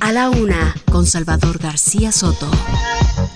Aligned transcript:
A 0.00 0.12
la 0.12 0.30
una, 0.30 0.74
con 0.90 1.06
Salvador 1.06 1.58
García 1.58 2.10
Soto. 2.10 2.50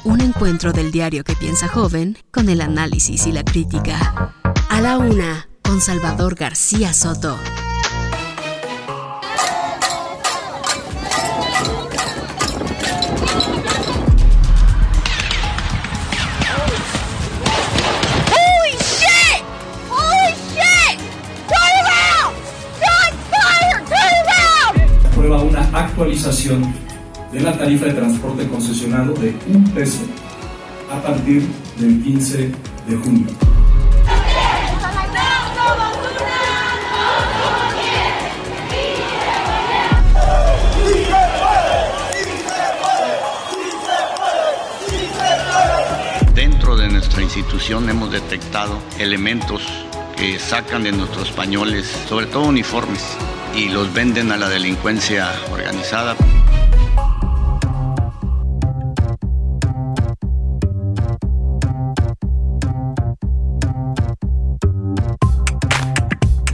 Un 0.04 0.20
encuentro 0.22 0.72
del 0.72 0.90
diario 0.90 1.22
que 1.22 1.36
piensa 1.36 1.68
joven 1.68 2.16
con 2.32 2.48
el 2.48 2.62
análisis 2.62 3.26
y 3.26 3.32
la 3.32 3.44
crítica. 3.44 4.32
A 4.70 4.80
la 4.80 4.98
una, 4.98 5.48
con 5.62 5.80
Salvador 5.80 6.34
García 6.34 6.94
Soto. 6.94 7.38
Actualización 25.74 26.72
de 27.32 27.40
la 27.40 27.56
tarifa 27.58 27.86
de 27.86 27.94
transporte 27.94 28.46
concesionado 28.46 29.12
de 29.14 29.34
un 29.52 29.64
peso 29.70 30.04
a 30.90 31.02
partir 31.02 31.42
del 31.78 32.00
15 32.02 32.52
de 32.86 32.96
junio. 32.96 33.26
Dentro 46.34 46.76
de 46.76 46.88
nuestra 46.88 47.22
institución 47.22 47.90
hemos 47.90 48.12
detectado 48.12 48.78
elementos 48.98 49.62
que 50.16 50.38
sacan 50.38 50.84
de 50.84 50.92
nuestros 50.92 51.32
pañoles, 51.32 51.86
sobre 52.08 52.26
todo 52.26 52.44
uniformes, 52.44 53.16
y 53.56 53.68
los 53.68 53.92
venden 53.92 54.32
a 54.32 54.36
la 54.36 54.48
delincuencia 54.48 55.30
organizada. 55.50 56.16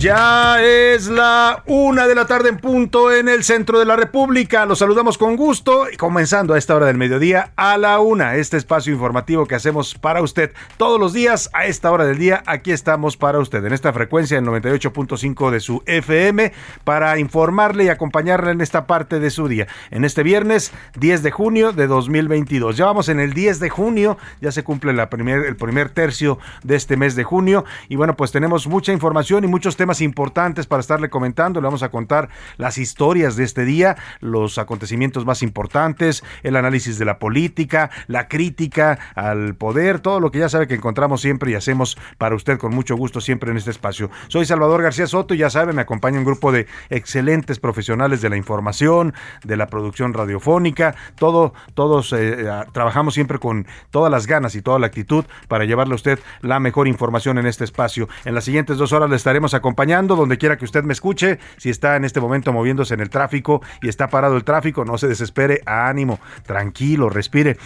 Ya 0.00 0.62
es 0.62 1.08
la 1.08 1.62
una 1.66 2.06
de 2.06 2.14
la 2.14 2.26
tarde 2.26 2.48
en 2.48 2.56
punto 2.56 3.12
en 3.12 3.28
el 3.28 3.44
centro 3.44 3.78
de 3.78 3.84
la 3.84 3.96
República. 3.96 4.64
Los 4.64 4.78
saludamos 4.78 5.18
con 5.18 5.36
gusto 5.36 5.90
y 5.92 5.98
comenzando 5.98 6.54
a 6.54 6.58
esta 6.58 6.74
hora 6.74 6.86
del 6.86 6.96
mediodía 6.96 7.52
a 7.54 7.76
la 7.76 8.00
una. 8.00 8.36
Este 8.36 8.56
espacio 8.56 8.94
informativo 8.94 9.44
que 9.44 9.56
hacemos 9.56 9.94
para 9.94 10.22
usted 10.22 10.52
todos 10.78 10.98
los 10.98 11.12
días 11.12 11.50
a 11.52 11.66
esta 11.66 11.92
hora 11.92 12.06
del 12.06 12.16
día. 12.16 12.42
Aquí 12.46 12.72
estamos 12.72 13.18
para 13.18 13.40
usted 13.40 13.62
en 13.62 13.74
esta 13.74 13.92
frecuencia 13.92 14.38
en 14.38 14.46
98.5 14.46 15.50
de 15.50 15.60
su 15.60 15.82
FM 15.84 16.50
para 16.84 17.18
informarle 17.18 17.84
y 17.84 17.88
acompañarle 17.90 18.52
en 18.52 18.62
esta 18.62 18.86
parte 18.86 19.20
de 19.20 19.28
su 19.28 19.48
día. 19.48 19.66
En 19.90 20.06
este 20.06 20.22
viernes 20.22 20.72
10 20.98 21.22
de 21.22 21.30
junio 21.30 21.72
de 21.72 21.86
2022. 21.88 22.78
Ya 22.78 22.86
vamos 22.86 23.10
en 23.10 23.20
el 23.20 23.34
10 23.34 23.60
de 23.60 23.68
junio. 23.68 24.16
Ya 24.40 24.50
se 24.50 24.64
cumple 24.64 24.94
la 24.94 25.10
primer, 25.10 25.44
el 25.44 25.56
primer 25.56 25.90
tercio 25.90 26.39
de 26.62 26.77
este 26.77 26.96
mes 26.96 27.16
de 27.16 27.24
junio. 27.24 27.66
Y 27.90 27.96
bueno, 27.96 28.16
pues 28.16 28.33
tenemos 28.33 28.66
mucha 28.66 28.94
información 28.94 29.44
y 29.44 29.46
muchos 29.46 29.77
temas 29.77 29.89
importantes 30.01 30.67
para 30.67 30.80
estarle 30.80 31.11
comentando. 31.11 31.61
Le 31.61 31.67
vamos 31.67 31.83
a 31.83 31.90
contar 31.90 32.28
las 32.56 32.78
historias 32.78 33.34
de 33.34 33.42
este 33.42 33.64
día, 33.64 33.96
los 34.20 34.58
acontecimientos 34.58 35.27
más 35.27 35.42
importantes, 35.42 36.23
el 36.45 36.55
análisis 36.55 36.98
de 36.98 37.05
la 37.05 37.18
política, 37.18 37.90
la 38.06 38.28
crítica 38.28 39.01
al 39.17 39.56
poder, 39.56 39.98
todo 39.98 40.20
lo 40.20 40.30
que 40.30 40.39
ya 40.39 40.48
sabe 40.48 40.68
que 40.68 40.74
encontramos 40.74 41.20
siempre 41.20 41.51
y 41.51 41.55
hacemos 41.55 41.98
para 42.18 42.36
usted 42.36 42.58
con 42.58 42.73
mucho 42.73 42.95
gusto 42.95 43.20
siempre 43.20 43.51
en 43.51 43.56
este 43.56 43.73
espacio. 43.73 44.11
Soy 44.28 44.46
Salvador 44.46 44.83
García 44.83 45.08
Soto 45.08 45.34
ya 45.34 45.51
sabe, 45.51 45.73
me 45.73 45.83
acompaña 45.83 46.18
un 46.18 46.24
grupo 46.24 46.52
de 46.52 46.67
excelentes 46.89 47.58
profesionales 47.58 48.20
de 48.20 48.28
la 48.28 48.36
información, 48.36 49.14
de 49.42 49.57
la 49.57 49.67
producción 49.67 50.14
radiofónica, 50.14 50.95
todo, 51.17 51.55
todos 51.74 52.12
eh, 52.12 52.46
eh, 52.46 52.64
trabajamos 52.72 53.14
siempre 53.14 53.39
con 53.39 53.67
todas 53.90 54.11
las 54.11 54.27
ganas 54.27 54.55
y 54.55 54.62
toda 54.62 54.78
la 54.78 54.86
actitud 54.86 55.24
para 55.48 55.64
llevarle 55.64 55.95
a 55.95 55.96
usted 55.96 56.20
la 56.42 56.61
mejor 56.61 56.89
información 56.89 57.39
en 57.39 57.46
este 57.46 57.64
espacio. 57.64 58.08
En 58.24 58.34
las 58.34 58.45
siguientes 58.45 58.78
dos 58.78 58.92
horas 58.92 59.11
le 59.11 59.17
estaremos 59.17 59.55
acompañando 59.55 59.80
donde 60.17 60.39
quiera 60.39 60.57
que 60.57 60.64
usted 60.64 60.85
me 60.85 60.92
escuche. 60.92 61.39
Si 61.57 61.70
está 61.70 61.96
en 61.96 62.05
este 62.05 62.20
momento 62.20 62.52
moviéndose 62.52 62.95
en 62.95 63.01
el 63.01 63.11
tráfico 63.11 63.63
y 63.83 63.89
está 63.89 64.08
parado 64.08 64.36
el 64.36 64.45
tráfico, 64.45 64.85
no 64.85 64.98
se 64.98 65.08
desespere, 65.08 65.63
ánimo, 65.67 66.20
tranquilo, 66.45 67.08
respire 67.08 67.57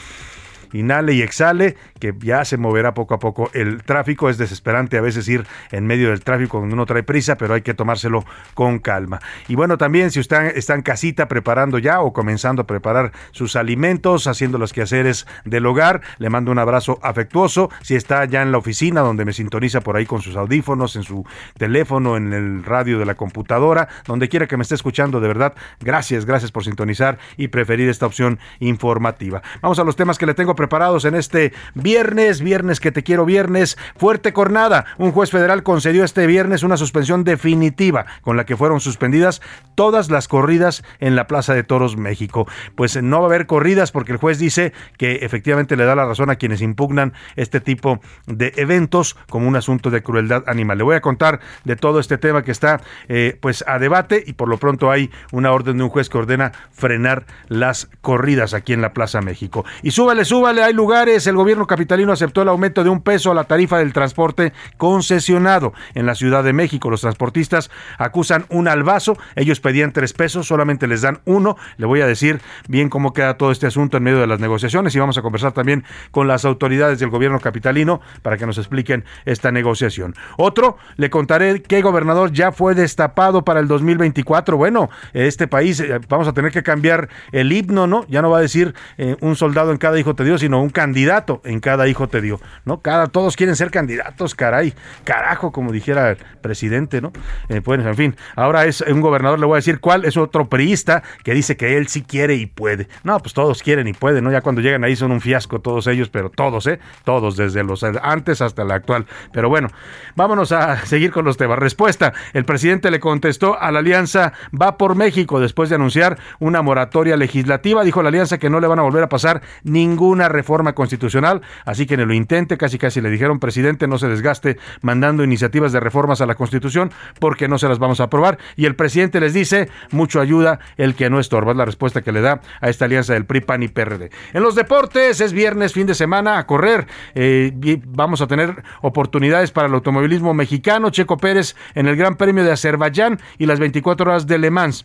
inhale 0.74 1.14
y 1.14 1.22
exhale, 1.22 1.76
que 1.98 2.14
ya 2.18 2.44
se 2.44 2.56
moverá 2.56 2.92
poco 2.92 3.14
a 3.14 3.18
poco 3.18 3.50
el 3.54 3.82
tráfico. 3.82 4.28
Es 4.28 4.38
desesperante 4.38 4.98
a 4.98 5.00
veces 5.00 5.26
ir 5.28 5.46
en 5.70 5.86
medio 5.86 6.10
del 6.10 6.20
tráfico 6.22 6.58
cuando 6.58 6.74
uno 6.74 6.86
trae 6.86 7.02
prisa, 7.02 7.36
pero 7.36 7.54
hay 7.54 7.62
que 7.62 7.74
tomárselo 7.74 8.24
con 8.54 8.78
calma. 8.78 9.20
Y 9.48 9.54
bueno, 9.54 9.78
también 9.78 10.10
si 10.10 10.20
usted 10.20 10.56
está 10.56 10.74
en 10.74 10.82
casita 10.82 11.28
preparando 11.28 11.78
ya 11.78 12.00
o 12.00 12.12
comenzando 12.12 12.62
a 12.62 12.66
preparar 12.66 13.12
sus 13.30 13.56
alimentos, 13.56 14.26
haciendo 14.26 14.58
los 14.58 14.72
quehaceres 14.72 15.26
del 15.44 15.64
hogar, 15.66 16.02
le 16.18 16.30
mando 16.30 16.50
un 16.50 16.58
abrazo 16.58 16.98
afectuoso. 17.02 17.70
Si 17.82 17.94
está 17.94 18.24
ya 18.24 18.42
en 18.42 18.52
la 18.52 18.58
oficina 18.58 19.00
donde 19.00 19.24
me 19.24 19.32
sintoniza 19.32 19.80
por 19.80 19.96
ahí 19.96 20.06
con 20.06 20.20
sus 20.20 20.36
audífonos, 20.36 20.96
en 20.96 21.02
su 21.02 21.24
teléfono, 21.56 22.16
en 22.16 22.32
el 22.32 22.64
radio 22.64 22.98
de 22.98 23.06
la 23.06 23.14
computadora, 23.14 23.88
donde 24.06 24.28
quiera 24.28 24.46
que 24.46 24.56
me 24.56 24.62
esté 24.62 24.74
escuchando, 24.74 25.20
de 25.20 25.28
verdad, 25.28 25.54
gracias, 25.80 26.24
gracias 26.24 26.50
por 26.50 26.64
sintonizar 26.64 27.18
y 27.36 27.48
preferir 27.48 27.88
esta 27.88 28.06
opción 28.06 28.38
informativa. 28.60 29.42
Vamos 29.62 29.78
a 29.78 29.84
los 29.84 29.96
temas 29.96 30.18
que 30.18 30.26
le 30.26 30.34
tengo 30.34 30.54
preparados 30.64 31.04
en 31.04 31.14
este 31.14 31.52
viernes, 31.74 32.40
viernes 32.40 32.80
que 32.80 32.90
te 32.90 33.02
quiero 33.02 33.26
viernes, 33.26 33.76
fuerte 33.98 34.32
cornada. 34.32 34.86
Un 34.96 35.12
juez 35.12 35.30
federal 35.30 35.62
concedió 35.62 36.04
este 36.04 36.26
viernes 36.26 36.62
una 36.62 36.78
suspensión 36.78 37.22
definitiva 37.22 38.06
con 38.22 38.38
la 38.38 38.46
que 38.46 38.56
fueron 38.56 38.80
suspendidas 38.80 39.42
todas 39.74 40.10
las 40.10 40.26
corridas 40.26 40.82
en 41.00 41.16
la 41.16 41.26
Plaza 41.26 41.52
de 41.52 41.64
Toros 41.64 41.98
México. 41.98 42.48
Pues 42.76 42.96
no 43.02 43.18
va 43.18 43.24
a 43.24 43.28
haber 43.28 43.46
corridas 43.46 43.92
porque 43.92 44.12
el 44.12 44.18
juez 44.18 44.38
dice 44.38 44.72
que 44.96 45.16
efectivamente 45.16 45.76
le 45.76 45.84
da 45.84 45.94
la 45.94 46.06
razón 46.06 46.30
a 46.30 46.36
quienes 46.36 46.62
impugnan 46.62 47.12
este 47.36 47.60
tipo 47.60 48.00
de 48.26 48.54
eventos 48.56 49.18
como 49.28 49.46
un 49.46 49.56
asunto 49.56 49.90
de 49.90 50.02
crueldad 50.02 50.44
animal. 50.46 50.78
Le 50.78 50.84
voy 50.84 50.96
a 50.96 51.02
contar 51.02 51.40
de 51.64 51.76
todo 51.76 52.00
este 52.00 52.16
tema 52.16 52.42
que 52.42 52.52
está 52.52 52.80
eh, 53.08 53.36
pues 53.42 53.62
a 53.66 53.78
debate 53.78 54.24
y 54.26 54.32
por 54.32 54.48
lo 54.48 54.56
pronto 54.56 54.90
hay 54.90 55.10
una 55.30 55.52
orden 55.52 55.76
de 55.76 55.84
un 55.84 55.90
juez 55.90 56.08
que 56.08 56.16
ordena 56.16 56.52
frenar 56.72 57.26
las 57.48 57.90
corridas 58.00 58.54
aquí 58.54 58.72
en 58.72 58.80
la 58.80 58.94
Plaza 58.94 59.20
México. 59.20 59.66
Y 59.82 59.90
súbale, 59.90 60.24
súbale, 60.24 60.53
hay 60.58 60.72
lugares, 60.72 61.26
el 61.26 61.36
gobierno 61.36 61.66
capitalino 61.66 62.12
aceptó 62.12 62.42
el 62.42 62.48
aumento 62.48 62.84
de 62.84 62.90
un 62.90 63.00
peso 63.00 63.30
a 63.30 63.34
la 63.34 63.44
tarifa 63.44 63.78
del 63.78 63.92
transporte 63.92 64.52
concesionado 64.76 65.72
en 65.94 66.06
la 66.06 66.14
Ciudad 66.14 66.44
de 66.44 66.52
México. 66.52 66.90
Los 66.90 67.00
transportistas 67.00 67.70
acusan 67.98 68.46
un 68.48 68.68
albazo, 68.68 69.16
ellos 69.36 69.60
pedían 69.60 69.92
tres 69.92 70.12
pesos, 70.12 70.46
solamente 70.46 70.86
les 70.86 71.02
dan 71.02 71.20
uno. 71.24 71.56
Le 71.76 71.86
voy 71.86 72.00
a 72.00 72.06
decir 72.06 72.40
bien 72.68 72.88
cómo 72.88 73.12
queda 73.12 73.36
todo 73.36 73.50
este 73.50 73.66
asunto 73.66 73.96
en 73.96 74.02
medio 74.02 74.20
de 74.20 74.26
las 74.26 74.40
negociaciones 74.40 74.94
y 74.94 74.98
vamos 74.98 75.18
a 75.18 75.22
conversar 75.22 75.52
también 75.52 75.84
con 76.10 76.28
las 76.28 76.44
autoridades 76.44 76.98
del 76.98 77.10
gobierno 77.10 77.40
capitalino 77.40 78.00
para 78.22 78.36
que 78.36 78.46
nos 78.46 78.58
expliquen 78.58 79.04
esta 79.24 79.52
negociación. 79.52 80.14
Otro, 80.36 80.76
le 80.96 81.10
contaré 81.10 81.62
qué 81.62 81.82
gobernador 81.82 82.32
ya 82.32 82.52
fue 82.52 82.74
destapado 82.74 83.44
para 83.44 83.60
el 83.60 83.68
2024. 83.68 84.56
Bueno, 84.56 84.90
este 85.12 85.48
país 85.48 85.80
eh, 85.80 86.00
vamos 86.08 86.28
a 86.28 86.32
tener 86.32 86.50
que 86.50 86.62
cambiar 86.62 87.08
el 87.32 87.52
himno, 87.52 87.86
¿no? 87.86 88.06
Ya 88.08 88.22
no 88.22 88.30
va 88.30 88.38
a 88.38 88.42
decir 88.42 88.74
eh, 88.98 89.16
un 89.20 89.36
soldado 89.36 89.70
en 89.70 89.78
cada 89.78 89.98
hijo 89.98 90.14
te 90.14 90.24
dio, 90.24 90.38
sino 90.44 90.60
un 90.60 90.68
candidato 90.68 91.40
en 91.44 91.58
cada 91.58 91.88
hijo 91.88 92.06
te 92.08 92.20
dio, 92.20 92.38
¿no? 92.66 92.80
Cada, 92.80 93.06
todos 93.06 93.34
quieren 93.34 93.56
ser 93.56 93.70
candidatos, 93.70 94.34
caray, 94.34 94.74
carajo, 95.04 95.52
como 95.52 95.72
dijera 95.72 96.10
el 96.10 96.18
presidente, 96.42 97.00
¿no? 97.00 97.12
Eh, 97.48 97.62
en 97.66 97.96
fin, 97.96 98.16
ahora 98.36 98.66
es 98.66 98.82
un 98.82 99.00
gobernador, 99.00 99.40
le 99.40 99.46
voy 99.46 99.54
a 99.54 99.56
decir 99.56 99.80
cuál, 99.80 100.04
es 100.04 100.18
otro 100.18 100.50
priista 100.50 101.02
que 101.22 101.32
dice 101.32 101.56
que 101.56 101.78
él 101.78 101.88
sí 101.88 102.02
quiere 102.02 102.34
y 102.34 102.44
puede. 102.44 102.88
No, 103.04 103.18
pues 103.20 103.32
todos 103.32 103.62
quieren 103.62 103.88
y 103.88 103.94
pueden, 103.94 104.22
¿no? 104.22 104.30
Ya 104.30 104.42
cuando 104.42 104.60
llegan 104.60 104.84
ahí 104.84 104.96
son 104.96 105.12
un 105.12 105.22
fiasco 105.22 105.60
todos 105.60 105.86
ellos, 105.86 106.10
pero 106.10 106.28
todos, 106.28 106.66
¿eh? 106.66 106.78
Todos, 107.04 107.38
desde 107.38 107.64
los 107.64 107.82
antes 107.82 108.42
hasta 108.42 108.64
la 108.64 108.74
actual. 108.74 109.06
Pero 109.32 109.48
bueno, 109.48 109.68
vámonos 110.14 110.52
a 110.52 110.84
seguir 110.84 111.10
con 111.10 111.24
los 111.24 111.38
temas. 111.38 111.58
Respuesta, 111.58 112.12
el 112.34 112.44
presidente 112.44 112.90
le 112.90 113.00
contestó 113.00 113.58
a 113.58 113.72
la 113.72 113.78
alianza 113.78 114.34
Va 114.52 114.76
por 114.76 114.94
México 114.94 115.40
después 115.40 115.70
de 115.70 115.76
anunciar 115.76 116.18
una 116.38 116.60
moratoria 116.60 117.16
legislativa. 117.16 117.82
Dijo 117.82 118.02
la 118.02 118.10
alianza 118.10 118.36
que 118.36 118.50
no 118.50 118.60
le 118.60 118.66
van 118.66 118.78
a 118.78 118.82
volver 118.82 119.04
a 119.04 119.08
pasar 119.08 119.40
ninguna 119.62 120.23
reforma 120.28 120.74
constitucional, 120.74 121.42
así 121.64 121.86
que 121.86 121.96
ni 121.96 122.04
lo 122.04 122.14
intente, 122.14 122.56
casi 122.56 122.78
casi 122.78 123.00
le 123.00 123.10
dijeron, 123.10 123.38
presidente, 123.38 123.86
no 123.86 123.98
se 123.98 124.08
desgaste 124.08 124.58
mandando 124.82 125.24
iniciativas 125.24 125.72
de 125.72 125.80
reformas 125.80 126.20
a 126.20 126.26
la 126.26 126.34
Constitución 126.34 126.90
porque 127.18 127.48
no 127.48 127.58
se 127.58 127.68
las 127.68 127.78
vamos 127.78 128.00
a 128.00 128.04
aprobar. 128.04 128.38
Y 128.56 128.66
el 128.66 128.76
presidente 128.76 129.20
les 129.20 129.34
dice, 129.34 129.68
mucho 129.90 130.20
ayuda 130.20 130.58
el 130.76 130.94
que 130.94 131.10
no 131.10 131.20
estorba, 131.20 131.52
es 131.52 131.58
la 131.58 131.64
respuesta 131.64 132.02
que 132.02 132.12
le 132.12 132.20
da 132.20 132.40
a 132.60 132.68
esta 132.68 132.84
alianza 132.84 133.14
del 133.14 133.26
PRI, 133.26 133.40
PAN 133.40 133.62
y 133.62 133.68
PRD. 133.68 134.10
En 134.32 134.42
los 134.42 134.54
deportes, 134.54 135.20
es 135.20 135.32
viernes, 135.32 135.72
fin 135.72 135.86
de 135.86 135.94
semana, 135.94 136.38
a 136.38 136.46
correr. 136.46 136.86
Eh, 137.14 137.52
vamos 137.86 138.20
a 138.20 138.26
tener 138.26 138.62
oportunidades 138.82 139.50
para 139.50 139.68
el 139.68 139.74
automovilismo 139.74 140.34
mexicano. 140.34 140.90
Checo 140.90 141.16
Pérez 141.16 141.56
en 141.74 141.86
el 141.86 141.96
Gran 141.96 142.16
Premio 142.16 142.44
de 142.44 142.52
Azerbaiyán 142.52 143.20
y 143.38 143.46
las 143.46 143.60
24 143.60 144.10
horas 144.10 144.26
de 144.26 144.38
Le 144.38 144.50
Mans 144.50 144.84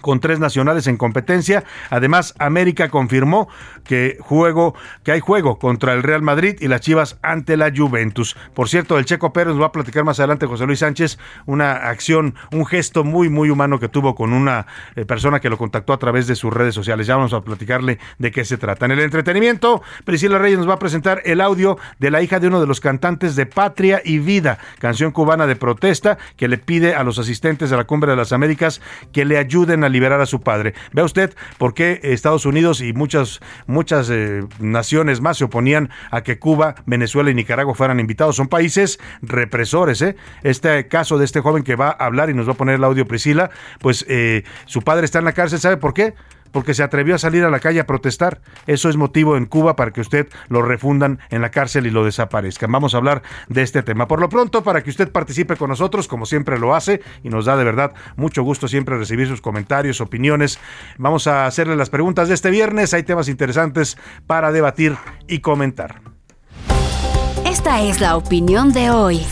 con 0.00 0.20
tres 0.20 0.38
nacionales 0.38 0.86
en 0.86 0.96
competencia. 0.96 1.64
Además, 1.90 2.34
América 2.38 2.90
confirmó 2.90 3.48
que 3.86 4.18
juego, 4.20 4.74
que 5.02 5.12
hay 5.12 5.20
juego 5.20 5.58
contra 5.58 5.92
el 5.92 6.02
Real 6.02 6.22
Madrid 6.22 6.56
y 6.60 6.68
las 6.68 6.80
Chivas 6.80 7.18
ante 7.22 7.56
la 7.56 7.72
Juventus. 7.74 8.36
Por 8.54 8.68
cierto, 8.68 8.98
el 8.98 9.04
Checo 9.04 9.32
Pérez 9.32 9.54
nos 9.54 9.62
va 9.62 9.66
a 9.66 9.72
platicar 9.72 10.04
más 10.04 10.18
adelante 10.20 10.46
José 10.46 10.66
Luis 10.66 10.80
Sánchez 10.80 11.18
una 11.46 11.72
acción, 11.72 12.34
un 12.52 12.66
gesto 12.66 13.04
muy 13.04 13.28
muy 13.28 13.50
humano 13.50 13.78
que 13.78 13.88
tuvo 13.88 14.14
con 14.14 14.32
una 14.32 14.66
eh, 14.94 15.04
persona 15.04 15.40
que 15.40 15.50
lo 15.50 15.58
contactó 15.58 15.92
a 15.92 15.98
través 15.98 16.26
de 16.26 16.34
sus 16.34 16.52
redes 16.52 16.74
sociales. 16.74 17.06
Ya 17.06 17.16
vamos 17.16 17.32
a 17.32 17.40
platicarle 17.42 17.98
de 18.18 18.30
qué 18.30 18.44
se 18.44 18.56
trata. 18.56 18.86
En 18.86 18.92
el 18.92 19.00
entretenimiento, 19.00 19.82
Priscila 20.04 20.38
Reyes 20.38 20.58
nos 20.58 20.68
va 20.68 20.74
a 20.74 20.78
presentar 20.78 21.22
el 21.24 21.40
audio 21.40 21.78
de 21.98 22.10
la 22.10 22.22
hija 22.22 22.40
de 22.40 22.48
uno 22.48 22.60
de 22.60 22.66
los 22.66 22.80
cantantes 22.80 23.36
de 23.36 23.46
Patria 23.46 24.00
y 24.04 24.18
Vida, 24.18 24.58
canción 24.78 25.12
cubana 25.12 25.46
de 25.46 25.56
protesta 25.56 26.18
que 26.36 26.48
le 26.48 26.58
pide 26.58 26.94
a 26.94 27.04
los 27.04 27.18
asistentes 27.18 27.70
de 27.70 27.76
la 27.76 27.84
Cumbre 27.84 28.10
de 28.10 28.16
las 28.16 28.32
Américas 28.32 28.80
que 29.12 29.24
le 29.24 29.38
ayuden 29.38 29.84
a 29.84 29.88
liberar 29.88 30.20
a 30.20 30.26
su 30.26 30.40
padre. 30.40 30.74
Vea 30.92 31.04
usted 31.04 31.34
por 31.58 31.74
qué 31.74 32.00
Estados 32.02 32.46
Unidos 32.46 32.80
y 32.80 32.92
muchas, 32.92 33.40
muchas 33.66 33.75
eh, 34.10 34.44
naciones 34.58 35.20
más 35.20 35.38
se 35.38 35.44
oponían 35.44 35.90
a 36.10 36.22
que 36.22 36.38
Cuba, 36.38 36.76
Venezuela 36.86 37.30
y 37.30 37.34
Nicaragua 37.34 37.74
fueran 37.74 38.00
invitados. 38.00 38.36
Son 38.36 38.48
países 38.48 38.98
represores. 39.22 40.02
¿eh? 40.02 40.16
Este 40.42 40.88
caso 40.88 41.18
de 41.18 41.24
este 41.24 41.40
joven 41.40 41.62
que 41.62 41.76
va 41.76 41.88
a 41.88 42.06
hablar 42.06 42.30
y 42.30 42.34
nos 42.34 42.48
va 42.48 42.52
a 42.52 42.56
poner 42.56 42.76
el 42.76 42.84
audio 42.84 43.06
Priscila, 43.06 43.50
pues 43.80 44.04
eh, 44.08 44.44
su 44.64 44.82
padre 44.82 45.04
está 45.04 45.18
en 45.18 45.24
la 45.26 45.32
cárcel. 45.32 45.58
¿Sabe 45.58 45.76
por 45.76 45.94
qué? 45.94 46.14
Porque 46.56 46.72
se 46.72 46.82
atrevió 46.82 47.14
a 47.14 47.18
salir 47.18 47.44
a 47.44 47.50
la 47.50 47.60
calle 47.60 47.80
a 47.80 47.86
protestar. 47.86 48.40
Eso 48.66 48.88
es 48.88 48.96
motivo 48.96 49.36
en 49.36 49.44
Cuba 49.44 49.76
para 49.76 49.90
que 49.90 50.00
usted 50.00 50.26
lo 50.48 50.62
refundan 50.62 51.18
en 51.28 51.42
la 51.42 51.50
cárcel 51.50 51.86
y 51.86 51.90
lo 51.90 52.02
desaparezcan. 52.02 52.72
Vamos 52.72 52.94
a 52.94 52.96
hablar 52.96 53.20
de 53.50 53.60
este 53.60 53.82
tema. 53.82 54.08
Por 54.08 54.22
lo 54.22 54.30
pronto, 54.30 54.62
para 54.62 54.82
que 54.82 54.88
usted 54.88 55.12
participe 55.12 55.56
con 55.56 55.68
nosotros, 55.68 56.08
como 56.08 56.24
siempre 56.24 56.58
lo 56.58 56.74
hace, 56.74 57.02
y 57.22 57.28
nos 57.28 57.44
da 57.44 57.58
de 57.58 57.64
verdad 57.64 57.92
mucho 58.16 58.42
gusto 58.42 58.68
siempre 58.68 58.96
recibir 58.96 59.28
sus 59.28 59.42
comentarios, 59.42 60.00
opiniones. 60.00 60.58
Vamos 60.96 61.26
a 61.26 61.44
hacerle 61.44 61.76
las 61.76 61.90
preguntas 61.90 62.28
de 62.28 62.34
este 62.34 62.48
viernes. 62.48 62.94
Hay 62.94 63.02
temas 63.02 63.28
interesantes 63.28 63.98
para 64.26 64.50
debatir 64.50 64.96
y 65.28 65.40
comentar. 65.40 66.00
Esta 67.44 67.82
es 67.82 68.00
la 68.00 68.16
opinión 68.16 68.72
de 68.72 68.88
hoy. 68.88 69.26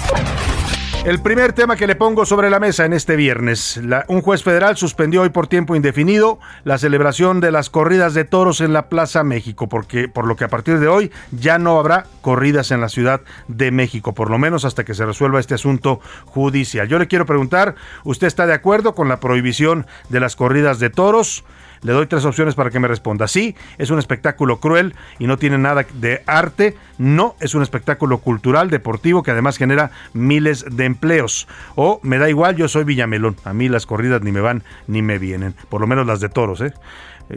El 1.04 1.20
primer 1.20 1.52
tema 1.52 1.76
que 1.76 1.86
le 1.86 1.96
pongo 1.96 2.24
sobre 2.24 2.48
la 2.48 2.58
mesa 2.58 2.86
en 2.86 2.94
este 2.94 3.14
viernes. 3.14 3.78
un 4.08 4.22
juez 4.22 4.42
federal 4.42 4.78
suspendió 4.78 5.20
hoy 5.20 5.28
por 5.28 5.46
tiempo 5.46 5.76
indefinido 5.76 6.38
la 6.64 6.78
celebración 6.78 7.40
de 7.40 7.52
las 7.52 7.68
corridas 7.68 8.14
de 8.14 8.24
toros 8.24 8.62
en 8.62 8.72
la 8.72 8.88
Plaza 8.88 9.22
México, 9.22 9.68
porque 9.68 10.08
por 10.08 10.26
lo 10.26 10.34
que 10.36 10.44
a 10.44 10.48
partir 10.48 10.78
de 10.78 10.88
hoy 10.88 11.12
ya 11.30 11.58
no 11.58 11.78
habrá 11.78 12.06
corridas 12.22 12.70
en 12.70 12.80
la 12.80 12.88
Ciudad 12.88 13.20
de 13.48 13.70
México, 13.70 14.14
por 14.14 14.30
lo 14.30 14.38
menos 14.38 14.64
hasta 14.64 14.84
que 14.84 14.94
se 14.94 15.04
resuelva 15.04 15.40
este 15.40 15.52
asunto 15.52 16.00
judicial. 16.24 16.88
Yo 16.88 16.98
le 16.98 17.06
quiero 17.06 17.26
preguntar, 17.26 17.74
¿usted 18.04 18.26
está 18.26 18.46
de 18.46 18.54
acuerdo 18.54 18.94
con 18.94 19.06
la 19.06 19.20
prohibición 19.20 19.86
de 20.08 20.20
las 20.20 20.36
corridas 20.36 20.78
de 20.78 20.88
toros? 20.88 21.44
Le 21.84 21.92
doy 21.92 22.06
tres 22.06 22.25
opciones 22.25 22.54
para 22.54 22.70
que 22.70 22.81
me 22.81 22.88
responda. 22.88 23.28
Sí, 23.28 23.54
es 23.76 23.90
un 23.90 23.98
espectáculo 23.98 24.58
cruel 24.58 24.94
y 25.19 25.26
no 25.26 25.36
tiene 25.36 25.58
nada 25.58 25.86
de 25.92 26.22
arte. 26.26 26.76
No, 26.96 27.36
es 27.40 27.54
un 27.54 27.62
espectáculo 27.62 28.19
cultural, 28.19 28.70
deportivo, 28.70 29.22
que 29.22 29.31
además 29.31 29.58
genera 29.58 29.90
miles 30.14 30.64
de 30.69 30.86
empleos. 30.86 31.46
O 31.75 32.00
me 32.02 32.19
da 32.19 32.31
igual, 32.31 32.56
yo 32.56 32.69
soy 32.69 32.84
Villamelón. 32.84 33.36
A 33.44 33.52
mí 33.52 33.69
las 33.69 33.84
corridas 33.84 34.22
ni 34.22 34.32
me 34.32 34.40
van 34.40 34.62
ni 34.86 35.02
me 35.02 35.19
vienen. 35.19 35.54
Por 35.69 35.82
lo 35.82 35.86
menos 35.86 36.06
las 36.06 36.20
de 36.20 36.31
toros, 36.31 36.62
¿eh? 36.62 36.72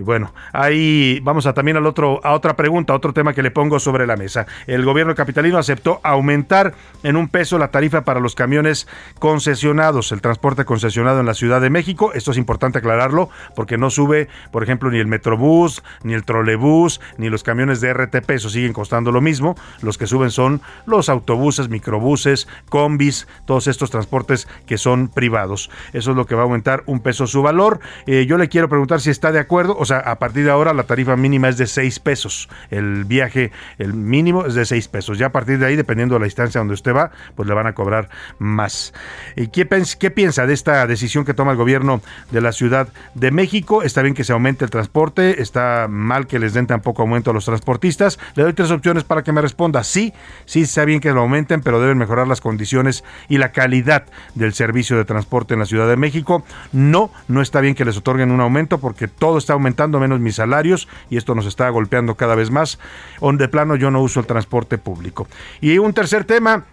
Bueno, 0.01 0.33
ahí 0.53 1.19
vamos 1.23 1.45
a 1.45 1.53
también 1.53 1.77
al 1.77 1.85
otro, 1.85 2.19
a 2.23 2.33
otra 2.33 2.55
pregunta, 2.55 2.93
otro 2.93 3.13
tema 3.13 3.33
que 3.33 3.41
le 3.41 3.51
pongo 3.51 3.79
sobre 3.79 4.05
la 4.05 4.17
mesa. 4.17 4.45
El 4.67 4.83
gobierno 4.83 5.15
capitalino 5.15 5.57
aceptó 5.57 6.01
aumentar 6.03 6.73
en 7.03 7.15
un 7.15 7.29
peso 7.29 7.57
la 7.57 7.71
tarifa 7.71 8.01
para 8.03 8.19
los 8.19 8.35
camiones 8.35 8.87
concesionados, 9.19 10.11
el 10.11 10.21
transporte 10.21 10.65
concesionado 10.65 11.19
en 11.19 11.25
la 11.25 11.33
Ciudad 11.33 11.61
de 11.61 11.69
México. 11.69 12.11
Esto 12.13 12.31
es 12.31 12.37
importante 12.37 12.79
aclararlo 12.79 13.29
porque 13.55 13.77
no 13.77 13.89
sube, 13.89 14.27
por 14.51 14.63
ejemplo, 14.63 14.91
ni 14.91 14.99
el 14.99 15.07
Metrobús, 15.07 15.83
ni 16.03 16.13
el 16.13 16.23
trolebús, 16.23 16.99
ni 17.17 17.29
los 17.29 17.43
camiones 17.43 17.79
de 17.81 17.93
RTP, 17.93 18.31
eso 18.31 18.49
siguen 18.49 18.73
costando 18.73 19.11
lo 19.11 19.21
mismo. 19.21 19.55
Los 19.81 19.97
que 19.97 20.07
suben 20.07 20.31
son 20.31 20.61
los 20.85 21.09
autobuses, 21.09 21.69
microbuses, 21.69 22.47
combis, 22.69 23.27
todos 23.45 23.67
estos 23.67 23.89
transportes 23.89 24.47
que 24.65 24.77
son 24.77 25.07
privados. 25.07 25.69
Eso 25.93 26.11
es 26.11 26.17
lo 26.17 26.25
que 26.25 26.35
va 26.35 26.41
a 26.41 26.45
aumentar 26.45 26.83
un 26.87 26.99
peso 26.99 27.25
su 27.25 27.41
valor. 27.41 27.79
Eh, 28.05 28.25
yo 28.27 28.37
le 28.37 28.49
quiero 28.49 28.69
preguntar 28.69 29.01
si 29.01 29.09
está 29.09 29.31
de 29.31 29.39
acuerdo 29.39 29.76
o 29.77 29.85
sea, 29.85 30.00
a 30.00 30.19
partir 30.19 30.45
de 30.45 30.51
ahora 30.51 30.74
la 30.74 30.83
tarifa 30.83 31.15
mínima 31.15 31.50
es 31.50 31.57
de 31.57 31.68
6 31.68 32.00
pesos. 32.00 32.50
El 32.69 33.06
viaje, 33.06 33.51
el 33.77 33.94
mínimo 33.94 34.45
es 34.45 34.56
de 34.56 34.65
6 34.65 34.88
pesos. 34.88 35.18
Ya 35.18 35.27
a 35.27 35.31
partir 35.31 35.59
de 35.59 35.65
ahí, 35.65 35.75
dependiendo 35.75 36.15
de 36.15 36.19
la 36.19 36.25
distancia 36.25 36.59
donde 36.59 36.74
usted 36.74 36.94
va, 36.94 37.12
pues 37.35 37.47
le 37.47 37.53
van 37.53 37.68
a 37.68 37.74
cobrar 37.74 38.09
más. 38.39 38.94
¿Y 39.35 39.47
qué, 39.47 39.68
qué 40.00 40.12
piensa 40.12 40.45
de 40.45 40.53
esta 40.53 40.85
decisión 40.88 41.25
que 41.25 41.33
toma 41.33 41.51
el 41.51 41.57
gobierno 41.57 42.01
de 42.31 42.41
la 42.41 42.51
Ciudad 42.51 42.88
de 43.13 43.31
México? 43.31 43.83
Está 43.83 44.01
bien 44.01 44.13
que 44.13 44.24
se 44.24 44.33
aumente 44.33 44.65
el 44.65 44.71
transporte, 44.71 45.41
está 45.41 45.88
mal 45.89 46.27
que 46.27 46.39
les 46.39 46.53
den 46.53 46.68
tan 46.68 46.81
poco 46.81 47.03
aumento 47.03 47.31
a 47.31 47.33
los 47.33 47.45
transportistas. 47.45 48.19
Le 48.35 48.44
doy 48.44 48.53
tres 48.53 48.71
opciones 48.71 49.03
para 49.03 49.23
que 49.23 49.31
me 49.31 49.41
responda. 49.41 49.83
Sí, 49.83 50.13
sí 50.45 50.62
está 50.62 50.85
bien 50.85 51.00
que 51.00 51.12
lo 51.12 51.21
aumenten, 51.21 51.62
pero 51.62 51.80
deben 51.80 51.97
mejorar 51.97 52.27
las 52.27 52.41
condiciones 52.41 53.03
y 53.30 53.38
la 53.38 53.51
calidad 53.51 54.06
del 54.35 54.53
servicio 54.53 54.97
de 54.97 55.06
transporte 55.06 55.53
en 55.53 55.59
la 55.59 55.65
Ciudad 55.65 55.88
de 55.88 55.97
México. 55.97 56.44
No, 56.71 57.12
no 57.27 57.41
está 57.41 57.62
bien 57.62 57.75
que 57.75 57.85
les 57.85 57.97
otorguen 57.97 58.31
un 58.31 58.41
aumento 58.41 58.80
porque 58.80 59.07
todo 59.07 59.38
está 59.38 59.53
aumentando 59.53 59.66
menos 59.99 60.19
mis 60.19 60.35
salarios 60.35 60.87
y 61.09 61.17
esto 61.17 61.35
nos 61.35 61.45
está 61.45 61.69
golpeando 61.69 62.15
cada 62.15 62.35
vez 62.35 62.51
más. 62.51 62.79
On 63.19 63.37
de 63.37 63.47
plano 63.47 63.75
yo 63.75 63.91
no 63.91 64.01
uso 64.01 64.19
el 64.19 64.25
transporte 64.25 64.77
público. 64.77 65.27
Y 65.61 65.77
un 65.77 65.93
tercer 65.93 66.25
tema, 66.25 66.65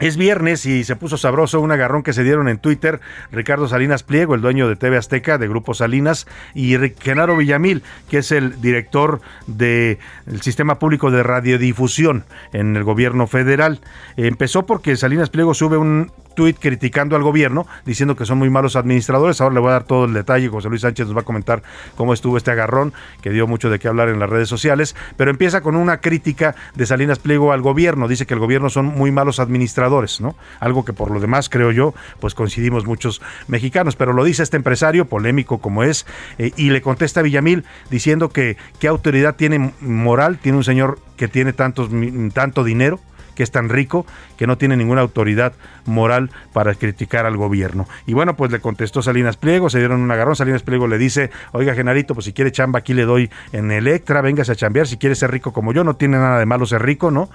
es 0.00 0.16
viernes 0.16 0.66
y 0.66 0.84
se 0.84 0.96
puso 0.96 1.16
sabroso 1.16 1.60
un 1.60 1.72
agarrón 1.72 2.02
que 2.02 2.12
se 2.12 2.24
dieron 2.24 2.48
en 2.48 2.58
Twitter 2.58 3.00
Ricardo 3.30 3.68
Salinas 3.68 4.02
Pliego, 4.02 4.34
el 4.34 4.40
dueño 4.40 4.68
de 4.68 4.76
TV 4.76 4.96
Azteca, 4.96 5.38
de 5.38 5.48
Grupo 5.48 5.74
Salinas, 5.74 6.26
y 6.54 6.76
Genaro 7.00 7.36
Villamil, 7.36 7.82
que 8.08 8.18
es 8.18 8.32
el 8.32 8.60
director 8.60 9.20
del 9.46 9.98
Sistema 10.40 10.78
Público 10.78 11.10
de 11.10 11.22
Radiodifusión 11.22 12.24
en 12.52 12.76
el 12.76 12.84
gobierno 12.84 13.26
federal. 13.26 13.80
Empezó 14.16 14.66
porque 14.66 14.96
Salinas 14.96 15.30
Pliego 15.30 15.54
sube 15.54 15.76
un 15.76 16.10
tuit 16.34 16.58
criticando 16.58 17.16
al 17.16 17.22
gobierno, 17.22 17.66
diciendo 17.84 18.16
que 18.16 18.24
son 18.24 18.38
muy 18.38 18.50
malos 18.50 18.76
administradores. 18.76 19.40
Ahora 19.40 19.54
le 19.54 19.60
voy 19.60 19.70
a 19.70 19.72
dar 19.72 19.84
todo 19.84 20.04
el 20.04 20.14
detalle. 20.14 20.48
José 20.48 20.68
Luis 20.68 20.82
Sánchez 20.82 21.06
nos 21.06 21.16
va 21.16 21.20
a 21.20 21.24
comentar 21.24 21.62
cómo 21.96 22.14
estuvo 22.14 22.36
este 22.36 22.50
agarrón, 22.50 22.92
que 23.20 23.30
dio 23.30 23.46
mucho 23.46 23.70
de 23.70 23.78
qué 23.78 23.88
hablar 23.88 24.08
en 24.08 24.18
las 24.18 24.30
redes 24.30 24.48
sociales. 24.48 24.96
Pero 25.16 25.30
empieza 25.30 25.60
con 25.60 25.76
una 25.76 26.00
crítica 26.00 26.54
de 26.74 26.86
Salinas 26.86 27.18
Pliego 27.18 27.52
al 27.52 27.60
gobierno. 27.60 28.08
Dice 28.08 28.26
que 28.26 28.34
el 28.34 28.40
gobierno 28.40 28.70
son 28.70 28.86
muy 28.86 29.10
malos 29.10 29.40
administradores, 29.40 29.89
¿no? 30.20 30.36
Algo 30.60 30.84
que 30.84 30.92
por 30.92 31.10
lo 31.10 31.20
demás, 31.20 31.48
creo 31.48 31.72
yo, 31.72 31.94
pues 32.20 32.34
coincidimos 32.34 32.86
muchos 32.86 33.20
mexicanos. 33.48 33.96
Pero 33.96 34.12
lo 34.12 34.24
dice 34.24 34.42
este 34.42 34.56
empresario, 34.56 35.06
polémico 35.06 35.58
como 35.58 35.82
es, 35.82 36.06
eh, 36.38 36.52
y 36.56 36.70
le 36.70 36.82
contesta 36.82 37.20
a 37.20 37.22
Villamil 37.22 37.64
diciendo 37.90 38.30
que 38.30 38.56
qué 38.78 38.88
autoridad 38.88 39.36
tiene 39.36 39.72
moral, 39.80 40.38
tiene 40.38 40.58
un 40.58 40.64
señor 40.64 40.98
que 41.16 41.28
tiene 41.28 41.52
tantos, 41.52 41.90
tanto 42.32 42.64
dinero 42.64 43.00
que 43.34 43.42
es 43.42 43.50
tan 43.50 43.68
rico 43.68 44.06
que 44.36 44.46
no 44.46 44.58
tiene 44.58 44.76
ninguna 44.76 45.00
autoridad 45.00 45.52
moral 45.86 46.30
para 46.52 46.74
criticar 46.74 47.26
al 47.26 47.36
gobierno. 47.36 47.86
Y 48.06 48.14
bueno, 48.14 48.36
pues 48.36 48.50
le 48.50 48.60
contestó 48.60 49.02
Salinas 49.02 49.36
Pliego, 49.36 49.70
se 49.70 49.78
dieron 49.78 50.00
un 50.00 50.10
agarrón, 50.10 50.36
Salinas 50.36 50.62
Pliego 50.62 50.86
le 50.86 50.98
dice, 50.98 51.30
oiga 51.52 51.74
Genarito, 51.74 52.14
pues 52.14 52.24
si 52.26 52.32
quiere 52.32 52.52
chamba 52.52 52.80
aquí 52.80 52.94
le 52.94 53.04
doy 53.04 53.30
en 53.52 53.70
Electra, 53.70 54.20
véngase 54.20 54.52
a 54.52 54.54
chambear, 54.54 54.86
si 54.86 54.96
quiere 54.96 55.14
ser 55.14 55.30
rico 55.30 55.52
como 55.52 55.72
yo, 55.72 55.84
no 55.84 55.96
tiene 55.96 56.18
nada 56.18 56.38
de 56.38 56.46
malo 56.46 56.66
ser 56.66 56.82
rico, 56.82 57.10
¿no? 57.10 57.30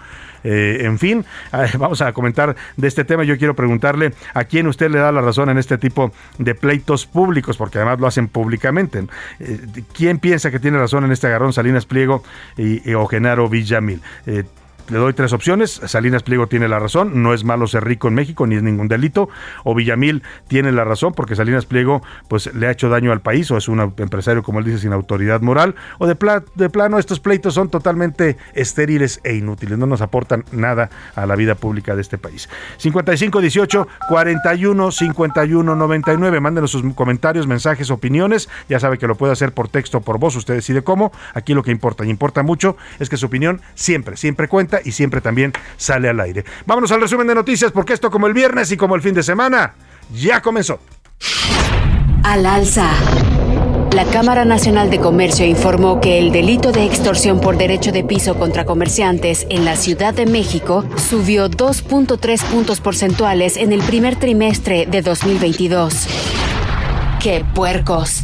Eh, 0.45 0.85
en 0.85 0.99
fin, 0.99 1.25
vamos 1.79 2.01
a 2.01 2.13
comentar 2.13 2.55
de 2.77 2.87
este 2.87 3.03
tema. 3.03 3.23
Yo 3.23 3.37
quiero 3.37 3.55
preguntarle 3.55 4.13
a 4.33 4.43
quién 4.45 4.67
usted 4.67 4.89
le 4.91 4.99
da 4.99 5.11
la 5.11 5.21
razón 5.21 5.49
en 5.49 5.57
este 5.57 5.77
tipo 5.77 6.11
de 6.37 6.55
pleitos 6.55 7.07
públicos, 7.07 7.57
porque 7.57 7.79
además 7.79 7.99
lo 7.99 8.07
hacen 8.07 8.27
públicamente. 8.27 9.05
Eh, 9.39 9.59
¿Quién 9.93 10.19
piensa 10.19 10.51
que 10.51 10.59
tiene 10.59 10.77
razón 10.77 11.03
en 11.03 11.11
este 11.11 11.27
agarrón, 11.27 11.51
Salinas 11.51 11.85
Pliego 11.85 12.23
y, 12.57 12.93
o 12.93 13.07
Genaro 13.07 13.49
Villamil? 13.49 14.01
Eh, 14.27 14.43
le 14.89 14.97
doy 14.97 15.13
tres 15.13 15.33
opciones. 15.33 15.81
Salinas 15.85 16.23
Pliego 16.23 16.47
tiene 16.47 16.67
la 16.67 16.79
razón, 16.79 17.23
no 17.23 17.33
es 17.33 17.43
malo 17.43 17.67
ser 17.67 17.83
rico 17.83 18.07
en 18.07 18.13
México, 18.13 18.45
ni 18.47 18.55
es 18.55 18.63
ningún 18.63 18.87
delito. 18.87 19.29
O 19.63 19.73
Villamil 19.75 20.23
tiene 20.47 20.71
la 20.71 20.83
razón, 20.83 21.13
porque 21.13 21.35
Salinas 21.35 21.65
Pliego 21.65 22.01
pues 22.27 22.53
le 22.53 22.67
ha 22.67 22.71
hecho 22.71 22.89
daño 22.89 23.11
al 23.11 23.21
país, 23.21 23.49
o 23.51 23.57
es 23.57 23.67
un 23.67 23.79
empresario, 23.79 24.43
como 24.43 24.59
él 24.59 24.65
dice, 24.65 24.79
sin 24.79 24.93
autoridad 24.93 25.41
moral. 25.41 25.75
O 25.97 26.07
de, 26.07 26.15
de 26.55 26.69
plano, 26.69 26.99
estos 26.99 27.19
pleitos 27.19 27.53
son 27.53 27.69
totalmente 27.69 28.37
estériles 28.53 29.21
e 29.23 29.35
inútiles, 29.35 29.77
no 29.77 29.85
nos 29.85 30.01
aportan 30.01 30.45
nada 30.51 30.89
a 31.15 31.25
la 31.25 31.35
vida 31.35 31.55
pública 31.55 31.95
de 31.95 32.01
este 32.01 32.17
país. 32.17 32.49
55 32.77 33.41
18 33.41 33.87
41 34.09 34.91
51 34.91 35.75
99. 35.75 36.39
Mándenos 36.39 36.71
sus 36.71 36.83
comentarios, 36.93 37.47
mensajes, 37.47 37.89
opiniones. 37.91 38.49
Ya 38.69 38.79
sabe 38.79 38.97
que 38.97 39.07
lo 39.07 39.15
puede 39.15 39.33
hacer 39.33 39.51
por 39.51 39.67
texto 39.67 40.01
por 40.01 40.19
voz, 40.19 40.35
usted 40.35 40.53
decide 40.53 40.83
cómo. 40.83 41.11
Aquí 41.33 41.53
lo 41.53 41.63
que 41.63 41.71
importa 41.71 42.05
y 42.05 42.09
importa 42.09 42.43
mucho 42.43 42.77
es 42.99 43.09
que 43.09 43.17
su 43.17 43.25
opinión 43.25 43.61
siempre, 43.73 44.17
siempre 44.17 44.47
cuenta 44.47 44.74
y 44.83 44.91
siempre 44.91 45.21
también 45.21 45.53
sale 45.77 46.09
al 46.09 46.19
aire. 46.19 46.45
Vámonos 46.65 46.91
al 46.91 47.01
resumen 47.01 47.27
de 47.27 47.35
noticias 47.35 47.71
porque 47.71 47.93
esto 47.93 48.09
como 48.11 48.27
el 48.27 48.33
viernes 48.33 48.71
y 48.71 48.77
como 48.77 48.95
el 48.95 49.01
fin 49.01 49.13
de 49.13 49.23
semana 49.23 49.73
ya 50.13 50.41
comenzó. 50.41 50.79
Al 52.23 52.45
alza. 52.45 52.89
La 53.95 54.03
Cámara 54.03 54.43
Nacional 54.43 54.89
de 54.89 54.99
Comercio 54.99 55.45
informó 55.45 56.01
que 56.01 56.19
el 56.19 56.33
delito 56.33 56.73
de 56.73 56.83
extorsión 56.83 57.39
por 57.39 57.55
derecho 57.57 57.93
de 57.93 58.03
piso 58.03 58.35
contra 58.35 58.65
comerciantes 58.65 59.47
en 59.49 59.63
la 59.63 59.77
Ciudad 59.77 60.13
de 60.13 60.25
México 60.25 60.83
subió 60.97 61.49
2.3 61.49 62.43
puntos 62.43 62.81
porcentuales 62.81 63.55
en 63.55 63.71
el 63.71 63.81
primer 63.81 64.17
trimestre 64.17 64.85
de 64.85 65.01
2022. 65.01 66.07
¡Qué 67.21 67.45
puercos! 67.55 68.21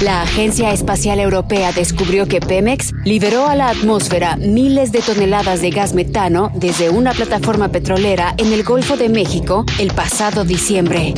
La 0.00 0.22
Agencia 0.22 0.72
Espacial 0.72 1.20
Europea 1.20 1.72
descubrió 1.72 2.26
que 2.26 2.40
Pemex 2.40 2.92
liberó 3.04 3.46
a 3.46 3.54
la 3.54 3.68
atmósfera 3.68 4.36
miles 4.36 4.90
de 4.90 5.00
toneladas 5.00 5.62
de 5.62 5.70
gas 5.70 5.94
metano 5.94 6.50
desde 6.54 6.90
una 6.90 7.12
plataforma 7.12 7.68
petrolera 7.68 8.34
en 8.36 8.52
el 8.52 8.64
Golfo 8.64 8.96
de 8.96 9.08
México 9.08 9.64
el 9.78 9.92
pasado 9.92 10.44
diciembre. 10.44 11.14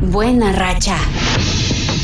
Buena 0.00 0.52
racha. 0.52 0.96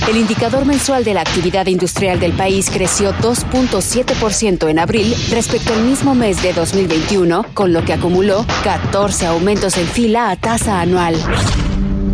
El 0.08 0.16
indicador 0.16 0.64
mensual 0.64 1.04
de 1.04 1.14
la 1.14 1.20
actividad 1.20 1.66
industrial 1.66 2.18
del 2.18 2.32
país 2.32 2.68
creció 2.68 3.12
2.7% 3.14 4.68
en 4.68 4.78
abril 4.78 5.14
respecto 5.30 5.72
al 5.72 5.84
mismo 5.84 6.14
mes 6.14 6.42
de 6.42 6.52
2021, 6.52 7.46
con 7.54 7.72
lo 7.72 7.84
que 7.84 7.92
acumuló 7.92 8.44
14 8.64 9.26
aumentos 9.26 9.76
en 9.76 9.86
fila 9.86 10.30
a 10.30 10.36
tasa 10.36 10.80
anual. 10.80 11.14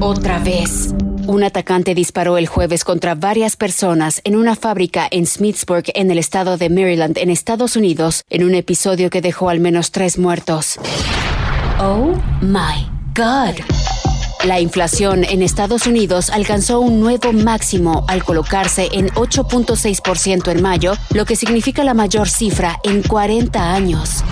Otra 0.00 0.40
vez. 0.40 0.94
Un 1.26 1.42
atacante 1.42 1.96
disparó 1.96 2.38
el 2.38 2.46
jueves 2.46 2.84
contra 2.84 3.16
varias 3.16 3.56
personas 3.56 4.20
en 4.22 4.36
una 4.36 4.54
fábrica 4.54 5.08
en 5.10 5.26
Smithsburg, 5.26 5.84
en 5.94 6.12
el 6.12 6.18
estado 6.18 6.56
de 6.56 6.70
Maryland, 6.70 7.18
en 7.18 7.30
Estados 7.30 7.74
Unidos, 7.74 8.22
en 8.30 8.44
un 8.44 8.54
episodio 8.54 9.10
que 9.10 9.20
dejó 9.20 9.48
al 9.48 9.58
menos 9.58 9.90
tres 9.90 10.18
muertos. 10.18 10.78
Oh 11.80 12.12
my 12.40 12.88
God. 13.16 13.56
La 14.44 14.60
inflación 14.60 15.24
en 15.24 15.42
Estados 15.42 15.88
Unidos 15.88 16.30
alcanzó 16.30 16.78
un 16.78 17.00
nuevo 17.00 17.32
máximo 17.32 18.04
al 18.06 18.22
colocarse 18.22 18.88
en 18.92 19.08
8.6% 19.08 20.52
en 20.52 20.62
mayo, 20.62 20.92
lo 21.12 21.24
que 21.24 21.34
significa 21.34 21.82
la 21.82 21.94
mayor 21.94 22.28
cifra 22.28 22.78
en 22.84 23.02
40 23.02 23.74
años. 23.74 24.22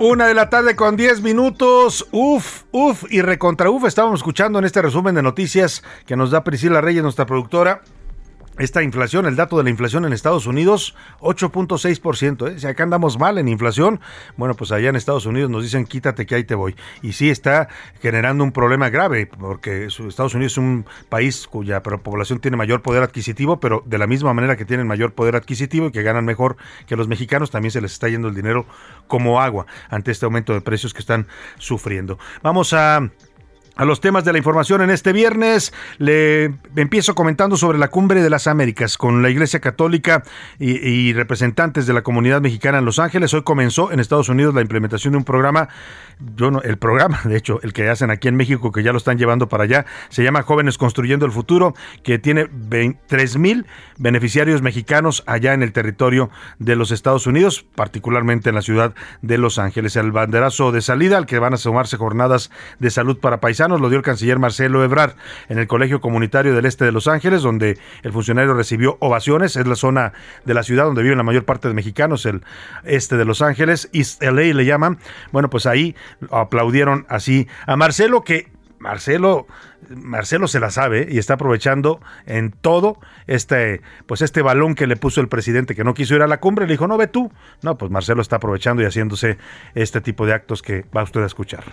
Una 0.00 0.28
de 0.28 0.34
la 0.34 0.48
tarde 0.48 0.76
con 0.76 0.96
10 0.96 1.22
minutos. 1.22 2.06
Uf, 2.12 2.62
uf 2.70 3.04
y 3.10 3.20
recontra 3.20 3.68
uf. 3.68 3.84
Estábamos 3.84 4.20
escuchando 4.20 4.60
en 4.60 4.64
este 4.64 4.80
resumen 4.80 5.16
de 5.16 5.22
noticias 5.22 5.82
que 6.06 6.14
nos 6.14 6.30
da 6.30 6.44
Priscila 6.44 6.80
Reyes, 6.80 7.02
nuestra 7.02 7.26
productora 7.26 7.82
esta 8.58 8.82
inflación, 8.82 9.26
el 9.26 9.36
dato 9.36 9.56
de 9.56 9.64
la 9.64 9.70
inflación 9.70 10.04
en 10.04 10.12
Estados 10.12 10.46
Unidos, 10.46 10.94
8.6%. 11.20 12.50
¿eh? 12.50 12.58
Si 12.58 12.66
acá 12.66 12.82
andamos 12.82 13.18
mal 13.18 13.38
en 13.38 13.48
inflación, 13.48 14.00
bueno, 14.36 14.54
pues 14.54 14.72
allá 14.72 14.88
en 14.88 14.96
Estados 14.96 15.26
Unidos 15.26 15.50
nos 15.50 15.62
dicen 15.62 15.84
quítate 15.84 16.26
que 16.26 16.34
ahí 16.34 16.44
te 16.44 16.54
voy. 16.54 16.74
Y 17.02 17.12
sí 17.12 17.30
está 17.30 17.68
generando 18.00 18.44
un 18.44 18.52
problema 18.52 18.90
grave, 18.90 19.26
porque 19.26 19.86
Estados 19.86 20.34
Unidos 20.34 20.52
es 20.52 20.58
un 20.58 20.86
país 21.08 21.46
cuya 21.46 21.82
población 21.82 22.40
tiene 22.40 22.56
mayor 22.56 22.82
poder 22.82 23.02
adquisitivo, 23.02 23.60
pero 23.60 23.82
de 23.86 23.98
la 23.98 24.06
misma 24.06 24.34
manera 24.34 24.56
que 24.56 24.64
tienen 24.64 24.86
mayor 24.86 25.12
poder 25.12 25.36
adquisitivo 25.36 25.86
y 25.86 25.92
que 25.92 26.02
ganan 26.02 26.24
mejor 26.24 26.56
que 26.86 26.96
los 26.96 27.08
mexicanos, 27.08 27.50
también 27.50 27.70
se 27.70 27.80
les 27.80 27.92
está 27.92 28.08
yendo 28.08 28.28
el 28.28 28.34
dinero 28.34 28.66
como 29.06 29.40
agua 29.40 29.66
ante 29.88 30.10
este 30.10 30.24
aumento 30.24 30.52
de 30.52 30.60
precios 30.60 30.92
que 30.92 31.00
están 31.00 31.26
sufriendo. 31.58 32.18
Vamos 32.42 32.72
a 32.72 33.10
a 33.78 33.84
los 33.84 34.00
temas 34.00 34.24
de 34.24 34.32
la 34.32 34.38
información 34.38 34.82
en 34.82 34.90
este 34.90 35.12
viernes. 35.12 35.72
Le 35.98 36.52
empiezo 36.76 37.14
comentando 37.14 37.56
sobre 37.56 37.78
la 37.78 37.88
Cumbre 37.88 38.22
de 38.22 38.28
las 38.28 38.48
Américas 38.48 38.98
con 38.98 39.22
la 39.22 39.30
Iglesia 39.30 39.60
Católica 39.60 40.24
y, 40.58 41.12
representantes 41.12 41.86
de 41.86 41.92
la 41.94 42.02
comunidad 42.02 42.40
mexicana 42.40 42.78
en 42.78 42.84
Los 42.84 42.98
Ángeles. 42.98 43.32
Hoy 43.32 43.42
comenzó 43.42 43.92
en 43.92 44.00
Estados 44.00 44.28
Unidos 44.28 44.52
la 44.54 44.62
implementación 44.62 45.12
de 45.12 45.18
un 45.18 45.24
programa, 45.24 45.68
yo 46.36 46.50
no, 46.50 46.60
el 46.62 46.78
programa, 46.78 47.20
de 47.24 47.36
hecho, 47.36 47.60
el 47.62 47.72
que 47.72 47.88
hacen 47.88 48.10
aquí 48.10 48.28
en 48.28 48.36
México, 48.36 48.72
que 48.72 48.82
ya 48.82 48.92
lo 48.92 48.98
están 48.98 49.18
llevando 49.18 49.48
para 49.48 49.64
allá, 49.64 49.86
se 50.08 50.22
llama 50.22 50.42
Jóvenes 50.42 50.78
Construyendo 50.78 51.24
el 51.26 51.32
Futuro, 51.32 51.74
que 52.02 52.18
tiene 52.18 52.48
3 53.06 53.38
mil 53.38 53.66
beneficiarios 53.96 54.62
mexicanos 54.62 55.22
allá 55.26 55.54
en 55.54 55.62
el 55.62 55.72
territorio 55.72 56.30
de 56.58 56.76
los 56.76 56.90
Estados 56.90 57.26
Unidos, 57.26 57.64
particularmente 57.74 58.48
en 58.48 58.54
la 58.54 58.62
ciudad 58.62 58.94
de 59.22 59.38
Los 59.38 59.58
Ángeles. 59.58 59.96
El 59.96 60.12
banderazo 60.12 60.72
de 60.72 60.80
salida 60.80 61.16
al 61.16 61.26
que 61.26 61.38
van 61.38 61.54
a 61.54 61.56
sumarse 61.56 61.96
jornadas 61.96 62.50
de 62.78 62.90
salud 62.90 63.18
para 63.18 63.40
paisanos 63.40 63.68
nos 63.68 63.80
lo 63.80 63.90
dio 63.90 63.98
el 63.98 64.04
canciller 64.04 64.38
Marcelo 64.38 64.82
Ebrard 64.82 65.14
en 65.48 65.58
el 65.58 65.66
Colegio 65.66 66.00
Comunitario 66.00 66.54
del 66.54 66.66
Este 66.66 66.84
de 66.84 66.92
Los 66.92 67.06
Ángeles, 67.06 67.42
donde 67.42 67.78
el 68.02 68.12
funcionario 68.12 68.54
recibió 68.54 68.96
ovaciones. 69.00 69.56
Es 69.56 69.66
la 69.66 69.76
zona 69.76 70.12
de 70.44 70.54
la 70.54 70.62
ciudad 70.62 70.84
donde 70.84 71.02
viven 71.02 71.18
la 71.18 71.24
mayor 71.24 71.44
parte 71.44 71.68
de 71.68 71.74
mexicanos, 71.74 72.26
el 72.26 72.42
este 72.84 73.16
de 73.16 73.24
Los 73.24 73.42
Ángeles, 73.42 73.88
East 73.92 74.22
LA 74.22 74.54
le 74.54 74.64
llaman. 74.64 74.98
Bueno, 75.32 75.50
pues 75.50 75.66
ahí 75.66 75.94
aplaudieron 76.30 77.06
así 77.08 77.48
a 77.66 77.76
Marcelo, 77.76 78.22
que 78.22 78.50
Marcelo, 78.78 79.46
Marcelo 79.90 80.46
se 80.48 80.60
la 80.60 80.70
sabe 80.70 81.06
y 81.10 81.18
está 81.18 81.34
aprovechando 81.34 82.00
en 82.26 82.52
todo 82.52 82.98
este, 83.26 83.82
pues 84.06 84.22
este 84.22 84.42
balón 84.42 84.74
que 84.74 84.86
le 84.86 84.96
puso 84.96 85.20
el 85.20 85.28
presidente 85.28 85.74
que 85.74 85.84
no 85.84 85.94
quiso 85.94 86.14
ir 86.14 86.22
a 86.22 86.26
la 86.26 86.40
cumbre. 86.40 86.66
Le 86.66 86.72
dijo, 86.72 86.86
no 86.86 86.96
ve 86.96 87.08
tú. 87.08 87.32
No, 87.62 87.76
pues 87.76 87.90
Marcelo 87.90 88.22
está 88.22 88.36
aprovechando 88.36 88.82
y 88.82 88.86
haciéndose 88.86 89.38
este 89.74 90.00
tipo 90.00 90.26
de 90.26 90.34
actos 90.34 90.62
que 90.62 90.84
va 90.96 91.02
usted 91.02 91.22
a 91.22 91.26
escuchar. 91.26 91.64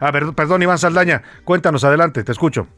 Ah, 0.00 0.12
perdón, 0.12 0.62
Iván 0.62 0.78
Saldaña, 0.78 1.22
cuéntanos, 1.44 1.82
adelante, 1.84 2.22
te 2.22 2.32
escucho. 2.32 2.68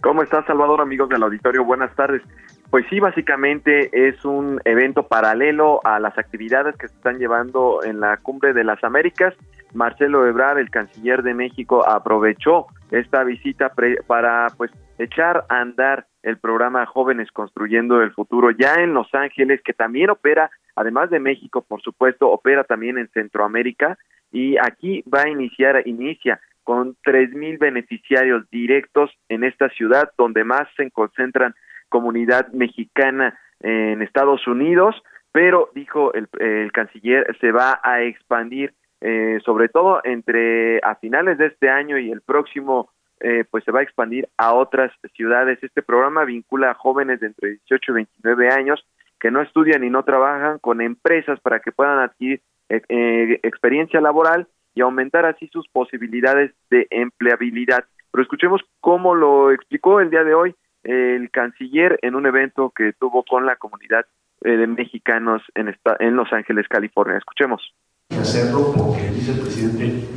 ¿Cómo 0.00 0.22
estás, 0.22 0.46
Salvador, 0.46 0.80
amigos 0.80 1.08
del 1.08 1.22
auditorio? 1.22 1.64
Buenas 1.64 1.94
tardes. 1.94 2.22
Pues 2.70 2.84
sí, 2.90 3.00
básicamente 3.00 3.88
es 3.92 4.24
un 4.26 4.60
evento 4.64 5.08
paralelo 5.08 5.80
a 5.84 5.98
las 5.98 6.18
actividades 6.18 6.76
que 6.76 6.88
se 6.88 6.94
están 6.94 7.18
llevando 7.18 7.82
en 7.82 7.98
la 7.98 8.18
Cumbre 8.18 8.52
de 8.52 8.62
las 8.62 8.84
Américas. 8.84 9.34
Marcelo 9.72 10.26
Ebrard, 10.26 10.58
el 10.58 10.70
canciller 10.70 11.22
de 11.22 11.32
México, 11.32 11.88
aprovechó 11.88 12.66
esta 12.90 13.24
visita 13.24 13.72
para 14.06 14.48
pues 14.58 14.70
echar 14.98 15.46
a 15.48 15.60
andar 15.60 16.06
el 16.22 16.36
programa 16.38 16.84
Jóvenes 16.84 17.30
Construyendo 17.32 18.02
el 18.02 18.12
Futuro 18.12 18.50
ya 18.50 18.74
en 18.74 18.92
Los 18.92 19.14
Ángeles, 19.14 19.62
que 19.62 19.72
también 19.72 20.10
opera, 20.10 20.50
además 20.76 21.08
de 21.08 21.20
México, 21.20 21.64
por 21.66 21.80
supuesto, 21.80 22.28
opera 22.28 22.64
también 22.64 22.98
en 22.98 23.08
Centroamérica 23.08 23.96
y 24.30 24.58
aquí 24.58 25.02
va 25.02 25.22
a 25.22 25.28
iniciar, 25.28 25.86
inicia 25.86 26.38
con 26.64 26.96
tres 27.02 27.32
mil 27.32 27.56
beneficiarios 27.56 28.44
directos 28.50 29.10
en 29.30 29.42
esta 29.42 29.70
ciudad 29.70 30.10
donde 30.18 30.44
más 30.44 30.68
se 30.76 30.90
concentran 30.90 31.54
comunidad 31.88 32.48
mexicana 32.52 33.38
en 33.60 34.02
Estados 34.02 34.46
Unidos, 34.46 34.94
pero 35.32 35.70
dijo 35.74 36.12
el, 36.14 36.28
canciller 36.72 37.26
se 37.40 37.52
va 37.52 37.80
a 37.82 38.02
expandir 38.02 38.74
eh, 39.00 39.38
sobre 39.44 39.68
todo 39.68 40.00
entre 40.04 40.78
a 40.78 40.96
finales 40.96 41.38
de 41.38 41.46
este 41.46 41.68
año 41.68 41.98
y 41.98 42.10
el 42.10 42.20
próximo 42.20 42.90
eh, 43.20 43.44
pues 43.50 43.64
se 43.64 43.72
va 43.72 43.80
a 43.80 43.82
expandir 43.82 44.28
a 44.36 44.54
otras 44.54 44.92
ciudades. 45.14 45.58
Este 45.62 45.82
programa 45.82 46.24
vincula 46.24 46.70
a 46.70 46.74
jóvenes 46.74 47.20
de 47.20 47.28
entre 47.28 47.50
18 47.50 47.92
y 47.92 47.94
29 47.94 48.50
años 48.50 48.84
que 49.20 49.30
no 49.30 49.40
estudian 49.42 49.82
y 49.84 49.90
no 49.90 50.04
trabajan 50.04 50.58
con 50.58 50.80
empresas 50.80 51.40
para 51.40 51.60
que 51.60 51.72
puedan 51.72 51.98
adquirir 51.98 52.40
eh, 52.68 53.40
experiencia 53.42 54.00
laboral 54.00 54.46
y 54.74 54.80
aumentar 54.80 55.26
así 55.26 55.48
sus 55.48 55.66
posibilidades 55.68 56.52
de 56.70 56.86
empleabilidad. 56.90 57.84
Pero 58.12 58.22
escuchemos 58.22 58.62
cómo 58.80 59.14
lo 59.14 59.50
explicó 59.50 60.00
el 60.00 60.10
día 60.10 60.22
de 60.22 60.34
hoy 60.34 60.54
el 60.88 61.30
canciller 61.30 61.98
en 62.00 62.14
un 62.14 62.24
evento 62.24 62.72
que 62.74 62.94
tuvo 62.98 63.22
con 63.22 63.44
la 63.44 63.56
comunidad 63.56 64.06
eh, 64.42 64.50
de 64.56 64.66
mexicanos 64.66 65.42
en, 65.54 65.68
esta, 65.68 65.96
en 66.00 66.16
Los 66.16 66.32
Ángeles, 66.32 66.66
California. 66.68 67.18
Escuchemos. 67.18 67.74
Hacerlo 68.18 68.72
porque 68.74 69.10
dice 69.10 69.32
el 69.32 69.40
presidente, 69.40 70.08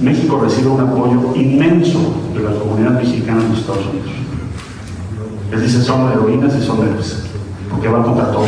México 0.00 0.40
recibe 0.42 0.70
un 0.70 0.80
apoyo 0.80 1.36
inmenso 1.36 2.32
de 2.34 2.40
la 2.40 2.58
comunidad 2.58 2.92
mexicana 2.92 3.42
en 3.42 3.50
los 3.50 3.60
Estados 3.60 3.86
Unidos. 3.88 4.10
Les 5.50 5.62
dice 5.62 5.82
son 5.82 6.10
heroínas 6.10 6.56
y 6.56 6.62
son 6.62 6.88
héroes, 6.88 7.30
porque 7.68 7.88
van 7.88 8.02
contra 8.02 8.32
todo, 8.32 8.46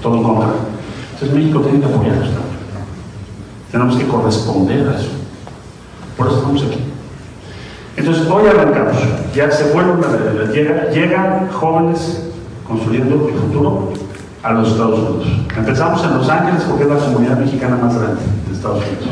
todo 0.00 0.22
contra 0.22 0.54
entonces 1.12 1.34
México 1.34 1.60
tiene 1.60 1.80
que 1.80 1.86
apoyarnos 1.86 2.28
también. 2.28 2.56
Tenemos 3.72 3.96
que 3.96 4.06
corresponder 4.06 4.86
a 4.86 4.98
eso. 4.98 5.12
Por 6.14 6.26
eso 6.26 6.36
estamos 6.36 6.62
aquí. 6.62 6.95
Entonces 7.96 8.26
hoy 8.28 8.46
arrancamos. 8.46 8.96
Ya 9.34 9.50
se 9.50 9.72
vuelven, 9.72 10.00
llega, 10.52 10.90
llegan 10.90 11.48
jóvenes 11.50 12.22
construyendo 12.66 13.28
el 13.28 13.34
futuro 13.34 13.92
a 14.42 14.52
los 14.52 14.68
Estados 14.68 14.98
Unidos. 14.98 15.26
Empezamos 15.56 16.04
en 16.04 16.18
Los 16.18 16.28
Ángeles 16.28 16.62
porque 16.68 16.84
es 16.84 16.90
la 16.90 16.96
comunidad 16.96 17.38
mexicana 17.38 17.76
más 17.76 17.98
grande 17.98 18.20
de 18.46 18.54
Estados 18.54 18.78
Unidos. 18.78 19.08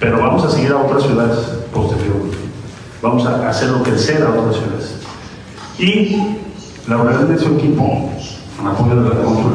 Pero 0.00 0.18
vamos 0.18 0.44
a 0.44 0.50
seguir 0.50 0.72
a 0.72 0.78
otras 0.78 1.04
ciudades 1.04 1.38
posteriormente. 1.72 2.36
Vamos 3.00 3.26
a 3.26 3.48
hacerlo 3.48 3.82
crecer 3.82 4.22
a 4.22 4.30
otras 4.30 4.56
ciudades. 4.56 4.96
Y 5.78 6.36
la 6.88 6.96
verdad 6.96 7.20
de 7.22 7.38
su 7.38 7.54
equipo, 7.54 8.10
con 8.56 8.66
apoyo 8.66 9.02
de 9.02 9.08
la 9.08 9.22
cónsul, 9.22 9.52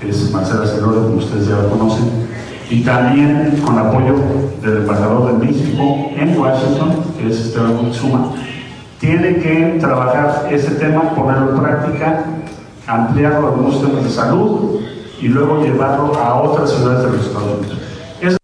que 0.00 0.10
es 0.10 0.30
Marcela 0.30 0.66
Celora, 0.66 1.02
como 1.02 1.16
ustedes 1.16 1.48
ya 1.48 1.56
lo 1.56 1.70
conocen, 1.70 2.28
y 2.72 2.82
también 2.82 3.60
con 3.60 3.78
apoyo 3.78 4.14
del 4.62 4.78
embajador 4.78 5.30
de 5.30 5.46
México 5.46 6.10
en 6.16 6.38
Washington, 6.38 7.04
que 7.18 7.26
es 7.26 7.48
Esteban 7.48 7.92
Zuma, 7.92 8.32
tiene 8.98 9.36
que 9.42 9.76
trabajar 9.78 10.50
ese 10.50 10.80
tema, 10.80 11.14
ponerlo 11.14 11.54
en 11.54 11.62
práctica, 11.62 12.24
ampliarlo 12.86 13.46
a 13.46 13.50
algunos 13.50 13.78
temas 13.78 14.04
de 14.04 14.08
salud 14.08 14.80
y 15.20 15.28
luego 15.28 15.62
llevarlo 15.62 16.14
a 16.14 16.40
otras 16.40 16.74
ciudades 16.74 17.04
de 17.04 17.10
los 17.12 17.26
Estados 17.26 17.58
Unidos. 17.58 18.38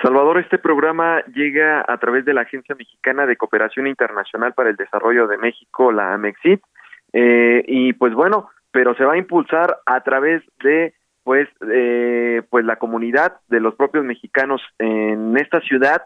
Salvador, 0.00 0.38
este 0.38 0.58
programa 0.58 1.24
llega 1.34 1.84
a 1.88 1.98
través 1.98 2.24
de 2.24 2.34
la 2.34 2.42
Agencia 2.42 2.76
Mexicana 2.76 3.26
de 3.26 3.36
Cooperación 3.36 3.88
Internacional 3.88 4.52
para 4.52 4.70
el 4.70 4.76
Desarrollo 4.76 5.26
de 5.26 5.38
México, 5.38 5.90
la 5.90 6.14
AMEXIT, 6.14 6.62
eh, 7.14 7.64
y 7.66 7.94
pues 7.94 8.14
bueno, 8.14 8.48
pero 8.70 8.94
se 8.94 9.04
va 9.04 9.14
a 9.14 9.18
impulsar 9.18 9.78
a 9.86 10.02
través 10.02 10.42
de 10.62 10.94
pues 11.24 11.48
eh, 11.72 12.42
pues 12.50 12.64
la 12.64 12.76
comunidad 12.76 13.38
de 13.48 13.60
los 13.60 13.74
propios 13.74 14.04
mexicanos 14.04 14.62
en 14.78 15.36
esta 15.36 15.60
ciudad, 15.60 16.02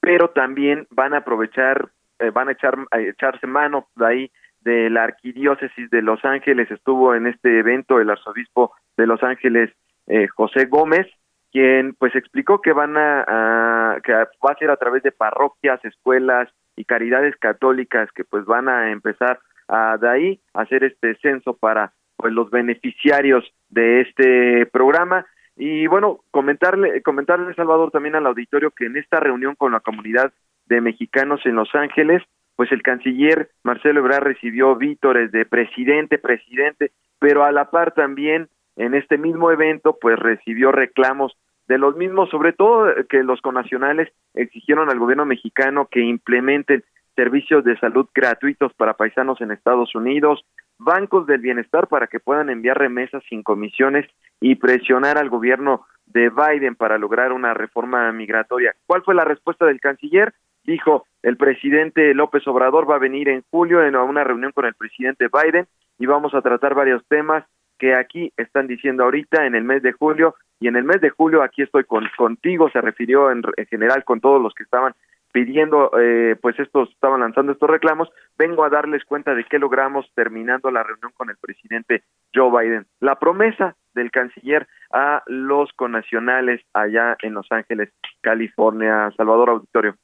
pero 0.00 0.30
también 0.30 0.86
van 0.90 1.14
a 1.14 1.18
aprovechar, 1.18 1.90
eh, 2.18 2.30
van 2.30 2.48
a 2.48 2.52
echar 2.52 2.76
a 2.90 3.00
echarse 3.00 3.46
mano 3.46 3.86
de 3.94 4.06
ahí 4.06 4.30
de 4.62 4.90
la 4.90 5.04
arquidiócesis 5.04 5.90
de 5.90 6.02
Los 6.02 6.24
Ángeles. 6.24 6.70
Estuvo 6.70 7.14
en 7.14 7.26
este 7.26 7.58
evento 7.58 8.00
el 8.00 8.10
arzobispo 8.10 8.72
de 8.96 9.06
Los 9.06 9.22
Ángeles 9.22 9.70
eh, 10.06 10.26
José 10.28 10.64
Gómez 10.64 11.06
quien 11.54 11.94
pues 11.94 12.16
explicó 12.16 12.60
que 12.60 12.72
van 12.72 12.96
a, 12.96 13.98
que 14.02 14.12
va 14.12 14.50
a 14.50 14.58
ser 14.58 14.70
a 14.72 14.76
través 14.76 15.04
de 15.04 15.12
parroquias, 15.12 15.82
escuelas 15.84 16.48
y 16.74 16.84
caridades 16.84 17.36
católicas 17.36 18.10
que 18.10 18.24
pues 18.24 18.44
van 18.44 18.68
a 18.68 18.90
empezar 18.90 19.38
a 19.68 19.96
de 19.96 20.08
ahí 20.08 20.40
a 20.52 20.62
hacer 20.62 20.82
este 20.82 21.14
censo 21.22 21.56
para 21.56 21.92
pues 22.24 22.32
los 22.32 22.48
beneficiarios 22.48 23.44
de 23.68 24.00
este 24.00 24.64
programa. 24.64 25.26
Y 25.58 25.86
bueno 25.88 26.20
comentarle 26.30 27.02
comentarle 27.02 27.52
Salvador 27.52 27.90
también 27.90 28.14
al 28.14 28.26
auditorio 28.26 28.70
que 28.70 28.86
en 28.86 28.96
esta 28.96 29.20
reunión 29.20 29.56
con 29.56 29.72
la 29.72 29.80
comunidad 29.80 30.32
de 30.64 30.80
mexicanos 30.80 31.44
en 31.44 31.54
Los 31.54 31.74
Ángeles 31.74 32.22
pues 32.56 32.72
el 32.72 32.80
canciller 32.80 33.50
Marcelo 33.62 34.00
Ebrard 34.00 34.24
recibió 34.24 34.74
vítores 34.74 35.32
de 35.32 35.44
presidente 35.44 36.16
presidente 36.16 36.92
pero 37.18 37.44
a 37.44 37.52
la 37.52 37.70
par 37.70 37.92
también 37.92 38.48
en 38.76 38.94
este 38.94 39.18
mismo 39.18 39.50
evento 39.50 39.98
pues 40.00 40.18
recibió 40.18 40.72
reclamos 40.72 41.36
de 41.68 41.76
los 41.76 41.94
mismos, 41.94 42.30
sobre 42.30 42.54
todo 42.54 42.86
que 43.10 43.22
los 43.22 43.42
conacionales 43.42 44.10
exigieron 44.32 44.88
al 44.88 44.98
gobierno 44.98 45.26
mexicano 45.26 45.88
que 45.90 46.00
implementen 46.00 46.84
servicios 47.16 47.64
de 47.64 47.78
salud 47.78 48.06
gratuitos 48.14 48.72
para 48.74 48.94
paisanos 48.94 49.42
en 49.42 49.50
Estados 49.50 49.94
Unidos, 49.94 50.44
bancos 50.78 51.26
del 51.26 51.40
bienestar 51.40 51.88
para 51.88 52.06
que 52.06 52.20
puedan 52.20 52.50
enviar 52.50 52.78
remesas 52.78 53.22
sin 53.28 53.42
comisiones 53.42 54.06
y 54.40 54.56
presionar 54.56 55.18
al 55.18 55.30
gobierno 55.30 55.86
de 56.06 56.30
Biden 56.30 56.74
para 56.74 56.98
lograr 56.98 57.32
una 57.32 57.54
reforma 57.54 58.10
migratoria. 58.12 58.74
¿Cuál 58.86 59.02
fue 59.02 59.14
la 59.14 59.24
respuesta 59.24 59.66
del 59.66 59.80
canciller? 59.80 60.34
Dijo, 60.64 61.06
el 61.22 61.36
presidente 61.36 62.14
López 62.14 62.46
Obrador 62.46 62.90
va 62.90 62.96
a 62.96 63.00
venir 63.00 63.28
en 63.28 63.42
julio 63.50 63.82
en 63.84 63.96
una 63.96 64.24
reunión 64.24 64.52
con 64.52 64.64
el 64.64 64.74
presidente 64.74 65.28
Biden 65.28 65.66
y 65.98 66.06
vamos 66.06 66.34
a 66.34 66.42
tratar 66.42 66.74
varios 66.74 67.06
temas 67.08 67.44
que 67.78 67.94
aquí 67.94 68.32
están 68.36 68.66
diciendo 68.66 69.04
ahorita 69.04 69.46
en 69.46 69.54
el 69.54 69.64
mes 69.64 69.82
de 69.82 69.92
julio 69.92 70.34
y 70.60 70.68
en 70.68 70.76
el 70.76 70.84
mes 70.84 71.00
de 71.00 71.10
julio 71.10 71.42
aquí 71.42 71.62
estoy 71.62 71.84
con, 71.84 72.08
contigo, 72.16 72.70
se 72.70 72.80
refirió 72.80 73.30
en, 73.30 73.42
general 73.68 74.04
con 74.04 74.20
todos 74.20 74.40
los 74.40 74.54
que 74.54 74.62
estaban 74.62 74.94
pidiendo, 75.34 75.90
eh, 75.98 76.36
pues 76.40 76.56
estos 76.60 76.88
estaban 76.90 77.18
lanzando 77.18 77.50
estos 77.50 77.68
reclamos, 77.68 78.08
vengo 78.38 78.64
a 78.64 78.70
darles 78.70 79.04
cuenta 79.04 79.34
de 79.34 79.42
qué 79.42 79.58
logramos 79.58 80.08
terminando 80.14 80.70
la 80.70 80.84
reunión 80.84 81.10
con 81.16 81.28
el 81.28 81.36
presidente 81.38 82.04
Joe 82.32 82.52
Biden. 82.52 82.86
La 83.00 83.18
promesa 83.18 83.74
del 83.94 84.12
canciller 84.12 84.68
a 84.92 85.24
los 85.26 85.72
conacionales 85.72 86.62
allá 86.72 87.16
en 87.20 87.34
Los 87.34 87.50
Ángeles, 87.50 87.92
California, 88.20 89.10
Salvador 89.16 89.50
Auditorio. 89.50 89.96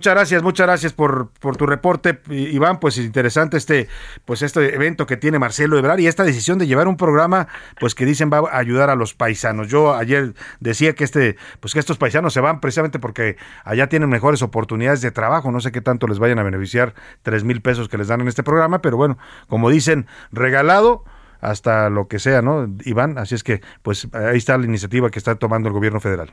Muchas 0.00 0.14
gracias, 0.14 0.42
muchas 0.42 0.66
gracias 0.66 0.92
por, 0.94 1.28
por 1.40 1.58
tu 1.58 1.66
reporte, 1.66 2.22
Iván. 2.30 2.80
Pues 2.80 2.96
interesante 2.96 3.58
este, 3.58 3.86
pues 4.24 4.40
este 4.40 4.74
evento 4.74 5.04
que 5.04 5.18
tiene 5.18 5.38
Marcelo 5.38 5.76
Ebrard 5.76 5.98
y 5.98 6.06
esta 6.06 6.24
decisión 6.24 6.56
de 6.56 6.66
llevar 6.66 6.88
un 6.88 6.96
programa, 6.96 7.48
pues 7.78 7.94
que 7.94 8.06
dicen 8.06 8.30
va 8.32 8.48
a 8.50 8.56
ayudar 8.56 8.88
a 8.88 8.94
los 8.94 9.12
paisanos. 9.12 9.68
Yo 9.68 9.94
ayer 9.94 10.32
decía 10.58 10.94
que 10.94 11.04
este, 11.04 11.36
pues 11.60 11.74
que 11.74 11.80
estos 11.80 11.98
paisanos 11.98 12.32
se 12.32 12.40
van 12.40 12.62
precisamente 12.62 12.98
porque 12.98 13.36
allá 13.62 13.90
tienen 13.90 14.08
mejores 14.08 14.40
oportunidades 14.40 15.02
de 15.02 15.10
trabajo. 15.10 15.52
No 15.52 15.60
sé 15.60 15.70
qué 15.70 15.82
tanto 15.82 16.06
les 16.06 16.18
vayan 16.18 16.38
a 16.38 16.44
beneficiar 16.44 16.94
tres 17.20 17.44
mil 17.44 17.60
pesos 17.60 17.90
que 17.90 17.98
les 17.98 18.08
dan 18.08 18.22
en 18.22 18.28
este 18.28 18.42
programa, 18.42 18.80
pero 18.80 18.96
bueno, 18.96 19.18
como 19.48 19.68
dicen, 19.68 20.06
regalado 20.32 21.04
hasta 21.42 21.90
lo 21.90 22.08
que 22.08 22.18
sea, 22.18 22.40
¿no, 22.40 22.74
Iván? 22.86 23.18
Así 23.18 23.34
es 23.34 23.44
que, 23.44 23.60
pues 23.82 24.08
ahí 24.14 24.38
está 24.38 24.56
la 24.56 24.64
iniciativa 24.64 25.10
que 25.10 25.18
está 25.18 25.34
tomando 25.34 25.68
el 25.68 25.74
gobierno 25.74 26.00
federal. 26.00 26.32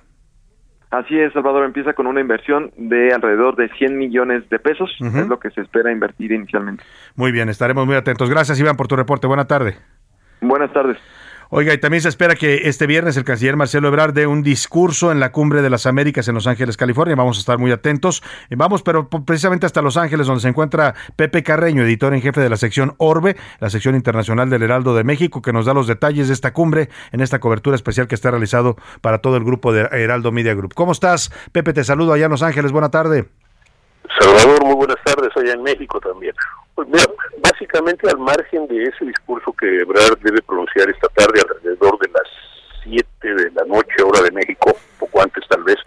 Así 0.89 1.19
es, 1.19 1.33
Salvador 1.33 1.65
empieza 1.65 1.93
con 1.93 2.07
una 2.07 2.21
inversión 2.21 2.71
de 2.77 3.13
alrededor 3.13 3.57
de 3.57 3.67
100 3.69 3.97
millones 3.97 4.49
de 4.49 4.57
pesos, 4.57 4.89
es 5.01 5.27
lo 5.27 5.37
que 5.37 5.49
se 5.49 5.61
espera 5.61 5.91
invertir 5.91 6.31
inicialmente. 6.31 6.83
Muy 7.15 7.33
bien, 7.33 7.49
estaremos 7.49 7.85
muy 7.85 7.95
atentos. 7.95 8.29
Gracias, 8.29 8.57
Iván, 8.59 8.77
por 8.77 8.87
tu 8.87 8.95
reporte. 8.95 9.27
Buena 9.27 9.45
tarde. 9.45 9.75
Buenas 10.39 10.71
tardes. 10.71 10.97
Oiga, 11.49 11.73
y 11.73 11.77
también 11.77 12.01
se 12.01 12.09
espera 12.09 12.35
que 12.35 12.67
este 12.67 12.87
viernes 12.87 13.15
el 13.15 13.23
canciller 13.23 13.55
Marcelo 13.55 13.87
Ebrard 13.87 14.13
dé 14.13 14.27
un 14.27 14.43
discurso 14.43 15.11
en 15.11 15.19
la 15.19 15.31
Cumbre 15.31 15.61
de 15.61 15.69
las 15.69 15.85
Américas 15.85 16.27
en 16.27 16.35
Los 16.35 16.45
Ángeles, 16.45 16.75
California. 16.75 17.15
Vamos 17.15 17.37
a 17.37 17.39
estar 17.39 17.57
muy 17.57 17.71
atentos. 17.71 18.21
Vamos, 18.49 18.83
pero 18.83 19.09
precisamente 19.09 19.65
hasta 19.65 19.81
Los 19.81 19.95
Ángeles, 19.95 20.27
donde 20.27 20.41
se 20.41 20.49
encuentra 20.49 20.95
Pepe 21.15 21.43
Carreño, 21.43 21.83
editor 21.83 22.13
en 22.13 22.21
jefe 22.21 22.41
de 22.41 22.49
la 22.49 22.57
sección 22.57 22.95
Orbe, 22.97 23.37
la 23.59 23.69
sección 23.69 23.95
internacional 23.95 24.49
del 24.49 24.63
Heraldo 24.63 24.95
de 24.95 25.03
México, 25.03 25.41
que 25.41 25.53
nos 25.53 25.65
da 25.65 25.73
los 25.73 25.87
detalles 25.87 26.27
de 26.27 26.33
esta 26.33 26.53
cumbre 26.53 26.89
en 27.11 27.21
esta 27.21 27.39
cobertura 27.39 27.75
especial 27.75 28.07
que 28.07 28.15
está 28.15 28.31
realizado 28.31 28.75
para 29.01 29.19
todo 29.19 29.37
el 29.37 29.43
grupo 29.43 29.71
de 29.71 29.87
Heraldo 29.91 30.31
Media 30.31 30.53
Group. 30.53 30.73
¿Cómo 30.73 30.91
estás, 30.91 31.31
Pepe? 31.51 31.73
Te 31.73 31.83
saludo 31.83 32.13
allá 32.13 32.25
en 32.25 32.31
Los 32.31 32.43
Ángeles. 32.43 32.71
Buena 32.71 32.91
tarde. 32.91 33.29
Salvador, 34.19 34.65
muy 34.65 34.75
buenas 34.75 34.97
tardes. 35.03 35.29
Allá 35.35 35.53
en 35.53 35.63
México 35.63 35.99
también. 35.99 36.33
Pues 36.77 36.89
básicamente 37.39 38.07
al 38.07 38.19
margen 38.19 38.67
de 38.67 38.83
ese 38.83 39.05
discurso 39.05 39.51
que 39.53 39.79
Ebrard 39.79 40.19
debe 40.19 40.43
pronunciar 40.43 40.87
esta 40.87 41.07
tarde 41.07 41.41
alrededor 41.41 41.97
de 41.97 42.07
las 42.09 42.29
7 42.83 43.33
de 43.33 43.49
la 43.49 43.65
noche, 43.65 44.03
hora 44.05 44.21
de 44.21 44.29
México, 44.29 44.77
poco 44.99 45.23
antes 45.23 45.43
tal 45.49 45.63
vez, 45.63 45.77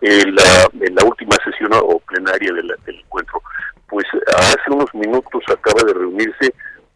en 0.00 0.34
la, 0.34 0.68
en 0.80 0.92
la 0.96 1.04
última 1.04 1.36
sesión 1.44 1.70
o 1.74 2.00
plenaria 2.00 2.52
del 2.52 2.74
encuentro, 2.84 3.40
pues 3.88 4.04
hace 4.36 4.72
unos 4.72 4.92
minutos 4.92 5.44
acaba 5.46 5.84
de 5.86 5.94
reunirse 5.94 6.52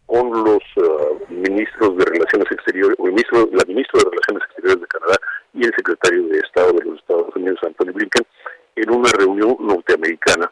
con 0.07 0.33
los 0.43 0.63
uh, 0.75 1.33
ministros 1.33 1.97
de 1.97 2.07
Relaciones 2.07 2.51
Exteriores, 2.51 2.97
o 2.99 3.05
ministro, 3.05 3.49
la 3.53 3.65
ministra 3.69 4.01
de 4.03 4.11
Relaciones 4.11 4.43
Exteriores 4.49 4.81
de 4.81 4.87
Canadá 4.89 5.17
y 5.55 5.65
el 5.65 5.73
secretario 5.77 6.27
de 6.27 6.39
Estado 6.41 6.73
de 6.73 6.85
los 6.87 6.99
Estados 6.99 7.37
Unidos, 7.37 7.61
Anthony 7.63 7.93
Blinken, 7.93 8.27
en 8.75 8.91
una 8.91 9.13
reunión 9.13 9.57
norteamericana 9.61 10.51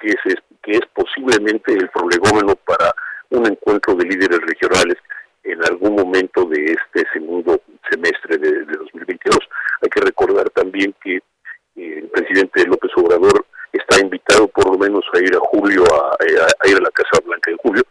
que 0.00 0.08
es, 0.08 0.34
que 0.62 0.72
es 0.72 0.80
posiblemente 0.94 1.72
el 1.72 1.88
prolegómeno 1.90 2.54
para 2.56 2.94
un 3.30 3.46
encuentro 3.46 3.94
de 3.94 4.04
líderes 4.04 4.40
regionales 4.40 4.96
en 5.44 5.62
algún 5.64 5.96
momento 5.96 6.44
de 6.44 6.64
este 6.64 7.04
segundo 7.12 7.60
semestre 7.90 8.38
de, 8.38 8.64
2022. 8.64 9.38
Hay 9.82 9.88
que 9.88 10.00
recordar 10.00 10.48
también 10.50 10.94
que 11.02 11.16
eh, 11.16 11.22
el 11.76 12.08
presidente 12.08 12.66
López 12.66 12.90
Obrador 12.96 13.44
está 13.72 14.00
invitado 14.00 14.46
por 14.48 14.66
lo 14.66 14.78
menos 14.78 15.04
a 15.14 15.18
ir 15.18 15.34
a 15.34 15.40
julio, 15.40 15.82
a, 15.84 16.16
ir 16.68 16.76
a 16.76 16.80
la 16.80 16.90
Casa 16.90 17.20
Blanca 17.24 17.50
en 17.50 17.56
julio, 17.56 17.82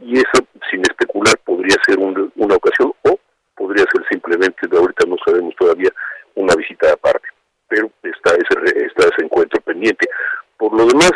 y 0.00 0.18
eso, 0.18 0.44
sin 0.70 0.80
especular, 0.82 1.36
podría 1.44 1.76
ser 1.86 1.98
una 1.98 2.54
ocasión 2.54 2.92
o 3.02 3.18
podría 3.56 3.84
ser 3.92 4.04
simplemente, 4.10 4.66
de 4.68 4.76
ahorita 4.76 5.06
no 5.06 5.16
sabemos 5.24 5.54
todavía, 5.56 5.90
una 6.34 6.54
visita 6.54 6.92
aparte. 6.92 7.28
Pero 7.68 7.90
está 8.02 8.34
ese, 8.34 8.86
está 8.86 9.08
ese 9.08 9.24
encuentro 9.24 9.60
pendiente. 9.60 10.08
Por 10.56 10.72
lo 10.76 10.86
demás, 10.86 11.12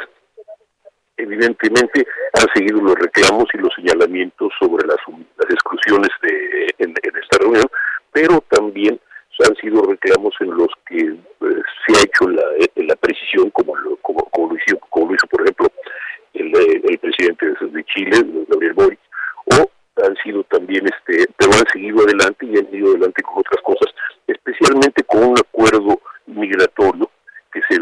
evidentemente 1.23 2.07
han 2.35 2.47
seguido 2.55 2.81
los 2.81 2.95
reclamos 2.95 3.47
y 3.55 3.59
los 3.59 3.73
señalamientos 3.75 4.53
sobre 4.59 4.87
las, 4.87 4.99
exclusiones 5.51 6.11
de, 6.23 6.75
en, 6.79 6.95
esta 7.21 7.39
reunión, 7.39 7.67
pero 8.13 8.43
también 8.49 8.99
han 9.43 9.57
sido 9.57 9.83
reclamos 9.83 10.35
en 10.41 10.57
los 10.57 10.69
que 10.87 10.99
eh, 10.99 11.63
se 11.87 11.99
ha 11.99 12.03
hecho 12.03 12.29
la, 12.29 12.43
la 12.77 12.97
precisión, 12.97 13.51
como 13.51 13.77
lo, 13.77 13.97
como, 13.97 14.29
lo 14.35 14.57
hizo, 14.57 14.79
como 14.91 15.09
lo 15.09 15.15
hizo, 15.15 15.27
por 15.27 15.43
ejemplo, 15.43 15.69
el, 16.35 16.53
el 16.89 16.99
presidente 16.99 17.47
de 17.61 17.85
Chile, 17.85 18.25
Gabriel 18.49 18.75
Boric, 18.75 19.01
o 19.47 19.71
han 20.05 20.17
sido 20.23 20.43
también, 20.45 20.87
este, 20.87 21.27
pero 21.37 21.53
han 21.53 21.67
seguido 21.73 22.03
adelante 22.03 22.47
y 22.47 22.59
han 22.59 22.75
ido 22.75 22.91
adelante 22.91 23.23
con 23.23 23.39
otras 23.39 23.63
cosas, 23.63 23.95
especialmente 24.27 25.03
con 25.05 25.25
un 25.25 25.39
acuerdo 25.39 26.01
migratorio 26.27 27.11
que 27.53 27.61
se 27.69 27.81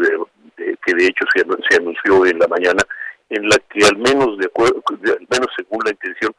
que 0.85 0.93
de 0.93 1.05
hecho 1.05 1.25
se, 1.33 1.43
se 1.69 1.77
anunció 1.77 2.25
en 2.25 2.39
la 2.39 2.47
mañana 2.47 2.83
en 3.29 3.47
la 3.47 3.57
que 3.69 3.85
al 3.85 3.97
menos 3.97 4.37
de 4.37 4.45
acuerdo, 4.45 4.83
al 4.89 5.27
menos 5.29 5.47
según 5.55 5.79
la 5.85 5.91
intención, 5.91 6.35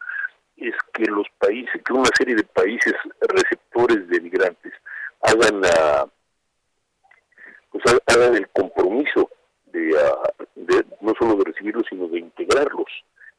es 0.56 0.74
que 0.92 1.04
los 1.04 1.26
países 1.38 1.82
hagan 8.06 8.36
el 8.36 8.48
compromiso 8.48 9.28
ah, 9.98 10.32
de, 10.54 10.84
no 11.00 11.14
solo 11.18 11.36
de 11.36 11.44
recibirlos, 11.44 11.84
sino 11.88 12.08
de 12.08 12.20
integrarlos 12.20 12.88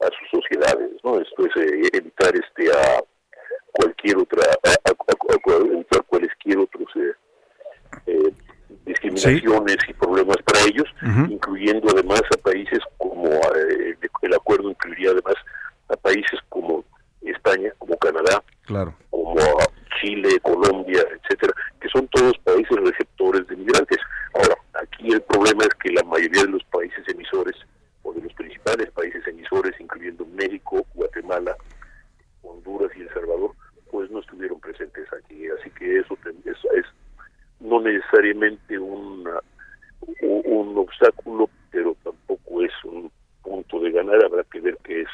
a 0.01 0.05
sus 0.05 0.41
sociedades, 0.41 0.91
¿no? 1.03 1.19
Esto 1.19 1.45
es 1.45 1.55
eh, 1.57 1.89
evitar 1.93 2.33
este 2.35 2.71
a 2.71 3.01
cualquier 3.71 4.17
otra, 4.17 4.43
evitar 5.71 6.03
cualquier 6.03 6.57
otros 6.59 6.89
eh, 6.95 7.13
eh, 8.07 8.33
discriminaciones 8.85 9.77
y 9.87 9.93
problemas 9.93 10.37
para 10.45 10.61
ellos, 10.65 10.87
incluyendo 11.29 11.89
además 11.91 12.21
a 12.33 12.37
países 12.41 12.79
como 12.97 13.29
el 14.21 14.33
acuerdo 14.33 14.69
incluiría 14.69 15.11
además 15.11 15.35
a 15.89 15.95
países 15.95 16.39
como 16.49 16.83
España, 17.21 17.71
como 17.77 17.97
Canadá, 17.97 18.43
claro. 18.65 18.93
como 19.09 19.35
Chile, 20.01 20.39
Colombia, 20.41 21.01
etcétera, 21.01 21.53
que 21.79 21.87
son 21.89 22.07
todos 22.09 22.37
países 22.39 22.77
receptores 22.77 23.47
de 23.47 23.55
migrantes. 23.55 23.99
Ahora, 24.33 24.55
aquí 24.81 25.11
el 25.11 25.21
problema 25.21 25.63
es 25.63 25.73
que 25.75 25.91
la 25.91 26.03
mayoría 26.03 26.43
de 26.43 26.51
los 26.51 26.63
países 26.65 27.07
emisores, 27.07 27.55
o 28.03 28.13
de 28.13 28.21
los 28.21 28.33
principales 28.33 28.91
países 28.91 29.25
emisores, 29.27 29.73
incluyendo 29.79 30.25
México, 30.25 30.85
Guatemala, 30.93 31.55
Honduras 32.41 32.91
y 32.95 33.01
El 33.01 33.13
Salvador, 33.13 33.51
pues 33.91 34.09
no 34.11 34.19
estuvieron 34.19 34.59
presentes 34.59 35.07
aquí. 35.13 35.47
Así 35.59 35.69
que 35.71 35.99
eso 35.99 36.17
es, 36.45 36.57
es 36.73 36.85
no 37.59 37.79
necesariamente 37.79 38.79
un 38.79 39.27
obstáculo, 40.75 41.49
pero 41.71 41.95
tampoco 42.03 42.63
es 42.63 42.71
un 42.83 43.11
punto 43.41 43.79
de 43.79 43.91
ganar. 43.91 44.23
Habrá 44.25 44.43
que 44.45 44.59
ver 44.59 44.77
qué 44.83 45.01
es, 45.01 45.09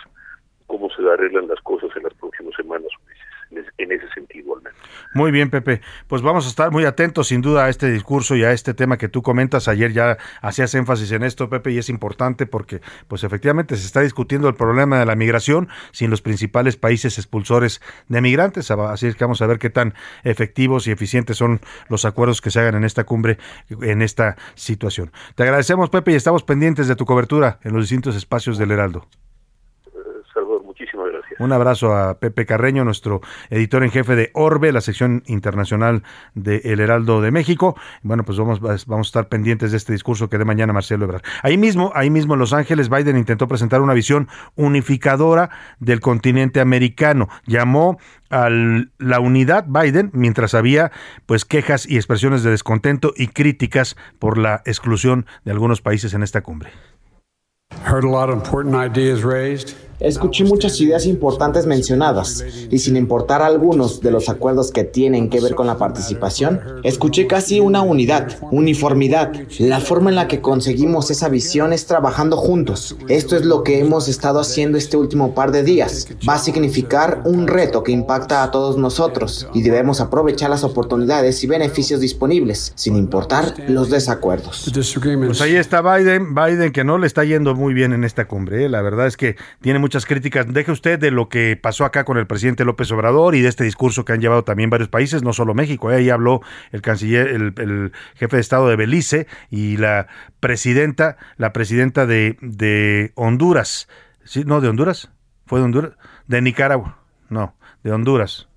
cómo 0.66 0.90
se 0.92 1.02
arreglan 1.08 1.48
las 1.48 1.60
cosas 1.62 1.90
en 1.96 2.04
las 2.04 2.14
próximas 2.16 2.56
semanas 2.56 2.88
o 2.98 3.06
meses 3.06 3.30
en 3.52 3.92
ese 3.92 4.08
sentido 4.14 4.56
al 4.56 4.62
menos. 4.62 4.80
Muy 5.14 5.29
bien, 5.40 5.50
Pepe. 5.50 5.80
Pues 6.08 6.22
vamos 6.22 6.46
a 6.46 6.50
estar 6.50 6.70
muy 6.70 6.84
atentos 6.84 7.30
sin 7.30 7.42
duda 7.42 7.64
a 7.64 7.70
este 7.70 7.90
discurso 7.90 8.36
y 8.36 8.44
a 8.44 8.52
este 8.52 8.74
tema 8.74 8.98
que 8.98 9.08
tú 9.08 9.22
comentas. 9.22 9.70
Ayer 9.70 9.94
ya 9.94 10.18
hacías 10.42 10.76
énfasis 10.76 11.14
en 11.14 11.24
esto, 11.24 11.50
Pepe, 11.50 11.72
y 11.72 11.78
es 11.78 11.88
importante 11.90 12.46
porque 12.46 12.82
pues 13.08 13.24
efectivamente 13.24 13.78
se 13.78 13.86
está 13.86 14.02
discutiendo 14.02 14.50
el 14.50 14.56
problema 14.56 15.00
de 15.00 15.06
la 15.06 15.16
migración 15.16 15.70
sin 15.92 16.10
los 16.10 16.22
principales 16.22 16.76
países 16.76 17.18
expulsores 17.18 17.82
de 18.10 18.20
migrantes. 18.20 18.70
Así 18.70 19.08
es 19.08 19.16
que 19.16 19.24
vamos 19.24 19.42
a 19.42 19.48
ver 19.48 19.60
qué 19.60 19.70
tan 19.70 19.94
efectivos 20.26 20.88
y 20.88 20.92
eficientes 20.92 21.38
son 21.38 21.62
los 21.88 22.04
acuerdos 22.04 22.42
que 22.42 22.52
se 22.52 22.60
hagan 22.60 22.76
en 22.76 22.84
esta 22.84 23.06
cumbre, 23.06 23.38
en 23.70 24.02
esta 24.02 24.36
situación. 24.56 25.14
Te 25.36 25.44
agradecemos, 25.44 25.90
Pepe, 25.90 26.12
y 26.12 26.16
estamos 26.16 26.44
pendientes 26.44 26.90
de 26.90 26.98
tu 26.98 27.06
cobertura 27.06 27.60
en 27.64 27.72
los 27.72 27.84
distintos 27.84 28.18
espacios 28.18 28.58
del 28.58 28.72
Heraldo. 28.72 29.08
Un 31.40 31.54
abrazo 31.54 31.96
a 31.96 32.20
Pepe 32.20 32.46
Carreño, 32.46 32.84
nuestro 32.84 33.22
editor 33.50 33.84
en 33.84 33.92
jefe 33.92 34.16
de 34.16 34.30
Orbe, 34.34 34.72
la 34.72 34.82
sección 34.82 35.24
internacional 35.26 36.04
de 36.36 36.62
El 36.66 36.82
Heraldo 36.82 37.22
de 37.22 37.32
México. 37.32 37.76
Bueno, 38.04 38.24
pues 38.24 38.38
vamos, 38.38 38.60
vamos 38.60 39.08
a 39.08 39.10
estar 39.10 39.30
pendientes 39.30 39.72
de 39.72 39.78
este 39.78 39.94
discurso 39.94 40.30
que 40.30 40.38
dé 40.38 40.46
mañana 40.46 40.74
Marcelo 40.74 41.06
Ebrard. 41.06 41.24
Ahí 41.42 41.58
mismo, 41.58 41.92
ahí 41.96 42.10
mismo 42.10 42.34
en 42.34 42.40
Los 42.40 42.54
Ángeles, 42.54 42.90
Biden 42.90 43.18
intentó 43.18 43.48
presentar 43.48 43.82
una 43.82 43.94
visión 43.94 44.28
unificadora 44.56 45.50
del 45.80 46.02
continente 46.02 46.60
americano. 46.60 47.30
Llamó 47.46 47.98
a 48.30 48.50
la 48.50 49.20
unidad 49.20 49.66
Biden 49.68 50.12
mientras 50.14 50.54
había 50.54 50.92
pues 51.26 51.46
quejas 51.46 51.88
y 51.90 51.96
expresiones 51.96 52.44
de 52.44 52.52
descontento 52.52 53.14
y 53.16 53.28
críticas 53.28 53.96
por 54.20 54.38
la 54.38 54.62
exclusión 54.66 55.26
de 55.46 55.52
algunos 55.52 55.82
países 55.82 56.14
en 56.14 56.24
esta 56.24 56.42
cumbre. 56.42 56.72
Ideas. 59.46 59.89
Escuché 60.00 60.46
muchas 60.46 60.80
ideas 60.80 61.06
importantes 61.06 61.66
mencionadas 61.66 62.46
y 62.72 62.80
sin 62.80 62.96
importar 62.96 63.42
algunos 63.42 64.00
de 64.00 64.12
los 64.12 64.30
acuerdos 64.30 64.72
que 64.72 64.86
tienen 64.86 65.30
que 65.30 65.42
ver 65.42 65.56
con 65.56 65.68
la 65.68 65.78
participación, 65.78 66.62
escuché 66.84 67.28
casi 67.28 67.60
una 67.60 67.82
unidad, 67.82 68.30
uniformidad. 68.52 69.34
La 69.58 69.82
forma 69.82 70.10
en 70.10 70.16
la 70.16 70.30
que 70.30 70.40
conseguimos 70.40 71.12
esa 71.12 71.28
visión 71.28 71.74
es 71.74 71.86
trabajando 71.86 72.38
juntos. 72.38 72.96
Esto 73.10 73.36
es 73.36 73.44
lo 73.44 73.64
que 73.64 73.80
hemos 73.80 74.08
estado 74.08 74.40
haciendo 74.40 74.78
este 74.78 74.96
último 74.96 75.36
par 75.36 75.52
de 75.52 75.64
días. 75.64 76.08
Va 76.28 76.36
a 76.36 76.40
significar 76.40 77.22
un 77.26 77.48
reto 77.48 77.84
que 77.84 77.92
impacta 77.92 78.44
a 78.44 78.52
todos 78.52 78.78
nosotros 78.78 79.50
y 79.54 79.64
debemos 79.64 80.00
aprovechar 80.00 80.50
las 80.50 80.64
oportunidades 80.64 81.44
y 81.44 81.48
beneficios 81.48 82.00
disponibles, 82.00 82.72
sin 82.76 82.96
importar 82.96 83.54
los 83.68 83.90
desacuerdos. 83.90 84.72
Pues 85.26 85.42
ahí 85.42 85.56
está 85.56 85.82
Biden, 85.82 86.34
Biden 86.34 86.72
que 86.72 86.86
no 86.86 86.98
le 86.98 87.08
está 87.08 87.26
yendo 87.26 87.54
muy 87.54 87.74
bien 87.74 87.92
en 87.92 88.06
esta 88.06 88.28
cumbre. 88.28 88.66
¿eh? 88.66 88.70
La 88.70 88.82
verdad 88.82 89.06
es 89.06 89.18
que 89.18 89.36
tiene 89.62 89.80
muchas 89.90 90.06
críticas. 90.06 90.46
Deje 90.54 90.72
usted 90.72 91.00
de 91.00 91.10
lo 91.10 91.30
que 91.30 91.58
pasó 91.60 91.84
acá 91.84 92.04
con 92.04 92.20
el 92.20 92.28
presidente 92.28 92.64
López 92.64 92.92
Obrador 92.92 93.34
y 93.34 93.42
de 93.42 93.50
este 93.50 93.64
discurso 93.64 94.06
que 94.06 94.14
han 94.14 94.22
llevado 94.22 94.44
también 94.44 94.70
varios 94.70 94.88
países, 94.88 95.24
no 95.24 95.34
solo 95.34 95.56
México. 95.56 95.92
¿eh? 95.92 95.96
Ahí 95.96 96.12
habló 96.12 96.42
el 96.72 96.84
canciller, 96.84 97.28
el, 97.30 97.92
jefe 98.14 98.36
de 98.36 98.40
Estado 98.40 98.68
de 98.68 98.76
Belice 98.76 99.26
y 99.50 99.78
la 99.78 100.06
presidenta, 100.40 101.18
la 101.38 101.54
presidenta 101.54 102.06
de, 102.06 102.38
de 102.40 103.14
Honduras. 103.16 103.88
¿Sí? 104.24 104.44
¿No, 104.46 104.62
de 104.62 104.70
Honduras? 104.70 105.10
¿Fue 105.48 105.58
de 105.58 105.66
Honduras? 105.66 105.94
De 106.28 106.40
Nicaragua. 106.44 107.00
No, 107.30 107.56
de 107.84 107.92
Honduras 107.92 108.48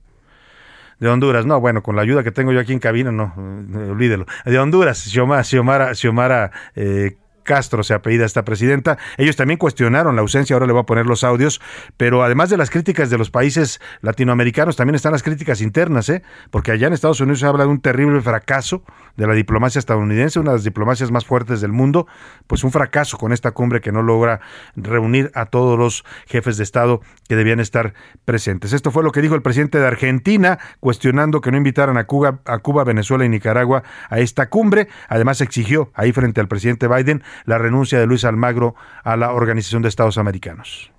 de 1.03 1.09
Honduras, 1.09 1.45
no, 1.47 1.61
bueno, 1.61 1.83
con 1.83 1.97
la 1.97 2.03
ayuda 2.03 2.23
que 2.23 2.31
tengo 2.31 2.53
yo 2.53 2.61
aquí 2.61 2.73
en 2.73 2.79
cabina, 2.79 3.11
no, 3.11 3.35
eh, 3.37 3.90
olvídelo. 3.90 4.25
De 4.45 4.57
Honduras, 4.57 4.99
Xiomara, 4.99 5.42
Xiomara, 5.42 5.97
Xiomara 5.97 6.53
eh, 6.77 7.16
Castro 7.43 7.83
se 7.83 7.95
apellida 7.95 8.25
esta 8.25 8.45
presidenta. 8.45 8.99
Ellos 9.17 9.37
también 9.37 9.59
cuestionaron 9.59 10.17
la 10.17 10.23
ausencia, 10.23 10.55
ahora 10.55 10.67
le 10.67 10.73
voy 10.73 10.83
a 10.83 10.87
poner 10.87 11.07
los 11.07 11.25
audios, 11.25 11.61
pero 11.97 12.23
además 12.23 12.51
de 12.51 12.57
las 12.57 12.71
críticas 12.71 13.11
de 13.11 13.19
los 13.19 13.31
países 13.31 13.81
latinoamericanos, 14.01 14.77
también 14.77 14.95
están 14.95 15.13
las 15.13 15.23
críticas 15.23 15.61
internas, 15.61 16.09
¿eh? 16.09 16.23
porque 16.51 16.73
allá 16.73 16.87
en 16.87 16.93
Estados 16.93 17.21
Unidos 17.21 17.41
se 17.41 17.47
habla 17.47 17.65
de 17.65 17.71
un 17.71 17.81
terrible 17.81 18.21
fracaso 18.21 18.85
de 19.17 19.27
la 19.27 19.35
diplomacia 19.35 19.79
estadounidense, 19.79 20.41
una 20.41 20.53
de 20.53 20.59
las 20.59 20.65
diplomacias 20.65 21.11
más 21.11 21.25
fuertes 21.25 21.61
del 21.61 21.73
mundo, 21.73 22.07
pues 22.47 22.65
un 22.65 22.73
fracaso 22.73 23.19
con 23.19 23.33
esta 23.33 23.53
cumbre 23.53 23.81
que 23.81 23.93
no 23.93 24.03
logra 24.03 24.41
reunir 24.77 25.31
a 25.35 25.47
todos 25.47 25.79
los 25.79 26.05
jefes 26.27 26.57
de 26.57 26.65
Estado 26.65 27.01
que 27.29 27.37
debían 27.37 27.61
estar 27.61 27.95
presentes. 28.25 28.73
Esto 28.73 28.91
fue 28.91 29.03
lo 29.03 29.13
que 29.13 29.21
dijo 29.21 29.35
el 29.35 29.43
presidente 29.43 29.79
de 29.79 29.87
Argentina, 29.87 30.59
cuestionando 30.81 31.41
que 31.41 31.51
no 31.51 31.57
invitaran 31.57 31.97
a 31.97 32.05
Cuba, 32.05 32.41
a 32.45 32.59
Cuba 32.59 32.85
Venezuela 32.85 33.25
y 33.25 33.29
Nicaragua 33.29 33.83
a 34.09 34.19
esta 34.21 34.49
cumbre. 34.49 34.89
Además 35.09 35.41
exigió 35.41 35.91
ahí 35.95 36.13
frente 36.13 36.41
al 36.41 36.49
presidente 36.49 36.89
Biden 36.89 37.23
la 37.45 37.59
renuncia 37.59 37.99
de 37.99 38.07
Luis 38.07 38.25
Almagro 38.25 38.75
a 39.05 39.16
la 39.16 39.33
Organización 39.33 39.83
de 39.83 39.88
Estados 39.88 40.18
Americanos. 40.18 40.90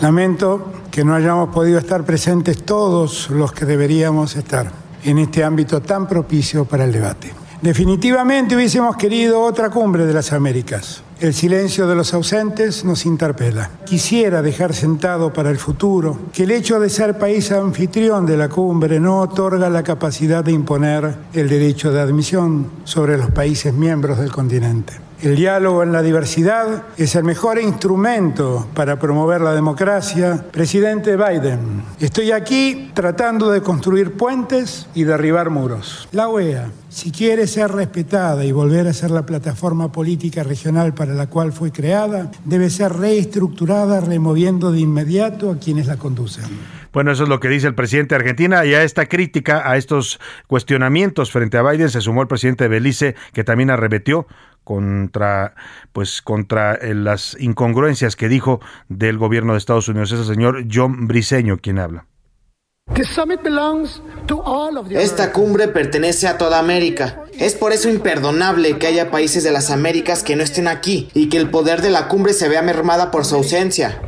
Lamento 0.00 0.72
que 0.90 1.04
no 1.04 1.14
hayamos 1.14 1.50
podido 1.50 1.78
estar 1.78 2.04
presentes 2.04 2.64
todos 2.64 3.30
los 3.30 3.52
que 3.52 3.64
deberíamos 3.64 4.36
estar 4.36 4.70
en 5.04 5.18
este 5.18 5.44
ámbito 5.44 5.80
tan 5.80 6.08
propicio 6.08 6.64
para 6.64 6.84
el 6.84 6.92
debate. 6.92 7.32
Definitivamente 7.62 8.56
hubiésemos 8.56 8.96
querido 8.96 9.40
otra 9.40 9.70
cumbre 9.70 10.04
de 10.04 10.12
las 10.12 10.32
Américas. 10.32 11.02
El 11.20 11.32
silencio 11.32 11.86
de 11.86 11.94
los 11.94 12.12
ausentes 12.12 12.84
nos 12.84 13.06
interpela. 13.06 13.70
Quisiera 13.86 14.42
dejar 14.42 14.74
sentado 14.74 15.32
para 15.32 15.48
el 15.48 15.56
futuro 15.56 16.18
que 16.32 16.42
el 16.42 16.50
hecho 16.50 16.78
de 16.78 16.90
ser 16.90 17.16
país 17.16 17.52
anfitrión 17.52 18.26
de 18.26 18.36
la 18.36 18.50
cumbre 18.50 19.00
no 19.00 19.20
otorga 19.20 19.70
la 19.70 19.82
capacidad 19.82 20.44
de 20.44 20.52
imponer 20.52 21.14
el 21.32 21.48
derecho 21.48 21.92
de 21.92 22.02
admisión 22.02 22.68
sobre 22.84 23.16
los 23.16 23.30
países 23.30 23.72
miembros 23.72 24.18
del 24.18 24.30
continente. 24.30 24.92
El 25.24 25.36
diálogo 25.36 25.82
en 25.82 25.90
la 25.90 26.02
diversidad 26.02 26.82
es 26.98 27.14
el 27.14 27.24
mejor 27.24 27.58
instrumento 27.58 28.68
para 28.74 28.98
promover 28.98 29.40
la 29.40 29.54
democracia. 29.54 30.44
Presidente 30.52 31.16
Biden, 31.16 31.82
estoy 31.98 32.30
aquí 32.30 32.90
tratando 32.92 33.50
de 33.50 33.62
construir 33.62 34.18
puentes 34.18 34.86
y 34.94 35.04
derribar 35.04 35.48
muros. 35.48 36.10
La 36.12 36.28
OEA, 36.28 36.68
si 36.90 37.10
quiere 37.10 37.46
ser 37.46 37.72
respetada 37.72 38.44
y 38.44 38.52
volver 38.52 38.86
a 38.86 38.92
ser 38.92 39.10
la 39.10 39.24
plataforma 39.24 39.90
política 39.90 40.42
regional 40.42 40.92
para 40.92 41.14
la 41.14 41.28
cual 41.28 41.54
fue 41.54 41.72
creada, 41.72 42.30
debe 42.44 42.68
ser 42.68 42.92
reestructurada 42.92 44.02
removiendo 44.02 44.72
de 44.72 44.80
inmediato 44.80 45.50
a 45.50 45.58
quienes 45.58 45.86
la 45.86 45.96
conducen. 45.96 46.44
Bueno, 46.92 47.10
eso 47.10 47.22
es 47.22 47.28
lo 47.30 47.40
que 47.40 47.48
dice 47.48 47.66
el 47.66 47.74
presidente 47.74 48.14
de 48.14 48.20
Argentina 48.20 48.64
y 48.66 48.74
a 48.74 48.84
esta 48.84 49.06
crítica, 49.06 49.68
a 49.68 49.78
estos 49.78 50.20
cuestionamientos 50.46 51.32
frente 51.32 51.56
a 51.56 51.62
Biden 51.62 51.88
se 51.88 52.02
sumó 52.02 52.20
el 52.20 52.28
presidente 52.28 52.64
de 52.64 52.68
Belice, 52.68 53.16
que 53.32 53.42
también 53.42 53.70
arrebetió 53.70 54.28
contra 54.64 55.54
pues 55.92 56.22
contra 56.22 56.74
eh, 56.74 56.94
las 56.94 57.36
incongruencias 57.38 58.16
que 58.16 58.28
dijo 58.28 58.60
del 58.88 59.18
gobierno 59.18 59.52
de 59.52 59.58
Estados 59.58 59.88
Unidos. 59.88 60.12
Es 60.12 60.20
el 60.20 60.26
señor 60.26 60.64
John 60.72 61.06
Briseño 61.06 61.58
quien 61.58 61.78
habla. 61.78 62.06
Esta 64.90 65.32
cumbre 65.32 65.68
pertenece 65.68 66.28
a 66.28 66.36
toda 66.36 66.58
América. 66.58 67.24
Es 67.38 67.54
por 67.54 67.72
eso 67.72 67.88
imperdonable 67.88 68.78
que 68.78 68.86
haya 68.86 69.10
países 69.10 69.42
de 69.42 69.52
las 69.52 69.70
Américas 69.70 70.22
que 70.22 70.36
no 70.36 70.42
estén 70.42 70.68
aquí 70.68 71.08
y 71.14 71.30
que 71.30 71.38
el 71.38 71.50
poder 71.50 71.80
de 71.80 71.90
la 71.90 72.08
cumbre 72.08 72.34
se 72.34 72.48
vea 72.48 72.62
mermada 72.62 73.10
por 73.10 73.24
su 73.24 73.36
ausencia. 73.36 74.02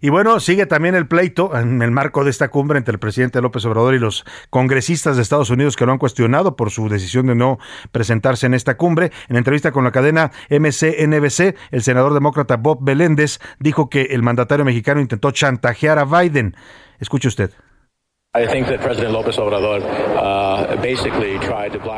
Y 0.00 0.10
bueno, 0.10 0.40
sigue 0.40 0.66
también 0.66 0.94
el 0.94 1.06
pleito 1.06 1.56
en 1.56 1.82
el 1.82 1.90
marco 1.90 2.24
de 2.24 2.30
esta 2.30 2.48
cumbre 2.48 2.78
entre 2.78 2.92
el 2.92 2.98
presidente 2.98 3.40
López 3.40 3.64
Obrador 3.64 3.94
y 3.94 3.98
los 3.98 4.24
congresistas 4.50 5.16
de 5.16 5.22
Estados 5.22 5.50
Unidos 5.50 5.76
que 5.76 5.86
lo 5.86 5.92
han 5.92 5.98
cuestionado 5.98 6.56
por 6.56 6.70
su 6.70 6.88
decisión 6.88 7.26
de 7.26 7.34
no 7.34 7.58
presentarse 7.92 8.46
en 8.46 8.54
esta 8.54 8.76
cumbre. 8.76 9.12
En 9.28 9.36
entrevista 9.36 9.72
con 9.72 9.84
la 9.84 9.92
cadena 9.92 10.32
MCNBC, 10.50 11.56
el 11.70 11.82
senador 11.82 12.14
demócrata 12.14 12.56
Bob 12.56 12.78
Beléndez 12.82 13.38
dijo 13.58 13.88
que 13.88 14.02
el 14.02 14.22
mandatario 14.22 14.64
mexicano 14.64 15.00
intentó 15.00 15.30
chantajear 15.30 15.98
a 15.98 16.04
Biden. 16.04 16.54
Escuche 16.98 17.28
usted. 17.28 17.50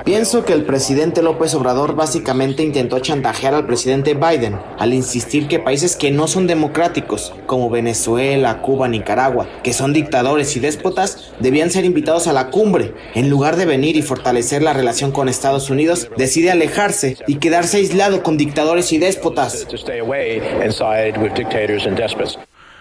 Pienso 0.04 0.44
que 0.44 0.52
el 0.52 0.62
presidente 0.64 1.22
López 1.22 1.54
Obrador 1.54 1.94
básicamente 1.94 2.62
intentó 2.62 2.98
chantajear 3.00 3.54
al 3.54 3.66
presidente 3.66 4.14
Biden 4.14 4.58
al 4.78 4.94
insistir 4.94 5.48
que 5.48 5.58
países 5.58 5.96
que 5.96 6.10
no 6.10 6.28
son 6.28 6.46
democráticos, 6.46 7.34
como 7.46 7.70
Venezuela, 7.70 8.60
Cuba, 8.62 8.88
Nicaragua, 8.88 9.48
que 9.62 9.72
son 9.72 9.92
dictadores 9.92 10.56
y 10.56 10.60
déspotas, 10.60 11.32
debían 11.40 11.70
ser 11.70 11.84
invitados 11.84 12.26
a 12.26 12.32
la 12.32 12.50
cumbre. 12.50 12.94
En 13.14 13.30
lugar 13.30 13.56
de 13.56 13.66
venir 13.66 13.96
y 13.96 14.02
fortalecer 14.02 14.62
la 14.62 14.72
relación 14.72 15.12
con 15.12 15.28
Estados 15.28 15.70
Unidos, 15.70 16.10
decide 16.16 16.50
alejarse 16.50 17.16
y 17.26 17.36
quedarse 17.36 17.78
aislado 17.78 18.22
con 18.22 18.36
dictadores 18.36 18.92
y 18.92 18.98
déspotas. 18.98 19.66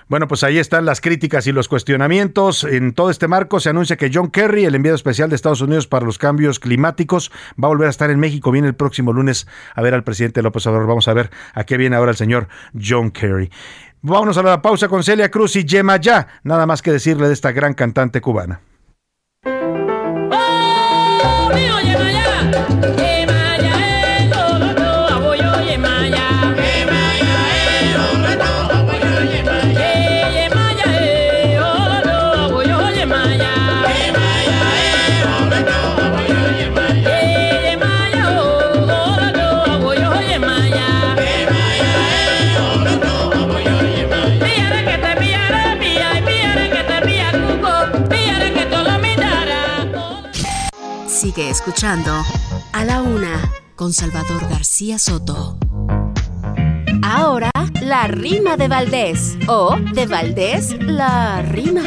Bueno, 0.10 0.30
pues 0.30 0.44
ahí 0.46 0.58
están 0.58 0.86
las 0.86 1.02
críticas 1.02 1.48
y 1.48 1.52
los 1.52 1.68
cuestionamientos. 1.68 2.64
En 2.64 2.94
todo 2.94 3.10
este 3.10 3.28
marco 3.28 3.60
se 3.60 3.70
anuncia 3.70 3.98
que 3.98 4.10
John 4.14 4.32
Kerry, 4.32 4.64
el 4.64 4.74
enviado 4.74 4.96
especial 4.96 5.30
de 5.30 5.36
Estados 5.36 5.60
Unidos 5.60 5.86
para 5.86 6.06
los 6.06 6.18
cambios 6.18 6.62
climáticos, 6.62 7.30
va 7.62 7.68
a 7.68 7.70
volver 7.70 7.88
a 7.88 7.90
estar 7.90 8.10
en 8.10 8.18
México. 8.18 8.52
Viene 8.52 8.70
el 8.70 8.76
próximo 8.76 9.12
lunes 9.12 9.48
a 9.76 9.82
ver 9.82 9.94
al 9.94 10.06
presidente 10.06 10.42
López 10.42 10.66
Obrador. 10.66 10.88
Vamos 10.88 11.10
a 11.10 11.14
ver 11.14 11.30
a 11.54 11.66
qué 11.66 11.76
viene 11.76 11.98
ahora 11.98 12.12
el 12.12 12.18
señor 12.18 12.48
John 12.74 13.12
Kerry. 13.12 13.52
Vámonos 14.02 14.38
a 14.38 14.44
la 14.44 14.62
pausa 14.62 14.88
con 14.88 15.04
Celia 15.04 15.30
Cruz 15.30 15.58
y 15.58 15.66
Yema 15.66 15.98
Ya. 15.98 16.40
Nada 16.44 16.66
más 16.66 16.82
que 16.82 16.94
decirle 16.94 17.28
de 17.28 17.34
esta 17.34 17.52
gran 17.52 17.74
cantante 17.74 18.22
cubana. 18.22 18.62
Escuchando 51.68 52.14
A 52.72 52.86
la 52.86 53.02
Una 53.02 53.42
con 53.76 53.92
Salvador 53.92 54.42
García 54.50 54.98
Soto. 54.98 55.58
Ahora, 57.04 57.52
la 57.82 58.08
rima 58.08 58.56
de 58.56 58.70
Valdés. 58.70 59.38
O, 59.50 59.76
de 59.94 60.06
Valdés, 60.06 60.78
la 60.80 61.42
rima. 61.42 61.82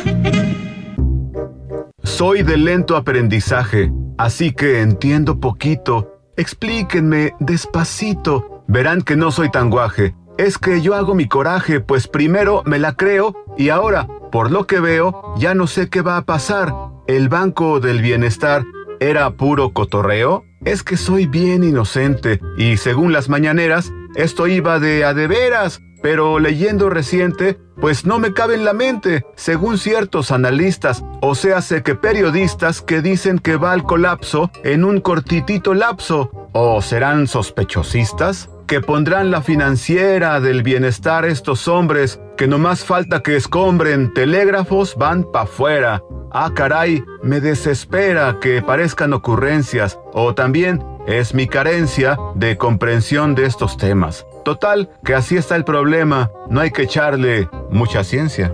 Soy 2.03 2.43
de 2.43 2.59
lento 2.59 2.95
aprendizaje, 2.95 3.91
así 4.19 4.53
que 4.53 4.83
entiendo 4.83 5.41
poquito. 5.41 6.21
Explíquenme 6.37 7.35
despacito. 7.41 8.63
Verán 8.69 9.01
que 9.01 9.17
no 9.17 9.31
soy 9.31 9.51
tan 9.51 9.71
guaje. 9.71 10.15
Es 10.37 10.59
que 10.59 10.83
yo 10.83 10.95
hago 10.95 11.15
mi 11.15 11.27
coraje, 11.27 11.81
pues 11.81 12.07
primero 12.07 12.63
me 12.67 12.79
la 12.79 12.93
creo 12.93 13.35
y 13.57 13.71
ahora, 13.71 14.07
por 14.31 14.51
lo 14.51 14.67
que 14.67 14.79
veo, 14.79 15.35
ya 15.39 15.55
no 15.55 15.67
sé 15.67 15.89
qué 15.89 16.03
va 16.03 16.19
a 16.19 16.27
pasar. 16.27 16.71
El 17.07 17.31
Banco 17.31 17.81
del 17.81 18.03
Bienestar 18.03 18.63
era 19.01 19.31
puro 19.33 19.73
cotorreo? 19.73 20.45
Es 20.65 20.83
que 20.83 20.97
soy 20.97 21.27
bien 21.27 21.65
inocente 21.65 22.41
y 22.59 22.77
según 22.77 23.13
las 23.13 23.29
mañaneras, 23.29 23.93
esto 24.15 24.47
iba 24.47 24.79
de 24.79 25.05
a 25.05 25.15
de 25.15 25.27
veras, 25.27 25.81
pero 26.03 26.39
leyendo 26.39 26.91
reciente, 26.91 27.59
pues 27.81 28.05
no 28.05 28.19
me 28.19 28.35
cabe 28.35 28.55
en 28.55 28.65
la 28.65 28.75
mente, 28.75 29.25
según 29.37 29.79
ciertos 29.79 30.31
analistas, 30.31 31.03
o 31.23 31.35
sea, 31.35 31.63
sé 31.63 31.83
que 31.83 31.95
periodistas 31.95 32.83
que 32.83 33.01
dicen 33.01 33.39
que 33.39 33.57
va 33.57 33.73
al 33.73 33.85
colapso 33.85 34.51
en 34.65 34.85
un 34.85 35.01
cortitito 35.01 35.75
lapso, 35.75 36.31
o 36.53 36.83
serán 36.83 37.27
sospechosistas 37.27 38.51
que 38.67 38.81
pondrán 38.81 39.31
la 39.31 39.43
financiera 39.43 40.41
del 40.41 40.63
bienestar 40.63 41.25
estos 41.25 41.67
hombres 41.67 42.21
que 42.41 42.49
no 42.49 42.59
más 42.59 42.87
falta 42.87 43.23
que 43.23 43.37
escombren 43.37 44.15
telégrafos 44.15 44.97
van 44.97 45.25
pa' 45.25 45.45
fuera. 45.45 46.03
Ah, 46.33 46.51
caray, 46.55 47.05
me 47.23 47.39
desespera 47.39 48.39
que 48.41 48.63
parezcan 48.63 49.13
ocurrencias, 49.13 49.99
o 50.15 50.35
también 50.35 50.83
es 51.07 51.35
mi 51.35 51.47
carencia 51.47 52.17
de 52.35 52.57
comprensión 52.57 53.35
de 53.35 53.45
estos 53.45 53.77
temas. 53.77 54.25
Total, 54.43 54.89
que 55.05 55.15
así 55.15 55.37
está 55.37 55.55
el 55.55 55.65
problema, 55.65 56.31
no 56.49 56.61
hay 56.61 56.71
que 56.71 56.85
echarle 56.85 57.47
mucha 57.71 58.05
ciencia. 58.05 58.51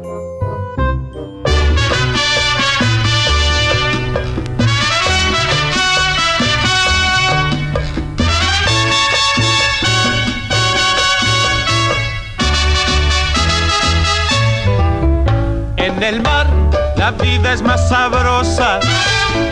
La 17.07 17.13
vida 17.13 17.53
es 17.53 17.63
más 17.63 17.89
sabrosa. 17.89 18.81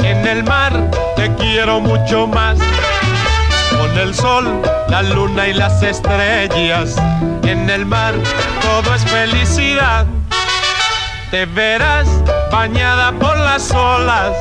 En 0.03 0.27
el 0.27 0.43
mar 0.43 0.73
te 1.15 1.33
quiero 1.37 1.81
mucho 1.81 2.27
más. 2.27 2.59
Con 3.71 3.97
el 3.97 4.13
sol, 4.13 4.61
la 4.89 5.03
luna 5.03 5.47
y 5.47 5.53
las 5.53 5.81
estrellas. 5.81 6.97
En 7.45 7.71
el 7.71 7.87
mar 7.87 8.15
todo 8.61 8.93
es 8.93 9.05
felicidad. 9.05 10.05
Te 11.31 11.47
verás 11.47 12.09
bañada 12.51 13.13
por 13.13 13.39
las 13.39 13.71
olas 13.71 14.33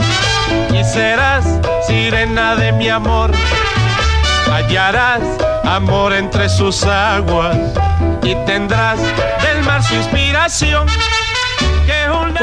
y 0.71 0.83
serás 0.83 1.45
sirena 1.85 2.55
de 2.55 2.71
mi 2.71 2.89
amor. 2.89 3.29
Hallarás 4.51 5.21
amor 5.65 6.13
entre 6.13 6.49
sus 6.49 6.83
aguas 6.83 7.57
y 8.23 8.33
tendrás 8.47 8.99
del 9.43 9.61
mar 9.63 9.83
su 9.83 9.93
inspiración. 9.93 10.87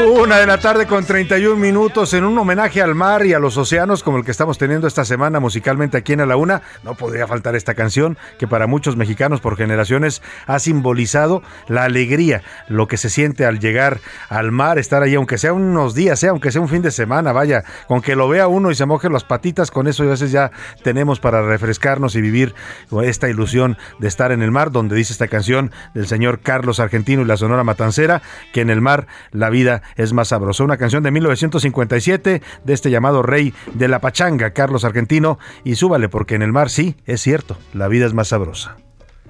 Una 0.03 0.37
de 0.37 0.47
la 0.47 0.57
tarde 0.57 0.87
con 0.87 1.05
31 1.05 1.55
minutos 1.55 2.13
en 2.13 2.23
un 2.23 2.37
homenaje 2.37 2.81
al 2.81 2.95
mar 2.95 3.25
y 3.25 3.33
a 3.33 3.39
los 3.39 3.57
océanos 3.57 4.03
como 4.03 4.17
el 4.17 4.23
que 4.23 4.31
estamos 4.31 4.57
teniendo 4.57 4.87
esta 4.87 5.03
semana 5.03 5.39
musicalmente 5.39 5.97
aquí 5.97 6.13
en 6.13 6.21
A 6.21 6.25
la 6.25 6.37
Una. 6.37 6.61
No 6.83 6.95
podría 6.95 7.27
faltar 7.27 7.55
esta 7.55 7.73
canción 7.73 8.17
que 8.39 8.47
para 8.47 8.67
muchos 8.67 8.95
mexicanos 8.95 9.41
por 9.41 9.57
generaciones 9.57 10.21
ha 10.47 10.59
simbolizado 10.59 11.43
la 11.67 11.83
alegría, 11.83 12.43
lo 12.67 12.87
que 12.87 12.97
se 12.97 13.09
siente 13.09 13.45
al 13.45 13.59
llegar 13.59 13.99
al 14.29 14.51
mar, 14.51 14.79
estar 14.79 15.03
ahí, 15.03 15.15
aunque 15.15 15.37
sea 15.37 15.53
unos 15.53 15.93
días, 15.93 16.19
sea, 16.19 16.31
aunque 16.31 16.51
sea 16.51 16.61
un 16.61 16.69
fin 16.69 16.81
de 16.81 16.91
semana, 16.91 17.31
vaya, 17.31 17.63
con 17.87 18.01
que 18.01 18.15
lo 18.15 18.29
vea 18.29 18.47
uno 18.47 18.71
y 18.71 18.75
se 18.75 18.85
moje 18.85 19.09
las 19.09 19.23
patitas, 19.23 19.71
con 19.71 19.87
eso 19.87 20.03
a 20.03 20.07
veces 20.07 20.31
ya 20.31 20.51
tenemos 20.83 21.19
para 21.19 21.41
refrescarnos 21.41 22.15
y 22.15 22.21
vivir 22.21 22.55
esta 23.03 23.29
ilusión 23.29 23.77
de 23.99 24.07
estar 24.07 24.31
en 24.31 24.41
el 24.41 24.51
mar, 24.51 24.71
donde 24.71 24.95
dice 24.95 25.13
esta 25.13 25.27
canción 25.27 25.71
del 25.93 26.07
señor 26.07 26.39
Carlos 26.39 26.79
Argentino 26.79 27.21
y 27.21 27.25
la 27.25 27.37
Sonora 27.37 27.63
Matancera, 27.63 28.21
que 28.53 28.61
en 28.61 28.69
el 28.69 28.81
mar 28.81 29.07
la 29.31 29.49
vida 29.49 29.81
es 29.95 30.13
más 30.13 30.29
sabrosa. 30.29 30.63
Una 30.63 30.77
canción 30.77 31.03
de 31.03 31.11
1957 31.11 32.41
de 32.63 32.73
este 32.73 32.91
llamado 32.91 33.23
rey 33.23 33.53
de 33.73 33.87
la 33.87 33.99
pachanga, 33.99 34.51
Carlos 34.51 34.85
Argentino, 34.85 35.39
y 35.63 35.75
súbale 35.75 36.09
porque 36.09 36.35
en 36.35 36.41
el 36.41 36.51
mar 36.51 36.69
sí, 36.69 36.95
es 37.05 37.21
cierto, 37.21 37.57
la 37.73 37.87
vida 37.87 38.05
es 38.05 38.13
más 38.13 38.29
sabrosa. 38.29 38.77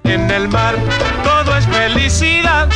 En 0.04 0.30
el 0.30 0.48
mar 0.48 0.74
todo 1.22 1.56
es 1.56 1.66
felicidad, 1.66 2.68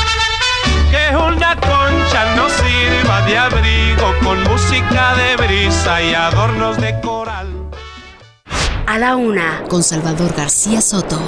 que 0.90 1.16
una 1.16 1.56
concha 1.56 2.36
nos 2.36 2.52
sirva 2.52 3.26
de 3.26 3.38
abrigo 3.38 4.14
con 4.22 4.42
música 4.44 5.14
de 5.16 5.36
brisa 5.46 6.02
y 6.02 6.14
adornos 6.14 6.76
de 6.78 7.00
coral. 7.00 7.48
A 8.86 8.98
la 8.98 9.16
una, 9.16 9.64
con 9.68 9.82
Salvador 9.82 10.32
García 10.36 10.80
Soto. 10.80 11.20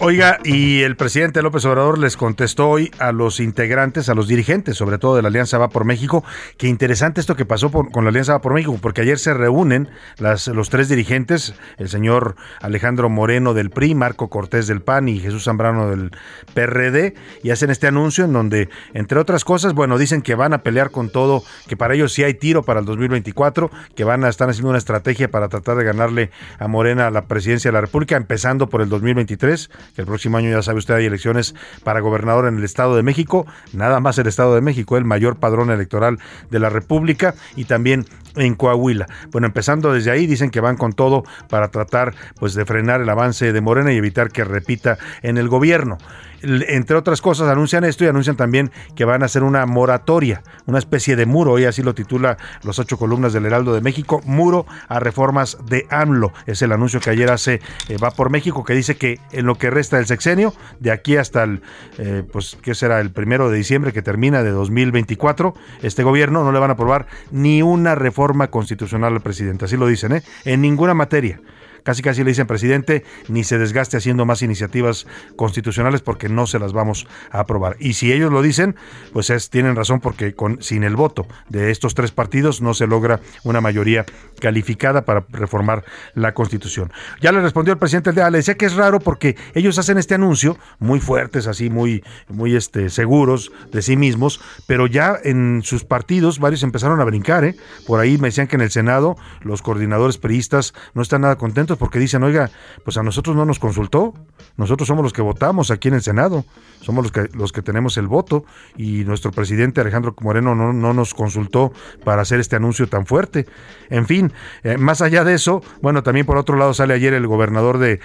Oiga, 0.00 0.38
y 0.44 0.82
el 0.82 0.94
presidente 0.94 1.42
López 1.42 1.64
Obrador 1.64 1.98
les 1.98 2.16
contestó 2.16 2.68
hoy 2.68 2.92
a 3.00 3.10
los 3.10 3.40
integrantes, 3.40 4.08
a 4.08 4.14
los 4.14 4.28
dirigentes, 4.28 4.76
sobre 4.76 4.96
todo 4.96 5.16
de 5.16 5.22
la 5.22 5.28
Alianza 5.28 5.58
Va 5.58 5.70
por 5.70 5.84
México, 5.84 6.22
que 6.56 6.68
interesante 6.68 7.20
esto 7.20 7.34
que 7.34 7.44
pasó 7.44 7.72
con 7.72 8.04
la 8.04 8.10
Alianza 8.10 8.34
Va 8.34 8.40
por 8.40 8.54
México, 8.54 8.78
porque 8.80 9.00
ayer 9.00 9.18
se 9.18 9.34
reúnen 9.34 9.88
las, 10.18 10.46
los 10.46 10.70
tres 10.70 10.88
dirigentes, 10.88 11.54
el 11.78 11.88
señor 11.88 12.36
Alejandro 12.60 13.08
Moreno 13.08 13.54
del 13.54 13.70
PRI, 13.70 13.96
Marco 13.96 14.30
Cortés 14.30 14.68
del 14.68 14.82
PAN 14.82 15.08
y 15.08 15.18
Jesús 15.18 15.42
Zambrano 15.42 15.90
del 15.90 16.12
PRD, 16.54 17.14
y 17.42 17.50
hacen 17.50 17.70
este 17.70 17.88
anuncio 17.88 18.24
en 18.24 18.32
donde, 18.32 18.68
entre 18.94 19.18
otras 19.18 19.44
cosas, 19.44 19.74
bueno, 19.74 19.98
dicen 19.98 20.22
que 20.22 20.36
van 20.36 20.52
a 20.52 20.62
pelear 20.62 20.92
con 20.92 21.10
todo, 21.10 21.42
que 21.66 21.76
para 21.76 21.94
ellos 21.94 22.12
sí 22.12 22.22
hay 22.22 22.34
tiro 22.34 22.62
para 22.62 22.78
el 22.78 22.86
2024, 22.86 23.68
que 23.96 24.04
van 24.04 24.22
a 24.22 24.28
estar 24.28 24.48
haciendo 24.48 24.68
una 24.68 24.78
estrategia 24.78 25.28
para 25.28 25.48
tratar 25.48 25.76
de 25.76 25.82
ganarle 25.82 26.30
a 26.60 26.68
Morena 26.68 27.10
la 27.10 27.26
presidencia 27.26 27.72
de 27.72 27.72
la 27.72 27.80
República, 27.80 28.16
empezando 28.16 28.68
por 28.68 28.80
el 28.80 28.88
2023 28.88 29.70
que 29.94 30.02
el 30.02 30.06
próximo 30.06 30.36
año 30.36 30.50
ya 30.50 30.62
sabe 30.62 30.78
usted 30.78 30.94
hay 30.94 31.06
elecciones 31.06 31.54
para 31.84 32.00
gobernador 32.00 32.46
en 32.46 32.58
el 32.58 32.64
Estado 32.64 32.96
de 32.96 33.02
México, 33.02 33.46
nada 33.72 34.00
más 34.00 34.18
el 34.18 34.26
Estado 34.26 34.54
de 34.54 34.60
México, 34.60 34.96
el 34.96 35.04
mayor 35.04 35.36
padrón 35.36 35.70
electoral 35.70 36.18
de 36.50 36.58
la 36.58 36.70
República 36.70 37.34
y 37.56 37.64
también 37.64 38.06
en 38.36 38.54
Coahuila. 38.54 39.06
Bueno, 39.30 39.46
empezando 39.46 39.92
desde 39.92 40.10
ahí 40.10 40.26
dicen 40.26 40.50
que 40.50 40.60
van 40.60 40.76
con 40.76 40.92
todo 40.92 41.24
para 41.48 41.68
tratar 41.68 42.14
pues 42.38 42.54
de 42.54 42.64
frenar 42.64 43.00
el 43.00 43.08
avance 43.08 43.52
de 43.52 43.60
Morena 43.60 43.92
y 43.92 43.96
evitar 43.96 44.30
que 44.30 44.44
repita 44.44 44.98
en 45.22 45.38
el 45.38 45.48
gobierno 45.48 45.98
entre 46.42 46.96
otras 46.96 47.20
cosas, 47.20 47.48
anuncian 47.48 47.84
esto 47.84 48.04
y 48.04 48.08
anuncian 48.08 48.36
también 48.36 48.70
que 48.94 49.04
van 49.04 49.22
a 49.22 49.26
hacer 49.26 49.42
una 49.42 49.66
moratoria, 49.66 50.42
una 50.66 50.78
especie 50.78 51.16
de 51.16 51.26
muro, 51.26 51.58
y 51.58 51.64
así 51.64 51.82
lo 51.82 51.94
titula 51.94 52.36
los 52.62 52.78
ocho 52.78 52.96
columnas 52.98 53.32
del 53.32 53.46
Heraldo 53.46 53.74
de 53.74 53.80
México, 53.80 54.20
muro 54.24 54.66
a 54.88 55.00
reformas 55.00 55.58
de 55.66 55.86
AMLO. 55.90 56.32
Es 56.46 56.62
el 56.62 56.72
anuncio 56.72 57.00
que 57.00 57.10
ayer 57.10 57.30
hace 57.30 57.60
eh, 57.88 57.96
Va 58.02 58.10
por 58.10 58.30
México, 58.30 58.64
que 58.64 58.74
dice 58.74 58.96
que 58.96 59.18
en 59.32 59.46
lo 59.46 59.56
que 59.56 59.70
resta 59.70 59.96
del 59.96 60.06
sexenio, 60.06 60.54
de 60.80 60.90
aquí 60.90 61.16
hasta 61.16 61.42
el, 61.42 61.62
eh, 61.98 62.22
pues, 62.30 62.56
¿qué 62.62 62.74
será? 62.74 63.00
El 63.00 63.10
primero 63.10 63.50
de 63.50 63.56
diciembre 63.56 63.92
que 63.92 64.02
termina 64.02 64.42
de 64.42 64.50
2024, 64.50 65.54
este 65.82 66.02
gobierno 66.02 66.44
no 66.44 66.52
le 66.52 66.58
van 66.58 66.70
a 66.70 66.74
aprobar 66.74 67.06
ni 67.30 67.62
una 67.62 67.94
reforma 67.94 68.48
constitucional 68.48 69.14
al 69.14 69.20
presidente. 69.20 69.64
Así 69.64 69.76
lo 69.76 69.86
dicen, 69.86 70.12
¿eh? 70.12 70.22
En 70.44 70.60
ninguna 70.60 70.94
materia 70.94 71.40
casi 71.88 72.02
casi 72.02 72.22
le 72.22 72.32
dicen 72.32 72.46
presidente, 72.46 73.02
ni 73.28 73.44
se 73.44 73.56
desgaste 73.56 73.96
haciendo 73.96 74.26
más 74.26 74.42
iniciativas 74.42 75.06
constitucionales 75.36 76.02
porque 76.02 76.28
no 76.28 76.46
se 76.46 76.58
las 76.58 76.74
vamos 76.74 77.06
a 77.30 77.40
aprobar. 77.40 77.76
Y 77.80 77.94
si 77.94 78.12
ellos 78.12 78.30
lo 78.30 78.42
dicen, 78.42 78.76
pues 79.14 79.30
es, 79.30 79.48
tienen 79.48 79.74
razón 79.74 79.98
porque 79.98 80.34
con, 80.34 80.60
sin 80.60 80.84
el 80.84 80.96
voto 80.96 81.26
de 81.48 81.70
estos 81.70 81.94
tres 81.94 82.10
partidos 82.10 82.60
no 82.60 82.74
se 82.74 82.86
logra 82.86 83.20
una 83.42 83.62
mayoría 83.62 84.04
calificada 84.38 85.06
para 85.06 85.24
reformar 85.30 85.82
la 86.12 86.34
constitución. 86.34 86.92
Ya 87.22 87.32
le 87.32 87.40
respondió 87.40 87.72
el 87.72 87.78
presidente 87.78 88.12
le 88.12 88.36
decía 88.36 88.56
que 88.56 88.66
es 88.66 88.74
raro 88.74 89.00
porque 89.00 89.36
ellos 89.54 89.78
hacen 89.78 89.96
este 89.96 90.14
anuncio 90.14 90.58
muy 90.80 91.00
fuertes, 91.00 91.46
así 91.46 91.70
muy, 91.70 92.04
muy 92.28 92.54
este, 92.54 92.90
seguros 92.90 93.50
de 93.72 93.80
sí 93.80 93.96
mismos, 93.96 94.42
pero 94.66 94.86
ya 94.86 95.16
en 95.24 95.62
sus 95.64 95.84
partidos 95.84 96.38
varios 96.38 96.62
empezaron 96.64 97.00
a 97.00 97.04
brincar, 97.04 97.44
¿eh? 97.44 97.56
Por 97.86 97.98
ahí 97.98 98.18
me 98.18 98.28
decían 98.28 98.46
que 98.46 98.56
en 98.56 98.62
el 98.62 98.70
Senado 98.70 99.16
los 99.40 99.62
coordinadores 99.62 100.18
periodistas 100.18 100.74
no 100.92 101.00
están 101.00 101.22
nada 101.22 101.36
contentos 101.36 101.77
porque 101.78 101.98
dicen, 101.98 102.22
oiga, 102.22 102.50
pues 102.84 102.96
a 102.96 103.02
nosotros 103.02 103.36
no 103.36 103.44
nos 103.44 103.58
consultó, 103.58 104.14
nosotros 104.56 104.86
somos 104.86 105.02
los 105.02 105.12
que 105.12 105.22
votamos 105.22 105.70
aquí 105.70 105.88
en 105.88 105.94
el 105.94 106.02
Senado, 106.02 106.44
somos 106.80 107.04
los 107.04 107.12
que, 107.12 107.28
los 107.36 107.52
que 107.52 107.62
tenemos 107.62 107.96
el 107.96 108.06
voto 108.06 108.44
y 108.76 109.04
nuestro 109.04 109.30
presidente 109.30 109.80
Alejandro 109.80 110.14
Moreno 110.20 110.54
no, 110.54 110.72
no 110.72 110.92
nos 110.92 111.14
consultó 111.14 111.72
para 112.04 112.22
hacer 112.22 112.40
este 112.40 112.56
anuncio 112.56 112.88
tan 112.88 113.06
fuerte. 113.06 113.46
En 113.90 114.06
fin, 114.06 114.32
eh, 114.64 114.76
más 114.76 115.00
allá 115.00 115.24
de 115.24 115.34
eso, 115.34 115.62
bueno, 115.80 116.02
también 116.02 116.26
por 116.26 116.36
otro 116.36 116.56
lado 116.56 116.74
sale 116.74 116.94
ayer 116.94 117.14
el 117.14 117.26
gobernador 117.26 117.78
de, 117.78 118.00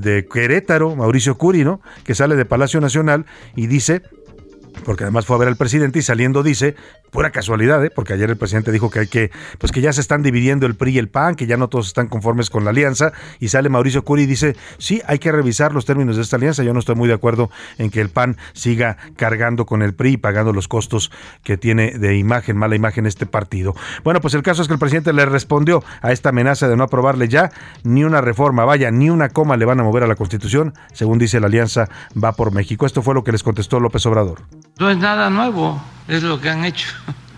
de 0.00 0.26
Querétaro, 0.26 0.96
Mauricio 0.96 1.36
Curi, 1.38 1.64
¿no? 1.64 1.80
que 2.04 2.14
sale 2.14 2.36
de 2.36 2.44
Palacio 2.44 2.80
Nacional 2.80 3.26
y 3.54 3.66
dice 3.66 4.02
porque 4.84 5.04
además 5.04 5.26
fue 5.26 5.36
a 5.36 5.38
ver 5.38 5.48
al 5.48 5.56
presidente 5.56 5.98
y 5.98 6.02
saliendo 6.02 6.42
dice, 6.42 6.76
pura 7.16 7.30
casualidad, 7.30 7.82
¿eh? 7.82 7.88
porque 7.88 8.12
ayer 8.12 8.28
el 8.28 8.36
presidente 8.36 8.70
dijo 8.70 8.90
que 8.90 8.98
hay 8.98 9.06
que, 9.06 9.30
pues 9.56 9.72
que 9.72 9.80
ya 9.80 9.90
se 9.90 10.02
están 10.02 10.22
dividiendo 10.22 10.66
el 10.66 10.74
PRI 10.74 10.96
y 10.96 10.98
el 10.98 11.08
PAN, 11.08 11.34
que 11.34 11.46
ya 11.46 11.56
no 11.56 11.68
todos 11.68 11.86
están 11.86 12.08
conformes 12.08 12.50
con 12.50 12.64
la 12.64 12.70
alianza, 12.72 13.12
y 13.40 13.48
sale 13.48 13.70
Mauricio 13.70 14.04
Curi 14.04 14.24
y 14.24 14.26
dice, 14.26 14.54
sí, 14.76 15.00
hay 15.06 15.18
que 15.18 15.32
revisar 15.32 15.72
los 15.72 15.86
términos 15.86 16.16
de 16.16 16.22
esta 16.22 16.36
alianza, 16.36 16.62
yo 16.62 16.74
no 16.74 16.78
estoy 16.78 16.94
muy 16.94 17.08
de 17.08 17.14
acuerdo 17.14 17.50
en 17.78 17.88
que 17.90 18.02
el 18.02 18.10
PAN 18.10 18.36
siga 18.52 18.98
cargando 19.16 19.64
con 19.64 19.80
el 19.80 19.94
PRI 19.94 20.10
y 20.10 20.16
pagando 20.18 20.52
los 20.52 20.68
costos 20.68 21.10
que 21.42 21.56
tiene 21.56 21.92
de 21.92 22.18
imagen, 22.18 22.58
mala 22.58 22.76
imagen 22.76 23.06
este 23.06 23.24
partido. 23.24 23.74
Bueno, 24.04 24.20
pues 24.20 24.34
el 24.34 24.42
caso 24.42 24.60
es 24.60 24.68
que 24.68 24.74
el 24.74 24.78
presidente 24.78 25.14
le 25.14 25.24
respondió 25.24 25.82
a 26.02 26.12
esta 26.12 26.28
amenaza 26.28 26.68
de 26.68 26.76
no 26.76 26.84
aprobarle 26.84 27.28
ya 27.28 27.50
ni 27.82 28.04
una 28.04 28.20
reforma, 28.20 28.66
vaya, 28.66 28.90
ni 28.90 29.08
una 29.08 29.30
coma 29.30 29.56
le 29.56 29.64
van 29.64 29.80
a 29.80 29.84
mover 29.84 30.02
a 30.02 30.06
la 30.06 30.16
Constitución, 30.16 30.74
según 30.92 31.18
dice 31.18 31.40
la 31.40 31.46
alianza 31.46 31.88
va 32.22 32.32
por 32.32 32.52
México. 32.52 32.84
Esto 32.84 33.00
fue 33.00 33.14
lo 33.14 33.24
que 33.24 33.32
les 33.32 33.42
contestó 33.42 33.80
López 33.80 34.04
Obrador. 34.04 34.42
No 34.78 34.90
es 34.90 34.98
nada 34.98 35.30
nuevo, 35.30 35.80
es 36.08 36.22
lo 36.22 36.40
que 36.40 36.50
han 36.50 36.64
hecho. 36.64 36.88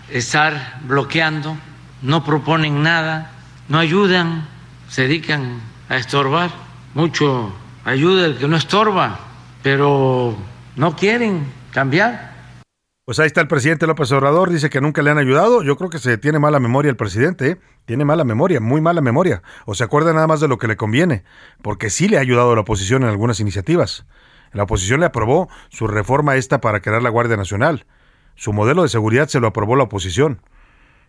Estar 0.09 0.79
bloqueando, 0.83 1.57
no 2.01 2.23
proponen 2.23 2.81
nada, 2.81 3.31
no 3.67 3.79
ayudan, 3.79 4.47
se 4.87 5.03
dedican 5.03 5.61
a 5.87 5.97
estorbar. 5.97 6.51
Mucho 6.93 7.53
ayuda 7.85 8.25
el 8.25 8.37
que 8.37 8.47
no 8.47 8.57
estorba, 8.57 9.19
pero 9.61 10.35
no 10.75 10.95
quieren 10.95 11.45
cambiar. 11.71 12.29
Pues 13.05 13.17
ahí 13.17 13.25
está 13.25 13.41
el 13.41 13.47
presidente 13.47 13.87
López 13.87 14.11
Obrador, 14.11 14.51
dice 14.51 14.69
que 14.69 14.81
nunca 14.81 15.01
le 15.01 15.09
han 15.09 15.17
ayudado. 15.17 15.63
Yo 15.63 15.77
creo 15.77 15.89
que 15.89 15.97
se 15.97 16.19
tiene 16.19 16.37
mala 16.37 16.59
memoria 16.59 16.91
el 16.91 16.95
presidente, 16.95 17.49
¿eh? 17.49 17.57
tiene 17.85 18.05
mala 18.05 18.23
memoria, 18.23 18.59
muy 18.59 18.81
mala 18.81 19.01
memoria. 19.01 19.41
O 19.65 19.73
se 19.73 19.83
acuerda 19.83 20.13
nada 20.13 20.27
más 20.27 20.41
de 20.41 20.47
lo 20.47 20.59
que 20.59 20.67
le 20.67 20.77
conviene, 20.77 21.23
porque 21.63 21.89
sí 21.89 22.07
le 22.07 22.17
ha 22.17 22.21
ayudado 22.21 22.51
a 22.51 22.55
la 22.55 22.61
oposición 22.61 23.01
en 23.01 23.09
algunas 23.09 23.39
iniciativas. 23.39 24.05
La 24.51 24.63
oposición 24.63 24.99
le 24.99 25.07
aprobó 25.07 25.49
su 25.69 25.87
reforma 25.87 26.35
esta 26.35 26.61
para 26.61 26.81
crear 26.81 27.01
la 27.01 27.09
Guardia 27.09 27.35
Nacional. 27.35 27.85
Su 28.39 28.53
modelo 28.53 28.83
de 28.83 28.87
seguridad 28.87 29.27
se 29.27 29.41
lo 29.41 29.47
aprobó 29.47 29.75
la 29.75 29.83
oposición. 29.83 30.39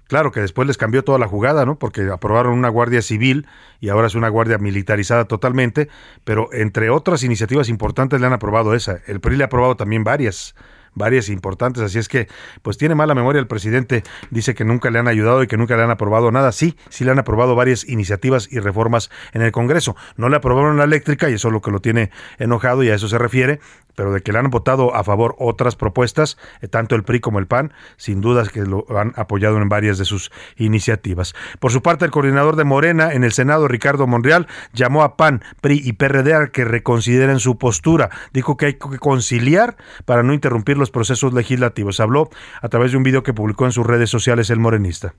Claro 0.08 0.32
que 0.32 0.40
después 0.40 0.66
les 0.66 0.76
cambió 0.76 1.04
toda 1.04 1.20
la 1.20 1.28
jugada, 1.28 1.64
¿no? 1.64 1.78
Porque 1.78 2.10
aprobaron 2.12 2.54
una 2.54 2.68
guardia 2.68 3.02
civil 3.02 3.46
y 3.78 3.88
ahora 3.88 4.08
es 4.08 4.16
una 4.16 4.28
guardia 4.28 4.58
militarizada 4.58 5.26
totalmente, 5.26 5.88
pero 6.24 6.52
entre 6.52 6.90
otras 6.90 7.22
iniciativas 7.22 7.68
importantes 7.68 8.20
le 8.20 8.26
han 8.26 8.32
aprobado 8.32 8.74
esa. 8.74 8.98
El 9.06 9.20
PRI 9.20 9.36
le 9.36 9.44
ha 9.44 9.46
aprobado 9.46 9.76
también 9.76 10.02
varias 10.02 10.56
varias 10.94 11.28
importantes, 11.28 11.82
así 11.82 11.98
es 11.98 12.08
que 12.08 12.26
pues 12.62 12.76
tiene 12.76 12.96
mala 12.96 13.14
memoria 13.14 13.38
el 13.38 13.46
presidente, 13.46 14.02
dice 14.30 14.54
que 14.54 14.64
nunca 14.64 14.90
le 14.90 14.98
han 14.98 15.08
ayudado 15.08 15.42
y 15.42 15.46
que 15.46 15.56
nunca 15.56 15.76
le 15.76 15.84
han 15.84 15.90
aprobado 15.90 16.32
nada, 16.32 16.50
sí, 16.52 16.76
sí 16.88 17.04
le 17.04 17.12
han 17.12 17.18
aprobado 17.18 17.54
varias 17.54 17.88
iniciativas 17.88 18.48
y 18.50 18.58
reformas 18.58 19.10
en 19.32 19.42
el 19.42 19.52
Congreso, 19.52 19.96
no 20.16 20.28
le 20.28 20.36
aprobaron 20.36 20.76
la 20.78 20.84
eléctrica 20.84 21.30
y 21.30 21.34
eso 21.34 21.48
es 21.48 21.52
lo 21.52 21.60
que 21.60 21.70
lo 21.70 21.80
tiene 21.80 22.10
enojado 22.38 22.82
y 22.82 22.90
a 22.90 22.94
eso 22.94 23.08
se 23.08 23.18
refiere, 23.18 23.60
pero 24.00 24.14
de 24.14 24.22
que 24.22 24.32
le 24.32 24.38
han 24.38 24.48
votado 24.48 24.94
a 24.94 25.04
favor 25.04 25.36
otras 25.38 25.76
propuestas, 25.76 26.38
eh, 26.62 26.68
tanto 26.68 26.94
el 26.94 27.02
PRI 27.02 27.20
como 27.20 27.38
el 27.38 27.46
PAN, 27.46 27.74
sin 27.98 28.22
dudas 28.22 28.48
que 28.48 28.62
lo 28.62 28.86
han 28.98 29.12
apoyado 29.14 29.58
en 29.58 29.68
varias 29.68 29.98
de 29.98 30.06
sus 30.06 30.32
iniciativas. 30.56 31.34
Por 31.58 31.70
su 31.70 31.82
parte, 31.82 32.06
el 32.06 32.10
coordinador 32.10 32.56
de 32.56 32.64
Morena 32.64 33.12
en 33.12 33.24
el 33.24 33.32
Senado, 33.32 33.68
Ricardo 33.68 34.06
Monreal, 34.06 34.46
llamó 34.72 35.02
a 35.02 35.18
PAN, 35.18 35.42
PRI 35.60 35.82
y 35.84 35.92
PRD 35.92 36.32
a 36.32 36.46
que 36.46 36.64
reconsideren 36.64 37.40
su 37.40 37.58
postura. 37.58 38.08
Dijo 38.32 38.56
que 38.56 38.64
hay 38.64 38.74
que 38.78 38.98
conciliar 38.98 39.76
para 40.06 40.22
no 40.22 40.32
interrumpir 40.32 40.78
los 40.78 40.90
procesos 40.90 41.34
legislativos. 41.34 42.00
Habló 42.00 42.30
a 42.62 42.70
través 42.70 42.92
de 42.92 42.96
un 42.96 43.02
video 43.02 43.22
que 43.22 43.34
publicó 43.34 43.66
en 43.66 43.72
sus 43.72 43.86
redes 43.86 44.08
sociales 44.08 44.48
el 44.48 44.60
morenista. 44.60 45.12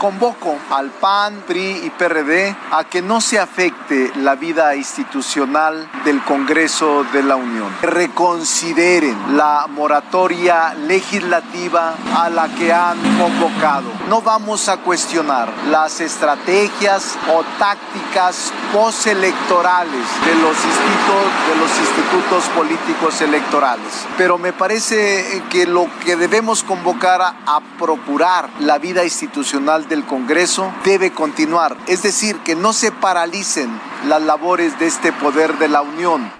Convoco 0.00 0.56
al 0.70 0.88
PAN, 0.88 1.44
PRI 1.46 1.82
y 1.84 1.90
PRD 1.90 2.56
a 2.70 2.84
que 2.84 3.02
no 3.02 3.20
se 3.20 3.38
afecte 3.38 4.10
la 4.16 4.34
vida 4.34 4.74
institucional 4.74 5.90
del 6.06 6.24
Congreso 6.24 7.04
de 7.12 7.22
la 7.22 7.36
Unión. 7.36 7.68
Reconsideren 7.82 9.36
la 9.36 9.66
moratoria 9.68 10.72
legislativa 10.72 11.92
a 12.16 12.30
la 12.30 12.48
que 12.48 12.72
han 12.72 12.96
convocado. 13.18 13.92
No 14.08 14.22
vamos 14.22 14.70
a 14.70 14.78
cuestionar 14.78 15.52
las 15.68 16.00
estrategias 16.00 17.18
o 17.28 17.44
tácticas 17.58 18.54
postelectorales 18.72 20.06
de 20.24 20.34
los 20.36 20.56
institutos, 20.64 22.46
de 22.46 22.54
políticos 22.54 23.20
electorales. 23.20 24.06
Pero 24.16 24.38
me 24.38 24.54
parece 24.54 25.42
que 25.50 25.66
lo 25.66 25.88
que 26.04 26.16
debemos 26.16 26.62
convocar 26.62 27.20
a 27.20 27.60
procurar 27.78 28.48
la 28.60 28.78
vida 28.78 29.04
institucional 29.04 29.79
del 29.88 30.04
Congreso 30.04 30.72
debe 30.84 31.12
continuar, 31.12 31.76
es 31.88 32.02
decir, 32.02 32.36
que 32.44 32.54
no 32.54 32.72
se 32.72 32.92
paralicen 32.92 33.70
las 34.08 34.22
labores 34.22 34.78
de 34.78 34.86
este 34.86 35.12
poder 35.12 35.58
de 35.58 35.68
la 35.68 35.82
Unión. 35.82 36.32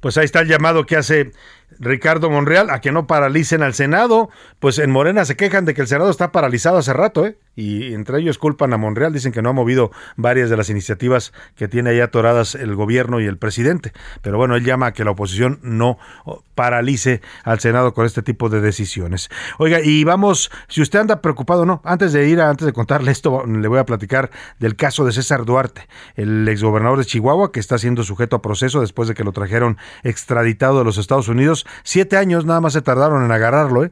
Pues 0.00 0.16
ahí 0.16 0.24
está 0.24 0.40
el 0.40 0.48
llamado 0.48 0.86
que 0.86 0.96
hace 0.96 1.32
Ricardo 1.78 2.30
Monreal 2.30 2.70
a 2.70 2.80
que 2.80 2.92
no 2.92 3.06
paralicen 3.06 3.62
al 3.62 3.74
Senado. 3.74 4.30
Pues 4.58 4.78
en 4.78 4.90
Morena 4.90 5.24
se 5.24 5.36
quejan 5.36 5.64
de 5.64 5.74
que 5.74 5.82
el 5.82 5.88
Senado 5.88 6.10
está 6.10 6.32
paralizado 6.32 6.78
hace 6.78 6.92
rato, 6.92 7.26
¿eh? 7.26 7.36
Y 7.58 7.92
entre 7.92 8.20
ellos 8.20 8.38
culpan 8.38 8.72
a 8.72 8.76
Monreal, 8.76 9.12
dicen 9.12 9.32
que 9.32 9.42
no 9.42 9.48
ha 9.48 9.52
movido 9.52 9.90
varias 10.14 10.48
de 10.48 10.56
las 10.56 10.70
iniciativas 10.70 11.32
que 11.56 11.66
tiene 11.66 11.90
ahí 11.90 11.98
atoradas 11.98 12.54
el 12.54 12.76
gobierno 12.76 13.18
y 13.18 13.26
el 13.26 13.36
presidente. 13.36 13.92
Pero 14.22 14.38
bueno, 14.38 14.54
él 14.54 14.64
llama 14.64 14.86
a 14.86 14.92
que 14.92 15.02
la 15.02 15.10
oposición 15.10 15.58
no 15.64 15.98
paralice 16.54 17.20
al 17.42 17.58
Senado 17.58 17.94
con 17.94 18.06
este 18.06 18.22
tipo 18.22 18.48
de 18.48 18.60
decisiones. 18.60 19.28
Oiga, 19.58 19.80
y 19.82 20.04
vamos, 20.04 20.52
si 20.68 20.82
usted 20.82 21.00
anda 21.00 21.20
preocupado 21.20 21.66
no, 21.66 21.82
antes 21.84 22.12
de 22.12 22.28
ir, 22.28 22.40
antes 22.40 22.64
de 22.64 22.72
contarle 22.72 23.10
esto, 23.10 23.44
le 23.44 23.66
voy 23.66 23.80
a 23.80 23.86
platicar 23.86 24.30
del 24.60 24.76
caso 24.76 25.04
de 25.04 25.10
César 25.10 25.44
Duarte, 25.44 25.88
el 26.14 26.46
exgobernador 26.46 26.98
de 26.98 27.06
Chihuahua, 27.06 27.50
que 27.50 27.58
está 27.58 27.76
siendo 27.76 28.04
sujeto 28.04 28.36
a 28.36 28.42
proceso 28.42 28.80
después 28.80 29.08
de 29.08 29.14
que 29.14 29.24
lo 29.24 29.32
trajeron 29.32 29.78
extraditado 30.04 30.78
de 30.78 30.84
los 30.84 30.96
Estados 30.96 31.26
Unidos. 31.26 31.66
Siete 31.82 32.16
años 32.18 32.44
nada 32.44 32.60
más 32.60 32.74
se 32.74 32.82
tardaron 32.82 33.24
en 33.24 33.32
agarrarlo, 33.32 33.82
¿eh? 33.82 33.90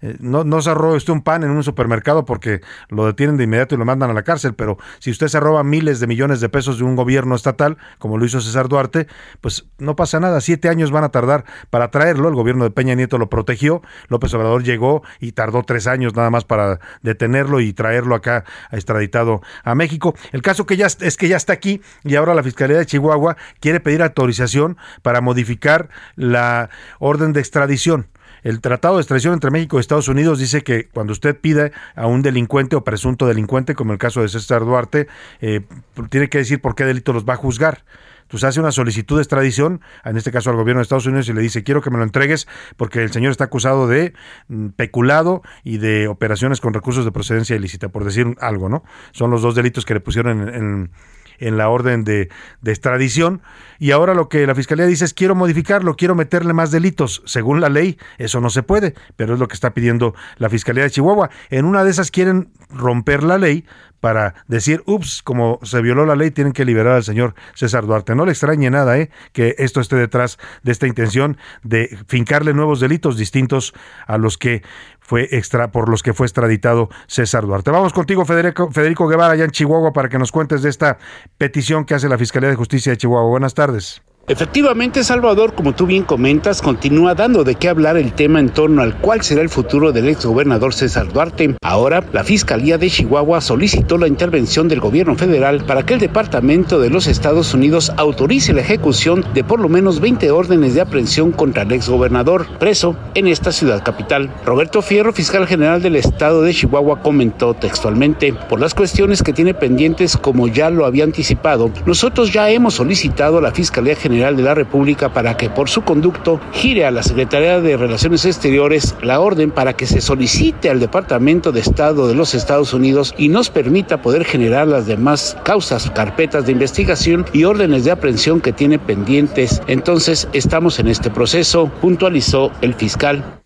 Eh, 0.00 0.16
no, 0.20 0.62
se 0.62 0.72
robe 0.74 0.96
usted 0.96 1.12
un 1.12 1.22
pan 1.22 1.42
en 1.42 1.50
un 1.50 1.64
supermercado 1.64 2.24
porque 2.24 2.60
lo 2.88 3.06
detienen 3.06 3.36
de 3.36 3.44
inmediato 3.44 3.74
y 3.74 3.78
lo 3.78 3.84
mandan 3.84 4.10
a 4.10 4.12
la 4.12 4.22
cárcel, 4.22 4.54
pero 4.54 4.78
si 5.00 5.10
usted 5.10 5.26
se 5.26 5.40
roba 5.40 5.64
miles 5.64 5.98
de 5.98 6.06
millones 6.06 6.40
de 6.40 6.48
pesos 6.48 6.78
de 6.78 6.84
un 6.84 6.94
gobierno 6.94 7.34
estatal, 7.34 7.78
como 7.98 8.16
lo 8.16 8.24
hizo 8.24 8.40
César 8.40 8.68
Duarte, 8.68 9.08
pues 9.40 9.66
no 9.78 9.96
pasa 9.96 10.20
nada. 10.20 10.40
Siete 10.40 10.68
años 10.68 10.90
van 10.90 11.04
a 11.04 11.08
tardar 11.08 11.44
para 11.70 11.90
traerlo. 11.90 12.28
El 12.28 12.34
gobierno 12.34 12.64
de 12.64 12.70
Peña 12.70 12.94
Nieto 12.94 13.18
lo 13.18 13.28
protegió. 13.28 13.82
López 14.08 14.32
Obrador 14.34 14.62
llegó 14.62 15.02
y 15.20 15.32
tardó 15.32 15.62
tres 15.62 15.86
años 15.86 16.14
nada 16.14 16.30
más 16.30 16.44
para 16.44 16.78
detenerlo 17.02 17.60
y 17.60 17.72
traerlo 17.72 18.14
acá 18.14 18.44
extraditado 18.70 19.42
a 19.64 19.74
México. 19.74 20.14
El 20.32 20.42
caso 20.42 20.66
que 20.66 20.76
ya 20.76 20.86
es 20.86 21.16
que 21.16 21.28
ya 21.28 21.36
está 21.36 21.52
aquí 21.52 21.82
y 22.04 22.14
ahora 22.14 22.34
la 22.34 22.42
Fiscalía 22.42 22.78
de 22.78 22.86
Chihuahua 22.86 23.36
quiere 23.60 23.80
pedir 23.80 24.02
autorización 24.02 24.76
para 25.02 25.20
modificar 25.20 25.88
la 26.16 26.70
orden 26.98 27.32
de 27.32 27.40
extradición. 27.40 28.06
El 28.42 28.60
Tratado 28.60 28.96
de 28.96 29.02
Extradición 29.02 29.34
entre 29.34 29.50
México 29.50 29.76
y 29.76 29.80
Estados 29.80 30.08
Unidos 30.08 30.38
dice 30.38 30.62
que 30.62 30.88
cuando 30.88 31.12
usted 31.12 31.36
pide 31.38 31.72
a 31.94 32.06
un 32.06 32.22
delincuente 32.22 32.76
o 32.76 32.84
presunto 32.84 33.26
delincuente, 33.26 33.74
como 33.74 33.92
el 33.92 33.98
caso 33.98 34.22
de 34.22 34.28
César 34.28 34.64
Duarte, 34.64 35.08
eh, 35.40 35.62
tiene 36.10 36.28
que 36.28 36.38
decir 36.38 36.60
por 36.60 36.74
qué 36.74 36.84
delito 36.84 37.12
los 37.12 37.24
va 37.24 37.34
a 37.34 37.36
juzgar. 37.36 37.84
Entonces 38.28 38.46
hace 38.46 38.60
una 38.60 38.72
solicitud 38.72 39.16
de 39.16 39.22
extradición, 39.22 39.80
en 40.04 40.18
este 40.18 40.30
caso 40.30 40.50
al 40.50 40.56
gobierno 40.56 40.80
de 40.80 40.82
Estados 40.82 41.06
Unidos, 41.06 41.30
y 41.30 41.32
le 41.32 41.40
dice, 41.40 41.64
quiero 41.64 41.80
que 41.80 41.88
me 41.88 41.96
lo 41.96 42.04
entregues 42.04 42.46
porque 42.76 43.02
el 43.02 43.10
señor 43.10 43.30
está 43.30 43.44
acusado 43.44 43.88
de 43.88 44.12
mm, 44.48 44.68
peculado 44.68 45.40
y 45.64 45.78
de 45.78 46.08
operaciones 46.08 46.60
con 46.60 46.74
recursos 46.74 47.06
de 47.06 47.10
procedencia 47.10 47.56
ilícita, 47.56 47.88
por 47.88 48.04
decir 48.04 48.36
algo, 48.40 48.68
¿no? 48.68 48.84
Son 49.12 49.30
los 49.30 49.40
dos 49.40 49.54
delitos 49.54 49.86
que 49.86 49.94
le 49.94 50.00
pusieron 50.00 50.46
en, 50.46 50.54
en 50.54 50.90
en 51.38 51.56
la 51.56 51.68
orden 51.68 52.04
de, 52.04 52.28
extradición. 52.64 53.42
Y 53.78 53.92
ahora 53.92 54.14
lo 54.14 54.28
que 54.28 54.46
la 54.46 54.54
Fiscalía 54.54 54.86
dice 54.86 55.04
es 55.04 55.14
quiero 55.14 55.34
modificarlo, 55.34 55.96
quiero 55.96 56.14
meterle 56.14 56.52
más 56.52 56.70
delitos. 56.70 57.22
Según 57.24 57.60
la 57.60 57.68
ley, 57.68 57.98
eso 58.18 58.40
no 58.40 58.50
se 58.50 58.62
puede, 58.62 58.94
pero 59.16 59.34
es 59.34 59.40
lo 59.40 59.48
que 59.48 59.54
está 59.54 59.72
pidiendo 59.72 60.14
la 60.36 60.50
Fiscalía 60.50 60.84
de 60.84 60.90
Chihuahua. 60.90 61.30
En 61.50 61.64
una 61.64 61.84
de 61.84 61.90
esas 61.90 62.10
quieren 62.10 62.50
romper 62.70 63.22
la 63.22 63.38
ley 63.38 63.64
para 64.00 64.34
decir, 64.46 64.82
ups, 64.86 65.22
como 65.22 65.58
se 65.62 65.80
violó 65.82 66.06
la 66.06 66.16
ley, 66.16 66.30
tienen 66.30 66.52
que 66.52 66.64
liberar 66.64 66.94
al 66.94 67.04
señor 67.04 67.34
César 67.54 67.86
Duarte. 67.86 68.14
No 68.14 68.24
le 68.24 68.32
extrañe 68.32 68.70
nada 68.70 68.98
¿eh? 68.98 69.10
que 69.32 69.54
esto 69.58 69.80
esté 69.80 69.96
detrás 69.96 70.38
de 70.62 70.72
esta 70.72 70.86
intención 70.86 71.36
de 71.62 71.98
fincarle 72.06 72.54
nuevos 72.54 72.80
delitos 72.80 73.16
distintos 73.16 73.74
a 74.06 74.18
los 74.18 74.38
que 74.38 74.62
fue 75.00 75.28
extra, 75.32 75.72
por 75.72 75.88
los 75.88 76.02
que 76.02 76.12
fue 76.12 76.26
extraditado 76.26 76.90
César 77.06 77.46
Duarte. 77.46 77.70
Vamos 77.70 77.92
contigo, 77.92 78.24
Federico, 78.24 78.70
Federico 78.70 79.08
Guevara, 79.08 79.32
allá 79.32 79.44
en 79.44 79.50
Chihuahua, 79.50 79.92
para 79.92 80.08
que 80.08 80.18
nos 80.18 80.32
cuentes 80.32 80.62
de 80.62 80.68
esta 80.68 80.98
petición 81.38 81.84
que 81.84 81.94
hace 81.94 82.08
la 82.08 82.18
Fiscalía 82.18 82.50
de 82.50 82.56
Justicia 82.56 82.92
de 82.92 82.98
Chihuahua. 82.98 83.30
Buenas 83.30 83.54
tardes. 83.54 84.02
Efectivamente, 84.28 85.04
Salvador, 85.04 85.54
como 85.54 85.74
tú 85.74 85.86
bien 85.86 86.02
comentas, 86.02 86.60
continúa 86.60 87.14
dando 87.14 87.44
de 87.44 87.54
qué 87.54 87.70
hablar 87.70 87.96
el 87.96 88.12
tema 88.12 88.40
en 88.40 88.50
torno 88.50 88.82
al 88.82 88.98
cual 88.98 89.22
será 89.22 89.40
el 89.40 89.48
futuro 89.48 89.90
del 89.90 90.06
exgobernador 90.06 90.74
César 90.74 91.10
Duarte. 91.10 91.56
Ahora, 91.62 92.04
la 92.12 92.24
Fiscalía 92.24 92.76
de 92.76 92.90
Chihuahua 92.90 93.40
solicitó 93.40 93.96
la 93.96 94.06
intervención 94.06 94.68
del 94.68 94.80
gobierno 94.80 95.16
federal 95.16 95.64
para 95.64 95.86
que 95.86 95.94
el 95.94 96.00
Departamento 96.00 96.78
de 96.78 96.90
los 96.90 97.06
Estados 97.06 97.54
Unidos 97.54 97.90
autorice 97.96 98.52
la 98.52 98.60
ejecución 98.60 99.24
de 99.32 99.44
por 99.44 99.60
lo 99.60 99.70
menos 99.70 99.98
20 99.98 100.30
órdenes 100.30 100.74
de 100.74 100.82
aprehensión 100.82 101.32
contra 101.32 101.62
el 101.62 101.72
exgobernador 101.72 102.46
preso 102.58 102.96
en 103.14 103.28
esta 103.28 103.50
ciudad 103.50 103.82
capital. 103.82 104.30
Roberto 104.44 104.82
Fierro, 104.82 105.14
fiscal 105.14 105.46
general 105.46 105.80
del 105.80 105.96
estado 105.96 106.42
de 106.42 106.52
Chihuahua, 106.52 107.00
comentó 107.00 107.54
textualmente, 107.54 108.34
por 108.34 108.60
las 108.60 108.74
cuestiones 108.74 109.22
que 109.22 109.32
tiene 109.32 109.54
pendientes, 109.54 110.18
como 110.18 110.48
ya 110.48 110.68
lo 110.68 110.84
había 110.84 111.04
anticipado, 111.04 111.70
nosotros 111.86 112.30
ya 112.30 112.50
hemos 112.50 112.74
solicitado 112.74 113.38
a 113.38 113.40
la 113.40 113.52
Fiscalía 113.52 113.96
General 113.96 114.17
de 114.18 114.42
la 114.42 114.54
República 114.54 115.12
para 115.12 115.36
que 115.36 115.48
por 115.48 115.68
su 115.68 115.82
conducto 115.82 116.40
gire 116.52 116.84
a 116.84 116.90
la 116.90 117.04
Secretaría 117.04 117.60
de 117.60 117.76
Relaciones 117.76 118.24
Exteriores 118.24 118.96
la 119.00 119.20
orden 119.20 119.52
para 119.52 119.74
que 119.74 119.86
se 119.86 120.00
solicite 120.00 120.70
al 120.70 120.80
Departamento 120.80 121.52
de 121.52 121.60
Estado 121.60 122.08
de 122.08 122.16
los 122.16 122.34
Estados 122.34 122.74
Unidos 122.74 123.14
y 123.16 123.28
nos 123.28 123.48
permita 123.48 124.02
poder 124.02 124.24
generar 124.24 124.66
las 124.66 124.86
demás 124.86 125.36
causas, 125.44 125.88
carpetas 125.90 126.46
de 126.46 126.52
investigación 126.52 127.26
y 127.32 127.44
órdenes 127.44 127.84
de 127.84 127.92
aprehensión 127.92 128.40
que 128.40 128.52
tiene 128.52 128.80
pendientes. 128.80 129.62
Entonces 129.68 130.28
estamos 130.32 130.80
en 130.80 130.88
este 130.88 131.10
proceso, 131.10 131.70
puntualizó 131.80 132.50
el 132.60 132.74
fiscal. 132.74 133.40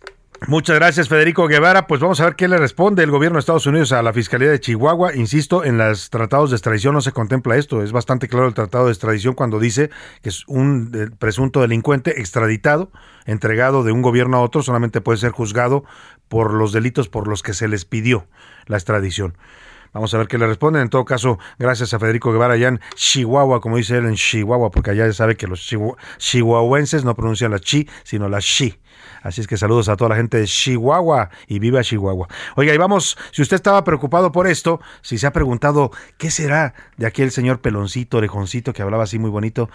Muchas 0.49 0.77
gracias, 0.77 1.09
Federico 1.09 1.47
Guevara. 1.47 1.87
Pues 1.87 2.01
vamos 2.01 2.21
a 2.21 2.25
ver 2.25 2.35
qué 2.35 2.49
le 2.49 2.59
responde 2.59 3.05
el 3.05 3.13
gobierno 3.13 3.37
de 3.37 3.41
Estados 3.41 3.67
Unidos 3.67 3.93
a 3.93 4.03
la 4.03 4.13
Fiscalía 4.13 4.51
de 4.51 4.59
Chihuahua. 4.59 5.15
Insisto, 5.15 5.65
en 5.65 5.79
los 5.79 6.11
tratados 6.11 6.51
de 6.51 6.57
extradición 6.57 6.95
no 6.95 7.01
se 7.01 7.13
contempla 7.13 7.57
esto. 7.57 7.83
Es 7.83 7.93
bastante 7.93 8.27
claro 8.27 8.49
el 8.49 8.55
tratado 8.55 8.87
de 8.87 8.93
extradición 8.93 9.35
cuando 9.35 9.61
dice 9.61 9.91
que 10.21 10.31
es 10.31 10.43
un 10.49 10.91
eh, 10.95 11.15
presunto 11.17 11.61
delincuente 11.61 12.21
extraditado, 12.21 12.91
entregado 13.25 13.85
de 13.85 13.93
un 13.93 14.03
gobierno 14.03 14.37
a 14.37 14.41
otro, 14.41 14.63
solamente 14.63 15.01
puede 15.01 15.19
ser 15.19 15.31
juzgado 15.31 15.85
por 16.29 16.53
los 16.53 16.73
delitos 16.73 17.09
por 17.09 17.29
los 17.29 17.43
que 17.43 17.55
se 17.55 17.69
les 17.69 17.85
pidió 17.85 18.27
la 18.67 18.77
extradición. 18.77 19.37
Vamos 19.93 20.13
a 20.15 20.19
ver 20.19 20.27
qué 20.27 20.39
le 20.39 20.47
responden. 20.47 20.83
En 20.83 20.89
todo 20.89 21.05
caso, 21.05 21.39
gracias 21.59 21.95
a 21.95 21.99
Federico 21.99 22.33
Guevara 22.33 22.55
allá 22.55 22.69
en 22.69 22.81
Chihuahua, 22.95 23.61
como 23.61 23.77
dice 23.77 23.99
él 23.99 24.07
en 24.07 24.15
Chihuahua, 24.15 24.71
porque 24.71 24.91
allá 24.91 25.07
ya 25.07 25.13
sabe 25.13 25.37
que 25.37 25.47
los 25.47 25.71
chihuahuenses 26.19 27.05
no 27.05 27.15
pronuncian 27.15 27.53
la 27.53 27.61
chi, 27.61 27.89
sino 28.03 28.29
la 28.29 28.41
chi. 28.41 28.82
Así 29.23 29.41
es 29.41 29.47
que 29.47 29.57
saludos 29.57 29.89
a 29.89 29.97
toda 29.97 30.11
la 30.11 30.17
gente 30.17 30.39
de 30.39 30.47
Chihuahua 30.47 31.31
y 31.47 31.59
viva 31.59 31.83
Chihuahua. 31.83 32.29
Oiga, 32.57 32.75
y 32.75 32.77
vamos, 32.77 33.17
si 33.31 33.43
usted 33.43 33.57
estaba 33.57 33.85
preocupado 33.85 34.33
por 34.33 34.47
esto, 34.47 34.81
si 35.01 35.19
se 35.19 35.27
ha 35.27 35.33
preguntado 35.33 35.91
qué 36.19 36.31
será 36.31 36.75
de 36.97 37.07
aquel 37.07 37.31
señor 37.31 37.61
peloncito, 37.61 38.19
orejoncito 38.19 38.73
que 38.73 38.83
hablaba 38.83 39.05
así 39.05 39.19
muy 39.19 39.31
bonito, 39.31 39.71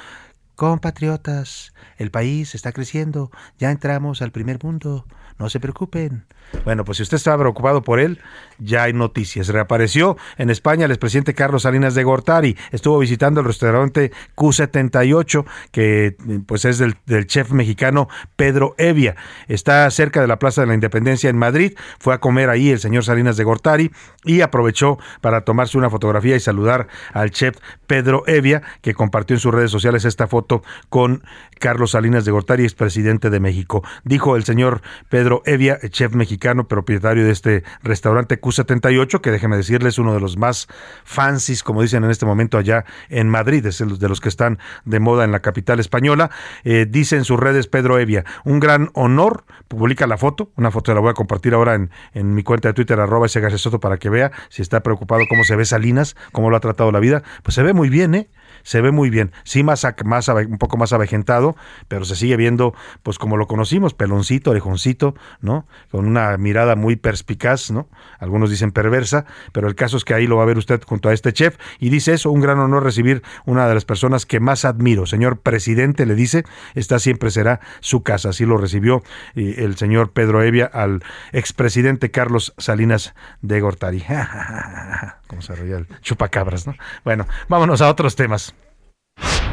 compatriotas, 0.56 1.74
el 1.98 2.12
país 2.12 2.56
está 2.56 2.72
creciendo, 2.72 3.32
ya 3.60 3.72
entramos 3.72 4.22
al 4.22 4.32
primer 4.32 4.62
mundo, 4.64 5.06
no 5.40 5.50
se 5.50 5.60
preocupen. 5.60 6.26
Bueno, 6.64 6.86
pues 6.86 6.98
si 6.98 7.04
usted 7.04 7.18
estaba 7.18 7.38
preocupado 7.38 7.84
por 7.84 8.00
él, 8.00 8.20
ya 8.58 8.84
hay 8.84 8.94
noticias. 8.94 9.50
Reapareció 9.50 10.18
en 10.38 10.50
España 10.50 10.86
el 10.86 10.92
expresidente 10.92 11.34
Carlos 11.34 11.64
Salinas 11.64 11.94
de 11.94 12.04
Gortari. 12.04 12.58
Estuvo 12.72 12.98
visitando 13.00 13.42
el 13.42 13.46
restaurante 13.46 14.12
Q78, 14.36 15.46
que 15.72 16.16
pues 16.46 16.66
es 16.66 16.78
del, 16.78 16.96
chef 17.28 17.52
mexicano 17.52 18.08
Pedro 18.36 18.76
Evia. 18.78 19.16
Está 19.48 19.90
cerca 19.92 20.22
de 20.22 20.28
la 20.28 20.40
Plaza 20.40 20.62
de 20.62 20.68
la 20.68 20.74
Independencia 20.74 21.30
en 21.30 21.38
Madrid. 21.38 21.74
Fue 22.00 22.14
a 22.14 22.20
comer 22.20 22.50
ahí 22.50 22.70
el 22.70 22.80
señor 22.80 23.04
Salinas 23.04 23.38
de 23.38 23.44
Gortari 23.44 23.92
y 24.24 24.42
aprovechó 24.42 24.98
para 25.22 25.42
tomarse 25.42 25.78
una 25.78 25.90
fotografía 25.90 26.36
y 26.36 26.40
saludar 26.40 26.88
al 27.14 27.32
chef 27.32 27.58
Pedro 27.88 28.24
Evia, 28.26 28.64
que 28.82 28.94
compartió 28.94 29.36
en 29.36 29.40
sus 29.40 29.54
redes 29.54 29.72
sociales 29.72 30.06
esta 30.06 30.28
foto 30.28 30.64
con 30.90 31.24
Carlos 31.60 31.92
Salinas 31.92 32.26
de 32.26 32.32
Gortari, 32.32 32.64
expresidente 32.64 33.30
de 33.30 33.40
México. 33.40 33.84
Dijo 34.04 34.36
el 34.36 34.44
señor 34.44 34.82
Pedro 35.10 35.27
Evia, 35.46 35.80
chef 35.90 36.14
mexicano, 36.14 36.68
propietario 36.68 37.26
de 37.26 37.32
este 37.32 37.64
restaurante 37.84 38.40
Q78, 38.40 39.22
que 39.22 39.32
déjeme 39.32 39.58
decirles, 39.58 39.98
uno 40.00 40.14
de 40.14 40.20
los 40.20 40.38
más 40.38 40.68
fancies, 41.04 41.64
como 41.64 41.82
dicen 41.82 42.04
en 42.04 42.12
este 42.12 42.26
momento 42.26 42.58
allá 42.58 42.86
en 43.10 43.30
Madrid, 43.30 43.66
es 43.66 43.78
de 43.78 44.10
los 44.10 44.22
que 44.22 44.30
están 44.30 44.60
de 44.86 45.00
moda 45.00 45.24
en 45.24 45.32
la 45.32 45.42
capital 45.42 45.80
española. 45.80 46.32
Eh, 46.64 46.86
dice 46.90 47.16
en 47.16 47.26
sus 47.26 47.40
redes 47.40 47.68
Pedro 47.68 48.00
Evia, 48.00 48.26
un 48.46 48.60
gran 48.60 48.90
honor, 48.94 49.44
publica 49.68 50.08
la 50.08 50.18
foto, 50.18 50.52
una 50.56 50.72
foto 50.72 50.94
la 50.94 51.00
voy 51.00 51.12
a 51.12 51.14
compartir 51.14 51.54
ahora 51.54 51.76
en, 51.76 52.34
mi 52.34 52.44
cuenta 52.44 52.70
de 52.70 52.74
Twitter, 52.74 53.00
arroba 53.00 53.26
ese 53.26 53.42
para 53.82 53.98
que 53.98 54.10
vea 54.10 54.32
si 54.50 54.62
está 54.62 54.82
preocupado 54.82 55.24
cómo 55.30 55.44
se 55.44 55.56
ve 55.56 55.66
Salinas, 55.66 56.16
cómo 56.32 56.50
lo 56.50 56.58
ha 56.58 56.60
tratado 56.60 56.92
la 56.92 57.00
vida. 57.00 57.24
Pues 57.44 57.56
se 57.56 57.64
ve 57.64 57.74
muy 57.74 57.90
bien, 57.90 58.16
¿eh? 58.16 58.30
Se 58.68 58.82
ve 58.82 58.92
muy 58.92 59.10
bien. 59.10 59.32
Sí, 59.46 59.64
más, 59.64 59.88
más 60.04 60.28
un 60.28 60.58
poco 60.58 60.76
más 60.76 60.92
avejentado, 60.92 61.56
pero 61.88 62.04
se 62.04 62.18
sigue 62.18 62.36
viendo, 62.36 62.76
pues 63.02 63.18
como 63.18 63.38
lo 63.38 63.48
conocimos, 63.48 63.94
peloncito, 63.94 64.52
orejoncito, 64.52 65.16
¿no? 65.40 65.66
Con 65.90 66.06
una 66.06 66.36
mirada 66.36 66.76
muy 66.76 66.98
perspicaz, 66.98 67.72
¿no? 67.72 67.88
Algunos 68.20 68.50
dicen 68.50 68.74
perversa, 68.74 69.24
pero 69.54 69.70
el 69.70 69.76
caso 69.76 69.96
es 69.96 70.04
que 70.04 70.14
ahí 70.14 70.28
lo 70.28 70.36
va 70.36 70.44
a 70.44 70.48
ver 70.48 70.58
usted 70.58 70.82
junto 70.86 71.08
a 71.08 71.14
este 71.14 71.32
chef 71.32 71.58
y 71.80 71.88
dice 71.88 72.12
eso, 72.12 72.30
un 72.30 72.42
gran 72.42 72.60
honor 72.60 72.84
recibir 72.84 73.24
una 73.46 73.70
de 73.70 73.74
las 73.74 73.86
personas 73.86 74.26
que 74.26 74.42
más 74.42 74.66
admiro. 74.66 75.06
Señor 75.06 75.40
presidente, 75.40 76.06
le 76.06 76.16
dice, 76.16 76.44
esta 76.76 77.00
siempre 77.00 77.32
será 77.32 77.62
su 77.80 78.04
casa. 78.04 78.30
Así 78.30 78.46
lo 78.46 78.58
recibió 78.58 79.02
el 79.36 79.78
señor 79.78 80.12
Pedro 80.12 80.44
Evia 80.44 80.66
al 80.66 81.04
expresidente 81.32 82.12
Carlos 82.12 82.54
Salinas 82.58 83.16
de 83.42 83.62
Gortari. 83.62 84.04
Como 85.28 85.42
se 85.42 85.56
reía 85.56 85.78
el 85.78 85.88
chupacabras, 86.02 86.68
¿no? 86.68 86.76
Bueno, 87.04 87.28
vámonos 87.48 87.82
a 87.82 87.90
otros 87.90 88.16
temas. 88.16 88.56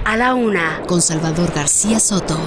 A 0.05 0.17
la 0.17 0.35
una, 0.35 0.83
con 0.87 1.03
Salvador 1.03 1.53
García 1.55 1.99
Soto. 1.99 2.39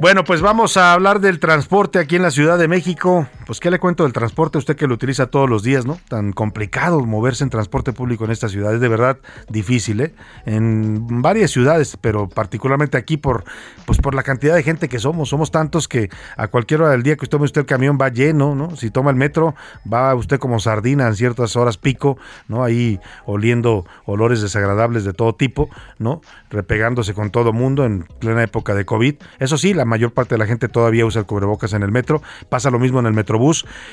Bueno, 0.00 0.22
pues 0.22 0.40
vamos 0.40 0.76
a 0.76 0.92
hablar 0.92 1.20
del 1.20 1.40
transporte 1.40 1.98
aquí 1.98 2.16
en 2.16 2.22
la 2.22 2.30
Ciudad 2.30 2.58
de 2.58 2.68
México. 2.68 3.26
Pues 3.48 3.60
qué 3.60 3.70
le 3.70 3.78
cuento 3.78 4.02
del 4.02 4.12
transporte, 4.12 4.58
usted 4.58 4.76
que 4.76 4.86
lo 4.86 4.92
utiliza 4.92 5.28
todos 5.28 5.48
los 5.48 5.62
días, 5.62 5.86
¿no? 5.86 5.98
Tan 6.10 6.32
complicado 6.32 7.00
moverse 7.06 7.42
en 7.42 7.48
transporte 7.48 7.94
público 7.94 8.26
en 8.26 8.30
esta 8.30 8.50
ciudad, 8.50 8.74
es 8.74 8.80
de 8.82 8.88
verdad 8.88 9.16
difícil, 9.48 10.02
¿eh? 10.02 10.14
En 10.44 11.22
varias 11.22 11.50
ciudades, 11.50 11.96
pero 11.98 12.28
particularmente 12.28 12.98
aquí 12.98 13.16
por, 13.16 13.44
pues 13.86 13.96
por 14.02 14.14
la 14.14 14.22
cantidad 14.22 14.54
de 14.54 14.62
gente 14.62 14.90
que 14.90 14.98
somos, 14.98 15.30
somos 15.30 15.50
tantos 15.50 15.88
que 15.88 16.10
a 16.36 16.48
cualquier 16.48 16.82
hora 16.82 16.90
del 16.90 17.02
día 17.02 17.16
que 17.16 17.26
tome 17.26 17.46
usted 17.46 17.62
el 17.62 17.66
camión 17.66 17.96
va 17.98 18.10
lleno, 18.10 18.54
¿no? 18.54 18.76
Si 18.76 18.90
toma 18.90 19.08
el 19.08 19.16
metro, 19.16 19.54
va 19.90 20.14
usted 20.14 20.38
como 20.38 20.60
sardina 20.60 21.06
en 21.06 21.16
ciertas 21.16 21.56
horas 21.56 21.78
pico, 21.78 22.18
¿no? 22.48 22.64
Ahí 22.64 23.00
oliendo 23.24 23.86
olores 24.04 24.42
desagradables 24.42 25.04
de 25.04 25.14
todo 25.14 25.34
tipo, 25.34 25.70
¿no? 25.98 26.20
Repegándose 26.50 27.14
con 27.14 27.30
todo 27.30 27.54
mundo 27.54 27.86
en 27.86 28.02
plena 28.18 28.42
época 28.42 28.74
de 28.74 28.84
COVID. 28.84 29.14
Eso 29.38 29.56
sí, 29.56 29.72
la 29.72 29.86
mayor 29.86 30.12
parte 30.12 30.34
de 30.34 30.38
la 30.38 30.46
gente 30.46 30.68
todavía 30.68 31.06
usa 31.06 31.20
el 31.20 31.26
cubrebocas 31.26 31.72
en 31.72 31.82
el 31.82 31.92
metro, 31.92 32.20
pasa 32.50 32.70
lo 32.70 32.78
mismo 32.78 33.00
en 33.00 33.06
el 33.06 33.14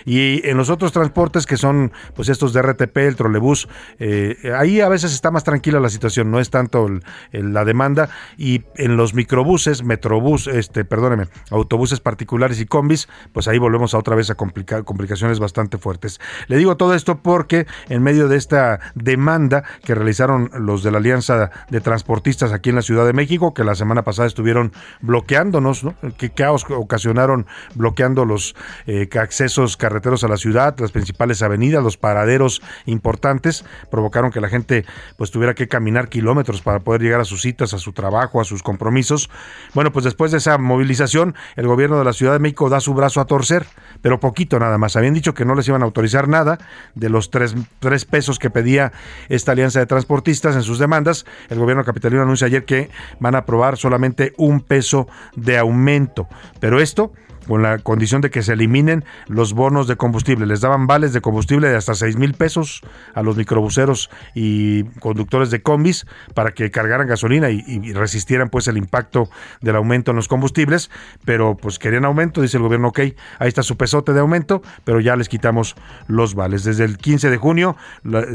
y 0.06 0.48
en 0.48 0.58
los 0.58 0.70
otros 0.70 0.92
transportes 0.92 1.46
que 1.46 1.58
son 1.58 1.92
pues 2.16 2.30
estos 2.30 2.54
de 2.54 2.62
RTP, 2.62 2.98
el 2.98 3.16
trolebús, 3.16 3.68
eh, 4.00 4.54
ahí 4.58 4.82
a 4.82 4.90
veces 4.90 5.14
está 5.14 5.32
más 5.32 5.44
tranquila 5.44 5.80
la 5.80 5.90
situación, 5.90 6.32
no 6.32 6.40
es 6.40 6.50
tanto 6.50 6.90
la 7.32 7.66
demanda 7.66 8.10
y 8.38 8.64
en 8.76 8.98
los 8.98 9.14
microbuses, 9.14 9.84
metrobús, 9.84 10.48
este, 10.48 10.86
perdóneme, 10.86 11.28
autobuses 11.52 12.00
particulares 12.00 12.60
y 12.60 12.66
combis, 12.66 13.08
pues 13.34 13.48
ahí 13.48 13.58
volvemos 13.58 13.94
a 13.94 13.98
otra 13.98 14.16
vez 14.16 14.30
a 14.30 14.36
complicar, 14.36 14.84
complicaciones 14.84 15.40
bastante 15.40 15.78
fuertes. 15.78 16.20
Le 16.48 16.58
digo 16.58 16.78
todo 16.78 16.94
esto 16.94 17.20
porque 17.20 17.68
en 17.90 18.04
medio 18.04 18.28
de 18.28 18.38
esta 18.38 18.80
demanda 18.96 19.64
que 19.84 19.96
realizaron 19.96 20.50
los 20.54 20.84
de 20.84 20.92
la 20.92 20.98
Alianza 20.98 21.52
de 21.70 21.82
Transportistas 21.82 22.52
aquí 22.52 22.70
en 22.70 22.76
la 22.76 22.82
Ciudad 22.82 23.06
de 23.06 23.14
México, 23.14 23.54
que 23.54 23.64
la 23.64 23.76
semana 23.76 24.04
pasada 24.04 24.28
estuvieron 24.28 24.72
bloqueándonos, 25.02 25.84
¿no? 25.84 25.96
¿Qué 26.18 26.30
caos 26.30 26.66
ocasionaron 26.70 27.46
bloqueando 27.76 28.26
los 28.26 28.56
eh, 28.86 29.08
accesos 29.36 29.76
carreteros 29.76 30.24
a 30.24 30.30
la 30.30 30.38
ciudad, 30.38 30.80
las 30.80 30.94
principales 30.94 31.42
avenidas, 31.42 31.84
los 31.84 31.98
paraderos 31.98 32.62
importantes, 32.86 33.66
provocaron 33.92 34.32
que 34.32 34.40
la 34.40 34.48
gente 34.48 34.86
pues 35.18 35.30
tuviera 35.30 35.54
que 35.56 35.68
caminar 35.68 36.08
kilómetros 36.08 36.62
para 36.62 36.80
poder 36.80 37.02
llegar 37.02 37.20
a 37.20 37.26
sus 37.26 37.42
citas, 37.42 37.74
a 37.74 37.78
su 37.78 37.92
trabajo, 37.92 38.40
a 38.40 38.46
sus 38.46 38.64
compromisos. 38.64 39.30
Bueno, 39.74 39.92
pues 39.92 40.06
después 40.06 40.32
de 40.32 40.38
esa 40.38 40.58
movilización, 40.58 41.36
el 41.58 41.68
gobierno 41.68 42.00
de 42.00 42.06
la 42.06 42.14
Ciudad 42.14 42.32
de 42.32 42.40
México 42.40 42.70
da 42.70 42.80
su 42.80 42.94
brazo 42.94 43.20
a 43.20 43.26
torcer, 43.26 43.66
pero 44.02 44.22
poquito 44.22 44.58
nada 44.58 44.78
más. 44.78 44.96
Habían 44.96 45.14
dicho 45.14 45.34
que 45.34 45.44
no 45.44 45.54
les 45.54 45.68
iban 45.68 45.82
a 45.82 45.86
autorizar 45.86 46.30
nada 46.30 46.58
de 46.94 47.10
los 47.10 47.30
tres, 47.30 47.56
tres 47.80 48.06
pesos 48.06 48.40
que 48.40 48.50
pedía 48.50 48.94
esta 49.28 49.52
alianza 49.52 49.80
de 49.80 49.86
transportistas 49.86 50.56
en 50.56 50.64
sus 50.64 50.80
demandas. 50.80 51.26
El 51.50 51.60
gobierno 51.60 51.84
capitalino 51.84 52.22
anuncia 52.22 52.48
ayer 52.48 52.64
que 52.64 52.90
van 53.20 53.36
a 53.36 53.40
aprobar 53.40 53.76
solamente 53.76 54.34
un 54.38 54.62
peso 54.62 55.10
de 55.36 55.58
aumento. 55.58 56.30
Pero 56.62 56.80
esto 56.80 57.12
con 57.48 57.62
la 57.62 57.80
condición 57.80 58.22
de 58.22 58.30
que 58.30 58.44
se 58.44 58.54
eliminen 58.54 59.06
los 59.28 59.54
bonos 59.54 59.88
de 59.88 59.96
combustible. 59.96 60.46
Les 60.46 60.62
daban 60.62 60.88
vales 60.88 61.14
de 61.14 61.22
combustible 61.22 61.70
de 61.70 61.76
hasta 61.76 61.94
6 61.94 62.18
mil 62.18 62.34
pesos 62.34 62.82
a 63.14 63.22
los 63.22 63.36
microbuseros 63.38 64.10
y 64.34 64.84
conductores 65.00 65.52
de 65.52 65.62
combis 65.62 66.06
para 66.34 66.52
que 66.52 66.72
cargaran 66.72 67.08
gasolina 67.08 67.50
y, 67.50 67.94
resistieran 67.94 68.50
pues 68.50 68.68
el 68.68 68.78
impacto 68.78 69.30
del 69.62 69.76
aumento 69.76 70.12
en 70.12 70.18
los 70.18 70.28
combustibles, 70.28 70.90
pero 71.24 71.56
pues 71.56 71.80
querían 71.80 72.06
aumento, 72.06 72.42
dice 72.42 72.58
el 72.58 72.64
gobierno, 72.64 72.90
ok, 72.90 73.00
ahí 73.00 73.48
está 73.48 73.64
su 73.64 73.78
pesote 73.78 74.14
de 74.14 74.20
aumento, 74.20 74.62
pero 74.84 75.00
ya 75.00 75.16
les 75.16 75.30
quitamos 75.30 75.76
los 76.08 76.36
vales. 76.36 76.64
Desde 76.64 76.84
el 76.84 76.98
15 76.98 77.30
de 77.30 77.38
junio 77.38 77.78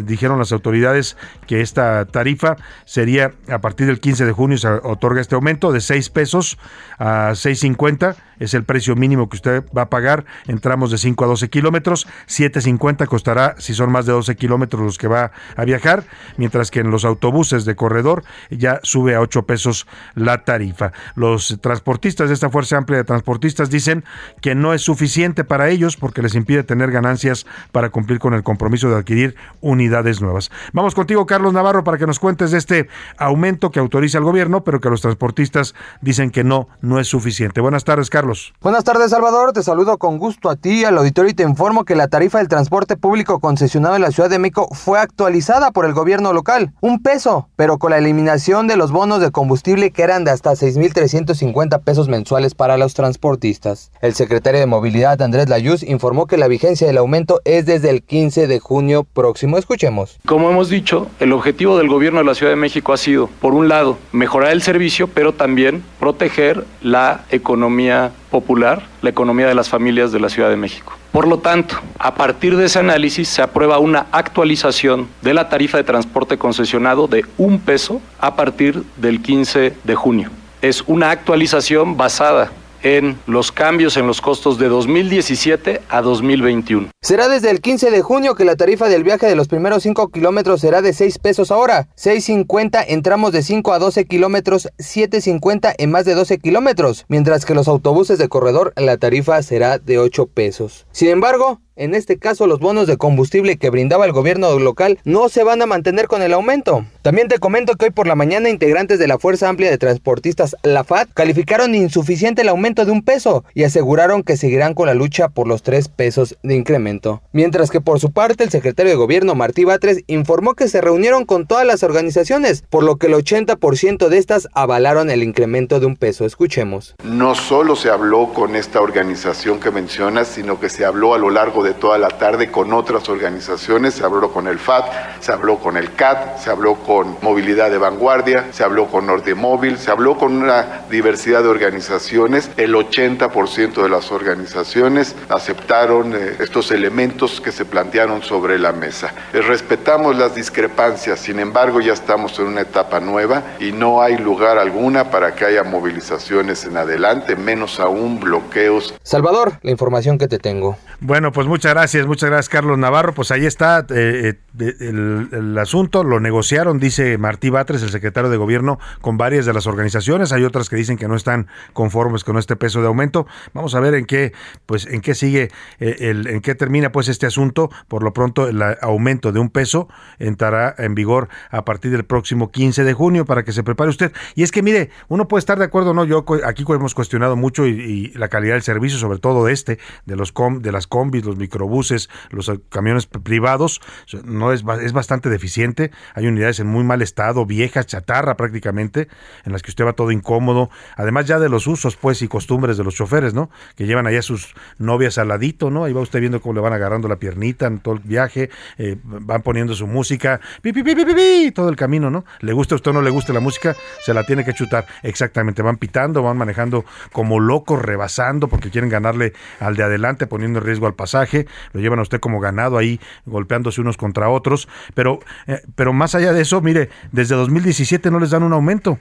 dijeron 0.04 0.38
las 0.38 0.52
autoridades 0.52 1.16
que 1.46 1.60
esta 1.60 2.06
tarifa 2.06 2.56
sería 2.84 3.32
a 3.48 3.60
partir 3.60 3.86
del 3.86 4.00
15 4.00 4.24
de 4.24 4.32
junio 4.32 4.58
se 4.58 4.68
otorga 4.68 5.20
este 5.20 5.34
aumento 5.34 5.72
de 5.72 5.80
6 5.80 6.10
pesos 6.10 6.58
a 6.98 7.30
6.50 7.30 8.16
es 8.40 8.54
el 8.54 8.64
precio 8.64 8.96
mínimo 9.00 9.28
que 9.28 9.36
usted 9.36 9.64
va 9.76 9.82
a 9.82 9.90
pagar 9.90 10.24
en 10.46 10.60
tramos 10.60 10.90
de 10.90 10.98
5 10.98 11.24
a 11.24 11.28
12 11.28 11.50
kilómetros. 11.50 12.06
7.50 12.28 13.06
costará 13.06 13.56
si 13.58 13.74
son 13.74 13.90
más 13.90 14.06
de 14.06 14.12
12 14.12 14.36
kilómetros 14.36 14.82
los 14.82 14.98
que 14.98 15.08
va 15.08 15.32
a 15.56 15.64
viajar, 15.64 16.04
mientras 16.36 16.70
que 16.70 16.80
en 16.80 16.90
los 16.90 17.04
autobuses 17.04 17.64
de 17.64 17.74
corredor 17.74 18.22
ya 18.50 18.80
sube 18.82 19.14
a 19.14 19.20
8 19.20 19.42
pesos 19.46 19.86
la 20.14 20.44
tarifa. 20.44 20.92
Los 21.14 21.58
transportistas 21.60 22.28
de 22.28 22.34
esta 22.34 22.50
Fuerza 22.50 22.76
Amplia 22.76 22.98
de 22.98 23.04
Transportistas 23.04 23.70
dicen 23.70 24.04
que 24.40 24.54
no 24.54 24.74
es 24.74 24.82
suficiente 24.82 25.44
para 25.44 25.70
ellos 25.70 25.96
porque 25.96 26.22
les 26.22 26.34
impide 26.34 26.62
tener 26.62 26.90
ganancias 26.90 27.46
para 27.72 27.90
cumplir 27.90 28.18
con 28.18 28.34
el 28.34 28.42
compromiso 28.42 28.90
de 28.90 28.96
adquirir 28.96 29.36
unidades 29.60 30.20
nuevas. 30.20 30.50
Vamos 30.72 30.94
contigo, 30.94 31.26
Carlos 31.26 31.52
Navarro, 31.52 31.84
para 31.84 31.98
que 31.98 32.06
nos 32.06 32.18
cuentes 32.18 32.50
de 32.50 32.58
este 32.58 32.88
aumento 33.16 33.70
que 33.70 33.80
autoriza 33.80 34.18
el 34.18 34.24
gobierno, 34.24 34.64
pero 34.64 34.80
que 34.80 34.90
los 34.90 35.00
transportistas 35.00 35.74
dicen 36.00 36.30
que 36.30 36.44
no, 36.44 36.68
no 36.80 37.00
es 37.00 37.08
suficiente. 37.08 37.60
Buenas 37.60 37.84
tardes, 37.84 38.10
Carlos. 38.10 38.52
Buenas 38.60 38.84
tardes, 38.84 38.89
Salvador. 38.90 39.52
Te 39.52 39.62
saludo 39.62 39.98
con 39.98 40.18
gusto 40.18 40.50
a 40.50 40.56
ti, 40.56 40.84
al 40.84 40.98
auditorio 40.98 41.30
y 41.30 41.34
te 41.34 41.44
informo 41.44 41.84
que 41.84 41.94
la 41.94 42.08
tarifa 42.08 42.38
del 42.38 42.48
transporte 42.48 42.96
público 42.96 43.38
concesionado 43.38 43.94
en 43.94 44.02
la 44.02 44.10
Ciudad 44.10 44.28
de 44.28 44.40
México 44.40 44.68
fue 44.72 44.98
actualizada 44.98 45.70
por 45.70 45.84
el 45.84 45.94
gobierno 45.94 46.32
local. 46.32 46.72
Un 46.80 47.00
peso, 47.00 47.48
pero 47.54 47.78
con 47.78 47.92
la 47.92 47.98
eliminación 47.98 48.66
de 48.66 48.76
los 48.76 48.90
bonos 48.90 49.20
de 49.20 49.30
combustible 49.30 49.92
que 49.92 50.02
eran 50.02 50.24
de 50.24 50.32
hasta 50.32 50.50
6.350 50.52 51.80
pesos 51.82 52.08
mensuales 52.08 52.56
para 52.56 52.76
los 52.76 52.94
transportistas. 52.94 53.92
El 54.00 54.14
secretario 54.14 54.58
de 54.58 54.66
Movilidad, 54.66 55.22
Andrés 55.22 55.48
Layuz, 55.48 55.84
informó 55.84 56.26
que 56.26 56.36
la 56.36 56.48
vigencia 56.48 56.88
del 56.88 56.98
aumento 56.98 57.40
es 57.44 57.66
desde 57.66 57.90
el 57.90 58.02
15 58.02 58.48
de 58.48 58.58
junio 58.58 59.04
próximo. 59.04 59.56
Escuchemos. 59.56 60.18
Como 60.26 60.50
hemos 60.50 60.68
dicho, 60.68 61.06
el 61.20 61.32
objetivo 61.32 61.78
del 61.78 61.88
gobierno 61.88 62.18
de 62.18 62.24
la 62.24 62.34
Ciudad 62.34 62.52
de 62.52 62.56
México 62.56 62.92
ha 62.92 62.96
sido, 62.96 63.28
por 63.40 63.54
un 63.54 63.68
lado, 63.68 63.98
mejorar 64.10 64.50
el 64.50 64.62
servicio, 64.62 65.06
pero 65.06 65.32
también 65.32 65.84
proteger 66.00 66.66
la 66.82 67.24
economía 67.30 68.12
popular 68.30 68.82
la 69.02 69.10
economía 69.10 69.46
de 69.46 69.54
las 69.54 69.68
familias 69.68 70.12
de 70.12 70.20
la 70.20 70.28
Ciudad 70.28 70.50
de 70.50 70.56
México. 70.56 70.94
Por 71.12 71.26
lo 71.26 71.38
tanto, 71.38 71.76
a 71.98 72.14
partir 72.14 72.56
de 72.56 72.66
ese 72.66 72.78
análisis 72.78 73.28
se 73.28 73.42
aprueba 73.42 73.78
una 73.78 74.06
actualización 74.12 75.08
de 75.22 75.34
la 75.34 75.48
tarifa 75.48 75.76
de 75.76 75.84
transporte 75.84 76.38
concesionado 76.38 77.08
de 77.08 77.24
un 77.36 77.58
peso 77.58 78.00
a 78.18 78.36
partir 78.36 78.84
del 78.96 79.20
15 79.20 79.74
de 79.82 79.94
junio. 79.94 80.30
Es 80.62 80.84
una 80.86 81.10
actualización 81.10 81.96
basada 81.96 82.52
en 82.82 83.18
los 83.26 83.52
cambios 83.52 83.96
en 83.96 84.06
los 84.06 84.20
costos 84.20 84.58
de 84.58 84.68
2017 84.68 85.82
a 85.88 86.02
2021. 86.02 86.88
Será 87.02 87.28
desde 87.28 87.50
el 87.50 87.60
15 87.60 87.90
de 87.90 88.02
junio 88.02 88.34
que 88.34 88.44
la 88.44 88.56
tarifa 88.56 88.88
del 88.88 89.04
viaje 89.04 89.26
de 89.26 89.36
los 89.36 89.48
primeros 89.48 89.82
5 89.82 90.10
kilómetros 90.10 90.60
será 90.60 90.82
de 90.82 90.92
6 90.92 91.18
pesos 91.18 91.50
ahora, 91.50 91.88
6.50 91.96 92.84
en 92.88 93.02
tramos 93.02 93.32
de 93.32 93.42
5 93.42 93.72
a 93.72 93.78
12 93.78 94.04
kilómetros, 94.04 94.68
7.50 94.78 95.74
en 95.78 95.90
más 95.90 96.04
de 96.04 96.14
12 96.14 96.38
kilómetros, 96.38 97.06
mientras 97.08 97.44
que 97.44 97.54
los 97.54 97.68
autobuses 97.68 98.18
de 98.18 98.28
corredor 98.28 98.72
la 98.76 98.96
tarifa 98.96 99.42
será 99.42 99.78
de 99.78 99.98
8 99.98 100.26
pesos. 100.26 100.86
Sin 100.92 101.08
embargo, 101.08 101.60
en 101.76 101.94
este 101.94 102.18
caso, 102.18 102.46
los 102.46 102.60
bonos 102.60 102.86
de 102.86 102.96
combustible 102.96 103.56
que 103.56 103.70
brindaba 103.70 104.04
el 104.04 104.12
gobierno 104.12 104.58
local 104.58 104.98
no 105.04 105.28
se 105.28 105.44
van 105.44 105.62
a 105.62 105.66
mantener 105.66 106.08
con 106.08 106.20
el 106.22 106.32
aumento. 106.32 106.84
También 107.02 107.28
te 107.28 107.38
comento 107.38 107.76
que 107.76 107.86
hoy 107.86 107.90
por 107.90 108.06
la 108.06 108.14
mañana 108.14 108.50
integrantes 108.50 108.98
de 108.98 109.06
la 109.06 109.18
Fuerza 109.18 109.48
Amplia 109.48 109.70
de 109.70 109.78
Transportistas, 109.78 110.56
la 110.62 110.84
FAT, 110.84 111.08
calificaron 111.14 111.74
insuficiente 111.74 112.42
el 112.42 112.48
aumento 112.48 112.84
de 112.84 112.92
un 112.92 113.02
peso 113.02 113.44
y 113.54 113.64
aseguraron 113.64 114.22
que 114.22 114.36
seguirán 114.36 114.74
con 114.74 114.86
la 114.86 114.94
lucha 114.94 115.28
por 115.28 115.46
los 115.46 115.62
tres 115.62 115.88
pesos 115.88 116.36
de 116.42 116.54
incremento. 116.54 117.22
Mientras 117.32 117.70
que 117.70 117.80
por 117.80 118.00
su 118.00 118.12
parte 118.12 118.44
el 118.44 118.50
secretario 118.50 118.90
de 118.90 118.96
gobierno 118.96 119.34
Martí 119.34 119.64
Batres 119.64 120.04
informó 120.06 120.54
que 120.54 120.68
se 120.68 120.80
reunieron 120.80 121.24
con 121.24 121.46
todas 121.46 121.66
las 121.66 121.82
organizaciones, 121.82 122.62
por 122.68 122.82
lo 122.82 122.96
que 122.96 123.06
el 123.06 123.14
80% 123.14 124.08
de 124.08 124.18
estas 124.18 124.48
avalaron 124.52 125.10
el 125.10 125.22
incremento 125.22 125.80
de 125.80 125.86
un 125.86 125.96
peso. 125.96 126.26
Escuchemos. 126.26 126.94
No 127.04 127.34
solo 127.34 127.76
se 127.76 127.90
habló 127.90 128.32
con 128.34 128.56
esta 128.56 128.80
organización 128.80 129.60
que 129.60 129.70
mencionas, 129.70 130.28
sino 130.28 130.60
que 130.60 130.68
se 130.68 130.84
habló 130.84 131.14
a 131.14 131.18
lo 131.18 131.30
largo 131.30 131.59
de 131.62 131.74
toda 131.74 131.98
la 131.98 132.08
tarde 132.08 132.50
con 132.50 132.72
otras 132.72 133.08
organizaciones, 133.08 133.94
se 133.94 134.04
habló 134.04 134.32
con 134.32 134.46
el 134.46 134.58
FAT, 134.58 135.20
se 135.20 135.32
habló 135.32 135.58
con 135.58 135.76
el 135.76 135.94
CAT, 135.94 136.38
se 136.38 136.50
habló 136.50 136.76
con 136.76 137.16
Movilidad 137.22 137.70
de 137.70 137.78
Vanguardia, 137.78 138.46
se 138.52 138.64
habló 138.64 138.86
con 138.86 139.10
Móvil, 139.36 139.78
se 139.78 139.90
habló 139.90 140.16
con 140.16 140.36
una 140.42 140.82
diversidad 140.88 141.42
de 141.42 141.48
organizaciones. 141.48 142.50
El 142.56 142.74
80% 142.74 143.82
de 143.82 143.88
las 143.88 144.12
organizaciones 144.12 145.14
aceptaron 145.28 146.14
eh, 146.14 146.36
estos 146.38 146.70
elementos 146.70 147.40
que 147.40 147.52
se 147.52 147.64
plantearon 147.64 148.22
sobre 148.22 148.58
la 148.58 148.72
mesa. 148.72 149.12
Eh, 149.32 149.40
respetamos 149.40 150.16
las 150.16 150.34
discrepancias, 150.34 151.20
sin 151.20 151.40
embargo 151.40 151.80
ya 151.80 151.92
estamos 151.92 152.38
en 152.38 152.46
una 152.46 152.62
etapa 152.62 153.00
nueva 153.00 153.42
y 153.58 153.72
no 153.72 154.00
hay 154.02 154.16
lugar 154.16 154.58
alguna 154.58 155.10
para 155.10 155.34
que 155.34 155.44
haya 155.44 155.64
movilizaciones 155.64 156.64
en 156.64 156.76
adelante, 156.76 157.36
menos 157.36 157.80
aún 157.80 158.20
bloqueos. 158.20 158.94
Salvador, 159.02 159.54
la 159.62 159.70
información 159.70 160.18
que 160.18 160.28
te 160.28 160.38
tengo. 160.38 160.76
Bueno, 161.00 161.32
pues 161.32 161.46
muchas 161.50 161.74
gracias, 161.74 162.06
muchas 162.06 162.30
gracias 162.30 162.48
Carlos 162.48 162.78
Navarro. 162.78 163.12
Pues 163.12 163.30
ahí 163.30 163.44
está 163.44 163.80
eh, 163.90 164.34
eh, 164.58 164.74
el, 164.80 165.28
el, 165.32 165.58
asunto, 165.58 166.04
lo 166.04 166.20
negociaron, 166.20 166.78
dice 166.78 167.18
Martí 167.18 167.50
Batres, 167.50 167.82
el 167.82 167.90
secretario 167.90 168.30
de 168.30 168.36
gobierno, 168.36 168.78
con 169.00 169.18
varias 169.18 169.46
de 169.46 169.52
las 169.52 169.66
organizaciones. 169.66 170.32
Hay 170.32 170.44
otras 170.44 170.70
que 170.70 170.76
dicen 170.76 170.96
que 170.96 171.08
no 171.08 171.16
están 171.16 171.48
conformes 171.72 172.24
con 172.24 172.38
este 172.38 172.56
peso 172.56 172.80
de 172.80 172.86
aumento. 172.86 173.26
Vamos 173.52 173.74
a 173.74 173.80
ver 173.80 173.94
en 173.94 174.06
qué, 174.06 174.32
pues, 174.66 174.86
en 174.86 175.00
qué 175.00 175.14
sigue, 175.14 175.50
eh, 175.80 175.96
el, 176.00 176.26
en 176.28 176.40
qué 176.40 176.54
termina 176.54 176.92
pues 176.92 177.08
este 177.08 177.26
asunto. 177.26 177.70
Por 177.88 178.02
lo 178.02 178.12
pronto, 178.12 178.48
el 178.48 178.62
aumento 178.80 179.32
de 179.32 179.40
un 179.40 179.50
peso 179.50 179.88
entrará 180.18 180.74
en 180.78 180.94
vigor 180.94 181.28
a 181.50 181.64
partir 181.64 181.90
del 181.90 182.04
próximo 182.04 182.50
15 182.50 182.84
de 182.84 182.92
junio 182.94 183.24
para 183.24 183.44
que 183.44 183.52
se 183.52 183.62
prepare 183.62 183.90
usted. 183.90 184.12
Y 184.36 184.44
es 184.44 184.52
que 184.52 184.62
mire, 184.62 184.90
uno 185.08 185.26
puede 185.26 185.40
estar 185.40 185.58
de 185.58 185.64
acuerdo, 185.64 185.94
no, 185.94 186.04
yo 186.04 186.24
aquí 186.44 186.64
hemos 186.68 186.94
cuestionado 186.94 187.34
mucho 187.36 187.66
y, 187.66 188.12
la 188.14 188.28
calidad 188.28 188.54
del 188.54 188.62
servicio, 188.62 188.98
sobre 188.98 189.18
todo 189.18 189.44
de 189.44 189.52
este, 189.52 189.78
de 190.06 190.16
los 190.16 190.32
com, 190.32 190.60
de 190.60 190.72
las 190.72 190.86
combis, 190.86 191.24
los 191.24 191.38
microbuses, 191.40 192.08
los 192.30 192.52
camiones 192.68 193.06
privados, 193.06 193.80
no 194.24 194.52
es, 194.52 194.64
es 194.82 194.92
bastante 194.92 195.28
deficiente. 195.28 195.90
Hay 196.14 196.26
unidades 196.26 196.60
en 196.60 196.66
muy 196.66 196.84
mal 196.84 197.02
estado, 197.02 197.46
viejas, 197.46 197.86
chatarra 197.86 198.36
prácticamente, 198.36 199.08
en 199.44 199.52
las 199.52 199.62
que 199.62 199.70
usted 199.70 199.84
va 199.84 199.94
todo 199.94 200.12
incómodo. 200.12 200.70
Además 200.96 201.26
ya 201.26 201.38
de 201.38 201.48
los 201.48 201.66
usos, 201.66 201.96
pues, 201.96 202.22
y 202.22 202.28
costumbres 202.28 202.76
de 202.76 202.84
los 202.84 202.94
choferes, 202.94 203.34
¿no? 203.34 203.50
Que 203.76 203.86
llevan 203.86 204.06
allá 204.06 204.22
sus 204.22 204.54
novias 204.78 205.18
al 205.18 205.28
ladito, 205.28 205.70
¿no? 205.70 205.84
Ahí 205.84 205.92
va 205.92 206.00
usted 206.00 206.20
viendo 206.20 206.40
cómo 206.40 206.54
le 206.54 206.60
van 206.60 206.72
agarrando 206.72 207.08
la 207.08 207.16
piernita 207.16 207.66
en 207.66 207.80
todo 207.80 207.94
el 207.94 208.00
viaje, 208.00 208.50
eh, 208.78 208.96
van 209.02 209.42
poniendo 209.42 209.74
su 209.74 209.86
música, 209.86 210.40
pi, 210.62 210.72
pi, 210.72 210.82
pi, 210.82 210.94
pi, 210.94 211.50
todo 211.52 211.68
el 211.68 211.76
camino, 211.76 212.10
¿no? 212.10 212.24
Le 212.40 212.52
gusta 212.52 212.74
a 212.74 212.76
usted 212.76 212.90
o 212.90 212.94
no 212.94 213.02
le 213.02 213.10
guste 213.10 213.32
la 213.32 213.40
música, 213.40 213.74
se 214.04 214.14
la 214.14 214.24
tiene 214.24 214.44
que 214.44 214.52
chutar. 214.54 214.86
Exactamente, 215.02 215.62
van 215.62 215.76
pitando, 215.76 216.22
van 216.22 216.36
manejando 216.36 216.84
como 217.12 217.40
locos, 217.40 217.80
rebasando, 217.80 218.48
porque 218.48 218.70
quieren 218.70 218.90
ganarle 218.90 219.32
al 219.58 219.76
de 219.76 219.82
adelante, 219.82 220.26
poniendo 220.26 220.58
en 220.58 220.64
riesgo 220.64 220.86
al 220.86 220.94
pasaje, 220.94 221.29
lo 221.72 221.80
llevan 221.80 221.98
a 221.98 222.02
usted 222.02 222.20
como 222.20 222.40
ganado 222.40 222.78
ahí, 222.78 223.00
golpeándose 223.26 223.80
unos 223.80 223.96
contra 223.96 224.28
otros, 224.28 224.68
pero, 224.94 225.20
eh, 225.46 225.60
pero 225.74 225.92
más 225.92 226.14
allá 226.14 226.32
de 226.32 226.42
eso, 226.42 226.60
mire, 226.60 226.90
desde 227.12 227.34
2017 227.34 228.10
no 228.10 228.18
les 228.18 228.30
dan 228.30 228.42
un 228.42 228.52
aumento 228.52 228.98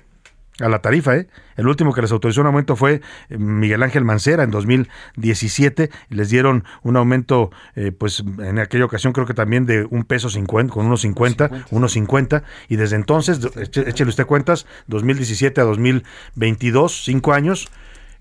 a 0.60 0.70
la 0.70 0.80
tarifa. 0.80 1.16
¿eh? 1.16 1.28
El 1.56 1.68
último 1.68 1.94
que 1.94 2.02
les 2.02 2.12
autorizó 2.12 2.42
un 2.42 2.48
aumento 2.48 2.76
fue 2.76 3.02
eh, 3.30 3.38
Miguel 3.38 3.84
Ángel 3.84 4.06
Mancera 4.06 4.44
en 4.44 4.52
2017 4.52 5.90
y 6.10 6.16
les 6.16 6.30
dieron 6.30 6.64
un 6.84 6.98
aumento, 6.98 7.52
eh, 7.76 7.92
pues 7.92 8.24
en 8.40 8.60
aquella 8.60 8.86
ocasión 8.86 9.14
creo 9.14 9.26
que 9.26 9.34
también 9.34 9.66
de 9.66 9.86
un 9.90 10.04
peso 10.04 10.30
cincuenta, 10.30 10.74
con 10.74 10.86
unos 10.86 11.02
50, 11.02 11.66
unos 11.72 11.94
50 11.94 12.44
y 12.68 12.76
desde 12.76 12.96
entonces, 12.96 13.40
échele 13.56 14.10
usted 14.10 14.26
cuentas, 14.26 14.66
2017 14.88 15.62
a 15.62 15.64
2022, 15.64 17.04
cinco 17.04 17.34
años, 17.34 17.70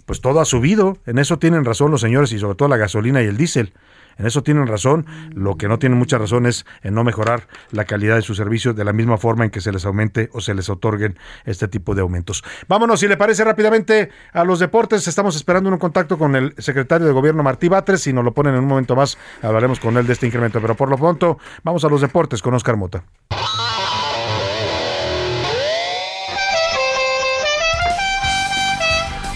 pues 0.06 0.20
todo 0.20 0.40
ha 0.40 0.44
subido. 0.44 0.98
En 1.06 1.18
eso 1.18 1.38
tienen 1.38 1.64
razón 1.64 1.90
los 1.90 2.00
señores 2.00 2.32
y 2.32 2.38
sobre 2.38 2.56
todo 2.56 2.68
la 2.68 2.76
gasolina 2.76 3.22
y 3.22 3.26
el 3.26 3.36
diésel. 3.36 3.72
En 4.18 4.26
eso 4.26 4.42
tienen 4.42 4.66
razón. 4.66 5.06
Lo 5.32 5.56
que 5.56 5.68
no 5.68 5.78
tienen 5.78 5.98
mucha 5.98 6.18
razón 6.18 6.46
es 6.46 6.66
en 6.82 6.94
no 6.94 7.04
mejorar 7.04 7.46
la 7.70 7.84
calidad 7.84 8.16
de 8.16 8.22
su 8.22 8.34
servicio 8.34 8.74
de 8.74 8.84
la 8.84 8.92
misma 8.92 9.16
forma 9.16 9.44
en 9.44 9.50
que 9.50 9.60
se 9.60 9.72
les 9.72 9.86
aumente 9.86 10.28
o 10.32 10.40
se 10.40 10.54
les 10.54 10.68
otorguen 10.68 11.16
este 11.44 11.68
tipo 11.68 11.94
de 11.94 12.02
aumentos. 12.02 12.44
Vámonos, 12.66 13.00
si 13.00 13.08
le 13.08 13.16
parece 13.16 13.44
rápidamente 13.44 14.10
a 14.32 14.44
los 14.44 14.58
deportes. 14.58 15.06
Estamos 15.06 15.36
esperando 15.36 15.70
un 15.70 15.78
contacto 15.78 16.18
con 16.18 16.34
el 16.34 16.54
secretario 16.58 17.06
de 17.06 17.12
Gobierno 17.12 17.42
Martí 17.42 17.68
Batres. 17.68 18.02
Si 18.02 18.12
nos 18.12 18.24
lo 18.24 18.34
ponen 18.34 18.54
en 18.54 18.60
un 18.60 18.66
momento 18.66 18.96
más, 18.96 19.16
hablaremos 19.42 19.78
con 19.78 19.96
él 19.96 20.06
de 20.06 20.12
este 20.14 20.26
incremento. 20.26 20.60
Pero 20.60 20.74
por 20.74 20.90
lo 20.90 20.98
pronto, 20.98 21.38
vamos 21.62 21.84
a 21.84 21.88
los 21.88 22.00
deportes 22.00 22.42
con 22.42 22.54
Oscar 22.54 22.76
Mota. 22.76 23.04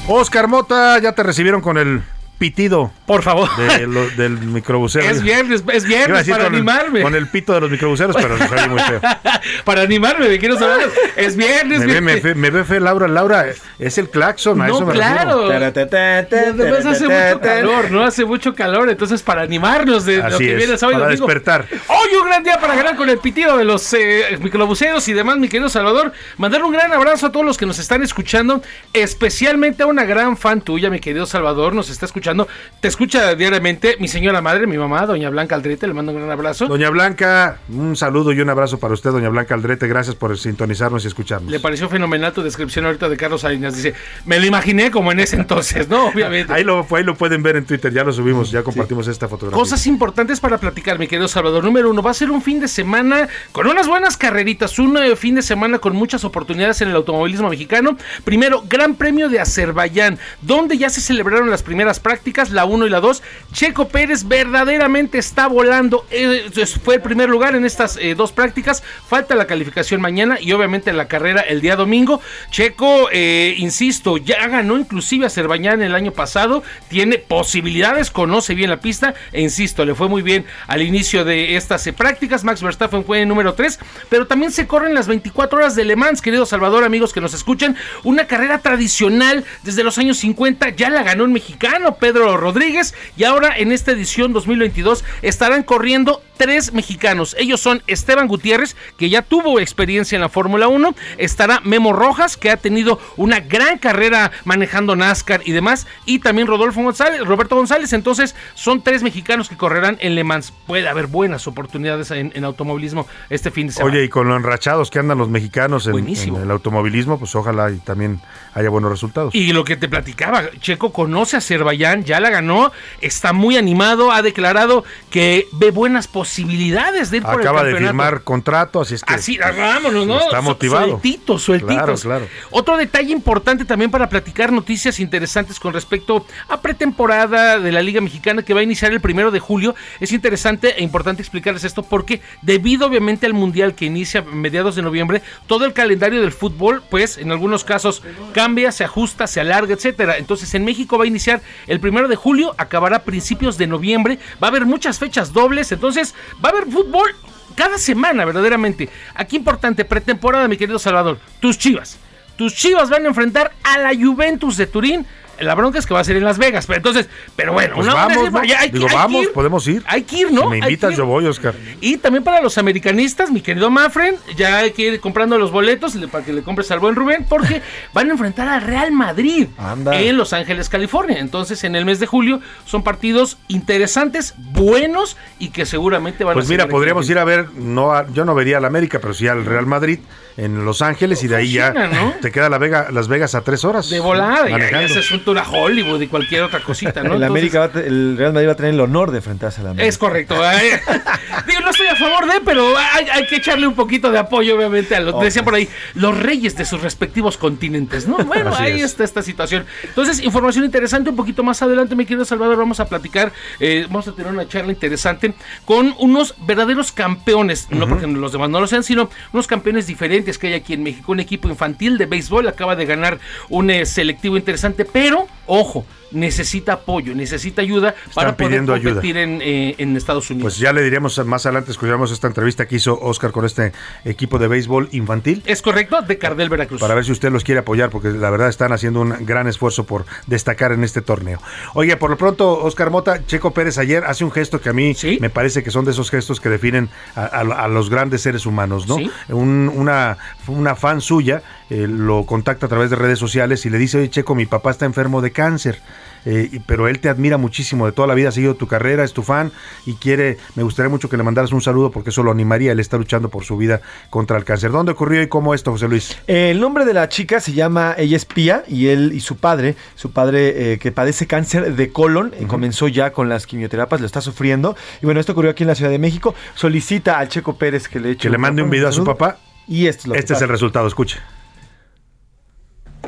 Oscar 0.09 0.49
Mota, 0.49 0.99
ya 0.99 1.15
te 1.15 1.23
recibieron 1.23 1.61
con 1.61 1.79
el 1.79 2.03
pitido. 2.43 2.91
Por 3.07 3.23
favor. 3.23 3.49
De 3.57 3.87
lo, 3.87 4.09
del 4.11 4.33
microbusero. 4.33 5.09
Es 5.09 5.23
viernes, 5.23 5.63
es 5.73 5.85
viernes 5.85 6.29
para 6.29 6.47
con 6.47 6.55
animarme. 6.57 6.99
El, 6.99 7.05
con 7.05 7.15
el 7.15 7.29
pito 7.29 7.53
de 7.53 7.61
los 7.61 7.71
microbuseros, 7.71 8.17
pero 8.17 8.37
se 8.37 8.53
oye 8.53 8.69
muy 8.69 8.81
feo. 8.81 9.01
para 9.65 9.83
animarme, 9.83 10.29
me 10.29 10.41
quiero 10.41 10.59
saber. 10.59 10.91
Es 11.15 11.37
viernes. 11.37 11.79
Me, 11.79 11.87
ve, 11.87 12.01
me, 12.01 12.17
fe, 12.17 12.35
me 12.35 12.51
ve 12.51 12.65
fe 12.65 12.81
Laura. 12.81 13.07
Laura, 13.07 13.47
es 13.79 13.99
el 13.99 14.11
claxon. 14.11 14.61
A 14.61 14.67
no, 14.67 14.75
eso 14.75 14.87
me 14.87 14.95
claro. 14.95 15.53
Además 15.53 16.85
hace 16.85 17.05
mucho 17.05 17.41
calor, 17.41 17.91
¿no? 17.93 18.03
Hace 18.03 18.25
mucho 18.25 18.55
calor. 18.57 18.91
Entonces, 18.91 19.23
para 19.23 19.43
animarnos 19.43 20.05
de 20.05 20.21
Así 20.21 20.33
lo 20.33 20.39
que 20.39 20.51
es, 20.51 20.57
viene 20.57 20.77
sábado 20.77 20.99
para 20.99 21.11
domingo. 21.11 21.27
despertar. 21.29 21.67
Hoy 21.71 22.17
un 22.21 22.27
gran 22.27 22.43
día 22.43 22.59
para 22.59 22.75
ganar 22.75 22.97
con 22.97 23.09
el 23.09 23.19
pitido 23.19 23.57
de 23.57 23.65
los 23.65 23.93
eh, 23.95 24.37
microbuseros 24.41 25.07
y 25.07 25.13
demás, 25.13 25.39
mi 25.39 25.49
querido 25.49 25.69
Salvador. 25.69 26.13
Mandar 26.39 26.65
un 26.65 26.73
gran 26.73 26.93
abrazo 26.93 27.27
a 27.27 27.31
todos 27.31 27.47
los 27.47 27.57
que 27.57 27.67
nos 27.67 27.79
están 27.79 28.03
escuchando, 28.03 28.63
especialmente 28.93 29.85
a 29.85 29.87
una 29.87 30.03
gran 30.03 30.37
fan 30.37 30.61
tuya, 30.61 30.91
mi 30.91 30.99
querido 30.99 31.25
Salvador. 31.25 31.73
Nos 31.73 31.89
está 31.89 32.07
escuchando. 32.07 32.32
Te 32.81 32.89
escucha 32.89 33.35
diariamente 33.35 33.97
mi 34.01 34.09
señora 34.09 34.41
madre, 34.41 34.67
mi 34.67 34.79
mamá, 34.79 35.07
doña 35.07 35.31
Blanca 35.31 35.55
Aldrete, 35.55 35.87
le 35.87 35.95
mando 35.95 36.13
un 36.13 36.19
gran 36.19 36.31
abrazo. 36.31 36.67
Doña 36.67 36.91
Blanca, 36.91 37.59
un 37.69 37.97
saludo 37.97 38.33
y 38.33 38.41
un 38.41 38.51
abrazo 38.51 38.79
para 38.79 38.95
usted, 38.95 39.11
doña 39.11 39.29
Blanca 39.29 39.55
Aldrete, 39.55 39.87
gracias 39.87 40.17
por 40.17 40.37
sintonizarnos 40.39 41.05
y 41.05 41.09
escucharnos. 41.09 41.51
Le 41.51 41.61
pareció 41.61 41.89
fenomenal 41.89 42.33
tu 42.33 42.43
descripción 42.43 42.87
ahorita 42.87 43.09
de 43.09 43.17
Carlos 43.17 43.43
Salinas, 43.43 43.77
dice, 43.77 43.95
me 44.27 44.41
lo 44.41 44.47
imaginé 44.47 44.91
como 44.91 45.13
en 45.13 45.21
ese 45.21 45.37
entonces, 45.37 45.89
¿no? 45.89 46.07
Obviamente. 46.09 46.53
ahí, 46.53 46.65
lo, 46.65 46.87
ahí 46.91 47.05
lo 47.05 47.15
pueden 47.15 47.43
ver 47.43 47.57
en 47.57 47.65
Twitter, 47.65 47.93
ya 47.93 48.05
lo 48.05 48.13
subimos, 48.13 48.51
ya 48.51 48.63
compartimos 48.63 49.07
sí. 49.07 49.13
esta 49.13 49.29
fotografía. 49.29 49.59
Cosas 49.59 49.87
importantes 49.87 50.41
para 50.41 50.59
platicar, 50.59 50.99
mi 50.99 51.07
querido 51.07 51.29
Salvador. 51.29 51.65
Número 51.65 51.91
uno, 51.91 52.03
va 52.03 52.11
a 52.11 52.15
ser 52.15 52.31
un 52.31 52.43
fin 52.43 52.61
de 52.61 52.69
semana 52.69 53.29
con 53.53 53.67
unas 53.67 53.87
buenas 53.89 54.17
carreritas, 54.17 54.79
un 54.79 54.97
eh, 54.97 55.17
fin 55.17 55.35
de 55.35 55.43
semana 55.43 55.79
con 55.79 55.95
muchas 55.95 56.25
oportunidades 56.25 56.81
en 56.81 56.89
el 56.89 56.97
automovilismo 56.97 57.49
mexicano. 57.49 57.97
Primero, 58.25 58.65
Gran 58.69 58.95
Premio 58.95 59.29
de 59.29 59.41
Azerbaiyán, 59.41 60.19
donde 60.41 60.79
ya 60.79 60.91
se 60.91 61.01
celebraron 61.01 61.51
las 61.51 61.63
primeras 61.63 62.01
prácticas, 62.01 62.22
la 62.51 62.65
1 62.65 62.87
y 62.87 62.91
la 62.91 63.01
2. 63.01 63.23
Checo 63.53 63.89
Pérez 63.89 64.27
verdaderamente 64.27 65.19
está 65.19 65.49
volando. 65.49 66.07
Eh, 66.11 66.51
fue 66.83 66.97
el 66.97 67.03
primer 67.03 67.29
lugar 67.29 67.55
en 67.55 67.65
estas 67.65 67.97
eh, 67.97 68.15
dos 68.15 68.33
prácticas. 68.33 68.83
Falta 69.09 69.35
la 69.35 69.47
calificación 69.47 70.01
mañana 70.01 70.39
y 70.41 70.53
obviamente 70.53 70.93
la 70.93 71.09
carrera 71.09 71.41
el 71.41 71.61
día 71.61 71.77
domingo. 71.77 72.21
Checo, 72.51 73.09
eh, 73.13 73.55
insisto, 73.59 74.17
ya 74.17 74.47
ganó 74.49 74.79
inclusive 74.79 75.27
Azerbaiyán 75.27 75.83
el 75.83 75.95
año 75.95 76.13
pasado. 76.13 76.63
Tiene 76.89 77.19
posibilidades, 77.19 78.11
conoce 78.11 78.55
bien 78.55 78.71
la 78.71 78.81
pista 78.81 79.15
e 79.33 79.43
insisto, 79.43 79.85
le 79.85 79.95
fue 79.95 80.09
muy 80.09 80.23
bien 80.23 80.47
al 80.67 80.83
inicio 80.83 81.25
de 81.25 81.57
estas 81.57 81.89
prácticas. 81.97 82.45
Max 82.45 82.63
Verstappen 82.63 83.05
fue 83.05 83.23
el 83.23 83.29
número 83.29 83.55
3, 83.55 83.79
pero 84.09 84.27
también 84.27 84.53
se 84.53 84.67
corren 84.67 84.95
las 84.95 85.09
24 85.09 85.59
horas 85.59 85.75
de 85.75 85.85
Le 85.85 85.97
Mans, 85.97 86.23
querido 86.23 86.47
Salvador, 86.47 86.85
amigos 86.85 87.13
que 87.13 87.21
nos 87.21 87.35
escuchan. 87.35 87.77
Una 88.05 88.27
carrera 88.27 88.59
tradicional 88.59 89.45
desde 89.63 89.85
los 89.85 89.99
años 89.99 90.19
50. 90.19 90.71
Ya 90.71 90.91
la 90.91 91.03
ganó 91.03 91.25
un 91.25 91.33
mexicano, 91.33 91.97
Pedro 92.03 92.37
Rodríguez. 92.37 92.95
Y 93.17 93.23
ahora 93.23 93.57
en 93.57 93.71
esta 93.71 93.93
edición 93.93 94.33
2022 94.33 95.05
estarán 95.23 95.63
corriendo 95.63 96.21
tres 96.37 96.73
mexicanos. 96.73 97.37
Ellos 97.39 97.61
son 97.61 97.85
Esteban 97.87 98.27
Gutiérrez, 98.27 98.75
que 98.99 99.09
ya 99.09 99.23
tuvo 99.23 99.61
experiencia 99.61 100.17
en 100.17 100.23
la 100.23 100.29
Fórmula 100.29 100.67
1. 100.67 100.97
Estará 101.19 101.61
Memo 101.61 101.93
Rojas, 101.93 102.37
que 102.37 102.51
ha 102.51 102.57
tenido 102.57 102.99
una 103.17 103.39
gran 103.39 103.79
carrera 103.79 104.33
manejando 104.45 104.97
NASCAR 104.97 105.43
y 105.45 105.53
demás. 105.53 105.87
Y 106.05 106.19
también 106.19 106.49
Rodolfo 106.49 106.83
González, 106.83 107.21
Roberto 107.25 107.55
González. 107.55 107.93
Entonces 107.93 108.35
son 108.55 108.83
tres 108.83 109.05
mexicanos 109.05 109.49
que 109.49 109.57
correrán 109.57 109.97
en 110.01 110.17
Le 110.17 110.25
Mans. 110.25 110.53
Puede 110.67 110.89
haber 110.89 111.07
buenas 111.07 111.47
oportunidades 111.47 112.11
en, 112.11 112.33
en 112.35 112.45
automovilismo 112.45 113.07
este 113.31 113.53
fin 113.53 113.69
de 113.69 113.75
semana. 113.75 113.95
Oye, 113.95 114.05
y 114.07 114.09
con 114.09 114.27
lo 114.27 114.37
enrachados 114.37 114.91
que 114.91 114.99
andan 114.99 115.19
los 115.19 115.29
mexicanos 115.29 115.87
en, 115.87 116.09
en, 116.09 116.35
el 116.35 116.51
automovilismo, 116.51 117.21
pues 117.21 117.33
ojalá 117.37 117.71
y 117.71 117.77
también 117.77 118.21
haya 118.55 118.71
buenos 118.71 118.91
resultados. 118.91 119.33
Y 119.37 119.53
lo 119.53 119.63
que 119.63 119.77
te 119.77 119.89
platicaba, 119.89 120.51
Checo 120.61 120.93
conoce 120.93 121.37
a 121.37 121.39
Azerbaiyán, 121.39 121.92
ya 122.01 122.21
la 122.21 122.31
ganó, 122.31 122.73
está 123.01 123.33
muy 123.33 123.57
animado, 123.57 124.11
ha 124.13 124.23
declarado 124.23 124.85
que 125.11 125.47
ve 125.53 125.71
buenas 125.71 126.09
posibilidades 126.09 127.11
de 127.11 127.19
ir 127.19 127.23
por 127.23 127.41
Acaba 127.41 127.63
el 127.63 127.75
de 127.75 127.79
firmar 127.79 128.23
contrato, 128.23 128.81
así 128.81 128.95
es 128.95 129.03
que 129.03 129.15
Así, 129.15 129.39
vámonos, 129.39 130.07
¿no? 130.07 130.19
está 130.19 130.41
motivado. 130.41 130.89
Sueltitos, 130.89 131.43
sueltitos. 131.43 132.03
Claro, 132.03 132.27
claro. 132.27 132.29
Otro 132.51 132.77
detalle 132.77 133.13
importante 133.13 133.65
también 133.65 133.91
para 133.91 134.09
platicar 134.09 134.53
noticias 134.53 135.01
interesantes 135.01 135.61
con 135.61 135.73
respecto 135.73 136.27
a 136.49 136.61
pretemporada 136.61 137.59
de 137.59 137.73
la 137.73 137.83
Liga 137.83 138.01
Mexicana 138.01 138.43
que 138.43 138.55
va 138.55 138.61
a 138.61 138.63
iniciar 138.63 138.93
el 138.93 139.01
primero 139.01 139.31
de 139.31 139.41
julio. 139.41 139.75
Es 140.01 140.13
interesante 140.13 140.79
e 140.79 140.83
importante 140.83 141.23
explicarles 141.23 141.65
esto 141.65 141.83
porque 141.83 142.21
debido 142.43 142.87
obviamente 142.87 143.27
al 143.27 143.35
Mundial 143.35 143.75
que 143.75 143.85
inicia 143.85 144.21
a 144.21 144.25
mediados 144.25 144.77
de 144.77 144.83
noviembre, 144.83 145.23
todo 145.47 145.65
el 145.65 145.73
calendario 145.73 146.21
del 146.21 146.33
fútbol, 146.33 146.83
pues 146.91 147.19
en 147.19 147.31
algunos 147.31 147.65
casos 147.65 148.03
cambia, 148.33 148.73
se 148.73 148.85
ajusta, 148.85 149.27
se 149.27 149.41
alarga, 149.41 149.75
etcétera. 149.75 150.19
Entonces 150.19 150.55
en 150.55 150.65
México 150.65 150.99
va 150.99 151.05
a 151.05 151.07
iniciar 151.07 151.43
el 151.67 151.81
primero 151.83 152.09
de 152.09 152.17
julio, 152.17 152.55
acabará 152.57 152.97
a 152.97 153.03
principios 153.03 153.59
de 153.59 153.67
noviembre, 153.67 154.19
va 154.43 154.47
a 154.47 154.51
haber 154.51 154.65
muchas 154.65 154.99
fechas 154.99 155.35
dobles, 155.35 155.71
entonces 155.73 156.15
va 156.43 156.49
a 156.49 156.53
haber 156.53 156.73
fútbol 156.73 157.15
cada 157.55 157.77
semana, 157.77 158.25
verdaderamente. 158.25 158.89
Aquí 159.15 159.37
importante, 159.37 159.85
pretemporada, 159.85 160.49
mi 160.49 160.57
querido 160.57 160.79
Salvador, 160.79 161.19
tus 161.41 161.59
chivas. 161.59 161.99
Tus 162.37 162.55
chivas 162.55 162.89
van 162.89 163.05
a 163.05 163.09
enfrentar 163.09 163.53
a 163.63 163.77
la 163.79 163.95
Juventus 163.95 164.57
de 164.57 164.67
Turín 164.67 165.07
La 165.41 165.55
bronca 165.55 165.79
es 165.79 165.87
que 165.87 165.95
va 165.95 166.01
a 166.01 166.05
ser 166.05 166.17
en 166.17 166.25
Las 166.25 166.39
Vegas. 166.39 166.67
Pero 166.67 166.77
entonces, 166.79 167.09
pero 167.37 167.53
bueno, 167.53 167.75
Pues 167.77 167.87
una 167.87 167.95
vamos, 167.95 168.31
¿no? 168.33 168.45
ya 168.45 168.61
hay 168.61 168.71
que- 168.71 168.79
Digo, 168.79 168.87
hay 168.87 168.91
que 168.91 168.97
vamos, 168.97 169.23
ir. 169.25 169.33
podemos 169.33 169.67
ir. 169.67 169.83
Hay 169.87 170.03
que 170.03 170.17
ir, 170.19 170.33
¿no? 170.33 170.43
Si 170.43 170.49
me 170.49 170.59
invitas, 170.59 170.97
yo 170.97 171.07
voy, 171.07 171.27
Oscar. 171.27 171.55
Y 171.81 171.97
también 171.97 172.23
para 172.23 172.41
los 172.41 172.59
americanistas, 172.59 173.31
mi 173.31 173.41
querido 173.41 173.71
Mafren, 173.71 174.17
ya 174.37 174.59
hay 174.59 174.73
que 174.73 174.83
ir 174.83 175.01
comprando 175.01 175.39
los 175.39 175.51
boletos 175.51 175.95
le- 175.95 176.09
para 176.09 176.25
que 176.25 176.33
le 176.33 176.43
compres 176.43 176.71
al 176.71 176.79
buen 176.81 176.95
Rubén, 176.95 177.27
porque 177.29 177.63
van 177.95 178.09
a 178.09 178.13
enfrentar 178.13 178.49
al 178.49 178.63
Real 178.63 178.93
Madrid 178.93 179.49
en 179.93 180.17
Los 180.17 180.33
Ángeles, 180.33 180.69
California. 180.69 181.19
Entonces, 181.19 181.65
en 181.65 181.75
el 181.77 181.85
mes 181.85 181.99
de 181.99 182.07
julio 182.07 182.41
son 182.65 182.83
partidos 182.85 183.39
interesantes, 183.49 184.35
buenos 184.37 185.17
y 185.39 185.49
que 185.51 185.67
seguramente 185.67 186.25
van 186.25 186.35
Pues 186.35 186.47
a 186.47 186.49
mira, 186.51 186.65
seguir 186.65 186.73
podríamos 186.73 187.05
aquí. 187.07 187.13
ir 187.13 187.19
a 187.19 187.25
ver, 187.25 187.49
no 187.55 187.93
a- 187.93 188.07
yo 188.13 188.25
no 188.25 188.35
vería 188.35 188.59
al 188.59 188.65
América, 188.65 188.99
pero 189.01 189.15
sí 189.15 189.27
al 189.29 189.45
Real 189.45 189.67
Madrid 189.67 189.99
en 190.37 190.65
Los 190.65 190.81
Ángeles 190.83 191.23
y 191.25 191.29
de 191.29 191.37
ahí 191.37 191.53
ya 191.53 191.75
te 192.21 192.31
queda 192.33 192.49
la 192.49 192.59
Vega, 192.59 192.89
Las 192.91 193.09
Vegas 193.09 193.35
a 193.35 193.43
tres 193.43 193.65
horas. 193.65 193.89
de 193.91 194.01
volada, 194.01 194.49
ya, 194.49 194.83
ese 194.83 195.01
es 195.01 195.11
un 195.11 195.22
tour 195.23 195.39
a 195.39 195.49
Hollywood 195.49 196.01
y 196.01 196.07
cualquier 196.09 196.43
otra 196.43 196.61
cosita, 196.61 197.03
¿no? 197.03 197.15
el, 197.15 197.23
Entonces- 197.23 197.31
América 197.31 197.59
va 197.61 197.69
te- 197.69 197.87
el 197.87 198.17
Real 198.17 198.33
Madrid 198.33 198.49
va 198.49 198.53
a 198.53 198.57
tener 198.57 198.75
el 198.75 198.81
honor 198.81 199.11
de 199.11 199.19
enfrentarse 199.19 199.61
a 199.61 199.65
la 199.65 199.71
América. 199.71 199.89
Es 199.89 199.99
correcto. 199.99 200.37
ay, 200.43 200.69
Digo, 201.47 201.61
no 201.63 201.71
estoy 201.71 201.87
a 201.87 201.97
favor 201.97 202.27
de, 202.33 202.41
pero 202.45 202.77
hay, 202.77 203.07
hay 203.13 203.27
que 203.27 203.37
echarle 203.37 203.67
un 203.67 203.75
poquito 203.75 204.11
de 204.11 204.19
apoyo, 204.19 204.57
obviamente, 204.57 204.95
a 204.95 205.01
los, 205.01 205.15
Ok. 205.15 205.23
decía 205.25 205.43
por 205.43 205.55
ahí, 205.55 205.69
los 205.95 206.17
reyes 206.19 206.57
de 206.57 206.65
sus 206.65 206.81
respectivos 206.83 207.37
continentes, 207.37 208.07
¿no? 208.07 208.19
Bueno, 208.19 208.51
Así 208.51 208.63
ahí 208.63 208.79
es. 208.81 208.85
está 208.93 209.05
esta 209.05 209.23
situación. 209.23 209.65
Entonces, 209.85 210.21
información 210.23 210.65
interesante, 210.65 211.11
un 211.11 211.17
poquito 211.17 211.43
más 211.43 211.61
adelante, 211.63 211.95
mi 211.95 212.05
querido 212.07 212.25
Salvador, 212.25 212.57
vamos 212.57 212.81
a 212.81 212.87
platicar, 212.87 213.33
eh, 213.61 213.85
vamos 213.89 214.09
a 214.09 214.13
tener 214.13 214.33
una 214.33 214.47
charla 214.49 214.73
interesante 214.73 215.35
con 215.65 215.95
unos 215.99 216.35
verdaderos 216.47 216.93
campeones, 216.93 217.69
no 217.71 217.87
porque 217.89 218.07
los 218.07 218.33
demás 218.33 218.51
no 218.51 218.61
lo 218.61 218.67
sean, 218.67 218.83
sino 218.85 219.11
unos 219.33 219.47
campeones 219.47 219.87
diferentes 219.87 220.39
que 220.39 220.49
hay 220.49 220.55
aquí 220.55 220.73
en 220.75 220.83
México. 220.83 221.13
Un 221.13 221.21
equipo 221.21 221.49
infantil 221.49 221.99
de 221.99 222.07
béisbol 222.07 222.47
acaba 222.49 222.77
de 222.77 222.87
ganar 222.87 223.19
un 223.49 223.71
eh, 223.71 223.87
selectivo 223.87 224.37
interesante, 224.37 224.85
pero, 224.85 225.12
ojo, 225.47 225.85
necesita 226.13 226.75
apoyo, 226.75 227.15
necesita 227.15 227.63
ayuda 227.63 227.95
para 228.15 228.37
poder 228.37 228.61
ayuda. 228.61 228.75
competir 228.83 229.17
en, 229.17 229.41
eh, 229.43 229.75
en 229.79 229.97
Estados 229.97 230.29
Unidos. 230.31 230.53
Pues 230.53 230.59
ya 230.59 230.73
le 230.73 230.83
diremos 230.83 231.25
más 231.25 231.47
adelante, 231.47 231.71
escuchamos 231.71 232.13
esta 232.13 232.27
entrevista 232.27 232.67
que 232.69 232.77
hizo 232.77 232.99
Oscar 233.01 233.33
con 233.33 233.45
este 233.47 233.73
equipo 234.05 234.39
de 234.39 234.47
béisbol 234.49 234.89
infantil. 234.93 235.43
Es 235.47 235.63
correcto, 235.63 236.03
de 236.03 236.19
Cardel 236.19 236.49
Veracruz. 236.51 236.81
Para 236.81 236.95
ver 236.95 237.05
si 237.05 237.13
usted 237.13 237.33
los 237.33 237.45
quiere 237.45 237.61
apoyar, 237.61 237.89
porque 237.91 238.11
la 238.11 238.29
verdad 238.31 238.49
están 238.51 238.73
haciendo 238.73 239.01
un 239.01 239.15
gran 239.25 239.47
esfuerzo 239.49 239.85
por 239.85 240.05
destacar 240.27 240.73
en 240.73 240.85
este 240.85 241.01
torneo. 241.01 241.41
Oye, 241.75 241.97
por 241.97 242.11
lo 242.11 242.19
pronto, 242.19 242.63
Oscar 242.63 242.91
Mota, 242.91 243.25
Checo 243.27 243.53
Pérez 243.53 243.79
ayer 243.79 244.05
hace 244.05 244.25
un 244.25 244.31
gesto 244.33 244.61
que 244.61 244.69
a 244.69 244.73
mí 244.75 244.95
me 245.21 245.31
parece 245.31 245.63
que 245.63 245.71
son 245.71 245.85
de 245.87 245.93
esos 245.93 246.11
gestos 246.11 246.41
que 246.41 246.49
definen 246.51 246.91
a, 247.17 247.23
a- 247.25 247.41
a 247.65 247.69
los 247.69 247.89
grandes 247.89 248.21
seres 248.21 248.45
humanos, 248.45 248.87
¿no? 248.87 248.97
Sí. 248.97 249.11
Un- 249.31 249.73
una, 249.75 250.19
una 250.47 250.77
fan 250.77 251.01
suya 251.01 251.43
eh, 251.73 251.89
lo 251.89 252.27
contacta 252.27 252.67
a 252.67 252.69
través 252.69 252.91
de 252.91 252.97
redes 252.97 253.19
sociales 253.19 253.65
y 253.65 253.71
le 253.71 253.79
dice, 253.79 253.97
oye, 253.97 254.11
Checo, 254.11 254.35
mi 254.35 254.45
papá 254.45 254.71
está 254.71 254.85
enfermo 254.85 255.23
de 255.23 255.33
cáncer. 255.33 255.81
eh, 256.27 256.61
pero 256.67 256.87
él 256.87 257.01
te 257.01 257.09
admira 257.09 257.39
muchísimo, 257.39 257.87
de 257.87 257.93
toda 257.93 258.07
la 258.07 258.15
vida 258.15 258.29
ha 258.29 258.33
seguido 258.33 258.55
tu 258.55 258.67
carrera, 258.67 259.05
es 259.05 259.13
tu 259.13 259.23
fan 259.23 259.51
y 259.87 259.95
quiere, 259.95 260.37
me 260.55 260.63
gustaría 260.63 260.91
mucho 260.91 261.09
que 261.09 261.17
le 261.17 261.23
mandaras 261.23 261.51
un 261.51 261.63
saludo 261.63 261.91
porque 261.91 262.11
eso 262.11 262.23
lo 262.23 262.31
animaría, 262.31 262.73
él 262.73 262.81
está 262.81 262.99
luchando 262.99 263.31
por 263.31 263.45
su 263.45 263.57
vida 263.57 263.81
contra 264.11 264.37
el 264.37 264.45
cáncer. 264.45 264.71
¿Dónde 264.71 264.93
ocurrió 264.93 265.23
y 265.23 265.29
cómo 265.29 265.55
esto, 265.55 265.71
José 265.73 265.89
Luis? 265.89 266.17
El 266.27 266.61
nombre 266.61 266.85
de 266.85 266.93
la 266.93 267.09
chica 267.09 267.41
se 267.41 267.53
llama, 267.55 267.95
ella 267.97 268.17
es 268.17 268.27
Pía 268.27 268.65
y 268.69 268.89
él 268.89 269.13
y 269.15 269.21
su 269.21 269.39
padre, 269.39 269.75
su 269.95 270.13
padre 270.13 270.75
eh, 270.75 270.79
que 270.79 270.93
padece 270.93 271.27
cáncer 271.27 271.75
de 271.75 271.91
colon, 271.91 272.33
eh, 272.39 272.47
comenzó 272.47 272.87
ya 272.87 273.13
con 273.13 273.29
las 273.29 273.47
quimioterapias, 273.47 274.01
lo 274.01 274.07
está 274.07 274.21
sufriendo. 274.21 274.77
Y 275.01 275.07
bueno, 275.07 275.21
esto 275.21 275.33
ocurrió 275.33 275.51
aquí 275.51 275.65
en 275.65 275.69
la 275.69 275.75
Ciudad 275.75 275.91
de 275.91 275.99
México. 275.99 276.35
Solicita 276.55 277.19
al 277.19 277.29
Checo 277.29 277.57
Pérez 277.57 277.89
que 277.89 277.99
le 277.99 278.11
eche 278.11 278.29
Que 278.29 278.31
le 278.31 278.39
mande 278.39 278.63
un 278.63 278.71
video 278.71 278.89
a 278.89 278.93
su 278.93 279.05
papá. 279.05 279.39
Y 279.67 279.87
esto 279.87 280.03
es 280.03 280.07
lo 280.09 280.13
que 280.15 280.21
Este 280.21 280.35
es 280.35 280.43
el 280.43 280.49
resultado, 280.49 280.87
escuche. 280.87 281.19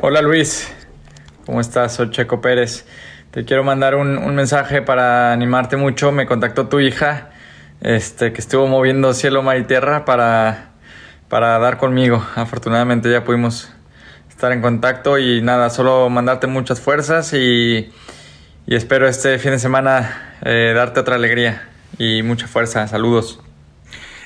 Hola 0.01 0.21
Luis, 0.21 0.71
¿cómo 1.45 1.61
estás? 1.61 1.93
Soy 1.93 2.09
Checo 2.09 2.41
Pérez. 2.41 2.85
Te 3.31 3.45
quiero 3.45 3.63
mandar 3.63 3.95
un, 3.95 4.35
mensaje 4.35 4.81
para 4.81 5.31
animarte 5.31 5.77
mucho. 5.77 6.11
Me 6.11 6.25
contactó 6.25 6.67
tu 6.67 6.81
hija, 6.81 7.29
este, 7.79 8.33
que 8.33 8.41
estuvo 8.41 8.67
moviendo 8.67 9.13
cielo, 9.13 9.41
mar 9.41 9.57
y 9.57 9.63
tierra 9.63 10.03
para, 10.03 10.73
para 11.29 11.57
dar 11.59 11.77
conmigo. 11.77 12.23
Afortunadamente 12.35 13.09
ya 13.09 13.23
pudimos 13.23 13.71
estar 14.29 14.51
en 14.51 14.61
contacto 14.61 15.17
y 15.17 15.41
nada, 15.41 15.69
solo 15.69 16.09
mandarte 16.09 16.45
muchas 16.45 16.81
fuerzas 16.81 17.33
y, 17.33 17.89
y 18.67 18.75
espero 18.75 19.07
este 19.07 19.39
fin 19.39 19.51
de 19.51 19.59
semana 19.59 20.35
eh, 20.43 20.73
darte 20.75 20.99
otra 20.99 21.15
alegría 21.15 21.69
y 21.97 22.21
mucha 22.21 22.47
fuerza. 22.47 22.85
Saludos. 22.87 23.44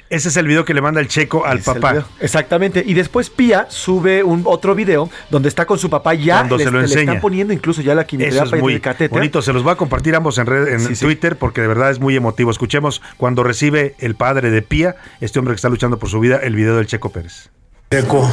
Ese 0.10 0.30
es 0.30 0.38
el 0.38 0.48
video 0.48 0.66
que 0.66 0.74
le 0.74 0.82
manda 0.82 1.00
el 1.02 1.08
checo 1.08 1.46
al 1.46 1.60
papá. 1.60 2.08
Exactamente. 2.20 2.84
Y 2.84 2.96
después 2.96 3.30
Pía 3.30 3.68
sube 3.70 4.24
un 4.24 4.42
otro 4.46 4.74
video 4.74 5.08
donde 5.30 5.50
está 5.50 5.66
con 5.68 5.78
su 5.78 5.88
papá 5.90 6.16
ya. 6.16 6.38
Cuando 6.38 6.58
le, 6.58 6.64
se 6.64 6.72
lo 6.72 6.78
le 6.80 6.86
enseña. 6.86 7.02
están 7.04 7.22
poniendo 7.22 7.54
incluso 7.54 7.82
ya 7.84 7.94
la 7.94 8.06
quimioterapia 8.08 8.56
es 8.58 8.62
muy 8.62 8.80
catéter. 8.80 9.12
bonito. 9.12 9.42
Se 9.44 9.54
los 9.54 9.62
voy 9.62 9.74
a 9.74 9.76
compartir 9.76 10.16
ambos 10.16 10.40
en, 10.40 10.48
red, 10.48 10.68
en 10.70 10.80
Sí, 10.80 10.96
sí. 10.96 11.06
Twitter 11.06 11.36
porque 11.38 11.62
de 11.62 11.68
verdad 11.68 11.92
es 11.92 12.00
muy 12.00 12.16
emotivo. 12.16 12.50
Escuchemos 12.50 13.04
cuando 13.18 13.44
recibe 13.44 13.96
el 14.00 14.16
padre 14.16 14.50
de 14.50 14.64
Pía, 14.64 14.96
este 15.22 15.38
hombre 15.38 15.54
que 15.54 15.58
está 15.58 15.70
luchando 15.70 16.00
por 16.00 16.10
su 16.10 16.20
vida, 16.20 16.38
el 16.38 16.56
video 16.56 16.76
del 16.78 16.88
Checo 16.88 17.12
Pérez. 17.12 17.50
Checo, 17.92 18.28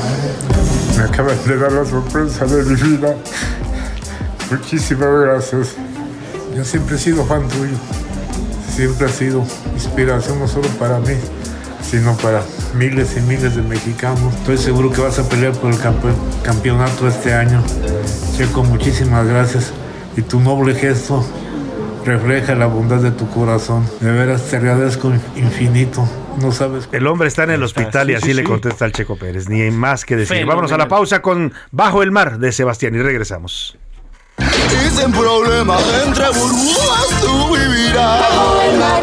me 0.96 1.02
acabas 1.04 1.44
de 1.46 1.58
dar 1.58 1.72
la 1.72 1.84
sorpresa 1.84 2.46
de 2.46 2.64
mi 2.64 2.74
vida. 2.80 3.14
Muchísimas 4.50 5.20
gracias. 5.20 5.76
Yo 6.56 6.64
siempre 6.64 6.96
he 6.96 6.98
sido 6.98 7.24
fan 7.26 7.46
tuyo. 7.48 7.76
Siempre 8.74 9.06
has 9.06 9.12
sido 9.12 9.44
inspiración 9.74 10.38
no 10.38 10.46
solo 10.48 10.68
para 10.78 10.98
mí, 11.00 11.14
sino 11.90 12.16
para 12.16 12.42
miles 12.74 13.16
y 13.16 13.20
miles 13.20 13.54
de 13.56 13.62
mexicanos. 13.62 14.34
Estoy 14.34 14.58
seguro 14.58 14.90
que 14.90 15.00
vas 15.00 15.18
a 15.18 15.28
pelear 15.28 15.52
por 15.52 15.70
el 15.72 15.78
campe- 15.78 16.14
campeonato 16.42 17.06
este 17.08 17.32
año. 17.32 17.62
Checo, 18.36 18.64
muchísimas 18.64 19.26
gracias. 19.26 19.72
Y 20.16 20.22
tu 20.22 20.40
noble 20.40 20.74
gesto 20.74 21.24
refleja 22.04 22.54
la 22.54 22.66
bondad 22.66 22.98
de 22.98 23.10
tu 23.10 23.28
corazón. 23.30 23.88
De 24.00 24.10
veras 24.10 24.42
te 24.50 24.56
agradezco 24.56 25.12
infinito. 25.36 26.08
No 26.40 26.52
sabes. 26.52 26.88
El 26.92 27.06
hombre 27.06 27.28
está 27.28 27.44
en 27.44 27.50
el 27.52 27.62
hospital 27.62 28.10
y 28.10 28.12
Sí, 28.12 28.16
así 28.16 28.26
sí, 28.28 28.34
le 28.34 28.42
sí. 28.42 28.48
contesta 28.48 28.84
al 28.84 28.92
Checo 28.92 29.16
Pérez. 29.16 29.48
Ni 29.48 29.70
más 29.70 30.04
que 30.04 30.16
decir. 30.16 30.28
Fenomenal. 30.28 30.48
Vámonos 30.56 30.72
a 30.72 30.76
la 30.78 30.88
pausa 30.88 31.22
con 31.22 31.52
Bajo 31.70 32.02
el 32.02 32.10
Mar 32.10 32.38
de 32.38 32.52
Sebastián 32.52 32.94
y 32.94 32.98
regresamos. 33.02 33.78
Y 34.38 34.90
sin 35.00 35.12
problema, 35.12 35.78
entre 36.06 36.26
burbujas 36.28 37.08
tú 37.22 37.56
vivirás. 37.56 38.20
Bajo 38.20 38.60
el 38.70 38.78
mar, 38.78 39.02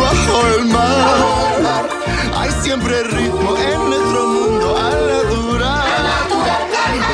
bajo 0.00 0.46
el 0.58 0.66
mar. 0.66 1.88
Hay 1.94 2.01
siempre 2.72 3.02
ritmo 3.02 3.54
en 3.58 3.90
nuestro 3.90 4.26
mundo 4.28 4.78
al 4.78 5.06
natural. 5.06 6.04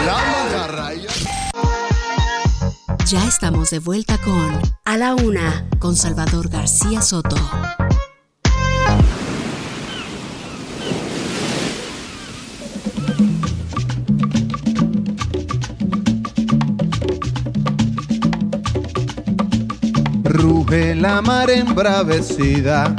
La 0.06 0.18
mantarraya. 0.32 1.10
Ya 3.06 3.26
estamos 3.26 3.70
de 3.70 3.80
vuelta 3.80 4.18
con 4.18 4.60
A 4.84 4.96
la 4.96 5.16
Una 5.16 5.68
con 5.80 5.96
Salvador 5.96 6.48
García 6.48 7.02
Soto. 7.02 7.34
Ruge 20.22 20.94
la 20.94 21.20
mar 21.20 21.50
embravecida, 21.50 22.94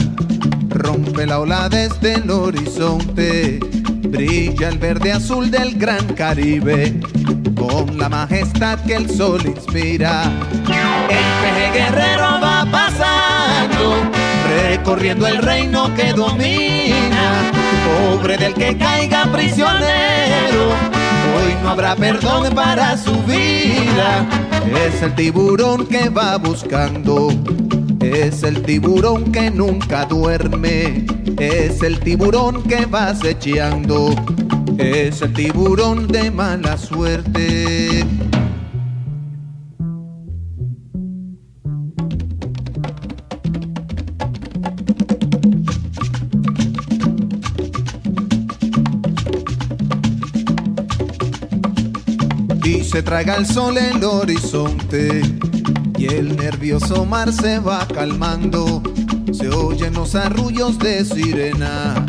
rompe 0.90 1.28
la 1.28 1.40
ola 1.40 1.70
desde 1.70 2.16
el 2.16 2.32
horizonte, 2.32 3.60
brilla 4.08 4.70
el 4.70 4.80
verde 4.80 5.12
azul 5.14 5.52
del 5.52 5.78
gran 5.78 6.04
Caribe, 6.16 7.00
con 7.56 7.96
la 8.00 8.10
majestad 8.10 8.80
que 8.86 8.96
el 8.96 9.08
sol 9.08 9.40
inspira. 9.46 10.24
El 10.68 11.28
peje 11.42 11.72
guerrero 11.74 12.40
va 12.42 12.66
pasando, 12.72 13.98
recorriendo 14.50 15.28
el 15.28 15.38
reino 15.38 15.94
que 15.94 16.12
domina, 16.12 17.52
pobre 17.86 18.38
del 18.38 18.56
que 18.56 18.76
caiga 18.76 19.32
prisionero, 19.32 20.70
hoy 21.36 21.54
no 21.62 21.70
habrá 21.70 21.96
perdón 21.96 22.52
para 22.56 22.98
su 22.98 23.14
vida. 23.26 24.26
Es 24.88 25.04
el 25.04 25.14
tiburón 25.14 25.86
que 25.86 26.10
va 26.10 26.38
buscando, 26.38 27.30
es 28.12 28.44
el 28.44 28.64
tiburón 28.64 29.32
que 29.32 29.52
nunca 29.52 30.06
duerme, 30.06 31.06
es 31.38 31.84
el 31.84 32.00
tiburón 32.00 32.64
que 32.64 32.86
va 32.86 33.10
acechando, 33.10 34.16
es 34.78 35.22
el 35.22 35.34
tiburón 35.34 36.08
de 36.08 36.32
mala 36.32 36.78
suerte. 36.78 38.06
y 52.64 52.84
se 52.84 53.02
traga 53.02 53.36
el 53.36 53.48
sol 53.48 53.78
el 53.78 54.04
horizonte 54.04 55.22
y 56.00 56.06
el 56.06 56.38
nervioso 56.38 57.06
mar 57.06 57.34
se 57.34 57.60
va 57.60 57.86
calmando. 57.86 58.82
Se 59.34 59.50
oyen 59.50 59.94
los 59.94 60.16
arrullos 60.16 60.80
de 60.80 61.04
sirena, 61.04 62.06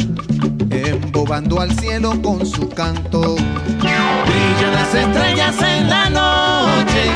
embobando 0.71 1.61
al 1.61 1.77
cielo 1.81 2.13
con 2.23 2.47
su 2.47 2.69
canto. 2.69 3.35
Brillan 3.35 4.73
las 4.73 4.95
estrellas 4.95 5.57
en 5.61 5.89
la 5.89 6.09
noche, 6.09 7.11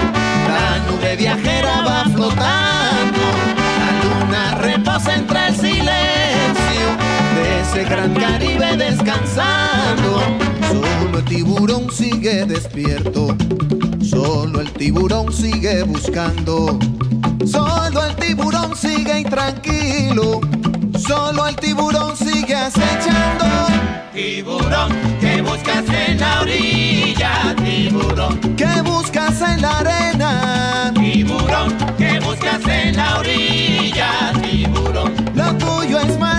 viajera 1.17 1.83
va 1.87 2.05
flotando. 2.13 3.23
La 3.79 3.91
luna 4.03 4.55
reposa 4.57 5.15
entre 5.15 5.47
el 5.47 5.55
silencio 5.55 6.87
de 7.37 7.61
ese 7.63 7.85
gran 7.85 8.13
Caribe 8.15 8.77
descansando. 8.77 10.23
Solo 10.67 11.19
el 11.19 11.25
tiburón 11.25 11.89
sigue 11.93 12.45
despierto. 12.47 13.37
Solo 14.25 14.63
el 14.63 14.73
tiburón 14.73 15.31
sigue 15.31 15.83
buscando. 15.83 16.79
Solo 17.45 18.07
el 18.07 18.17
tiburón 18.17 18.75
sigue 18.75 19.21
intranquilo. 19.21 20.41
Solo 20.99 21.47
el 21.47 21.55
tiburón 21.57 22.17
sigue 22.17 22.55
acechando. 22.55 23.45
Tiburón, 24.15 24.93
¿qué 25.21 25.43
buscas 25.43 25.85
en 25.91 26.19
la 26.21 26.41
orilla? 26.41 27.55
Tiburón, 27.63 28.41
¿qué 28.57 28.81
buscas 28.83 29.43
en 29.43 29.61
la 29.61 29.79
arena? 29.81 30.91
Tiburón, 30.95 31.77
¿qué 31.99 32.19
buscas 32.21 32.67
en 32.67 32.97
la 32.97 33.19
orilla? 33.19 34.33
Tiburón, 34.41 35.13
lo 35.35 35.55
tuyo 35.59 35.99
es 35.99 36.17
afuera. 36.17 36.34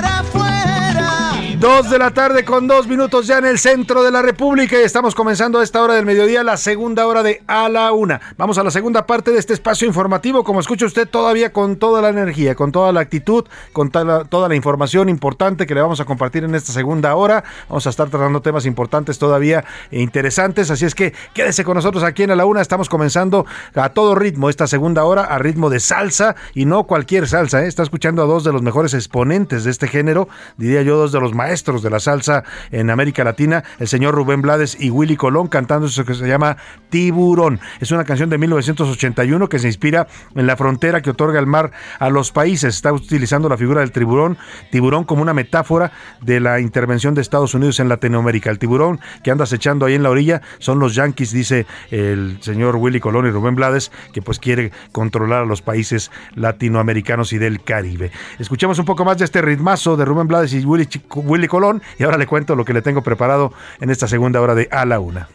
Dos 1.65 1.89
de 1.89 1.97
la 1.97 2.11
tarde 2.11 2.45
con 2.45 2.67
dos 2.67 2.85
minutos 2.85 3.25
ya 3.25 3.39
en 3.39 3.45
el 3.45 3.57
centro 3.57 4.03
de 4.03 4.11
la 4.11 4.21
República 4.21 4.79
y 4.79 4.83
estamos 4.83 5.15
comenzando 5.15 5.57
a 5.57 5.63
esta 5.63 5.81
hora 5.81 5.95
del 5.95 6.05
mediodía 6.05 6.43
la 6.43 6.57
segunda 6.57 7.07
hora 7.07 7.23
de 7.23 7.41
A 7.47 7.67
la 7.69 7.91
Una. 7.91 8.21
Vamos 8.37 8.59
a 8.59 8.63
la 8.63 8.69
segunda 8.69 9.07
parte 9.07 9.31
de 9.31 9.39
este 9.39 9.53
espacio 9.53 9.87
informativo, 9.87 10.43
como 10.43 10.59
escucha 10.59 10.85
usted 10.85 11.09
todavía 11.09 11.51
con 11.51 11.77
toda 11.77 12.03
la 12.03 12.09
energía, 12.09 12.53
con 12.53 12.71
toda 12.71 12.91
la 12.91 12.99
actitud, 12.99 13.45
con 13.73 13.89
toda 13.89 14.25
toda 14.25 14.47
la 14.47 14.53
información 14.53 15.09
importante 15.09 15.65
que 15.65 15.73
le 15.73 15.81
vamos 15.81 15.99
a 15.99 16.05
compartir 16.05 16.43
en 16.43 16.53
esta 16.53 16.71
segunda 16.71 17.15
hora. 17.15 17.43
Vamos 17.67 17.87
a 17.87 17.89
estar 17.89 18.11
tratando 18.11 18.43
temas 18.43 18.67
importantes 18.67 19.17
todavía 19.17 19.65
e 19.89 20.01
interesantes, 20.01 20.69
así 20.69 20.85
es 20.85 20.93
que 20.93 21.15
quédese 21.33 21.63
con 21.63 21.73
nosotros 21.73 22.03
aquí 22.03 22.21
en 22.21 22.29
A 22.29 22.35
la 22.35 22.45
Una. 22.45 22.61
Estamos 22.61 22.89
comenzando 22.89 23.47
a 23.73 23.89
todo 23.89 24.13
ritmo 24.13 24.51
esta 24.51 24.67
segunda 24.67 25.03
hora, 25.03 25.23
a 25.23 25.39
ritmo 25.39 25.71
de 25.71 25.79
salsa 25.79 26.35
y 26.53 26.65
no 26.65 26.83
cualquier 26.83 27.27
salsa. 27.27 27.63
¿eh? 27.63 27.67
Está 27.67 27.81
escuchando 27.81 28.21
a 28.21 28.27
dos 28.27 28.43
de 28.43 28.51
los 28.51 28.61
mejores 28.61 28.93
exponentes 28.93 29.63
de 29.63 29.71
este 29.71 29.87
género, 29.87 30.29
diría 30.57 30.83
yo 30.83 30.95
dos 30.95 31.11
de 31.11 31.19
los 31.19 31.33
maestros 31.33 31.54
de 31.55 31.89
la 31.89 32.01
salsa 32.01 32.43
en 32.69 32.89
América 32.89 33.23
Latina, 33.23 33.63
el 33.79 33.87
señor 33.87 34.13
Rubén 34.13 34.41
Blades 34.41 34.75
y 34.77 34.89
Willy 34.89 35.15
Colón 35.15 35.47
cantando 35.47 35.87
eso 35.87 36.03
que 36.03 36.13
se 36.13 36.27
llama 36.27 36.57
Tiburón. 36.89 37.61
Es 37.79 37.91
una 37.91 38.03
canción 38.03 38.29
de 38.29 38.37
1981 38.37 39.47
que 39.47 39.57
se 39.57 39.67
inspira 39.67 40.05
en 40.35 40.47
la 40.47 40.57
frontera 40.57 41.01
que 41.01 41.11
otorga 41.11 41.39
el 41.39 41.47
mar 41.47 41.71
a 41.97 42.09
los 42.09 42.33
países. 42.33 42.75
Está 42.75 42.91
utilizando 42.91 43.47
la 43.47 43.55
figura 43.55 43.79
del 43.79 43.93
tiburón, 43.93 44.37
tiburón 44.69 45.05
como 45.05 45.21
una 45.21 45.33
metáfora 45.33 45.93
de 46.21 46.41
la 46.41 46.59
intervención 46.59 47.15
de 47.15 47.21
Estados 47.21 47.53
Unidos 47.53 47.79
en 47.79 47.87
Latinoamérica. 47.87 48.49
El 48.49 48.59
tiburón 48.59 48.99
que 49.23 49.31
anda 49.31 49.45
acechando 49.45 49.85
ahí 49.85 49.93
en 49.93 50.03
la 50.03 50.09
orilla 50.09 50.41
son 50.59 50.79
los 50.79 50.93
yanquis, 50.93 51.31
dice 51.31 51.65
el 51.89 52.37
señor 52.41 52.75
Willy 52.75 52.99
Colón 52.99 53.27
y 53.27 53.31
Rubén 53.31 53.55
Blades, 53.55 53.93
que 54.11 54.21
pues 54.21 54.39
quiere 54.39 54.73
controlar 54.91 55.43
a 55.43 55.45
los 55.45 55.61
países 55.61 56.11
latinoamericanos 56.35 57.31
y 57.31 57.37
del 57.37 57.63
Caribe. 57.63 58.11
Escuchemos 58.39 58.77
un 58.77 58.85
poco 58.85 59.05
más 59.05 59.17
de 59.17 59.25
este 59.25 59.41
ritmazo 59.41 59.95
de 59.95 60.03
Rubén 60.03 60.27
Blades 60.27 60.53
y 60.53 60.65
Willy, 60.65 60.87
Willy 61.13 61.34
Colón 61.47 61.83
y 61.99 62.03
ahora 62.03 62.17
le 62.17 62.27
cuento 62.27 62.55
lo 62.55 62.65
que 62.65 62.73
le 62.73 62.81
tengo 62.81 63.01
preparado 63.01 63.53
en 63.79 63.89
esta 63.89 64.07
segunda 64.07 64.41
hora 64.41 64.55
de 64.55 64.67
A 64.71 64.85
la 64.85 64.99
Una. 64.99 65.27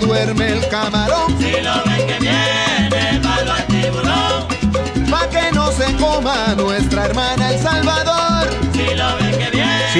Duerme 0.00 0.48
el 0.48 0.68
camarón. 0.68 1.38
Si 1.38 1.52
lo 1.60 1.74
ven 1.84 2.06
que 2.06 2.18
viene, 2.18 3.20
palo 3.22 3.52
al 3.52 3.66
tiburón. 3.66 5.10
Pa' 5.10 5.28
que 5.28 5.52
no 5.52 5.70
se 5.70 5.94
coma 5.96 6.54
nuestra 6.56 7.06
hermana 7.06 7.52
El 7.52 7.60
Salvador. 7.60 8.11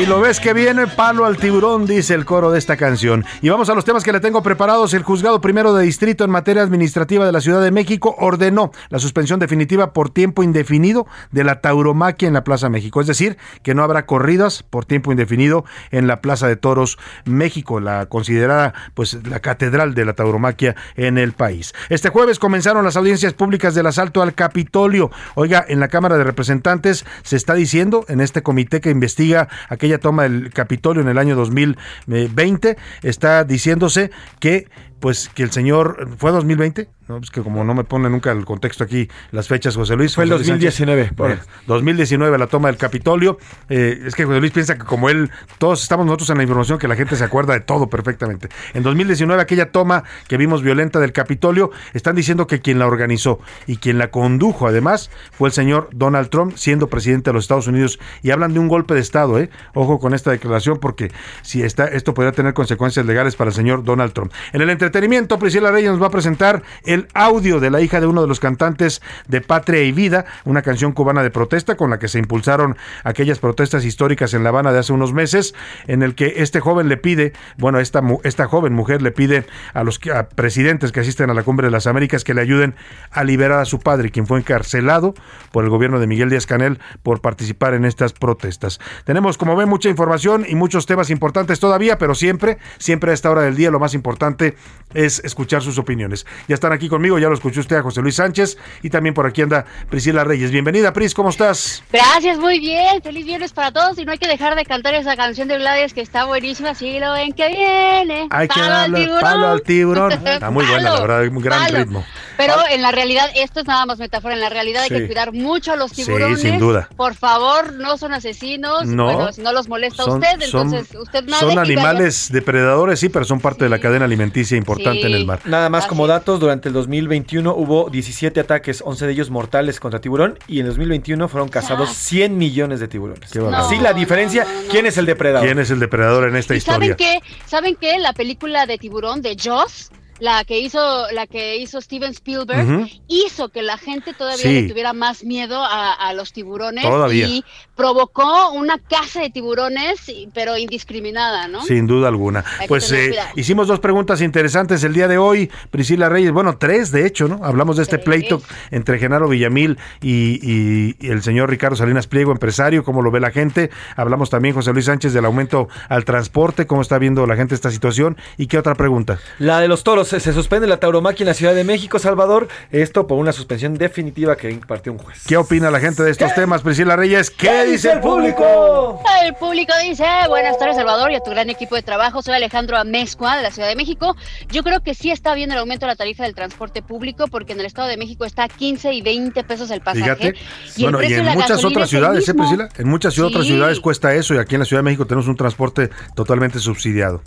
Si 0.03 0.09
lo 0.09 0.21
ves 0.21 0.41
que 0.41 0.53
viene, 0.53 0.89
palo 0.89 1.27
al 1.27 1.37
tiburón, 1.37 1.87
dice 1.87 2.15
el 2.15 2.25
coro 2.25 2.51
de 2.51 2.59
esta 2.59 2.77
canción. 2.77 3.25
Y 3.41 3.51
vamos 3.51 3.71
a 3.71 3.75
los 3.77 3.85
temas 3.85 4.03
que 4.03 4.11
le 4.11 4.19
tengo 4.19 4.43
preparados. 4.43 4.95
El 4.95 5.05
juzgado 5.05 5.41
primero 5.41 5.73
de 5.75 5.85
distrito 5.85 6.25
en 6.25 6.31
materia 6.33 6.65
administrativa 6.65 7.25
de 7.25 7.31
la 7.31 7.41
Ciudad 7.41 7.63
de 7.63 7.71
México 7.71 8.17
ordenó 8.19 8.73
la 8.89 8.99
suspensión 8.99 9.39
definitiva 9.39 9.93
por 9.93 10.11
tiempo 10.11 10.43
indefinido 10.43 11.07
de 11.31 11.45
la 11.45 11.61
tauromaquia 11.61 12.27
en 12.27 12.35
la 12.35 12.43
Plaza 12.43 12.69
México. 12.69 13.01
Es 13.01 13.07
decir, 13.07 13.37
que 13.63 13.77
no 13.77 13.85
habrá 13.85 14.05
corridas 14.05 14.65
por 14.65 14.87
tiempo 14.87 15.13
indefinido 15.13 15.65
en 15.93 16.09
la 16.09 16.21
Plaza 16.21 16.49
de 16.49 16.57
Toros 16.57 16.99
México, 17.25 17.79
la 17.79 18.07
considerada 18.07 18.75
pues 18.95 19.25
la 19.25 19.39
catedral 19.39 19.95
de 19.95 20.05
la 20.05 20.15
tauromaquia 20.15 20.75
en 20.97 21.17
el 21.17 21.31
país. 21.31 21.75
Este 21.91 22.09
jueves 22.09 22.41
comenzaron 22.41 22.85
las 22.85 22.97
audiencias 22.97 23.35
públicas 23.35 23.77
del 23.77 23.87
asalto 23.87 24.21
al 24.21 24.35
Capitolio. 24.35 25.13
Oiga, 25.37 25.65
en 25.69 25.79
la 25.79 25.87
Cámara 25.87 26.19
de 26.19 26.25
Representantes 26.25 27.07
se 27.23 27.37
está 27.37 27.55
diciendo 27.55 28.05
en 28.09 28.21
este 28.21 28.43
comité 28.43 28.81
que 28.81 28.91
investiga 28.91 29.47
aquella 29.69 29.92
toma 29.99 30.25
del 30.25 30.51
Capitolio 30.51 31.03
en 31.03 31.09
el 31.09 31.19
año 31.19 31.37
2020, 31.37 32.77
está 33.03 33.45
diciéndose 33.45 34.11
que 34.41 34.69
pues 35.03 35.29
que 35.35 35.43
el 35.43 35.51
señor 35.51 36.09
fue 36.17 36.31
2020, 36.31 36.89
no 37.09 37.17
es 37.17 37.33
que 37.33 37.43
como 37.43 37.65
no 37.65 37.75
me 37.75 37.83
pone 37.83 38.09
nunca 38.09 38.31
el 38.31 38.45
contexto 38.45 38.85
aquí 38.85 39.09
las 39.33 39.49
fechas 39.49 39.75
José 39.75 39.97
Luis 39.97 40.15
fue 40.15 40.23
el 40.23 40.31
José 40.31 40.45
Luis 40.45 40.49
2019 40.49 41.03
Sánchez, 41.03 41.17
bueno, 41.17 41.41
2019 41.67 42.39
la 42.39 42.47
toma 42.47 42.69
del 42.69 42.77
Capitolio. 42.77 43.37
Eh, 43.69 44.01
es 44.07 44.15
que 44.15 44.25
José 44.25 44.39
Luis 44.39 44.53
piensa 44.53 44.79
que 44.79 44.85
como 44.85 45.11
él 45.11 45.29
todos 45.59 45.83
estamos 45.83 46.07
nosotros 46.07 46.31
en 46.31 46.37
la 46.37 46.45
información 46.45 46.79
que 46.79 46.87
la 46.87 46.95
gente 46.95 47.17
se 47.17 47.25
acuerda 47.25 47.53
de 47.53 47.61
todo 47.61 47.89
perfectamente. 47.89 48.49
En 48.75 48.85
2019 48.85 49.43
aquella 49.43 49.73
toma 49.73 50.05
que 50.29 50.37
vimos 50.37 50.63
violenta 50.63 51.01
del 51.01 51.13
Capitolio 51.13 51.73
están 51.95 52.15
diciendo 52.15 52.47
que 52.47 52.61
quien 52.61 52.79
la 52.79 52.87
organizó 52.87 53.41
y 53.67 53.79
quien 53.79 53.99
la 53.99 54.13
condujo 54.13 54.69
además 54.69 55.11
fue 55.33 55.49
el 55.49 55.53
señor 55.53 55.91
Donald 55.93 56.31
Trump 56.31 56.53
siendo 56.55 56.87
presidente 56.87 57.31
de 57.31 57.35
los 57.35 57.45
Estados 57.45 57.67
Unidos. 57.67 57.99
Y 58.23 58.31
hablan 58.31 58.55
de 58.55 58.61
un 58.61 58.69
golpe 58.69 58.95
de 58.95 59.01
estado 59.01 59.41
eh 59.41 59.51
ojo 59.75 59.99
con 59.99 60.15
esta 60.15 60.31
declaración 60.31 60.79
porque 60.79 61.11
si 61.43 61.65
está 61.65 61.87
esto 61.87 62.15
podría 62.15 62.31
tener 62.31 62.55
consecuencias 62.55 63.05
legales 63.05 63.35
para 63.35 63.49
el 63.51 63.55
señor 63.55 63.83
Donald 63.83 64.13
Trump. 64.13 64.33
En 64.53 64.63
el 64.63 64.71
entretenimiento, 64.93 65.39
Priscila 65.39 65.71
Reyes 65.71 65.91
nos 65.91 66.03
va 66.03 66.09
a 66.09 66.11
presentar 66.11 66.63
el 66.85 67.09
audio 67.15 67.61
de 67.61 67.71
la 67.71 67.81
hija 67.81 67.99
de 67.99 68.07
uno 68.07 68.21
de 68.21 68.29
los 68.29 68.41
cantantes 68.41 69.01
de 69.27 69.41
Patria 69.41 69.83
y 69.85 69.91
Vida, 69.91 70.27
una 70.45 70.61
canción 70.61 70.93
cubana 70.93 71.23
de 71.23 71.31
protesta 71.31 71.79
con 71.79 71.89
la 71.89 71.99
que 71.99 72.09
se 72.09 72.19
impulsaron 72.19 72.77
aquellas 73.03 73.39
protestas 73.39 73.87
históricas 73.87 74.35
en 74.35 74.43
La 74.43 74.51
Habana 74.51 74.71
de 74.71 74.81
hace 74.81 74.93
unos 74.93 75.15
meses, 75.15 75.55
en 75.87 76.03
el 76.03 76.15
que 76.15 76.35
este 76.43 76.61
joven 76.61 76.91
le 76.91 76.99
pide, 76.99 77.33
bueno, 77.57 77.81
esta, 77.81 78.03
esta 78.23 78.47
joven 78.47 78.75
mujer 78.75 79.01
le 79.01 79.13
pide 79.13 79.47
a 79.73 79.83
los 79.83 79.99
presidentes 80.35 80.93
que 80.93 81.01
asisten 81.01 81.31
a 81.31 81.35
la 81.35 81.43
Cumbre 81.43 81.69
de 81.69 81.71
las 81.71 81.87
Américas 81.87 82.23
que 82.23 82.35
le 82.35 82.43
ayuden 82.43 82.75
a 83.11 83.25
liberar 83.25 83.61
a 83.61 83.65
su 83.65 83.79
padre, 83.79 84.11
quien 84.11 84.27
fue 84.27 84.41
encarcelado 84.41 85.15
por 85.53 85.65
el 85.65 85.71
gobierno 85.71 86.01
de 86.01 86.07
Miguel 86.07 86.29
Díaz 86.29 86.45
Canel 86.45 86.81
por 87.03 87.23
participar 87.23 87.73
en 87.73 87.87
estas 87.87 88.13
protestas. 88.13 88.79
Tenemos, 89.07 89.39
como 89.39 89.57
ven, 89.57 89.71
mucha 89.71 89.89
información 89.89 90.45
y 90.47 90.55
muchos 90.55 90.85
temas 90.85 91.09
importantes 91.09 91.61
todavía, 91.61 91.97
pero 91.97 92.15
siempre, 92.15 92.59
siempre 92.77 93.13
a 93.13 93.15
esta 93.15 93.31
hora 93.31 93.41
del 93.41 93.57
día 93.57 93.71
lo 93.71 93.81
más 93.81 93.95
importante 93.95 94.55
es 94.95 95.21
escuchar 95.25 95.63
sus 95.63 95.79
opiniones. 95.79 96.27
Ya 96.49 96.55
están 96.55 96.73
aquí 96.73 96.89
conmigo, 96.89 97.19
ya 97.19 97.29
lo 97.29 97.35
escuchó 97.35 97.61
usted 97.61 97.77
a 97.77 97.83
José 97.83 98.01
Luis 98.03 98.17
Sánchez 98.17 98.57
y 98.83 98.91
también 98.91 99.15
por 99.15 99.27
aquí 99.27 99.43
anda 99.43 99.65
Priscila 99.89 100.25
Reyes. 100.25 100.51
Bienvenida, 100.51 100.93
Pris, 100.93 101.15
¿cómo 101.15 101.31
estás? 101.31 101.83
Gracias, 101.93 102.39
muy 102.39 102.59
bien. 102.61 103.03
Feliz 103.03 103.25
viernes 103.25 103.53
para 103.53 103.71
todos 103.73 103.99
y 103.99 104.05
no 104.05 104.13
hay 104.13 104.19
que 104.19 104.29
dejar 104.29 104.55
de 104.55 104.65
cantar 104.65 104.95
esa 104.95 105.17
canción 105.17 105.49
de 105.49 105.59
Gladys 105.59 105.95
que 105.95 106.01
está 106.01 106.25
buenísima. 106.25 106.75
Si 106.75 106.99
lo 107.01 107.13
ven 107.13 107.33
que 107.33 107.49
viene. 107.49 108.27
Hay 108.31 108.49
que 108.49 108.61
Palo 108.61 108.65
al 108.75 108.81
darle 108.93 108.99
tiburón. 109.01 109.21
palo 109.21 109.47
al 109.49 109.63
tiburón. 109.63 110.13
Está 110.27 110.51
muy 110.51 110.65
buena, 110.67 110.91
la 110.91 111.01
verdad, 111.01 111.27
un 111.29 111.41
gran 111.43 111.61
Palo. 111.67 111.79
ritmo. 111.79 112.05
Pero 112.37 112.55
en 112.71 112.83
la 112.83 112.91
realidad, 112.93 113.31
esto 113.37 113.61
es 113.61 113.67
nada 113.67 113.87
más 113.87 113.99
metáfora. 113.99 114.35
En 114.35 114.41
la 114.41 114.49
realidad 114.49 114.83
hay 114.83 114.89
Sí. 114.89 114.95
que 114.97 115.07
cuidar 115.07 115.33
mucho 115.33 115.73
a 115.73 115.77
los 115.77 115.91
Sí, 115.93 116.05
tiburones. 116.05 116.41
sin 116.41 116.59
duda. 116.59 116.89
Por 116.97 117.15
favor, 117.15 117.73
no 117.75 117.97
son 117.99 118.13
asesinos. 118.15 118.87
No. 118.87 119.05
Bueno, 119.05 119.33
si 119.33 119.43
no 119.43 119.53
los 119.53 119.69
molesta 119.69 120.03
a 120.03 120.07
Son- 120.07 120.15
usted, 120.23 120.41
son- 120.47 120.67
entonces 120.75 120.97
usted 121.01 121.25
nada. 121.25 121.41
Son 121.41 121.59
animales 121.59 122.31
depredadores, 122.33 122.99
sí, 123.01 123.09
pero 123.09 123.25
son 123.25 123.41
parte 123.41 123.65
de 123.65 123.71
la 123.71 123.79
cadena 123.79 124.05
alimenticia 124.07 124.57
importante 124.57 124.72
Sí. 124.79 125.01
en 125.03 125.15
el 125.15 125.27
mar. 125.27 125.41
Nada 125.45 125.69
más 125.69 125.87
como 125.87 126.07
datos, 126.07 126.41
durante 126.41 126.69
el 126.69 126.75
2021 126.75 127.55
hubo 127.55 127.91
17 127.91 128.41
ataques, 128.41 128.83
11 128.85 129.07
de 129.07 129.13
ellos 129.13 129.31
mortales 129.31 129.81
contra 129.81 130.01
tiburón 130.01 130.39
y 130.47 130.61
en 130.61 130.67
2021 130.67 131.29
fueron 131.29 131.49
cazados 131.49 131.91
100 131.91 132.37
millones 132.37 132.81
de 132.81 132.89
tiburones. 132.89 133.31
Qué. 133.31 133.41
Así 133.53 133.79
la 133.79 133.93
diferencia, 133.93 134.47
¿quién 134.71 134.87
es 134.87 134.97
el 134.99 135.07
depredador? 135.07 135.47
¿Quién 135.47 135.59
es 135.59 135.71
el 135.71 135.81
depredador 135.81 136.29
en 136.29 136.37
esta 136.37 136.55
¿Y 136.55 136.59
historia? 136.59 136.97
saben 136.97 136.97
qué? 136.97 137.21
¿Saben 137.47 137.77
qué? 137.81 137.99
La 137.99 138.13
película 138.13 138.67
de 138.67 138.79
tiburón 138.79 139.23
de 139.23 139.37
Jaws, 139.37 139.91
la 140.23 140.45
que 140.45 140.61
hizo, 140.61 141.11
la 141.11 141.27
que 141.27 141.57
hizo 141.57 141.81
Steven 141.81 142.13
Spielberg, 142.13 142.89
hizo 143.09 143.49
que 143.49 143.61
la 143.61 143.77
gente 143.77 144.15
todavía 144.15 144.43
Sí. 144.45 144.63
le 144.63 144.69
tuviera 144.69 144.93
más 144.93 145.25
miedo 145.25 145.61
a, 145.65 145.93
a 145.95 146.13
los 146.13 146.33
tiburones 146.33 146.85
Todavía. 146.85 147.27
y 147.27 147.45
provocó 147.75 148.53
una 148.53 148.79
caza 148.79 149.21
de 149.23 149.31
tiburones, 149.31 150.01
pero 150.33 150.57
indiscriminada, 150.57 151.49
¿no? 151.49 151.63
Sin 151.65 151.89
duda 151.89 152.07
alguna. 152.07 152.45
Hay 152.61 152.69
Pues 152.69 152.93
eh, 152.93 153.17
hicimos 153.35 153.67
dos 153.67 153.81
preguntas 153.81 154.21
interesantes 154.21 154.85
el 154.85 154.93
día 154.95 155.09
de 155.09 155.19
hoy, 155.19 155.51
Priscila 155.73 156.09
Reyes. 156.09 156.31
Bueno, 156.31 156.57
tres 156.57 156.93
de 156.93 157.05
hecho, 157.05 157.27
¿no? 157.27 157.41
Hablamos 157.45 157.77
de 157.79 157.83
este 157.83 157.99
pleito 157.99 158.41
entre 158.71 159.01
Genaro 159.01 159.29
Villamil 159.29 159.77
y, 160.01 160.39
y- 160.41 160.97
y 161.01 161.11
el 161.11 161.25
señor 161.25 161.51
Ricardo 161.51 161.75
Salinas 161.75 162.07
Pliego, 162.07 162.31
empresario, 162.31 162.85
cómo 162.85 163.03
lo 163.03 163.11
ve 163.11 163.19
la 163.19 163.33
gente. 163.33 163.71
Hablamos 163.97 164.31
también, 164.31 164.55
José 164.55 164.73
Luis 164.73 164.85
Sánchez, 164.85 165.13
del 165.15 165.25
aumento 165.25 165.69
al 165.89 166.05
transporte, 166.05 166.69
cómo 166.69 166.81
está 166.83 166.99
viendo 166.99 167.27
la 167.27 167.35
gente 167.35 167.57
esta 167.57 167.73
situación. 167.73 168.17
¿Y 168.39 168.47
qué 168.47 168.59
otra 168.59 168.77
pregunta? 168.77 169.19
La 169.41 169.59
de 169.59 169.67
los 169.67 169.83
toros. 169.83 170.12
Se 170.21 170.33
suspende 170.33 170.67
la 170.67 170.79
tauromaquia 170.79 171.25
en 171.25 171.29
la 171.29 171.35
Ciudad 171.35 171.55
de 171.55 171.65
México, 171.65 171.99
Salvador. 171.99 172.49
Esto 172.71 173.07
por 173.07 173.19
una 173.19 173.33
suspensión 173.33 173.75
definitiva 173.75 174.37
que 174.37 174.51
impartió 174.51 174.93
un 174.93 174.99
juez. 174.99 175.23
¿Qué 175.27 175.37
opina 175.37 175.71
la 175.71 175.81
gente 175.81 176.03
de 176.03 176.11
estos 176.11 176.35
temas, 176.35 176.63
Priscila 176.63 176.97
Reyes? 176.97 177.31
¿Qué, 177.31 177.65
dice 177.65 177.93
el 177.93 178.01
público? 178.01 179.01
El 179.23 179.35
público 179.35 179.73
dice, 179.83 180.05
buenas 180.29 180.59
tardes 180.59 180.77
Salvador 180.77 181.13
y 181.13 181.17
a 181.17 181.21
tu 181.21 181.31
gran 181.31 181.49
equipo 181.51 181.75
de 181.75 181.83
trabajo. 181.83 182.23
Soy 182.23 182.35
Alejandro 182.35 182.77
Amezcua 182.77 183.37
de 183.37 183.43
la 183.43 183.51
Ciudad 183.51 183.69
de 183.69 183.77
México. 183.77 184.17
Yo 184.51 184.63
creo 184.63 184.81
que 184.81 184.95
sí 184.95 185.11
está 185.11 185.35
bien 185.35 185.53
el 185.53 185.59
aumento 185.59 185.87
de 185.87 185.93
la 185.93 185.97
tarifa 185.97 186.25
del 186.25 186.35
transporte 186.35 186.83
público 186.83 187.29
porque 187.29 187.53
en 187.53 187.61
el 187.61 187.67
Estado 187.67 187.89
de 187.89 187.97
México 187.97 188.25
está 188.25 188.49
15 188.49 188.93
y 188.93 189.03
20 189.03 189.45
pesos 189.45 189.71
el 189.71 189.81
pasaje. 189.81 190.03
Fíjate. 190.03 190.35
Y 190.77 190.83
bueno, 190.83 191.03
y 191.03 191.13
en 191.13 191.25
muchas 191.27 191.65
otras 191.65 191.89
ciudades, 191.89 192.29
¿eh. 192.29 192.35
Priscila? 192.35 192.69
En 192.77 192.89
muchas 192.89 193.19
otras 193.19 193.45
Sí. 193.45 193.53
ciudades 193.53 193.81
cuesta 193.81 194.15
eso 194.15 194.35
y 194.35 194.39
aquí 194.39 194.55
en 194.55 194.61
la 194.61 194.65
Ciudad 194.65 194.81
de 194.81 194.85
México 194.85 195.07
tenemos 195.07 195.29
un 195.29 195.37
transporte 195.37 195.91
totalmente 196.15 196.59
subsidiado. 196.59 197.23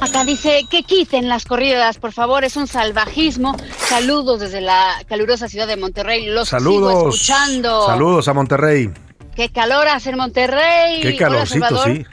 Acá 0.00 0.24
dice 0.24 0.66
que 0.70 0.82
quiten 0.82 1.28
las 1.28 1.44
corridas, 1.44 1.98
por 1.98 2.11
favor, 2.12 2.44
es 2.44 2.56
un 2.56 2.66
salvajismo. 2.66 3.56
Saludos 3.88 4.40
desde 4.40 4.60
la 4.60 5.02
calurosa 5.08 5.48
ciudad 5.48 5.66
de 5.66 5.76
Monterrey. 5.76 6.26
Los 6.26 6.48
sigo 6.48 6.58
Saludos. 6.60 7.14
escuchando. 7.14 7.86
Saludos 7.86 8.28
a 8.28 8.34
Monterrey. 8.34 8.90
Qué 9.34 9.48
calor 9.50 9.88
hace 9.88 10.10
en 10.10 10.18
Monterrey. 10.18 11.00
Qué 11.00 11.16
calorcito, 11.16 11.84
sí. 11.84 12.04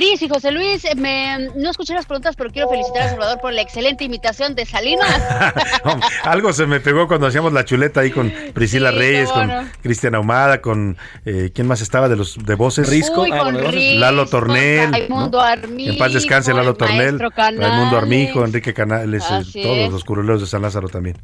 Pris 0.00 0.22
y 0.22 0.30
José 0.30 0.50
Luis, 0.50 0.82
eh, 0.86 0.94
me, 0.96 1.50
no 1.56 1.70
escuché 1.70 1.92
las 1.92 2.06
preguntas, 2.06 2.34
pero 2.34 2.48
quiero 2.50 2.70
felicitar 2.70 3.02
a 3.02 3.10
Salvador 3.10 3.38
por 3.38 3.52
la 3.52 3.60
excelente 3.60 4.02
imitación 4.02 4.54
de 4.54 4.64
Salinas. 4.64 5.06
Algo 6.24 6.54
se 6.54 6.64
me 6.64 6.80
pegó 6.80 7.06
cuando 7.06 7.26
hacíamos 7.26 7.52
la 7.52 7.66
chuleta 7.66 8.00
ahí 8.00 8.10
con 8.10 8.32
Priscila 8.54 8.92
Sí, 8.92 8.96
Reyes, 8.96 9.30
con. 9.30 9.50
Cristian 9.82 10.14
Ahumada, 10.14 10.62
con 10.62 10.96
eh, 11.26 11.50
¿quién 11.54 11.66
más 11.66 11.82
estaba 11.82 12.08
de 12.08 12.16
los 12.16 12.38
de 12.42 12.54
voces? 12.54 12.88
Risco. 12.88 13.24
Uy, 13.24 13.30
con 13.30 13.54
Risco, 13.58 14.00
Lalo 14.00 14.24
Tornel. 14.24 14.90
Raimundo 14.90 15.36
¿no? 15.36 15.44
Armijo, 15.44 15.92
En 15.92 15.98
paz 15.98 16.14
descanse 16.14 16.54
Lalo 16.54 16.70
el 16.70 16.76
Tornel. 16.78 17.18
Raimundo 17.18 17.98
Armijo, 17.98 18.42
Enrique 18.42 18.72
Canales, 18.72 19.22
eh, 19.24 19.62
todos 19.62 19.76
es. 19.76 19.92
los 19.92 20.04
curuleros 20.04 20.40
de 20.40 20.46
San 20.46 20.62
Lázaro 20.62 20.88
también. 20.88 21.18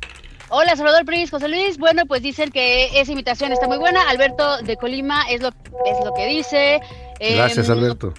Hola, 0.50 0.76
Salvador 0.76 1.06
Pris, 1.06 1.30
José 1.30 1.48
Luis. 1.48 1.78
Bueno, 1.78 2.04
pues 2.04 2.20
dicen 2.20 2.50
que 2.50 3.00
esa 3.00 3.10
imitación 3.10 3.52
está 3.52 3.68
muy 3.68 3.78
buena. 3.78 4.06
Alberto 4.10 4.58
de 4.58 4.76
Colima 4.76 5.22
es 5.30 5.40
lo, 5.40 5.48
es 5.48 6.04
lo 6.04 6.12
que 6.14 6.26
dice. 6.26 6.80
Gracias, 7.18 7.70
Em, 7.70 7.78
Alberto. 7.78 8.12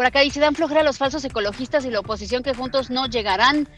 Por 0.00 0.06
acá 0.06 0.20
dice, 0.20 0.40
dan 0.40 0.54
flojera 0.54 0.80
a 0.80 0.82
los 0.82 0.96
falsos 0.96 1.22
ecologistas 1.26 1.84
y 1.84 1.90
la 1.90 2.00
oposición 2.00 2.42
que 2.42 2.54
juntos 2.54 2.88
no 2.88 3.04
llegarán. 3.06 3.68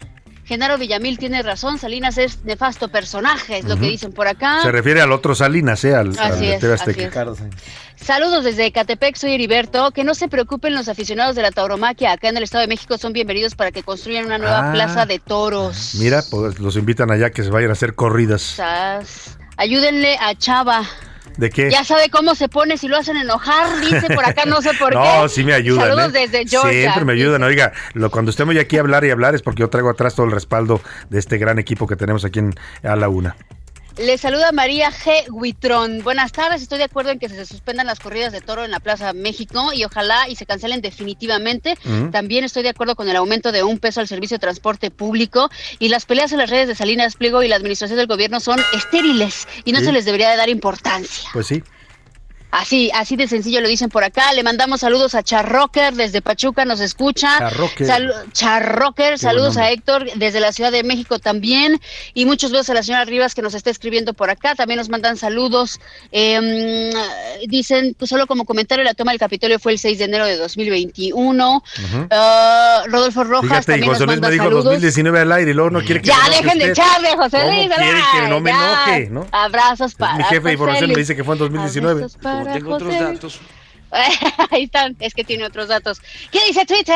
Genaro 0.44 0.78
Villamil 0.78 1.18
tiene 1.18 1.42
razón, 1.42 1.80
Salinas 1.80 2.16
es 2.16 2.44
nefasto 2.44 2.86
personaje, 2.86 3.58
es 3.58 3.64
lo 3.64 3.76
que 3.76 3.86
dicen 3.86 4.12
por 4.12 4.28
acá. 4.28 4.62
Se 4.62 4.70
refiere 4.70 5.00
al 5.00 5.10
otro 5.10 5.34
Salinas, 5.34 5.84
¿eh? 5.84 5.96
Al, 5.96 6.16
al 6.16 6.32
Así 6.32 6.46
es, 6.46 6.62
es. 6.62 6.80
Saludos 7.96 8.44
desde 8.44 8.66
Ecatepec, 8.66 9.16
soy 9.16 9.32
Heriberto. 9.32 9.90
Que 9.90 10.04
no 10.04 10.14
se 10.14 10.28
preocupen 10.28 10.76
los 10.76 10.88
aficionados 10.88 11.34
de 11.34 11.42
la 11.42 11.50
tauromaquia. 11.50 12.12
Acá 12.12 12.28
en 12.28 12.36
el 12.36 12.44
Estado 12.44 12.62
de 12.62 12.68
México 12.68 12.98
son 12.98 13.12
bienvenidos 13.12 13.56
para 13.56 13.72
que 13.72 13.82
construyan 13.82 14.26
una 14.26 14.38
nueva 14.38 14.70
Ah. 14.70 14.72
plaza 14.72 15.06
de 15.06 15.18
toros. 15.18 15.96
Mira, 15.98 16.22
pues 16.30 16.60
los 16.60 16.76
invitan 16.76 17.10
allá 17.10 17.30
que 17.30 17.42
se 17.42 17.50
vayan 17.50 17.70
a 17.70 17.72
hacer 17.72 17.96
corridas. 17.96 18.60
Ayúdenle 19.56 20.16
a 20.20 20.36
Chava. 20.36 20.84
¿De 21.36 21.50
qué? 21.50 21.70
Ya 21.70 21.84
sabe 21.84 22.10
cómo 22.10 22.34
se 22.34 22.48
pone 22.48 22.76
si 22.76 22.88
lo 22.88 22.96
hacen 22.96 23.16
enojar, 23.16 23.80
dice 23.80 24.14
por 24.14 24.24
acá, 24.24 24.44
no 24.46 24.60
sé 24.62 24.70
por 24.78 24.90
qué. 24.90 24.98
No, 24.98 25.28
sí 25.28 25.44
me 25.44 25.52
ayudan. 25.54 25.88
Saludos 25.88 26.14
¿eh? 26.14 26.28
desde 26.28 26.46
Georgia. 26.46 26.72
Siempre 26.72 27.04
me 27.04 27.12
ayudan. 27.12 27.42
Oiga, 27.42 27.72
lo, 27.94 28.10
cuando 28.10 28.30
estemos 28.30 28.54
ya 28.54 28.62
aquí 28.62 28.76
a 28.76 28.80
hablar 28.80 29.04
y 29.04 29.10
hablar 29.10 29.34
es 29.34 29.42
porque 29.42 29.60
yo 29.60 29.70
traigo 29.70 29.90
atrás 29.90 30.14
todo 30.14 30.26
el 30.26 30.32
respaldo 30.32 30.80
de 31.10 31.18
este 31.18 31.38
gran 31.38 31.58
equipo 31.58 31.86
que 31.86 31.96
tenemos 31.96 32.24
aquí 32.24 32.38
en 32.38 32.54
A 32.82 32.96
la 32.96 33.08
Una. 33.08 33.36
Le 33.98 34.16
saluda 34.16 34.52
María 34.52 34.90
G. 34.90 35.26
Huitrón. 35.30 36.02
Buenas 36.02 36.32
tardes, 36.32 36.62
estoy 36.62 36.78
de 36.78 36.84
acuerdo 36.84 37.10
en 37.10 37.18
que 37.18 37.28
se 37.28 37.44
suspendan 37.44 37.86
las 37.86 38.00
corridas 38.00 38.32
de 38.32 38.40
toro 38.40 38.64
en 38.64 38.70
la 38.70 38.80
Plaza 38.80 39.12
México 39.12 39.70
y 39.74 39.84
ojalá 39.84 40.28
y 40.28 40.34
se 40.36 40.46
cancelen 40.46 40.80
definitivamente. 40.80 41.76
También 42.10 42.42
estoy 42.44 42.62
de 42.62 42.70
acuerdo 42.70 42.96
con 42.96 43.08
el 43.10 43.16
aumento 43.16 43.52
de 43.52 43.62
un 43.62 43.78
peso 43.78 44.00
al 44.00 44.08
servicio 44.08 44.36
de 44.36 44.40
transporte 44.40 44.90
público 44.90 45.50
y 45.78 45.88
las 45.88 46.06
peleas 46.06 46.32
en 46.32 46.38
las 46.38 46.48
redes 46.48 46.68
de 46.68 46.74
Salinas 46.74 47.16
Pliego 47.16 47.42
y 47.42 47.48
la 47.48 47.56
administración 47.56 47.98
del 47.98 48.06
gobierno 48.06 48.40
son 48.40 48.60
estériles 48.72 49.46
y 49.64 49.72
no 49.72 49.80
Sí. 49.80 49.86
se 49.86 49.92
les 49.92 50.04
debería 50.06 50.30
de 50.30 50.36
dar 50.36 50.48
importancia. 50.48 51.28
Pues 51.32 51.46
sí. 51.48 51.62
Así, 52.52 52.90
así 52.94 53.16
de 53.16 53.26
sencillo 53.28 53.60
lo 53.62 53.68
dicen 53.68 53.88
por 53.88 54.04
acá. 54.04 54.32
Le 54.34 54.42
mandamos 54.42 54.80
saludos 54.80 55.14
a 55.14 55.22
Charrocker 55.22 55.94
desde 55.94 56.20
Pachuca, 56.22 56.64
nos 56.66 56.80
escucha. 56.80 57.38
Charrocker. 57.38 57.86
Salu- 57.86 58.32
Charrocker, 58.32 59.18
saludos 59.18 59.56
a 59.56 59.70
Héctor 59.70 60.06
desde 60.16 60.38
la 60.38 60.52
Ciudad 60.52 60.70
de 60.70 60.84
México 60.84 61.18
también. 61.18 61.80
Y 62.14 62.26
muchos 62.26 62.50
besos 62.52 62.68
a 62.70 62.74
la 62.74 62.82
señora 62.82 63.06
Rivas 63.06 63.34
que 63.34 63.40
nos 63.42 63.54
está 63.54 63.70
escribiendo 63.70 64.12
por 64.12 64.28
acá. 64.30 64.54
También 64.54 64.76
nos 64.78 64.90
mandan 64.90 65.16
saludos. 65.16 65.80
Eh, 66.12 66.90
dicen, 67.48 67.94
pues, 67.98 68.08
solo 68.10 68.26
como 68.26 68.44
comentario, 68.44 68.84
la 68.84 68.94
toma 68.94 69.12
del 69.12 69.18
Capitolio 69.18 69.58
fue 69.58 69.72
el 69.72 69.78
6 69.78 69.98
de 69.98 70.04
enero 70.04 70.26
de 70.26 70.36
2021. 70.36 71.56
Ujú. 71.56 72.06
Ah, 72.10 72.82
Rodolfo 72.86 73.24
Rojas 73.24 73.48
Fíjate, 73.48 73.66
también 73.72 73.88
José 73.92 74.00
nos 74.06 74.14
Luis 74.16 74.20
me 74.20 74.30
dijo 74.30 74.44
saludos. 74.44 74.64
2019 74.64 75.20
al 75.20 75.32
aire 75.32 75.50
y 75.50 75.54
luego 75.54 75.70
no 75.70 75.80
quiere 75.80 76.02
que 76.02 76.08
Ya 76.08 76.18
me 76.28 76.36
dejen 76.36 76.58
de 76.58 76.70
echarle, 76.70 77.16
José 77.16 77.38
¿Cómo 77.40 77.52
Luis. 77.52 77.68
quiere 77.74 78.00
que 78.12 78.28
no 78.28 78.40
me 78.40 78.50
ya. 78.50 78.56
enoje, 78.96 79.08
no? 79.10 79.26
Abrazos 79.32 79.94
para 79.94 80.16
Mi 80.18 80.24
jefe 80.24 80.48
de 80.48 80.52
información 80.52 80.90
me 80.90 80.96
dice 80.96 81.16
que 81.16 81.24
fue 81.24 81.34
en 81.34 81.38
2019. 81.38 81.92
Abrazos 82.02 82.16
para 82.22 82.41
Tengo 82.44 82.74
otros 82.74 82.98
datos. 82.98 83.40
Ahí 84.50 84.64
están, 84.64 84.96
es 85.00 85.14
que 85.14 85.24
tiene 85.24 85.44
otros 85.44 85.68
datos. 85.68 86.00
¿Qué 86.30 86.38
dice 86.48 86.64
Twitter? 86.64 86.94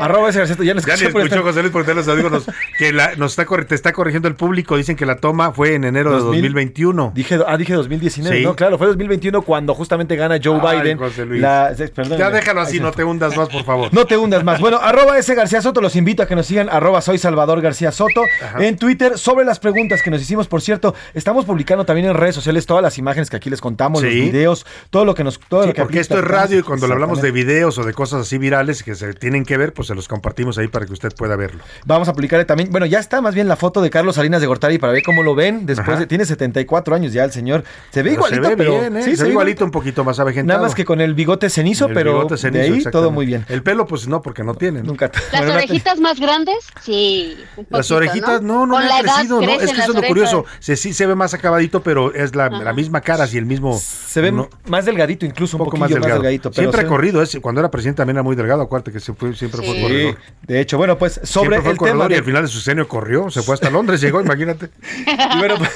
Arroba 0.00 0.28
ese 0.30 0.38
García, 0.40 0.56
ya 0.60 0.74
ni 0.74 0.80
escuché 0.80 1.08
por 1.10 1.22
escuchó 1.22 1.42
José 1.42 1.60
Luis 1.60 1.72
porque 1.72 1.88
te 1.88 1.94
los 1.94 2.08
audífonos 2.08 2.44
que 2.78 2.92
la- 2.92 3.14
nos 3.16 3.38
está, 3.38 3.64
te 3.64 3.74
está 3.74 3.92
corrigiendo 3.92 4.28
el 4.28 4.34
público. 4.34 4.76
Dicen 4.76 4.96
que 4.96 5.06
la 5.06 5.16
toma 5.16 5.52
fue 5.52 5.74
en 5.74 5.84
enero 5.84 6.10
de 6.10 6.16
2000. 6.18 6.40
2021. 6.42 7.12
Dije, 7.14 7.38
ah, 7.46 7.56
dije 7.56 7.74
2019, 7.74 8.38
Sí. 8.38 8.44
no, 8.44 8.56
claro, 8.56 8.76
fue 8.78 8.86
2021 8.88 9.42
cuando 9.42 9.74
justamente 9.74 10.16
gana 10.16 10.38
Joe 10.42 10.60
Ay, 10.62 10.80
Biden. 10.80 10.98
José 10.98 11.24
Luis. 11.26 11.40
la- 11.40 11.72
perdóname. 11.94 12.18
Ya 12.18 12.30
déjalo 12.30 12.60
así, 12.60 12.80
no 12.80 12.92
te 12.92 13.04
hundas 13.04 13.36
más, 13.36 13.48
por 13.48 13.64
favor. 13.64 13.92
No 13.92 14.04
te 14.06 14.16
hundas 14.16 14.42
más. 14.44 14.60
Bueno, 14.60 14.78
arroba 14.82 15.18
ese 15.18 15.34
García 15.34 15.62
Soto, 15.62 15.80
los 15.80 15.96
invito 15.96 16.22
a 16.22 16.26
que 16.26 16.34
nos 16.36 16.46
sigan, 16.46 16.68
arroba 16.68 17.00
soy 17.02 17.18
Salvador 17.18 17.60
García 17.60 17.92
Soto, 17.92 18.22
Ajá. 18.42 18.64
en 18.64 18.76
Twitter, 18.76 19.18
sobre 19.18 19.44
las 19.44 19.58
preguntas 19.58 20.02
que 20.02 20.10
nos 20.10 20.20
hicimos, 20.20 20.48
por 20.48 20.60
cierto, 20.62 20.94
estamos 21.14 21.44
publicando 21.44 21.84
también 21.84 22.08
en 22.08 22.14
redes 22.14 22.34
sociales 22.34 22.66
todas 22.66 22.82
las 22.82 22.98
imágenes 22.98 23.30
que 23.30 23.36
aquí 23.36 23.50
les 23.50 23.60
contamos, 23.60 24.02
los 24.02 24.12
videos, 24.12 24.66
todo 24.90 25.04
lo 25.04 25.14
que 25.14 25.24
nos... 25.24 25.38
Todo 25.38 25.62
Sí, 25.62 25.68
lo 25.68 25.74
que 25.74 25.80
esto 26.00 26.18
es 26.18 26.24
radio 26.24 26.58
y 26.58 26.62
cuando 26.62 26.86
le 26.86 26.94
hablamos 26.94 27.22
de 27.22 27.30
videos 27.30 27.78
o 27.78 27.84
de 27.84 27.92
cosas 27.92 28.22
así 28.22 28.38
virales 28.38 28.82
que 28.82 28.94
se 28.94 29.14
tienen 29.14 29.44
que 29.44 29.56
ver, 29.56 29.72
pues 29.72 29.88
se 29.88 29.94
los 29.94 30.08
compartimos 30.08 30.58
ahí 30.58 30.68
para 30.68 30.86
que 30.86 30.92
usted 30.92 31.12
pueda 31.14 31.36
verlo. 31.36 31.62
Vamos 31.84 32.08
a 32.08 32.12
publicar 32.12 32.44
también, 32.44 32.70
bueno, 32.70 32.86
ya 32.86 32.98
está 32.98 33.20
más 33.20 33.34
bien 33.34 33.48
la 33.48 33.56
foto 33.56 33.82
de 33.82 33.90
Carlos 33.90 34.16
Salinas 34.16 34.40
de 34.40 34.46
Gortari 34.46 34.78
para 34.78 34.92
ver 34.92 35.02
cómo 35.02 35.22
lo 35.22 35.34
ven, 35.34 35.66
después 35.66 35.88
Ajá. 35.88 36.00
de, 36.00 36.06
tiene 36.06 36.24
74 36.24 36.94
años 36.94 37.12
ya 37.12 37.24
el 37.24 37.32
señor, 37.32 37.64
se 37.90 38.02
ve 38.02 38.10
Pero 38.10 38.26
igualito, 38.26 38.42
se 38.42 38.48
ve 38.48 38.56
pero... 38.56 38.80
bien, 38.80 38.96
¿eh? 38.96 39.02
sí, 39.02 39.16
se 39.16 39.24
ve 39.24 39.30
igualito, 39.30 39.64
un 39.64 39.70
poquito 39.70 40.04
más 40.04 40.18
avejentado. 40.18 40.58
Nada 40.58 40.68
más 40.68 40.74
que 40.74 40.84
con 40.84 41.00
el 41.00 41.14
bigote 41.14 41.50
cenizo, 41.50 41.86
El 41.86 41.94
pero 41.94 42.14
bigote 42.14 42.36
cenizo, 42.36 42.62
de 42.62 42.78
ahí 42.78 42.84
todo 42.84 43.10
muy 43.10 43.26
bien. 43.26 43.44
El 43.48 43.62
pelo, 43.62 43.86
pues 43.86 44.08
no, 44.08 44.22
porque 44.22 44.42
no 44.44 44.54
tiene. 44.54 44.80
¿no? 44.80 44.88
Nunca. 44.88 45.10
¿Las 45.32 45.42
bueno, 45.42 45.54
orejitas 45.54 46.00
más 46.00 46.18
grandes? 46.18 46.56
Sí. 46.82 47.36
un 47.56 47.66
Las 47.70 47.90
orejitas 47.90 48.42
no, 48.42 48.66
no, 48.66 48.74
Con 48.74 48.82
me 48.82 48.88
la 48.88 48.96
ha 48.96 49.00
edad 49.00 49.14
crecido, 49.14 49.40
¿no? 49.40 49.52
Es 49.52 49.72
que 49.72 49.80
eso 49.80 49.90
es 49.90 49.96
lo 49.96 50.02
curioso. 50.02 50.44
Se, 50.58 50.76
sí 50.76 50.92
se 50.92 51.06
ve 51.06 51.14
más 51.14 51.34
acabadito, 51.34 51.82
pero 51.82 52.14
es 52.14 52.34
la, 52.34 52.48
la 52.48 52.72
misma 52.72 53.00
cara, 53.00 53.24
así 53.24 53.38
el 53.38 53.46
mismo. 53.46 53.78
Se 53.78 54.20
ve 54.20 54.32
más 54.66 54.84
delgadito, 54.84 55.26
incluso 55.26 55.56
un 55.56 55.64
poco 55.64 55.76
más 55.76 55.89
más, 55.98 56.02
delgado. 56.06 56.22
delgadito. 56.22 56.50
pero 56.50 56.62
siempre 56.62 56.80
se- 56.80 56.86
ha 56.86 56.88
corrido, 56.88 57.22
es, 57.22 57.38
cuando 57.40 57.60
era 57.60 57.70
presidente 57.70 57.98
también 57.98 58.16
era 58.16 58.22
muy 58.22 58.36
delgado, 58.36 58.62
acuérdate 58.62 58.92
que 58.92 59.00
se 59.00 59.12
fue, 59.14 59.34
siempre 59.34 59.62
fue 59.64 59.74
Sí, 59.74 59.82
corredor. 59.82 60.16
de 60.42 60.60
hecho, 60.60 60.78
bueno, 60.78 60.98
pues 60.98 61.14
sobre 61.24 61.28
Siempre 61.56 61.60
fue 61.62 61.72
el 61.72 61.76
corredor 61.78 62.02
tema 62.08 62.14
y 62.14 62.18
al 62.18 62.24
final 62.24 62.42
de 62.42 62.48
su 62.48 62.58
sexenio 62.58 62.86
corrió, 62.88 63.30
se 63.30 63.42
fue 63.42 63.54
hasta 63.54 63.70
Londres, 63.70 64.00
llegó, 64.00 64.20
imagínate. 64.20 64.70
Y 65.34 65.38
bueno, 65.38 65.56
pues, 65.58 65.70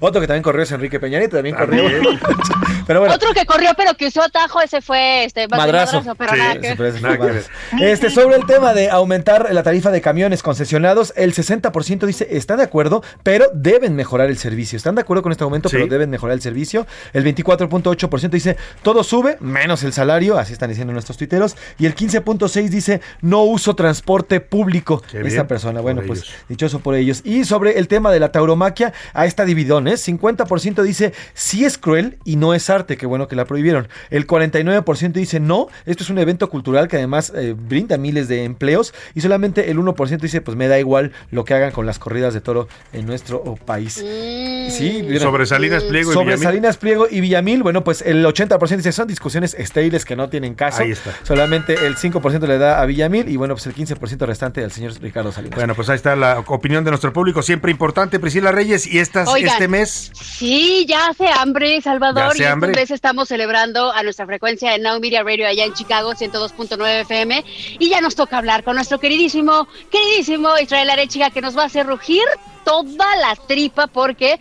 otro 0.00 0.20
que 0.20 0.26
también 0.26 0.42
corrió 0.42 0.62
es 0.62 0.72
Enrique 0.72 0.98
Peña 1.00 1.18
Nieto, 1.18 1.36
también 1.36 1.54
corrió. 1.56 1.82
También. 1.84 2.20
Pero 2.86 3.00
bueno, 3.00 3.14
Otro 3.14 3.32
que 3.32 3.46
corrió 3.46 3.70
pero 3.76 3.94
que 3.94 4.06
usó 4.08 4.20
atajo, 4.22 4.60
ese 4.60 4.80
fue 4.82 5.24
este 5.24 5.46
madrazo. 5.46 6.02
pero 6.18 6.32
Sí, 6.32 6.38
nada 6.38 6.52
eso 6.54 6.60
que- 6.60 6.76
fue- 6.76 6.88
eso 6.88 6.98
fue 6.98 7.02
Nada 7.08 7.16
que 7.18 7.22
madrazo. 7.24 7.50
Este, 7.80 8.10
sobre 8.10 8.36
el 8.36 8.46
tema 8.46 8.72
de 8.74 8.90
aumentar 8.90 9.52
la 9.52 9.62
tarifa 9.62 9.90
de 9.92 10.00
camiones 10.00 10.42
concesionados, 10.42 11.12
el 11.16 11.32
60% 11.32 12.06
dice 12.06 12.26
está 12.30 12.56
de 12.56 12.64
acuerdo, 12.64 13.02
pero 13.22 13.46
deben 13.54 13.94
mejorar 13.94 14.28
el 14.28 14.38
servicio. 14.38 14.76
Están 14.76 14.96
de 14.96 15.02
acuerdo 15.02 15.22
con 15.22 15.30
este 15.30 15.44
aumento, 15.44 15.68
Sí. 15.68 15.76
pero 15.76 15.86
deben 15.88 16.10
mejorar 16.10 16.34
el 16.34 16.42
servicio. 16.42 16.86
El 17.12 17.22
24.8% 17.24 18.30
dice 18.30 18.56
todo 18.82 19.04
sube, 19.04 19.36
menos 19.60 19.82
el 19.82 19.92
salario, 19.92 20.38
así 20.38 20.54
están 20.54 20.70
diciendo 20.70 20.92
nuestros 20.94 21.18
tuiteros. 21.18 21.54
Y 21.78 21.84
el 21.84 21.94
15.6% 21.94 22.68
dice 22.70 23.00
no 23.20 23.42
uso 23.42 23.76
transporte 23.76 24.40
público. 24.40 25.02
Qué 25.02 25.18
Esta 25.18 25.28
bien, 25.28 25.46
persona, 25.46 25.82
bueno, 25.82 26.00
pues 26.06 26.20
ellos. 26.20 26.34
dichoso 26.48 26.80
por 26.80 26.94
ellos. 26.94 27.20
Y 27.24 27.44
sobre 27.44 27.78
el 27.78 27.86
tema 27.86 28.10
de 28.10 28.20
la 28.20 28.32
tauromaquia, 28.32 28.94
a 29.12 29.26
esta 29.26 29.44
dividón, 29.44 29.86
¿eh? 29.86 29.94
50% 29.94 30.82
dice 30.82 31.12
sí 31.34 31.66
es 31.66 31.76
cruel 31.76 32.16
y 32.24 32.36
no 32.36 32.54
es 32.54 32.70
arte, 32.70 32.96
qué 32.96 33.04
bueno 33.04 33.28
que 33.28 33.36
la 33.36 33.44
prohibieron. 33.44 33.88
El 34.08 34.26
49% 34.26 35.12
dice 35.12 35.40
no, 35.40 35.68
esto 35.84 36.04
es 36.04 36.10
un 36.10 36.18
evento 36.18 36.48
cultural 36.48 36.88
que 36.88 36.96
además 36.96 37.30
eh, 37.36 37.54
brinda 37.54 37.98
miles 37.98 38.28
de 38.28 38.44
empleos. 38.44 38.94
Y 39.14 39.20
solamente 39.20 39.70
el 39.70 39.78
1% 39.78 40.20
dice 40.20 40.40
pues 40.40 40.56
me 40.56 40.68
da 40.68 40.78
igual 40.78 41.12
lo 41.30 41.44
que 41.44 41.52
hagan 41.52 41.72
con 41.72 41.84
las 41.84 41.98
corridas 41.98 42.32
de 42.32 42.40
toro 42.40 42.66
en 42.94 43.04
nuestro 43.04 43.42
oh, 43.44 43.56
país. 43.56 43.94
Sí, 43.94 45.02
vieron. 45.02 45.20
Sobre 45.20 45.44
Salinas 45.44 45.84
Pliego 45.84 46.12
y 46.12 46.14
Sobre 46.14 46.36
Villamil. 46.36 46.44
Salinas 46.44 46.76
Pliego 46.78 47.06
y 47.10 47.20
Villamil, 47.20 47.62
bueno, 47.62 47.84
pues 47.84 48.00
el 48.00 48.24
80% 48.24 48.76
dice 48.76 48.92
son 48.92 49.06
discusiones 49.06 49.49
opciones 49.50 49.70
estériles 49.70 50.04
que 50.04 50.16
no 50.16 50.28
tienen 50.28 50.54
caso. 50.54 50.82
Ahí 50.82 50.92
está. 50.92 51.14
Solamente 51.22 51.74
el 51.86 51.96
5% 51.96 52.46
le 52.46 52.58
da 52.58 52.80
a 52.80 52.86
Villamil 52.86 53.28
y 53.28 53.36
bueno, 53.36 53.54
pues 53.54 53.66
el 53.66 53.74
15% 53.74 54.26
restante 54.26 54.62
al 54.62 54.72
señor 54.72 54.92
Ricardo 55.00 55.32
Salinas. 55.32 55.56
Bueno, 55.56 55.74
pues 55.74 55.88
ahí 55.88 55.96
está 55.96 56.16
la 56.16 56.40
opinión 56.46 56.84
de 56.84 56.90
nuestro 56.90 57.12
público, 57.12 57.42
siempre 57.42 57.70
importante, 57.70 58.18
Priscila 58.18 58.52
Reyes, 58.52 58.86
y 58.86 58.98
estas, 58.98 59.28
Oigan. 59.28 59.52
este 59.52 59.68
mes... 59.68 60.10
Sí, 60.14 60.86
ya 60.88 61.08
hace 61.08 61.28
hambre, 61.28 61.80
Salvador. 61.80 62.22
Ya 62.22 62.28
hace 62.28 62.38
y 62.38 62.42
esta 62.42 62.52
hambre. 62.52 62.72
vez 62.72 62.90
estamos 62.90 63.28
celebrando 63.28 63.92
a 63.92 64.02
nuestra 64.02 64.26
frecuencia 64.26 64.72
de 64.72 64.78
Now 64.78 65.00
Media 65.00 65.22
Radio 65.22 65.46
allá 65.46 65.64
en 65.64 65.74
Chicago, 65.74 66.12
102.9 66.12 67.00
FM. 67.02 67.44
Y 67.78 67.88
ya 67.88 68.00
nos 68.00 68.14
toca 68.14 68.38
hablar 68.38 68.64
con 68.64 68.76
nuestro 68.76 68.98
queridísimo, 68.98 69.68
queridísimo 69.90 70.50
Israel 70.58 70.90
Arechiga, 70.90 71.30
que 71.30 71.40
nos 71.40 71.56
va 71.56 71.62
a 71.62 71.66
hacer 71.66 71.86
rugir 71.86 72.22
toda 72.64 73.16
la 73.16 73.36
tripa 73.46 73.86
porque 73.86 74.38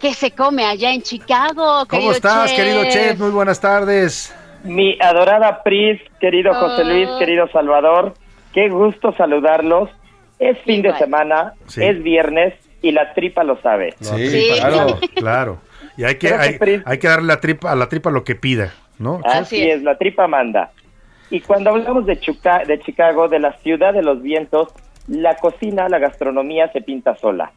que 0.00 0.14
se 0.14 0.30
come 0.30 0.64
allá 0.64 0.92
en 0.92 1.02
Chicago. 1.02 1.86
¿Cómo 1.86 1.86
querido 1.86 2.12
estás, 2.12 2.48
chef? 2.48 2.56
querido 2.56 2.84
Chef? 2.84 3.18
Muy 3.18 3.30
buenas 3.30 3.60
tardes. 3.60 4.32
Mi 4.64 4.96
adorada 5.00 5.62
Pris, 5.62 6.00
querido 6.20 6.52
José 6.54 6.84
Luis, 6.84 7.08
Oh. 7.10 7.18
querido 7.18 7.48
Salvador, 7.48 8.14
qué 8.52 8.68
gusto 8.68 9.12
saludarlos. 9.16 9.90
Es 10.38 10.58
fin 10.60 10.82
de 10.82 10.94
semana, 10.96 11.52
Sí. 11.66 11.82
es 11.84 12.02
viernes 12.02 12.54
y 12.82 12.92
la 12.92 13.12
tripa 13.14 13.44
lo 13.44 13.60
sabe. 13.60 13.94
Sí, 14.00 14.48
claro, 14.58 14.98
claro. 15.14 15.58
Y 15.96 16.04
hay 16.04 16.14
que, 16.14 16.28
Creo 16.28 16.38
que 16.40 16.44
hay, 16.46 16.58
Pris- 16.58 16.82
hay 16.86 16.98
que 16.98 17.08
darle 17.08 17.26
la 17.26 17.40
tripa, 17.40 17.72
a 17.72 17.74
la 17.76 17.88
tripa 17.88 18.10
lo 18.10 18.24
que 18.24 18.34
pida, 18.36 18.72
¿no? 18.98 19.20
Así 19.24 19.62
es. 19.68 19.82
la 19.82 19.98
tripa 19.98 20.26
manda. 20.28 20.70
Y 21.30 21.40
cuando 21.40 21.70
hablamos 21.70 22.06
de, 22.06 22.18
Chuca- 22.18 22.64
de 22.66 22.80
Chicago, 22.80 23.28
de 23.28 23.38
la 23.38 23.52
ciudad 23.58 23.92
de 23.92 24.02
los 24.02 24.22
vientos, 24.22 24.68
la 25.08 25.36
cocina, 25.36 25.88
la 25.88 25.98
gastronomía 25.98 26.70
se 26.72 26.80
pinta 26.80 27.16
sola. 27.16 27.52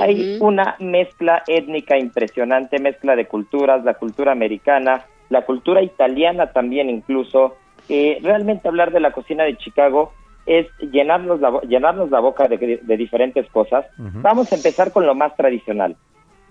Hay 0.00 0.38
una 0.40 0.76
mezcla 0.78 1.42
étnica 1.46 1.96
impresionante, 1.98 2.78
mezcla 2.78 3.16
de 3.16 3.26
culturas, 3.26 3.82
la 3.84 3.94
cultura 3.94 4.32
americana, 4.32 5.04
la 5.28 5.42
cultura 5.44 5.82
italiana 5.82 6.52
también 6.52 6.90
incluso. 6.90 7.56
Eh, 7.88 8.18
realmente 8.22 8.66
hablar 8.68 8.90
de 8.92 8.98
la 9.00 9.12
cocina 9.12 9.44
de 9.44 9.56
Chicago 9.56 10.12
es 10.44 10.66
llenarnos 10.92 11.40
la, 11.40 11.50
bo- 11.50 11.62
llenarnos 11.62 12.10
la 12.10 12.20
boca 12.20 12.48
de, 12.48 12.80
de 12.82 12.96
diferentes 12.96 13.48
cosas. 13.50 13.86
Vamos 13.96 14.52
a 14.52 14.56
empezar 14.56 14.92
con 14.92 15.06
lo 15.06 15.14
más 15.14 15.34
tradicional. 15.36 15.96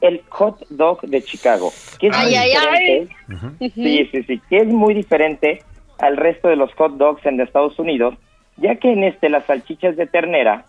El 0.01 0.21
hot 0.30 0.65
dog 0.69 1.01
de 1.01 1.21
Chicago. 1.23 1.71
Que 1.99 2.07
es 2.07 2.13
Ay, 2.15 2.26
muy 2.28 2.36
ay, 2.36 2.51
ay. 2.51 3.09
diferente. 3.28 3.73
Sí, 3.73 4.09
sí, 4.11 4.23
sí, 4.23 4.41
que 4.49 4.57
es 4.57 4.67
muy 4.67 4.93
diferente 4.93 5.61
al 5.99 6.17
resto 6.17 6.47
de 6.49 6.57
los 6.57 6.73
hot 6.73 6.97
dogs 6.97 7.26
en 7.26 7.39
Estados 7.39 7.78
Unidos, 7.80 8.15
ya 8.57 8.76
que 8.76 8.91
en 8.91 9.03
este 9.05 9.30
las 9.30 9.45
salchichas 9.45 9.95
de 9.95 10.07
ternera 10.07 10.65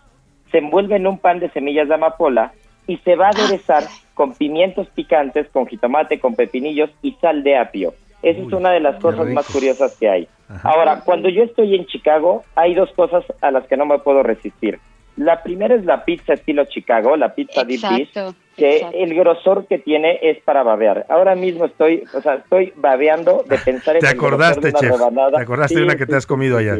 se 0.51 0.59
envuelven 0.59 1.01
en 1.01 1.07
un 1.07 1.17
pan 1.19 1.39
de 1.39 1.49
semillas 1.51 1.89
de 1.89 1.95
amapola 1.95 2.53
y 2.87 2.97
se 2.99 3.15
va 3.17 3.27
a 3.27 3.29
aderezar 3.31 3.83
con 4.17 4.33
pimientos 4.33 4.87
picantes, 4.95 5.47
con 5.53 5.67
jitomate, 5.67 6.19
con 6.19 6.35
pepinillos 6.35 6.89
y 7.03 7.13
sal 7.21 7.43
de 7.43 7.55
apio. 7.55 7.93
Esa 8.23 8.41
es 8.41 8.51
una 8.51 8.71
de 8.71 8.79
las 8.79 8.99
cosas 8.99 9.27
más 9.29 9.45
curiosas 9.47 9.95
que 9.95 10.09
hay. 10.09 10.27
Ahora, 10.63 11.01
cuando 11.05 11.29
yo 11.29 11.43
estoy 11.43 11.75
en 11.75 11.85
Chicago, 11.85 12.43
hay 12.55 12.73
dos 12.73 12.89
cosas 12.95 13.23
a 13.41 13.51
las 13.51 13.65
que 13.67 13.77
no 13.77 13.85
me 13.85 13.99
puedo 13.99 14.23
resistir. 14.23 14.79
La 15.17 15.43
primera 15.43 15.75
es 15.75 15.85
la 15.85 16.03
pizza 16.03 16.33
estilo 16.33 16.65
Chicago, 16.65 17.15
la 17.15 17.33
pizza 17.35 17.63
deep 17.63 17.81
dish, 17.89 18.11
que 18.55 18.77
exacto. 18.77 18.97
el 18.97 19.13
grosor 19.15 19.67
que 19.67 19.77
tiene 19.77 20.19
es 20.21 20.39
para 20.43 20.63
babear. 20.63 21.05
Ahora 21.09 21.35
mismo 21.35 21.65
estoy, 21.65 22.03
o 22.13 22.21
sea, 22.21 22.35
estoy 22.35 22.73
babeando 22.75 23.43
de 23.47 23.57
pensar 23.65 23.95
en 23.95 24.01
Te 24.01 24.07
el 24.07 24.13
acordaste, 24.13 24.61
de 24.61 24.69
una 24.69 24.79
Chef. 24.79 24.91
rebanada. 24.91 25.37
Te 25.37 25.43
acordaste 25.43 25.73
Sí, 25.75 25.79
de 25.79 25.85
una 25.85 25.95
que 25.95 26.05
sí, 26.05 26.09
te 26.11 26.15
has 26.17 26.25
comido 26.25 26.57
allá. 26.57 26.75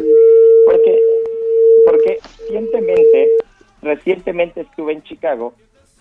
porque, 0.66 1.00
porque 1.86 2.18
recientemente, 2.48 3.30
recientemente 3.84 4.62
estuve 4.62 4.94
en 4.94 5.04
Chicago 5.04 5.54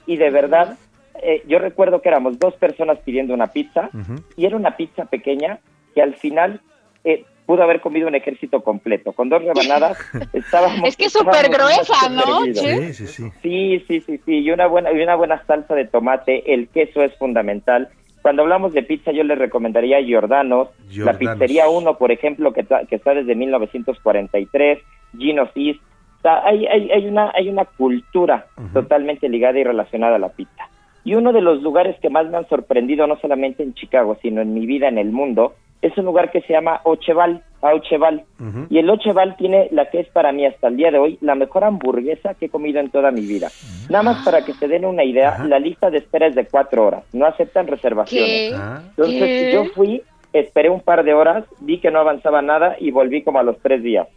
y 0.07 0.17
de 0.17 0.31
verdad, 0.31 0.79
eh, 1.23 1.43
yo 1.47 1.59
recuerdo 1.59 2.03
que 2.03 2.09
éramos 2.09 2.39
dos 2.39 2.55
personas 2.55 2.99
pidiendo 3.05 3.35
una 3.35 3.49
pizza 3.49 3.91
y 4.37 4.47
era 4.47 4.57
una 4.57 4.77
pizza 4.77 5.05
pequeña 5.05 5.59
que 5.95 6.03
al 6.03 6.15
final 6.15 6.61
eh, 7.05 7.25
pudo 7.47 7.63
haber 7.63 7.81
comido 7.81 8.09
un 8.09 8.15
ejército 8.15 8.63
completo. 8.63 9.13
Con 9.13 9.29
dos 9.29 9.43
rebanadas 9.43 9.99
estábamos... 10.33 10.81
Es 10.85 10.97
que 10.97 11.07
es 11.07 11.13
súper 11.13 11.49
gruesa, 11.49 12.09
¿no? 12.11 12.45
Sí, 12.45 12.93
sí, 12.93 13.07
sí. 13.07 13.31
Sí, 13.43 13.85
sí, 13.87 14.01
sí, 14.01 14.21
sí, 14.25 14.39
y 14.41 14.51
una 14.51 14.67
buena 14.67 14.93
y 14.93 15.01
una 15.01 15.15
buena 15.15 15.43
salsa 15.47 15.75
de 15.75 15.87
tomate, 15.87 16.53
el 16.53 16.69
queso 16.69 17.03
es 17.03 17.17
fundamental. 17.17 17.89
Cuando 18.21 18.43
hablamos 18.43 18.73
de 18.73 18.83
pizza, 18.83 19.13
yo 19.13 19.23
les 19.23 19.39
recomendaría 19.39 20.01
Giordano's, 20.01 20.69
la 20.89 20.93
Giordano's. 20.93 21.19
pizzería 21.19 21.69
1, 21.69 21.97
por 21.97 22.11
ejemplo, 22.11 22.53
que, 22.53 22.67
que 22.89 22.97
está 22.97 23.15
desde 23.15 23.37
1943, 23.37 24.81
Gino's 25.17 25.51
East. 25.55 25.81
O 26.19 26.23
sea, 26.23 26.45
hay, 26.45 26.67
hay, 26.67 26.91
hay, 26.91 27.07
una, 27.07 27.31
hay 27.37 27.49
una 27.49 27.65
cultura 27.65 28.47
totalmente 28.73 29.29
ligada 29.29 29.61
y 29.61 29.65
relacionada 29.65 30.17
a 30.17 30.19
la 30.19 30.31
pizza. 30.31 30.69
Y 31.07 31.15
uno 31.15 31.33
de 31.33 31.41
los 31.41 31.63
lugares 31.63 31.95
que 32.01 32.11
más 32.11 32.29
me 32.29 32.37
han 32.37 32.49
sorprendido, 32.49 33.07
no 33.07 33.17
solamente 33.21 33.63
en 33.63 33.75
Chicago, 33.75 34.19
sino 34.21 34.41
en 34.41 34.53
mi 34.53 34.67
vida 34.67 34.89
en 34.89 34.99
el 34.99 35.13
mundo, 35.13 35.55
es 35.81 35.97
un 35.97 36.05
lugar 36.05 36.33
que 36.33 36.41
se 36.41 36.53
llama 36.53 36.81
Ocheval, 36.83 37.45
Aucheval. 37.63 38.25
Y 38.71 38.79
el 38.79 38.91
Ocheval 38.91 39.37
tiene 39.37 39.69
la 39.71 39.89
que 39.89 40.01
es 40.01 40.09
para 40.09 40.33
mí 40.33 40.45
hasta 40.45 40.67
el 40.67 40.77
día 40.77 40.91
de 40.91 40.99
hoy 40.99 41.17
la 41.21 41.37
mejor 41.37 41.63
hamburguesa 41.63 42.35
que 42.35 42.47
he 42.47 42.49
comido 42.49 42.81
en 42.81 42.91
toda 42.91 43.13
mi 43.13 43.21
vida. 43.21 43.51
Nada 43.89 44.03
más 44.03 44.25
para 44.25 44.45
que 44.45 44.53
se 44.55 44.67
den 44.67 44.85
una 44.85 45.05
idea, 45.05 45.39
la 45.45 45.61
lista 45.61 45.91
de 45.91 45.99
espera 45.99 46.27
es 46.27 46.35
de 46.35 46.47
cuatro 46.47 46.85
horas, 46.85 47.05
no 47.13 47.25
aceptan 47.25 47.69
reservaciones. 47.69 48.51
¿Qué? 48.51 48.57
Entonces 48.91 49.23
¿Qué? 49.23 49.53
yo 49.53 49.65
fui, 49.77 50.03
esperé 50.33 50.71
un 50.71 50.81
par 50.81 51.05
de 51.05 51.15
horas, 51.15 51.45
vi 51.61 51.79
que 51.79 51.93
no 51.93 52.01
avanzaba 52.01 52.43
nada 52.43 52.75
y 52.81 52.91
volví 52.91 53.23
como 53.23 53.39
a 53.39 53.45
los 53.45 53.59
tres 53.61 53.81
días. 53.81 54.09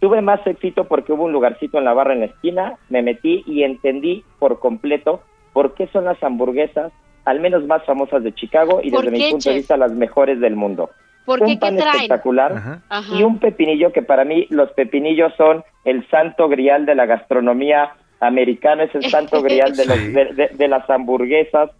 Tuve 0.00 0.20
más 0.20 0.46
éxito 0.46 0.84
porque 0.84 1.14
hubo 1.14 1.24
un 1.24 1.32
lugarcito 1.32 1.78
en 1.78 1.84
la 1.86 1.94
barra 1.94 2.12
en 2.12 2.20
la 2.20 2.26
esquina, 2.26 2.74
me 2.90 3.00
metí 3.00 3.42
y 3.46 3.62
entendí 3.62 4.22
por 4.38 4.60
completo 4.60 5.22
por 5.56 5.72
qué 5.74 5.86
son 5.86 6.04
las 6.04 6.22
hamburguesas 6.22 6.92
al 7.24 7.40
menos 7.40 7.64
más 7.66 7.82
famosas 7.86 8.22
de 8.22 8.34
Chicago 8.34 8.80
y 8.82 8.90
¿Por 8.90 9.06
desde 9.06 9.16
mi 9.16 9.30
punto 9.30 9.48
de 9.48 9.56
vista 9.56 9.78
las 9.78 9.92
mejores 9.92 10.38
del 10.38 10.54
mundo. 10.54 10.90
¿Por 11.24 11.40
un 11.40 11.46
qué? 11.46 11.54
¿Qué 11.54 11.58
pan 11.60 11.76
traen? 11.76 11.94
espectacular 11.94 12.52
Ajá. 12.90 13.14
y 13.18 13.22
un 13.22 13.38
pepinillo 13.38 13.90
que 13.90 14.02
para 14.02 14.24
mí 14.26 14.46
los 14.50 14.70
pepinillos 14.72 15.32
son 15.38 15.64
el 15.86 16.06
santo 16.10 16.46
grial 16.50 16.84
de 16.84 16.94
la 16.94 17.06
gastronomía 17.06 17.94
americana, 18.20 18.82
es 18.84 18.94
el 18.94 19.04
santo 19.16 19.40
grial 19.42 19.74
de, 19.74 19.86
los- 19.86 19.96
Sí. 19.96 20.12
de- 20.12 20.32
de- 20.34 20.48
de 20.52 20.68
las 20.68 20.88
hamburguesas. 20.90 21.70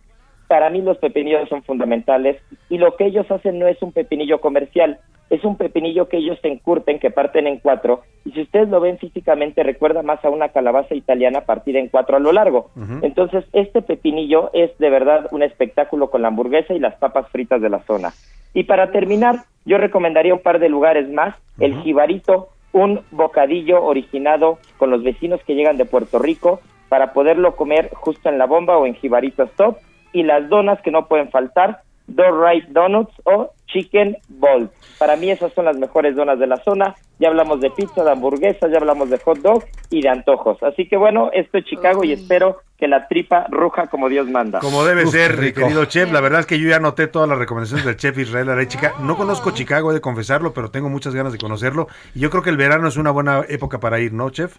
Para 0.48 0.70
mí 0.70 0.80
los 0.80 0.96
pepinillos 0.98 1.46
son 1.50 1.62
fundamentales 1.62 2.40
y 2.70 2.78
lo 2.78 2.96
que 2.96 3.04
ellos 3.06 3.30
hacen 3.30 3.58
no 3.58 3.68
es 3.68 3.80
un 3.82 3.92
pepinillo 3.92 4.40
comercial, 4.40 4.98
es 5.30 5.44
un 5.44 5.56
pepinillo 5.56 6.08
que 6.08 6.18
ellos 6.18 6.38
se 6.40 6.48
encurten, 6.48 6.98
que 6.98 7.10
parten 7.10 7.46
en 7.46 7.58
cuatro 7.58 8.02
y 8.24 8.32
si 8.32 8.42
ustedes 8.42 8.68
lo 8.68 8.80
ven 8.80 8.98
físicamente 8.98 9.62
recuerda 9.62 10.02
más 10.02 10.24
a 10.24 10.30
una 10.30 10.50
calabaza 10.50 10.94
italiana 10.94 11.42
partida 11.42 11.78
en 11.78 11.88
cuatro 11.88 12.16
a 12.16 12.20
lo 12.20 12.32
largo. 12.32 12.70
Entonces 13.02 13.44
este 13.52 13.82
pepinillo 13.82 14.50
es 14.52 14.76
de 14.78 14.90
verdad 14.90 15.28
un 15.30 15.42
espectáculo 15.42 16.10
con 16.10 16.22
la 16.22 16.28
hamburguesa 16.28 16.74
y 16.74 16.78
las 16.78 16.94
papas 16.96 17.28
fritas 17.30 17.60
de 17.60 17.70
la 17.70 17.80
zona. 17.84 18.12
Y 18.54 18.64
para 18.64 18.90
terminar, 18.90 19.44
yo 19.66 19.78
recomendaría 19.78 20.32
un 20.32 20.40
par 20.40 20.58
de 20.60 20.68
lugares 20.68 21.08
más. 21.10 21.34
El 21.58 21.82
Jibarito, 21.82 22.48
un 22.72 23.00
bocadillo 23.10 23.84
originado 23.84 24.58
con 24.78 24.90
los 24.90 25.02
vecinos 25.02 25.40
que 25.44 25.54
llegan 25.54 25.76
de 25.76 25.84
Puerto 25.84 26.18
Rico 26.18 26.60
para 26.88 27.12
poderlo 27.12 27.56
comer 27.56 27.90
justo 27.92 28.28
en 28.28 28.38
la 28.38 28.46
bomba 28.46 28.78
o 28.78 28.86
en 28.86 28.94
Jibarito 28.94 29.42
Stop. 29.42 29.78
Y 30.12 30.22
las 30.22 30.48
donas 30.48 30.80
que 30.80 30.90
no 30.90 31.06
pueden 31.06 31.30
faltar, 31.30 31.80
Right 32.08 32.68
Donuts 32.68 33.12
o 33.24 33.50
Chicken 33.66 34.16
Balls. 34.28 34.70
Para 34.98 35.16
mí 35.16 35.30
esas 35.30 35.52
son 35.52 35.64
las 35.64 35.76
mejores 35.76 36.14
donas 36.16 36.38
de 36.38 36.46
la 36.46 36.56
zona. 36.58 36.94
Ya 37.18 37.28
hablamos 37.28 37.60
de 37.60 37.70
pizza, 37.70 38.04
de 38.04 38.10
hamburguesas, 38.10 38.70
ya 38.70 38.78
hablamos 38.78 39.10
de 39.10 39.18
hot 39.18 39.38
dog 39.38 39.64
y 39.90 40.02
de 40.02 40.08
antojos. 40.08 40.62
Así 40.62 40.88
que 40.88 40.96
bueno, 40.96 41.30
esto 41.32 41.58
es 41.58 41.64
Chicago 41.64 42.04
y 42.04 42.12
espero 42.12 42.58
que 42.78 42.88
la 42.88 43.08
tripa 43.08 43.46
ruja 43.50 43.86
como 43.88 44.08
Dios 44.08 44.28
manda. 44.28 44.60
Como 44.60 44.84
debe 44.84 45.04
Uf, 45.04 45.10
ser, 45.10 45.36
rico. 45.36 45.60
querido 45.60 45.84
chef. 45.86 46.12
La 46.12 46.20
verdad 46.20 46.40
es 46.40 46.46
que 46.46 46.58
yo 46.58 46.68
ya 46.68 46.76
anoté 46.76 47.06
todas 47.08 47.28
las 47.28 47.38
recomendaciones 47.38 47.84
del 47.84 47.96
chef 47.96 48.16
Israel 48.18 48.50
Arechica. 48.50 48.94
No 49.00 49.16
conozco 49.16 49.50
Chicago, 49.50 49.90
he 49.90 49.94
de 49.94 50.00
confesarlo, 50.00 50.52
pero 50.52 50.70
tengo 50.70 50.88
muchas 50.88 51.14
ganas 51.14 51.32
de 51.32 51.38
conocerlo. 51.38 51.88
Y 52.14 52.20
yo 52.20 52.30
creo 52.30 52.42
que 52.42 52.50
el 52.50 52.56
verano 52.56 52.88
es 52.88 52.96
una 52.96 53.10
buena 53.10 53.42
época 53.48 53.80
para 53.80 53.98
ir, 54.00 54.12
¿no, 54.12 54.30
chef? 54.30 54.56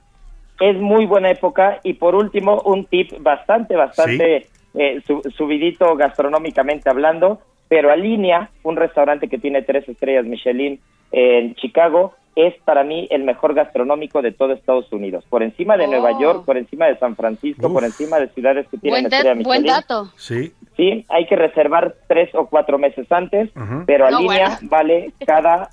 es 0.59 0.75
muy 0.75 1.05
buena 1.05 1.29
época 1.29 1.79
y 1.83 1.93
por 1.93 2.15
último 2.15 2.61
un 2.65 2.85
tip 2.85 3.11
bastante 3.21 3.75
bastante 3.75 4.47
eh, 4.73 5.01
su- 5.05 5.21
subidito 5.35 5.95
gastronómicamente 5.95 6.89
hablando 6.89 7.39
pero 7.69 7.91
Alinea 7.91 8.49
un 8.63 8.75
restaurante 8.77 9.27
que 9.27 9.37
tiene 9.37 9.61
tres 9.61 9.87
estrellas 9.89 10.25
Michelin 10.25 10.79
en 11.11 11.55
Chicago 11.55 12.13
es 12.35 12.53
para 12.65 12.83
mí 12.83 13.07
el 13.09 13.23
mejor 13.23 13.55
gastronómico 13.55 14.21
de 14.21 14.31
todo 14.31 14.53
Estados 14.53 14.91
Unidos 14.93 15.25
por 15.29 15.41
encima 15.41 15.75
de 15.75 15.85
Oh. 15.85 15.89
Nueva 15.91 16.19
York 16.19 16.45
por 16.45 16.57
encima 16.57 16.85
de 16.85 16.97
San 16.97 17.15
Francisco 17.15 17.71
por 17.73 17.83
encima 17.83 18.19
de 18.19 18.27
ciudades 18.29 18.67
que 18.69 18.77
tienen 18.77 19.03
Buen, 19.03 19.13
estrella 19.13 19.35
dat- 19.35 19.43
buen 19.43 19.61
Michelin 19.63 19.81
dato. 19.87 20.11
Sí. 20.17 20.51
Sí, 20.75 21.05
hay 21.09 21.25
que 21.25 21.35
reservar 21.35 21.95
tres 22.07 22.29
o 22.35 22.45
cuatro 22.45 22.77
meses 22.77 23.11
antes, 23.11 23.49
pero 23.87 24.09
No, 24.11 24.17
Alinea 24.17 24.45
bueno. 24.59 24.69
vale 24.69 25.11
cada 25.25 25.69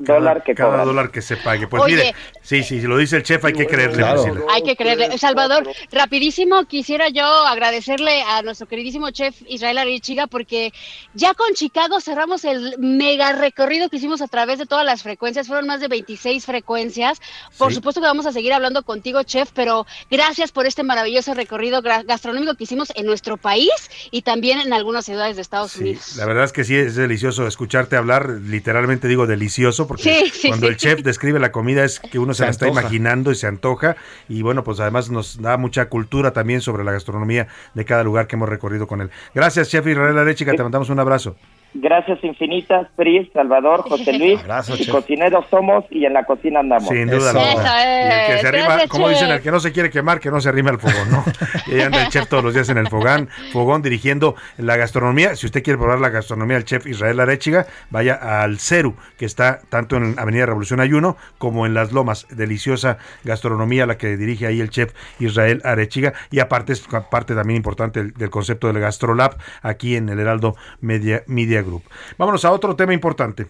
dólar 0.00 0.42
que 0.42 0.54
cada 0.54 0.70
cobran. 0.70 0.86
dólar 0.86 1.10
que 1.10 1.22
se 1.22 1.36
pague. 1.36 1.68
Pues 1.68 1.82
Oye. 1.82 1.96
mire, 1.96 2.14
sí, 2.42 2.62
sí, 2.62 2.80
si 2.80 2.86
lo 2.86 2.96
dice 2.96 3.16
el 3.16 3.22
chef 3.22 3.44
hay 3.44 3.52
que 3.52 3.66
creerle. 3.66 3.98
Claro. 3.98 4.46
Hay 4.50 4.62
que 4.62 4.74
creerle. 4.74 5.16
Salvador, 5.18 5.68
rapidísimo, 5.92 6.64
quisiera 6.64 7.08
yo 7.10 7.24
agradecerle 7.24 8.22
a 8.22 8.42
nuestro 8.42 8.66
queridísimo 8.66 9.10
chef 9.10 9.36
Israel 9.46 9.78
Arechiga 9.78 10.26
porque 10.26 10.72
ya 11.14 11.34
con 11.34 11.52
Chicago 11.54 12.00
cerramos 12.00 12.44
el 12.44 12.76
mega 12.78 13.32
recorrido 13.32 13.88
que 13.90 13.96
hicimos 13.98 14.22
a 14.22 14.28
través 14.28 14.58
de 14.58 14.66
todas 14.66 14.84
las 14.86 15.02
frecuencias. 15.02 15.46
Fueron 15.46 15.66
más 15.66 15.80
de 15.80 15.88
26 15.88 16.44
frecuencias. 16.46 17.20
Por 17.58 17.68
Sí. 17.70 17.74
supuesto 17.76 18.00
que 18.00 18.06
vamos 18.06 18.26
a 18.26 18.32
seguir 18.32 18.52
hablando 18.54 18.82
contigo, 18.82 19.22
chef, 19.22 19.50
pero 19.54 19.86
gracias 20.10 20.50
por 20.50 20.66
este 20.66 20.82
maravilloso 20.82 21.34
recorrido 21.34 21.82
gastronómico 21.82 22.54
que 22.54 22.64
hicimos 22.64 22.90
en 22.96 23.04
nuestro 23.06 23.36
país 23.36 23.70
y 24.10 24.22
también 24.22 24.60
en 24.60 24.72
algunas 24.72 25.04
ciudades 25.04 25.36
de 25.36 25.42
Estados 25.42 25.76
Unidos. 25.76 26.16
La 26.16 26.24
verdad 26.24 26.44
es 26.44 26.52
que 26.52 26.64
sí 26.64 26.74
es 26.74 26.94
delicioso 26.96 27.46
escucharte 27.46 27.96
hablar, 27.96 28.30
literalmente 28.30 29.06
digo 29.08 29.26
delicioso, 29.26 29.86
porque 29.90 30.04
Sí, 30.04 30.30
sí, 30.32 30.48
cuando 30.48 30.66
sí. 30.68 30.70
el 30.72 30.76
chef 30.76 31.02
describe 31.02 31.40
la 31.40 31.50
comida 31.50 31.84
es 31.84 31.98
que 31.98 32.20
uno 32.20 32.32
se, 32.32 32.38
Se 32.38 32.44
la 32.44 32.50
está 32.50 32.66
antoja. 32.66 32.80
imaginando 32.82 33.32
y 33.32 33.34
se 33.34 33.48
antoja, 33.48 33.96
y 34.28 34.42
bueno, 34.42 34.62
pues 34.62 34.78
además 34.78 35.10
nos 35.10 35.42
da 35.42 35.56
mucha 35.56 35.88
cultura 35.88 36.32
también 36.32 36.60
sobre 36.60 36.84
la 36.84 36.92
gastronomía 36.92 37.48
de 37.74 37.84
cada 37.84 38.04
lugar 38.04 38.28
que 38.28 38.36
hemos 38.36 38.48
recorrido 38.48 38.86
con 38.86 39.00
él. 39.00 39.10
Gracias, 39.34 39.68
chef 39.68 39.84
Israel 39.88 40.16
Arechiga, 40.16 40.52
te 40.54 40.62
mandamos 40.62 40.90
un 40.90 41.00
abrazo. 41.00 41.34
Gracias 41.72 42.22
infinitas, 42.24 42.88
Pris, 42.96 43.28
Salvador, 43.32 43.82
José 43.88 44.18
Luis. 44.18 44.40
Abrazo, 44.40 44.74
y 44.74 44.78
chef. 44.78 44.90
cocineros 44.90 45.44
somos 45.50 45.84
y 45.90 46.04
en 46.04 46.12
la 46.14 46.24
cocina 46.24 46.60
andamos. 46.60 46.88
Sin 46.88 47.06
duda 47.08 47.30
Eso. 47.30 47.40
alguna. 47.40 47.84
Y 47.84 48.06
el 48.06 48.26
que 48.26 48.40
se 48.40 48.48
arrima, 48.48 48.66
Gracias, 48.66 48.90
como 48.90 49.08
dicen, 49.08 49.30
el 49.30 49.40
que 49.40 49.50
no 49.50 49.60
se 49.60 49.72
quiere 49.72 49.90
quemar, 49.90 50.18
que 50.20 50.30
no 50.30 50.40
se 50.40 50.48
arrime 50.48 50.70
al 50.70 50.80
fogón, 50.80 51.10
¿no? 51.10 51.24
Y 51.66 51.74
ahí 51.74 51.82
anda 51.82 52.02
el 52.02 52.08
chef 52.08 52.28
todos 52.28 52.42
los 52.42 52.54
días 52.54 52.68
en 52.70 52.78
el 52.78 52.88
fogón, 52.88 53.28
fogón 53.52 53.82
dirigiendo 53.82 54.34
la 54.58 54.76
gastronomía. 54.76 55.36
Si 55.36 55.46
usted 55.46 55.62
quiere 55.62 55.78
probar 55.78 56.00
la 56.00 56.08
gastronomía 56.08 56.56
del 56.56 56.64
chef 56.64 56.86
Israel 56.86 57.20
Arechiga, 57.20 57.66
vaya 57.90 58.14
al 58.42 58.58
Ceru, 58.58 58.96
que 59.16 59.24
está 59.24 59.60
tanto 59.68 59.96
en 59.96 60.18
Avenida 60.18 60.46
Revolución 60.46 60.80
Ayuno 60.80 61.16
como 61.38 61.66
en 61.66 61.74
Las 61.74 61.92
Lomas. 61.92 62.26
Deliciosa 62.30 62.98
gastronomía 63.24 63.86
la 63.86 63.96
que 63.96 64.16
dirige 64.16 64.46
ahí 64.46 64.60
el 64.60 64.70
chef 64.70 64.92
Israel 65.20 65.62
Arechiga. 65.64 66.14
Y 66.30 66.40
aparte 66.40 66.72
es 66.72 66.80
parte 67.10 67.34
también 67.34 67.56
importante 67.58 68.02
del, 68.02 68.12
del 68.14 68.30
concepto 68.30 68.66
del 68.66 68.80
GastroLab 68.80 69.36
aquí 69.62 69.96
en 69.96 70.08
el 70.08 70.18
Heraldo 70.18 70.56
Media, 70.80 71.22
Media 71.26 71.59
Group. 71.62 71.82
Vámonos 72.18 72.44
a 72.44 72.52
otro 72.52 72.76
tema 72.76 72.92
importante. 72.94 73.46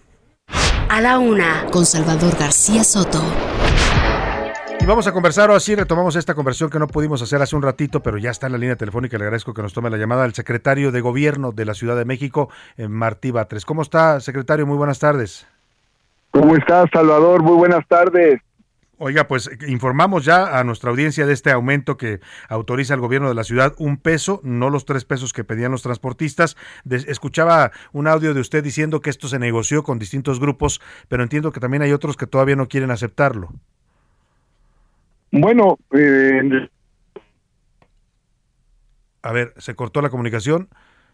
A 0.89 1.01
la 1.01 1.19
una, 1.19 1.67
con 1.71 1.87
Salvador 1.87 2.37
García 2.37 2.83
Soto. 2.83 3.23
Y 4.81 4.87
vamos 4.87 5.07
a 5.07 5.13
conversar, 5.13 5.51
ahora 5.51 5.61
sí 5.61 5.75
retomamos 5.75 6.17
esta 6.17 6.35
conversación 6.35 6.71
que 6.71 6.79
no 6.79 6.87
pudimos 6.87 7.21
hacer 7.21 7.43
hace 7.43 7.55
un 7.55 7.61
ratito, 7.61 8.03
pero 8.03 8.17
ya 8.17 8.31
está 8.31 8.47
en 8.47 8.53
la 8.53 8.59
línea 8.59 8.77
telefónica. 8.77 9.19
Le 9.19 9.25
agradezco 9.25 9.53
que 9.53 9.61
nos 9.61 9.75
tome 9.75 9.91
la 9.91 9.99
llamada 9.99 10.25
al 10.25 10.33
secretario 10.33 10.91
de 10.91 11.03
Gobierno 11.03 11.53
de 11.53 11.67
la 11.67 11.75
Ciudad 11.75 11.97
de 11.97 12.07
México, 12.07 12.49
eh, 12.79 12.89
Martí 12.89 13.31
Batres. 13.31 13.67
¿Cómo 13.67 13.83
está, 13.83 14.21
secretario? 14.21 14.67
Muy 14.67 14.79
buenas 14.79 14.99
tardes. 14.99 15.47
¿Cómo 16.31 16.57
estás, 16.57 16.89
Salvador? 16.93 17.43
Muy 17.43 17.57
buenas 17.57 17.87
tardes. 17.89 18.41
Oiga, 19.03 19.27
pues 19.27 19.47
eh, 19.47 19.57
informamos 19.69 20.27
ya 20.27 20.59
a 20.59 20.63
nuestra 20.63 20.91
audiencia 20.91 21.25
de 21.25 21.33
este 21.33 21.51
aumento 21.51 21.97
que 21.97 22.21
autoriza 22.51 22.93
el 22.93 23.01
gobierno 23.01 23.31
de 23.31 23.35
la 23.35 23.45
ciudad, 23.45 23.75
un 23.79 23.97
peso, 23.97 24.43
no 24.45 24.69
los 24.69 24.85
tres 24.85 25.07
pesos 25.07 25.33
que 25.33 25.43
pedían 25.43 25.73
los 25.73 25.81
transportistas. 25.81 26.55
De- 26.85 26.97
escuchaba 27.09 27.73
un 27.93 28.07
audio 28.07 28.35
de 28.35 28.43
usted 28.43 28.63
diciendo 28.63 29.01
que 29.01 29.09
esto 29.09 29.27
se 29.27 29.39
negoció 29.39 29.85
con 29.85 29.99
distintos 29.99 30.39
grupos, 30.39 30.83
pero 31.09 31.23
entiendo 31.23 31.51
que 31.51 31.61
también 31.61 31.83
hay 31.83 31.93
otros 31.93 32.19
que 32.19 32.27
todavía 32.27 32.57
no 32.57 32.69
quieren 32.69 32.91
aceptarlo. 32.91 33.49
Bueno, 35.33 35.79
eh, 35.93 36.69
A 39.23 39.33
ver, 39.33 39.55
se 39.57 39.75
cortó 39.75 40.03
la 40.03 40.11
comunicación, 40.11 40.69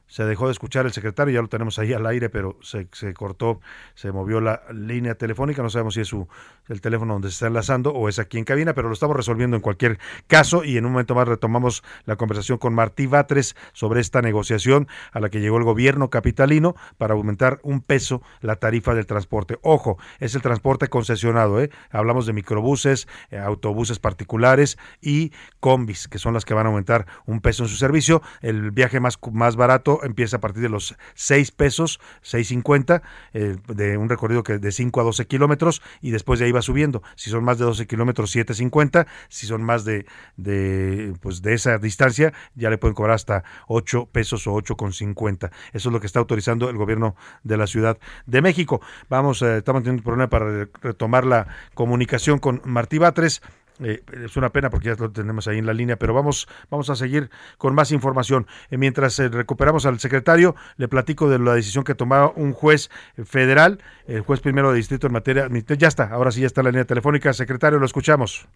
se 0.07 0.25
dejó 0.25 0.47
de 0.47 0.53
escuchar 0.53 0.87
el 0.87 0.93
secretario, 0.93 1.35
ya 1.35 1.43
lo 1.43 1.49
tenemos 1.49 1.79
ahí 1.79 1.93
al 1.93 2.07
aire, 2.07 2.29
pero 2.31 2.59
se, 2.63 2.89
se 2.93 3.13
cortó, 3.15 3.61
se 3.95 4.13
movió 4.13 4.41
la 4.41 4.63
línea 4.73 5.17
telefónica, 5.17 5.63
no 5.63 5.71
sabemos 5.71 5.95
si 5.95 6.01
es 6.01 6.09
su, 6.09 6.29
el 6.69 6.81
teléfono 6.81 7.15
donde 7.15 7.29
se 7.29 7.35
está 7.35 7.47
enlazando 7.49 7.93
o 7.93 8.09
es 8.09 8.19
aquí 8.19 8.39
en 8.39 8.45
cabina, 8.45 8.75
pero 8.75 8.89
lo 8.89 8.95
estamos 8.95 9.17
resolviendo 9.17 9.57
en 9.57 9.63
cualquier 9.63 9.99
caso 10.27 10.65
y 10.65 10.77
en 10.77 10.87
un 10.87 10.93
momento 10.93 11.15
más 11.15 11.29
retomamos 11.29 11.83
la 12.05 12.17
conversación 12.17 12.59
con 12.59 12.75
Martí 12.75 13.07
Batres 13.07 13.57
sobre 13.73 14.01
esta 14.01 14.23
negociación 14.23 14.89
a 15.13 15.21
la 15.21 15.29
que 15.29 15.41
llegó 15.41 15.59
el 15.59 15.65
gobierno 15.65 16.11
capitalino 16.11 16.75
para 16.99 17.15
aumentar 17.15 17.61
un 17.63 17.81
peso 17.81 18.23
la 18.41 18.57
tarifa 18.57 18.95
del 18.95 19.07
transporte. 19.07 19.59
Ojo, 19.63 19.99
es 20.19 20.35
el 20.35 20.43
transporte 20.43 20.89
concesionado, 20.89 21.61
¿eh? 21.61 21.71
hablamos 21.91 22.27
de 22.27 22.33
microbuses, 22.33 23.09
eh, 23.31 23.39
autobuses 23.39 23.99
particulares 23.99 24.79
y 25.01 25.33
combis, 25.61 26.09
que 26.09 26.19
son 26.19 26.35
las 26.35 26.45
que 26.45 26.55
van 26.55 26.67
a 26.67 26.69
aumentar 26.69 27.07
un 27.27 27.41
peso 27.41 27.65
en 27.65 27.69
su 27.69 27.77
servicio. 27.77 28.23
El 28.41 28.71
viaje 28.71 29.01
más, 29.01 29.19
más 29.33 29.57
barato 29.57 29.96
empieza 30.03 30.37
a 30.37 30.41
partir 30.41 30.63
de 30.63 30.69
los 30.69 30.97
6 31.15 31.51
pesos, 31.53 32.01
6.50, 32.23 33.03
eh, 33.35 33.57
de 33.69 33.97
un 33.97 34.09
recorrido 34.09 34.43
que 34.43 34.59
de 34.59 34.73
5 34.73 35.01
a 35.01 35.05
12 35.05 35.27
kilómetros 35.27 35.83
y 36.01 36.11
después 36.11 36.39
de 36.41 36.47
ahí 36.47 36.53
va 36.53 36.63
subiendo. 36.63 37.03
Si 37.15 37.31
son 37.31 37.45
más 37.45 37.59
de 37.59 37.65
12 37.65 37.87
kilómetros, 37.87 38.35
7.50. 38.35 39.07
Si 39.29 39.47
son 39.47 39.63
más 39.63 39.85
de, 39.85 40.07
de, 40.37 41.15
pues 41.21 41.43
de 41.43 41.55
esa 41.55 41.79
distancia, 41.79 42.33
ya 42.55 42.71
le 42.71 42.79
pueden 42.79 42.95
cobrar 42.95 43.15
hasta 43.15 43.45
8 43.69 44.09
pesos 44.13 44.47
o 44.47 44.55
8.50. 44.55 45.51
Eso 45.73 45.89
es 45.89 45.93
lo 45.93 46.01
que 46.01 46.07
está 46.07 46.19
autorizando 46.19 46.69
el 46.71 46.77
gobierno 46.77 47.17
de 47.43 47.57
la 47.57 47.67
Ciudad 47.67 47.99
de 48.27 48.43
México. 48.43 48.81
Vamos, 49.09 49.43
eh, 49.43 49.59
estamos 49.59 49.83
teniendo 49.83 50.01
un 50.01 50.05
problema 50.05 50.29
para 50.29 50.47
re- 50.47 50.69
retomar 50.83 51.25
la 51.25 51.47
comunicación 51.75 52.39
con 52.39 52.61
Martí 52.65 52.99
Batres. 52.99 53.43
Eh, 53.81 54.03
es 54.25 54.37
una 54.37 54.51
pena 54.51 54.71
porque 54.71 54.89
ya 54.89 54.95
lo 54.99 55.11
tenemos 55.11 55.49
ahí 55.49 55.59
en 55.59 55.67
la 55.67 55.75
línea, 55.75 55.97
pero 55.97 56.15
vamos, 56.15 56.49
vamos 56.71 56.89
a 56.91 56.97
seguir 56.97 57.31
con 57.59 57.75
más 57.75 57.93
información. 57.93 58.47
Eh, 58.71 58.79
mientras 58.79 59.19
eh, 59.19 59.29
recuperamos 59.29 59.87
al 59.87 59.99
secretario, 59.99 60.55
le 60.77 60.89
platico 60.89 61.29
de 61.29 61.39
la 61.39 61.55
decisión 61.55 61.85
que 61.85 61.95
tomaba 61.95 62.33
un 62.37 62.53
juez 62.53 62.91
federal, 63.25 63.81
el 64.07 64.23
juez 64.23 64.41
primero 64.41 64.71
de 64.71 64.77
distrito 64.79 65.07
en 65.07 65.13
materia. 65.13 65.49
Ya 65.79 65.89
está, 65.89 66.09
ahora 66.09 66.31
sí 66.31 66.41
ya 66.41 66.47
está 66.47 66.63
la 66.63 66.71
línea 66.71 66.85
telefónica. 66.85 67.33
Secretario, 67.33 67.79
lo 67.79 67.87
escuchamos. 67.87 68.49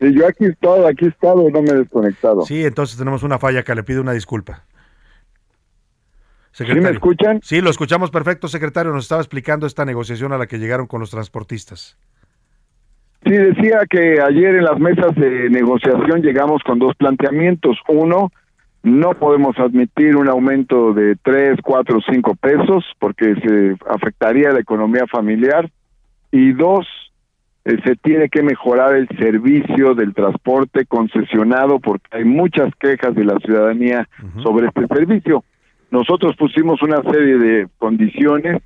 eh, 0.00 0.12
yo 0.12 0.26
aquí 0.26 0.44
he 0.44 0.48
estado, 0.48 0.86
aquí 0.86 1.06
he 1.06 1.08
estado, 1.08 1.48
no 1.50 1.62
me 1.62 1.70
he 1.70 1.74
desconectado. 1.74 2.42
Sí, 2.42 2.64
entonces 2.64 2.98
tenemos 2.98 3.22
una 3.22 3.38
falla 3.38 3.62
que 3.62 3.74
le 3.74 3.82
pido 3.82 4.02
una 4.02 4.12
disculpa. 4.12 4.64
¿Sí 6.52 6.64
me 6.64 6.90
escuchan? 6.90 7.40
Sí, 7.42 7.60
lo 7.60 7.70
escuchamos 7.70 8.10
perfecto, 8.10 8.48
secretario. 8.48 8.92
Nos 8.92 9.04
estaba 9.04 9.20
explicando 9.20 9.66
esta 9.66 9.84
negociación 9.84 10.32
a 10.32 10.38
la 10.38 10.46
que 10.46 10.58
llegaron 10.58 10.86
con 10.86 11.00
los 11.00 11.10
transportistas. 11.10 11.96
Sí, 13.24 13.32
decía 13.32 13.80
que 13.88 14.20
ayer 14.20 14.56
en 14.56 14.64
las 14.64 14.78
mesas 14.78 15.14
de 15.14 15.50
negociación 15.50 16.22
llegamos 16.22 16.62
con 16.62 16.78
dos 16.78 16.94
planteamientos. 16.96 17.78
Uno, 17.88 18.30
no 18.82 19.10
podemos 19.14 19.58
admitir 19.58 20.16
un 20.16 20.28
aumento 20.28 20.94
de 20.94 21.16
3, 21.16 21.58
4, 21.62 21.98
5 22.10 22.34
pesos 22.36 22.84
porque 22.98 23.34
se 23.34 23.76
afectaría 23.88 24.52
la 24.52 24.60
economía 24.60 25.06
familiar. 25.06 25.70
Y 26.32 26.52
dos, 26.52 26.86
eh, 27.66 27.76
se 27.84 27.96
tiene 27.96 28.30
que 28.30 28.42
mejorar 28.42 28.94
el 28.94 29.06
servicio 29.18 29.94
del 29.94 30.14
transporte 30.14 30.86
concesionado 30.86 31.78
porque 31.78 32.06
hay 32.12 32.24
muchas 32.24 32.74
quejas 32.76 33.14
de 33.14 33.24
la 33.24 33.38
ciudadanía 33.40 34.08
sobre 34.42 34.68
este 34.68 34.86
servicio. 34.86 35.44
Nosotros 35.90 36.36
pusimos 36.36 36.80
una 36.82 37.02
serie 37.02 37.36
de 37.36 37.68
condiciones, 37.76 38.62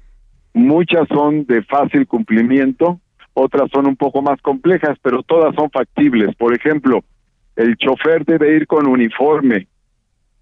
muchas 0.53 1.09
son 1.09 1.45
de 1.47 1.63
fácil 1.63 2.07
cumplimiento, 2.07 3.01
otras 3.35 3.71
son 3.71 3.87
un 3.87 3.97
poco 3.97 4.23
más 4.23 4.41
complejas, 4.41 4.97
pero 5.03 5.23
todas 5.23 5.55
son 5.55 5.71
factibles. 5.71 6.35
Por 6.37 6.55
ejemplo, 6.55 7.05
el 7.57 7.77
chofer 7.77 8.25
debe 8.25 8.57
ir 8.57 8.67
con 8.67 8.87
uniforme, 8.87 9.67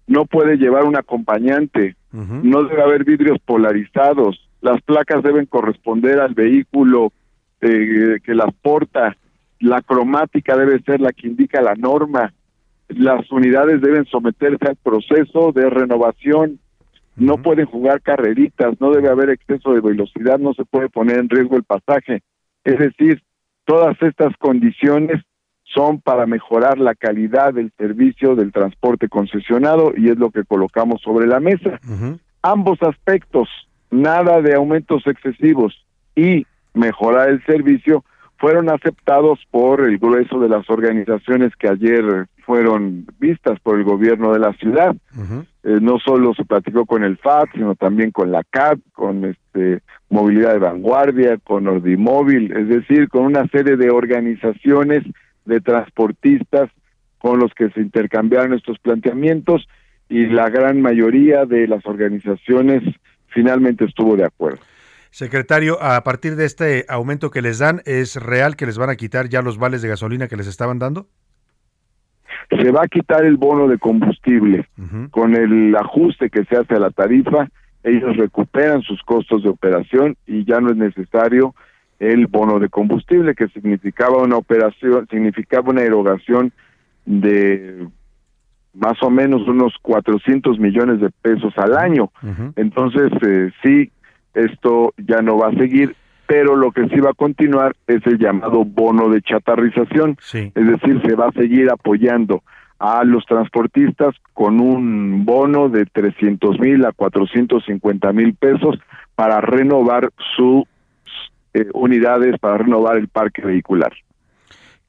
no 0.07 0.25
puede 0.25 0.57
llevar 0.57 0.85
un 0.85 0.95
acompañante, 0.95 1.95
no 2.11 2.63
debe 2.63 2.83
haber 2.83 3.03
vidrios 3.03 3.39
polarizados, 3.43 4.47
las 4.61 4.81
placas 4.81 5.23
deben 5.23 5.47
corresponder 5.47 6.19
al 6.19 6.35
vehículo 6.35 7.11
eh, 7.61 8.19
que 8.23 8.35
las 8.35 8.53
porta, 8.61 9.17
la 9.59 9.81
cromática 9.81 10.55
debe 10.55 10.79
ser 10.81 11.01
la 11.01 11.11
que 11.11 11.27
indica 11.27 11.61
la 11.61 11.73
norma, 11.75 12.33
las 12.89 13.31
unidades 13.31 13.81
deben 13.81 14.05
someterse 14.05 14.67
al 14.67 14.75
proceso 14.75 15.51
de 15.53 15.69
renovación, 15.69 16.59
no 17.15 17.37
pueden 17.37 17.65
jugar 17.65 18.01
carreritas, 18.01 18.79
no 18.79 18.91
debe 18.91 19.09
haber 19.09 19.29
exceso 19.29 19.73
de 19.73 19.81
velocidad, 19.81 20.39
no 20.39 20.53
se 20.53 20.65
puede 20.65 20.89
poner 20.89 21.19
en 21.19 21.29
riesgo 21.29 21.55
el 21.55 21.63
pasaje. 21.63 22.21
Es 22.63 22.79
decir, 22.79 23.21
todas 23.65 23.95
estas 24.01 24.35
condiciones 24.37 25.21
son 25.63 26.01
para 26.01 26.25
mejorar 26.25 26.77
la 26.77 26.95
calidad 26.95 27.53
del 27.53 27.71
servicio 27.77 28.35
del 28.35 28.51
transporte 28.51 29.09
concesionado 29.09 29.93
y 29.95 30.09
es 30.09 30.17
lo 30.17 30.29
que 30.29 30.43
colocamos 30.43 31.01
sobre 31.01 31.27
la 31.27 31.39
mesa. 31.39 31.79
Ambos 32.41 32.81
aspectos, 32.83 33.49
nada 33.89 34.41
de 34.41 34.53
aumentos 34.53 35.07
excesivos 35.07 35.85
y 36.15 36.45
mejorar 36.73 37.29
el 37.29 37.43
servicio, 37.45 38.03
fueron 38.37 38.69
aceptados 38.69 39.39
por 39.51 39.81
el 39.81 39.97
grueso 39.97 40.39
de 40.39 40.49
las 40.49 40.69
organizaciones 40.69 41.55
que 41.55 41.69
ayer 41.69 42.27
fueron 42.45 43.05
vistas 43.19 43.57
por 43.61 43.77
el 43.77 43.85
gobierno 43.85 44.33
de 44.33 44.39
la 44.39 44.53
ciudad. 44.53 44.95
Eh, 45.63 45.79
no 45.81 45.97
solo 45.99 46.33
se 46.33 46.43
platicó 46.43 46.85
con 46.85 47.03
el 47.03 47.17
FAT, 47.17 47.49
sino 47.53 47.75
también 47.75 48.11
con 48.11 48.31
la 48.31 48.43
CAP, 48.43 48.79
con 48.91 49.23
este 49.23 49.81
Movilidad 50.09 50.53
de 50.53 50.59
Vanguardia, 50.59 51.37
con 51.37 51.67
Ordimóvil, 51.67 52.51
es 52.55 52.67
decir, 52.67 53.07
con 53.07 53.23
una 53.23 53.47
serie 53.47 53.77
de 53.77 53.89
organizaciones 53.89 55.03
de 55.45 55.61
transportistas 55.61 56.69
con 57.17 57.39
los 57.39 57.53
que 57.53 57.69
se 57.69 57.79
intercambiaron 57.79 58.53
estos 58.53 58.77
planteamientos 58.79 59.67
y 60.09 60.25
la 60.25 60.49
gran 60.49 60.81
mayoría 60.81 61.45
de 61.45 61.67
las 61.67 61.85
organizaciones 61.85 62.83
finalmente 63.27 63.85
estuvo 63.85 64.17
de 64.17 64.25
acuerdo. 64.25 64.59
Secretario, 65.09 65.81
a 65.81 66.03
partir 66.03 66.35
de 66.35 66.45
este 66.45 66.85
aumento 66.89 67.31
que 67.31 67.41
les 67.41 67.59
dan, 67.59 67.81
¿es 67.85 68.15
real 68.17 68.55
que 68.55 68.65
les 68.65 68.77
van 68.77 68.89
a 68.89 68.95
quitar 68.95 69.29
ya 69.29 69.41
los 69.41 69.57
vales 69.57 69.81
de 69.81 69.87
gasolina 69.87 70.27
que 70.27 70.35
les 70.35 70.47
estaban 70.47 70.79
dando? 70.79 71.07
Se 72.49 72.71
va 72.71 72.83
a 72.83 72.87
quitar 72.87 73.25
el 73.25 73.37
bono 73.37 73.67
de 73.67 73.77
combustible. 73.77 74.67
Con 75.11 75.35
el 75.35 75.75
ajuste 75.75 76.29
que 76.29 76.45
se 76.45 76.57
hace 76.57 76.75
a 76.75 76.79
la 76.79 76.91
tarifa, 76.91 77.47
ellos 77.83 78.15
recuperan 78.17 78.81
sus 78.81 79.01
costos 79.03 79.43
de 79.43 79.49
operación 79.49 80.15
y 80.25 80.45
ya 80.45 80.59
no 80.59 80.69
es 80.69 80.77
necesario 80.77 81.53
el 81.99 82.27
bono 82.27 82.59
de 82.59 82.69
combustible, 82.69 83.35
que 83.35 83.47
significaba 83.49 84.21
una 84.21 84.37
operación, 84.37 85.07
significaba 85.09 85.69
una 85.69 85.83
erogación 85.83 86.51
de 87.05 87.87
más 88.73 89.01
o 89.03 89.09
menos 89.09 89.47
unos 89.47 89.75
400 89.81 90.59
millones 90.59 90.99
de 90.99 91.09
pesos 91.09 91.53
al 91.57 91.77
año. 91.77 92.11
Entonces, 92.55 93.11
eh, 93.25 93.51
sí, 93.61 93.91
esto 94.33 94.93
ya 94.97 95.21
no 95.21 95.37
va 95.37 95.49
a 95.49 95.53
seguir, 95.53 95.95
pero 96.27 96.55
lo 96.55 96.71
que 96.71 96.87
sí 96.89 96.99
va 96.99 97.11
a 97.11 97.15
continuar 97.15 97.75
es 97.87 98.05
el 98.05 98.17
llamado 98.17 98.63
bono 98.63 99.09
de 99.09 99.21
chatarrización. 99.21 100.17
Es 100.33 100.53
decir, 100.53 101.01
se 101.05 101.15
va 101.15 101.27
a 101.27 101.31
seguir 101.31 101.69
apoyando 101.69 102.43
a 102.79 103.03
los 103.03 103.25
transportistas 103.25 104.15
con 104.33 104.59
un 104.59 105.25
bono 105.25 105.69
de 105.69 105.85
300 105.85 106.59
mil 106.59 106.85
a 106.85 106.91
450 106.91 108.11
mil 108.13 108.33
pesos 108.35 108.77
para 109.15 109.41
renovar 109.41 110.09
sus 110.35 110.63
eh, 111.53 111.67
unidades, 111.73 112.37
para 112.39 112.57
renovar 112.57 112.97
el 112.97 113.07
parque 113.07 113.41
vehicular. 113.41 113.93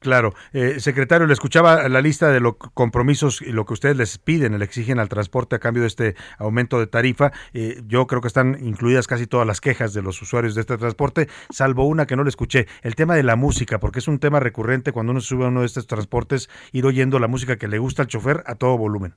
Claro, 0.05 0.35
eh, 0.53 0.79
secretario, 0.81 1.25
le 1.25 1.33
escuchaba 1.33 1.89
la 1.89 1.99
lista 1.99 2.29
de 2.29 2.39
los 2.39 2.57
compromisos 2.57 3.41
y 3.41 3.51
lo 3.51 3.65
que 3.65 3.73
ustedes 3.73 3.97
les 3.97 4.19
piden, 4.19 4.59
le 4.59 4.63
exigen 4.63 4.99
al 4.99 5.09
transporte 5.09 5.55
a 5.55 5.59
cambio 5.59 5.81
de 5.81 5.87
este 5.87 6.15
aumento 6.37 6.77
de 6.77 6.85
tarifa. 6.85 7.31
Eh, 7.55 7.81
yo 7.87 8.05
creo 8.05 8.21
que 8.21 8.27
están 8.27 8.55
incluidas 8.61 9.07
casi 9.07 9.25
todas 9.25 9.47
las 9.47 9.61
quejas 9.61 9.95
de 9.95 10.03
los 10.03 10.21
usuarios 10.21 10.53
de 10.53 10.61
este 10.61 10.77
transporte, 10.77 11.27
salvo 11.49 11.87
una 11.87 12.05
que 12.05 12.15
no 12.15 12.21
le 12.23 12.29
escuché, 12.29 12.67
el 12.83 12.93
tema 12.93 13.15
de 13.15 13.23
la 13.23 13.35
música, 13.35 13.79
porque 13.79 13.97
es 13.97 14.07
un 14.07 14.19
tema 14.19 14.39
recurrente 14.39 14.91
cuando 14.91 15.11
uno 15.11 15.21
sube 15.21 15.45
a 15.45 15.47
uno 15.47 15.61
de 15.61 15.65
estos 15.65 15.87
transportes, 15.87 16.51
ir 16.71 16.85
oyendo 16.85 17.17
la 17.17 17.27
música 17.27 17.57
que 17.57 17.67
le 17.67 17.79
gusta 17.79 18.03
al 18.03 18.07
chofer 18.07 18.43
a 18.45 18.53
todo 18.53 18.77
volumen. 18.77 19.15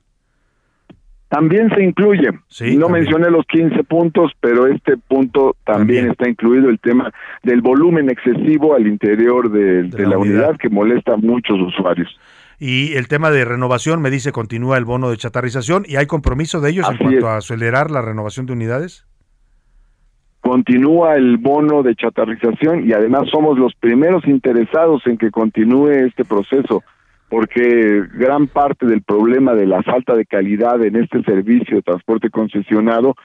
También 1.29 1.69
se 1.75 1.83
incluye. 1.83 2.31
no 2.75 2.89
mencioné 2.89 3.29
los 3.29 3.45
15 3.45 3.83
puntos, 3.83 4.31
pero 4.39 4.65
este 4.65 4.97
punto 4.97 5.55
también, 5.63 6.09
está 6.09 6.27
incluido 6.27 6.69
el 6.69 6.79
tema 6.79 7.13
del 7.43 7.61
volumen 7.61 8.09
excesivo 8.09 8.73
al 8.73 8.87
interior 8.87 9.51
de, 9.51 9.83
la, 10.07 10.17
unidad. 10.17 10.57
que 10.57 10.69
molesta 10.69 11.13
a 11.13 11.17
muchos 11.17 11.59
usuarios. 11.61 12.09
Y 12.57 12.93
el 12.95 13.07
tema 13.07 13.29
de 13.29 13.45
renovación, 13.45 14.01
me 14.01 14.09
dice, 14.09 14.31
continúa 14.31 14.77
el 14.77 14.85
bono 14.85 15.11
de 15.11 15.17
chatarrización 15.17 15.85
y 15.87 15.97
hay 15.97 16.07
compromiso 16.07 16.61
de 16.61 16.71
ellos 16.71 16.89
en 16.89 16.97
cuanto 16.97 17.27
a 17.27 17.37
acelerar 17.37 17.91
la 17.91 18.01
renovación 18.01 18.47
de 18.47 18.53
unidades. 18.53 19.05
Continúa 20.41 21.15
el 21.15 21.37
bono 21.37 21.83
de 21.83 21.95
chatarrización 21.95 22.89
y 22.89 22.93
además 22.93 23.29
somos 23.29 23.59
los 23.59 23.75
primeros 23.75 24.25
interesados 24.25 25.05
en 25.05 25.17
que 25.17 25.29
continúe 25.29 25.89
este 25.89 26.25
proceso 26.25 26.83
porque 27.29 28.03
gran 28.13 28.47
parte 28.47 28.85
del 28.85 29.03
problema 29.03 29.53
de 29.53 29.67
la 29.67 29.83
falta 29.83 30.15
de 30.15 30.25
calidad 30.25 30.83
en 30.83 30.95
este 30.95 31.21
servicio 31.23 31.77
de 31.77 31.83
transporte 31.83 32.29
concesionado 32.29 33.15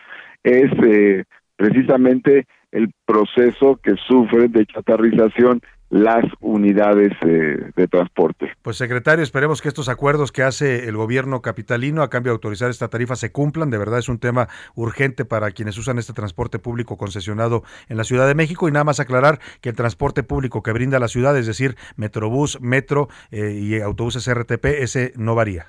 es 0.43 0.71
eh, 0.87 1.25
precisamente 1.57 2.47
el 2.71 2.93
proceso 3.07 3.81
que 3.83 3.95
sufre 3.97 4.49
de 4.49 4.67
chatarrización 4.67 5.61
las 5.95 6.25
unidades 6.41 7.13
eh, 7.23 7.71
de 7.77 7.87
transporte. 7.87 8.51
Pues 8.63 8.77
secretario, 8.77 9.23
esperemos 9.23 9.63
que 9.63 9.69
estos 9.69 9.89
acuerdos 9.89 10.33
que 10.33 10.43
hace 10.43 10.89
el 10.89 10.97
gobierno 10.97 11.41
capitalino 11.41 12.03
a 12.03 12.11
cambio 12.11 12.33
de 12.33 12.35
autorizar 12.35 12.69
esta 12.69 12.89
tarifa 12.89 13.15
se 13.15 13.31
cumplan. 13.31 13.71
De 13.71 13.79
verdad 13.79 14.01
es 14.01 14.09
un 14.09 14.19
tema 14.19 14.49
urgente 14.75 15.25
para 15.25 15.53
quienes 15.53 15.79
usan 15.79 15.99
este 15.99 16.13
transporte 16.13 16.59
público 16.59 16.97
concesionado 16.97 17.63
en 17.89 17.97
la 17.97 18.03
Ciudad 18.03 18.27
de 18.27 18.35
México. 18.35 18.69
Y 18.69 18.73
nada 18.73 18.83
más 18.83 18.99
aclarar 18.99 19.39
que 19.61 19.69
el 19.69 19.77
transporte 19.77 20.25
público 20.25 20.65
que 20.65 20.73
brinda 20.73 20.99
la 20.99 21.07
ciudad, 21.07 21.39
es 21.39 21.47
decir, 21.47 21.77
Metrobús, 21.95 22.61
Metro 22.61 23.07
eh, 23.31 23.53
y 23.53 23.81
autobuses 23.81 24.29
RTP, 24.29 24.65
ese 24.65 25.13
no 25.15 25.37
varía. 25.37 25.69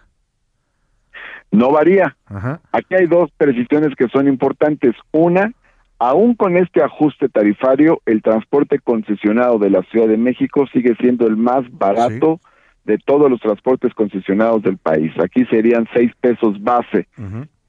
No 1.52 1.72
varía. 1.72 2.18
Aquí 2.72 2.96
hay 2.96 3.06
dos 3.06 3.30
precisiones 3.38 3.94
que 3.96 4.08
son 4.08 4.28
importantes. 4.28 4.96
Una, 5.12 5.54
Aún 6.08 6.36
con 6.36 6.56
este 6.56 6.84
ajuste 6.84 7.30
tarifario, 7.30 8.00
el 8.06 8.22
transporte 8.22 8.78
concesionado 8.78 9.58
de 9.58 9.72
la 9.72 9.82
Ciudad 9.90 10.08
de 10.08 10.18
México 10.18 10.68
sigue 10.72 10.96
siendo 11.00 11.26
el 11.26 11.36
más 11.36 11.64
barato 11.72 12.40
de 12.84 13.00
todos 13.00 13.28
los 13.28 13.40
transportes 13.40 13.92
concesionados 13.96 14.62
del 14.62 14.78
país. 14.78 15.12
Aquí 15.20 15.46
serían 15.46 15.88
seis 15.96 16.12
pesos 16.22 16.64
base, 16.64 17.08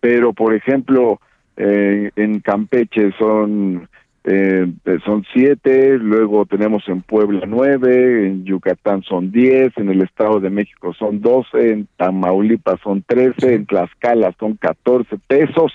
pero 0.00 0.34
por 0.34 0.52
ejemplo 0.52 1.18
eh, 1.56 2.10
en 2.14 2.40
Campeche 2.40 3.10
son 3.18 3.88
eh, 4.24 4.70
son 5.06 5.24
siete, 5.32 5.96
luego 5.96 6.44
tenemos 6.44 6.86
en 6.88 7.00
Puebla 7.00 7.46
nueve, 7.46 8.26
en 8.26 8.44
Yucatán 8.44 9.02
son 9.02 9.32
diez, 9.32 9.72
en 9.78 9.88
el 9.88 10.02
Estado 10.02 10.40
de 10.40 10.50
México 10.50 10.92
son 10.92 11.22
doce, 11.22 11.72
en 11.72 11.88
Tamaulipas 11.96 12.80
son 12.82 13.02
trece, 13.02 13.54
en 13.54 13.64
Tlaxcala 13.64 14.34
son 14.38 14.56
catorce 14.56 15.16
pesos, 15.26 15.72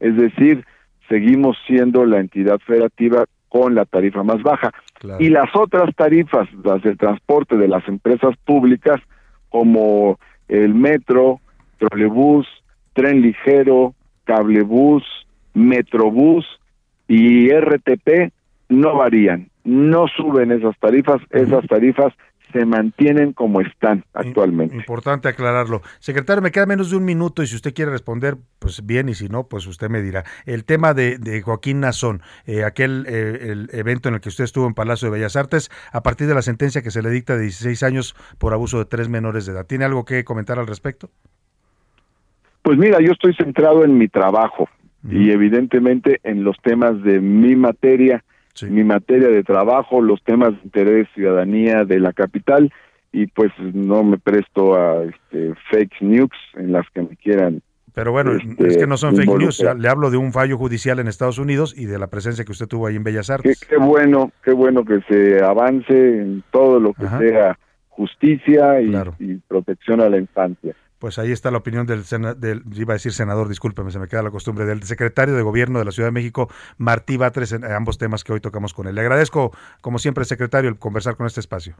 es 0.00 0.16
decir, 0.16 0.64
seguimos 1.08 1.56
siendo 1.66 2.04
la 2.04 2.20
entidad 2.20 2.58
federativa 2.60 3.24
con 3.48 3.74
la 3.74 3.84
tarifa 3.84 4.22
más 4.22 4.42
baja. 4.42 4.72
Y 5.18 5.30
las 5.30 5.54
otras 5.54 5.94
tarifas, 5.94 6.48
las 6.64 6.82
del 6.82 6.98
transporte 6.98 7.56
de 7.56 7.68
las 7.68 7.86
empresas 7.88 8.36
públicas, 8.44 9.00
como 9.48 10.18
el 10.48 10.74
metro, 10.74 11.40
trolebús, 11.78 12.46
tren 12.92 13.22
ligero, 13.22 13.94
cablebús, 14.24 15.04
metrobús 15.54 16.44
y 17.06 17.48
RTP, 17.50 18.32
no 18.68 18.96
varían, 18.96 19.48
no 19.64 20.06
suben 20.08 20.52
esas 20.52 20.78
tarifas, 20.78 21.22
esas 21.30 21.66
tarifas 21.66 22.12
se 22.52 22.64
mantienen 22.64 23.32
como 23.32 23.60
están 23.60 24.04
actualmente. 24.12 24.76
Importante 24.76 25.28
aclararlo. 25.28 25.82
Secretario, 25.98 26.42
me 26.42 26.50
queda 26.50 26.66
menos 26.66 26.90
de 26.90 26.96
un 26.96 27.04
minuto 27.04 27.42
y 27.42 27.46
si 27.46 27.56
usted 27.56 27.74
quiere 27.74 27.90
responder, 27.90 28.36
pues 28.58 28.84
bien, 28.84 29.08
y 29.08 29.14
si 29.14 29.28
no, 29.28 29.48
pues 29.48 29.66
usted 29.66 29.88
me 29.88 30.02
dirá. 30.02 30.24
El 30.46 30.64
tema 30.64 30.94
de, 30.94 31.42
Joaquín 31.44 31.80
Nazón, 31.80 32.22
eh, 32.46 32.64
aquel 32.64 33.06
eh, 33.08 33.50
el 33.50 33.68
evento 33.72 34.08
en 34.08 34.16
el 34.16 34.20
que 34.20 34.28
usted 34.28 34.44
estuvo 34.44 34.66
en 34.66 34.74
Palacio 34.74 35.06
de 35.10 35.18
Bellas 35.18 35.36
Artes, 35.36 35.70
a 35.92 36.02
partir 36.02 36.26
de 36.26 36.34
la 36.34 36.42
sentencia 36.42 36.82
que 36.82 36.90
se 36.90 37.02
le 37.02 37.10
dicta 37.10 37.36
de 37.36 37.42
16 37.42 37.82
años 37.82 38.14
por 38.38 38.52
abuso 38.52 38.78
de 38.78 38.84
tres 38.84 39.08
menores 39.08 39.46
de 39.46 39.52
edad. 39.52 39.66
¿Tiene 39.66 39.84
algo 39.84 40.04
que 40.04 40.24
comentar 40.24 40.58
al 40.58 40.66
respecto? 40.66 41.10
Pues 42.62 42.78
mira, 42.78 42.98
yo 43.00 43.12
estoy 43.12 43.34
centrado 43.34 43.84
en 43.84 43.96
mi 43.96 44.08
trabajo 44.08 44.68
y 45.08 45.30
evidentemente 45.30 46.20
en 46.24 46.44
los 46.44 46.56
temas 46.62 47.02
de 47.02 47.20
mi 47.20 47.56
materia 47.56 48.24
mi 48.62 48.84
materia 48.84 49.28
de 49.28 49.42
trabajo, 49.42 50.00
los 50.00 50.22
temas 50.22 50.50
de 50.50 50.60
interés 50.64 51.08
ciudadanía 51.14 51.84
de 51.84 52.00
la 52.00 52.12
capital 52.12 52.72
y 53.12 53.26
pues 53.26 53.50
no 53.58 54.04
me 54.04 54.18
presto 54.18 54.74
a 54.74 55.04
este, 55.04 55.54
fake 55.70 56.02
news 56.02 56.30
en 56.54 56.72
las 56.72 56.86
que 56.90 57.02
me 57.02 57.16
quieran. 57.16 57.62
Pero 57.94 58.12
bueno, 58.12 58.32
este, 58.32 58.68
es 58.68 58.76
que 58.76 58.86
no 58.86 58.96
son 58.96 59.16
fake 59.16 59.38
news, 59.38 59.64
le 59.76 59.88
hablo 59.88 60.10
de 60.10 60.16
un 60.16 60.32
fallo 60.32 60.56
judicial 60.56 61.00
en 61.00 61.08
Estados 61.08 61.38
Unidos 61.38 61.74
y 61.76 61.86
de 61.86 61.98
la 61.98 62.06
presencia 62.06 62.44
que 62.44 62.52
usted 62.52 62.68
tuvo 62.68 62.86
ahí 62.86 62.96
en 62.96 63.02
Bellas 63.02 63.30
Artes. 63.30 63.64
Qué, 63.68 63.76
bueno, 63.76 64.30
qué 64.44 64.52
bueno 64.52 64.84
que 64.84 65.00
se 65.08 65.42
avance 65.42 66.20
en 66.20 66.44
todo 66.52 66.78
lo 66.78 66.92
que 66.92 67.08
sea 67.08 67.58
justicia 67.88 68.80
y 68.80 69.36
protección 69.48 70.00
a 70.00 70.08
la 70.08 70.18
infancia. 70.18 70.74
Pues 70.98 71.18
ahí 71.18 71.32
está 71.32 71.50
la 71.50 71.58
opinión 71.58 71.86
del, 71.86 72.04
del, 72.38 72.62
iba 72.74 72.92
a 72.92 72.96
decir 72.96 73.12
senador, 73.12 73.48
discúlpeme, 73.48 73.90
se 73.90 73.98
me 73.98 74.08
queda 74.08 74.22
la 74.22 74.30
costumbre, 74.30 74.64
del 74.64 74.82
secretario 74.82 75.34
de 75.34 75.42
Gobierno 75.42 75.78
de 75.78 75.84
la 75.84 75.92
Ciudad 75.92 76.08
de 76.08 76.12
México, 76.12 76.48
Martí 76.76 77.16
Batres, 77.16 77.52
en 77.52 77.64
ambos 77.64 77.98
temas 77.98 78.24
que 78.24 78.32
hoy 78.32 78.40
tocamos 78.40 78.74
con 78.74 78.88
él. 78.88 78.94
Le 78.94 79.02
agradezco, 79.02 79.52
como 79.80 79.98
siempre, 79.98 80.24
secretario, 80.24 80.68
el 80.68 80.78
conversar 80.78 81.16
con 81.16 81.26
este 81.26 81.40
espacio. 81.40 81.76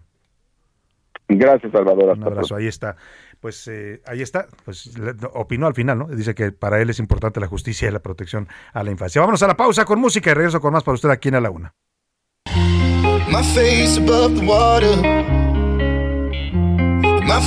Gracias, 1.28 1.70
Salvador. 1.73 2.16
Un 2.16 2.24
abrazo, 2.24 2.57
ahí 2.57 2.66
está. 2.66 2.97
Pues 3.40 3.69
eh, 3.69 4.01
ahí 4.07 4.23
está, 4.23 4.47
pues 4.65 4.90
opinó 5.35 5.66
al 5.66 5.74
final, 5.74 5.99
¿no? 5.99 6.07
Dice 6.09 6.35
que 6.35 6.53
para 6.53 6.81
él 6.81 6.89
es 6.90 6.99
importante 6.99 7.39
la 7.39 7.47
justicia 7.47 7.89
y 7.89 7.93
la 7.93 8.01
protección 8.01 8.49
a 8.73 8.82
la 8.82 8.90
infancia. 8.90 9.20
Vámonos 9.20 9.43
a 9.43 9.47
la 9.47 9.57
pausa 9.57 9.85
con 9.85 10.01
música 10.01 10.31
y 10.31 10.35
regreso 10.35 10.61
con 10.61 10.73
más 10.73 10.82
para 10.82 10.95
usted 10.95 11.11
aquí 11.11 11.28
en 11.28 11.35
A 11.35 11.40
la 11.40 11.51
Una. 11.51 11.74
My 13.31 13.43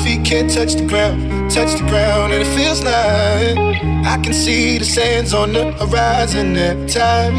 feet 0.04 0.24
can't 0.24 0.50
touch 0.50 0.76
the 0.76 0.86
ground, 0.86 1.50
touch 1.50 1.80
the 1.80 1.86
ground, 1.90 2.34
and 2.34 2.42
it 2.44 2.48
feels 2.56 2.84
like 2.84 3.58
I 4.06 4.18
can 4.24 4.34
see 4.34 4.78
the 4.78 4.86
sands 4.86 5.34
on 5.34 5.54
the 5.54 5.72
horizon 5.74 6.56
every 6.56 6.88
time 6.88 7.36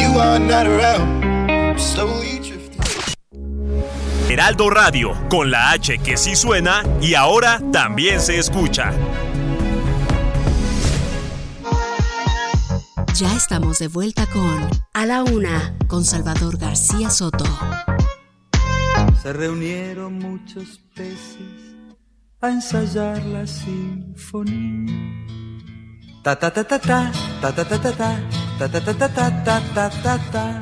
you 0.00 0.18
are 0.18 0.38
not 0.38 0.66
around. 0.66 1.78
Slowly 1.78 2.34
Heraldo 4.34 4.68
Radio, 4.68 5.12
con 5.28 5.50
la 5.50 5.70
H 5.70 5.98
que 5.98 6.16
sí 6.16 6.34
suena 6.34 6.82
y 7.00 7.14
ahora 7.14 7.60
también 7.72 8.20
se 8.20 8.38
escucha. 8.38 8.92
Ya 13.14 13.32
estamos 13.36 13.78
de 13.78 13.86
vuelta 13.86 14.26
con 14.26 14.68
A 14.92 15.06
la 15.06 15.22
Una, 15.22 15.76
con 15.86 16.04
Salvador 16.04 16.56
García 16.56 17.10
Soto. 17.10 17.44
Se 19.24 19.32
reunieron 19.32 20.18
muchos 20.18 20.78
peces 20.94 21.38
a 22.42 22.50
ensayar 22.50 23.24
la 23.24 23.46
sinfonía. 23.46 24.92
Ta 26.22 26.38
ta 26.38 26.52
ta 26.52 26.62
ta 26.62 26.78
ta 26.78 27.10
ta 27.40 27.50
ta 27.54 27.64
ta 27.64 27.78
ta 27.80 27.90
ta 28.58 28.68
ta 28.68 28.80
ta 28.82 29.08
ta 29.08 29.30
ta 29.42 29.60
ta 29.74 29.90
ta 30.02 30.18
ta 30.30 30.60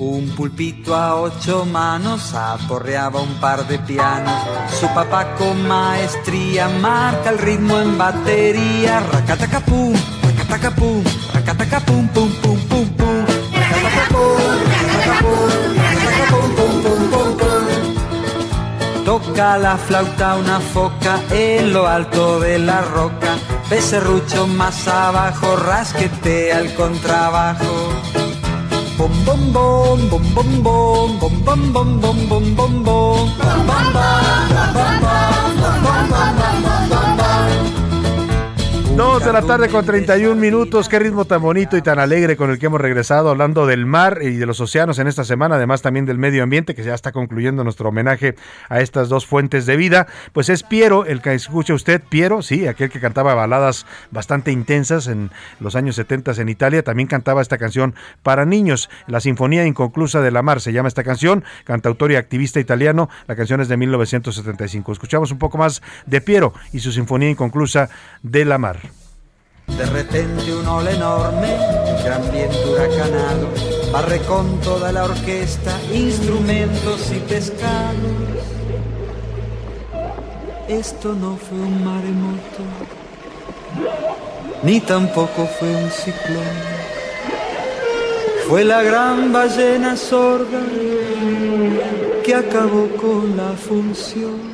Un 0.00 0.28
pulpito 0.34 0.92
a 0.96 1.14
ocho 1.20 1.64
manos 1.64 2.34
aporreaba 2.34 3.20
un 3.20 3.34
par 3.34 3.64
de 3.68 3.78
pianos. 3.78 4.34
Su 4.80 4.88
papá 4.88 5.36
con 5.36 5.68
maestría 5.68 6.68
marca 6.68 7.30
el 7.30 7.38
ritmo 7.38 7.78
en 7.78 7.96
batería. 7.96 8.98
Racatacapum, 8.98 9.94
racatacapum, 10.20 11.04
racatacapum, 11.32 12.08
pum, 12.08 12.30
pum, 12.42 12.58
pum, 12.68 12.88
pum. 12.96 13.23
La 19.36 19.76
flauta 19.76 20.36
una 20.36 20.60
foca 20.60 21.20
en 21.30 21.72
lo 21.72 21.88
alto 21.88 22.38
de 22.38 22.58
la 22.60 22.82
roca. 22.82 23.36
Becerrucho 23.68 24.46
más 24.46 24.86
abajo, 24.86 25.56
rasquetea 25.56 26.60
el 26.60 26.72
contrabajo. 26.74 27.64
Bom 28.96 29.12
bom 29.24 29.52
bom 29.52 30.08
bom 30.08 30.62
bom 30.62 31.72
bom 31.72 31.72
bom 31.72 32.54
bom 32.54 33.24
Dos 38.96 39.24
de 39.24 39.32
la 39.32 39.42
tarde 39.42 39.68
con 39.70 39.84
31 39.84 40.36
minutos. 40.40 40.88
Qué 40.88 41.00
ritmo 41.00 41.24
tan 41.24 41.42
bonito 41.42 41.76
y 41.76 41.82
tan 41.82 41.98
alegre 41.98 42.36
con 42.36 42.50
el 42.50 42.60
que 42.60 42.66
hemos 42.66 42.80
regresado 42.80 43.28
hablando 43.28 43.66
del 43.66 43.86
mar 43.86 44.20
y 44.22 44.36
de 44.36 44.46
los 44.46 44.60
océanos 44.60 45.00
en 45.00 45.08
esta 45.08 45.24
semana, 45.24 45.56
además 45.56 45.82
también 45.82 46.06
del 46.06 46.16
medio 46.16 46.44
ambiente, 46.44 46.76
que 46.76 46.84
ya 46.84 46.94
está 46.94 47.10
concluyendo 47.10 47.64
nuestro 47.64 47.88
homenaje 47.88 48.36
a 48.68 48.80
estas 48.80 49.08
dos 49.08 49.26
fuentes 49.26 49.66
de 49.66 49.76
vida. 49.76 50.06
Pues 50.32 50.48
es 50.48 50.62
Piero, 50.62 51.06
el 51.06 51.22
que 51.22 51.34
escucha 51.34 51.74
usted, 51.74 52.02
Piero, 52.08 52.40
sí, 52.40 52.68
aquel 52.68 52.88
que 52.88 53.00
cantaba 53.00 53.34
baladas 53.34 53.84
bastante 54.12 54.52
intensas 54.52 55.08
en 55.08 55.32
los 55.58 55.74
años 55.74 55.96
70 55.96 56.40
en 56.40 56.48
Italia, 56.48 56.84
también 56.84 57.08
cantaba 57.08 57.42
esta 57.42 57.58
canción 57.58 57.96
para 58.22 58.44
niños, 58.44 58.90
La 59.08 59.18
Sinfonía 59.18 59.66
Inconclusa 59.66 60.20
de 60.20 60.30
la 60.30 60.42
Mar, 60.42 60.60
se 60.60 60.72
llama 60.72 60.86
esta 60.86 61.02
canción, 61.02 61.42
cantautor 61.64 62.12
y 62.12 62.16
activista 62.16 62.60
italiano, 62.60 63.08
la 63.26 63.34
canción 63.34 63.60
es 63.60 63.66
de 63.66 63.76
1975. 63.76 64.92
Escuchamos 64.92 65.32
un 65.32 65.38
poco 65.38 65.58
más 65.58 65.82
de 66.06 66.20
Piero 66.20 66.54
y 66.72 66.78
su 66.78 66.92
Sinfonía 66.92 67.30
Inconclusa 67.30 67.88
de 68.22 68.44
la 68.44 68.58
Mar. 68.58 68.83
De 69.66 69.86
repente 69.86 70.54
un 70.54 70.66
ola 70.68 70.90
enorme, 70.92 71.48
gran 72.04 72.30
viento 72.30 72.70
huracanado, 72.70 73.48
barre 73.92 74.20
con 74.20 74.60
toda 74.60 74.92
la 74.92 75.04
orquesta, 75.04 75.72
instrumentos 75.92 77.10
y 77.10 77.18
pescados. 77.20 77.94
Esto 80.68 81.12
no 81.12 81.36
fue 81.36 81.58
un 81.58 81.84
maremoto, 81.84 82.62
ni 84.62 84.80
tampoco 84.80 85.46
fue 85.58 85.68
un 85.68 85.90
ciclón. 85.90 86.84
Fue 88.48 88.62
la 88.62 88.82
gran 88.82 89.32
ballena 89.32 89.96
sorda 89.96 90.60
que 92.22 92.34
acabó 92.34 92.88
con 92.96 93.36
la 93.36 93.52
función. 93.52 94.53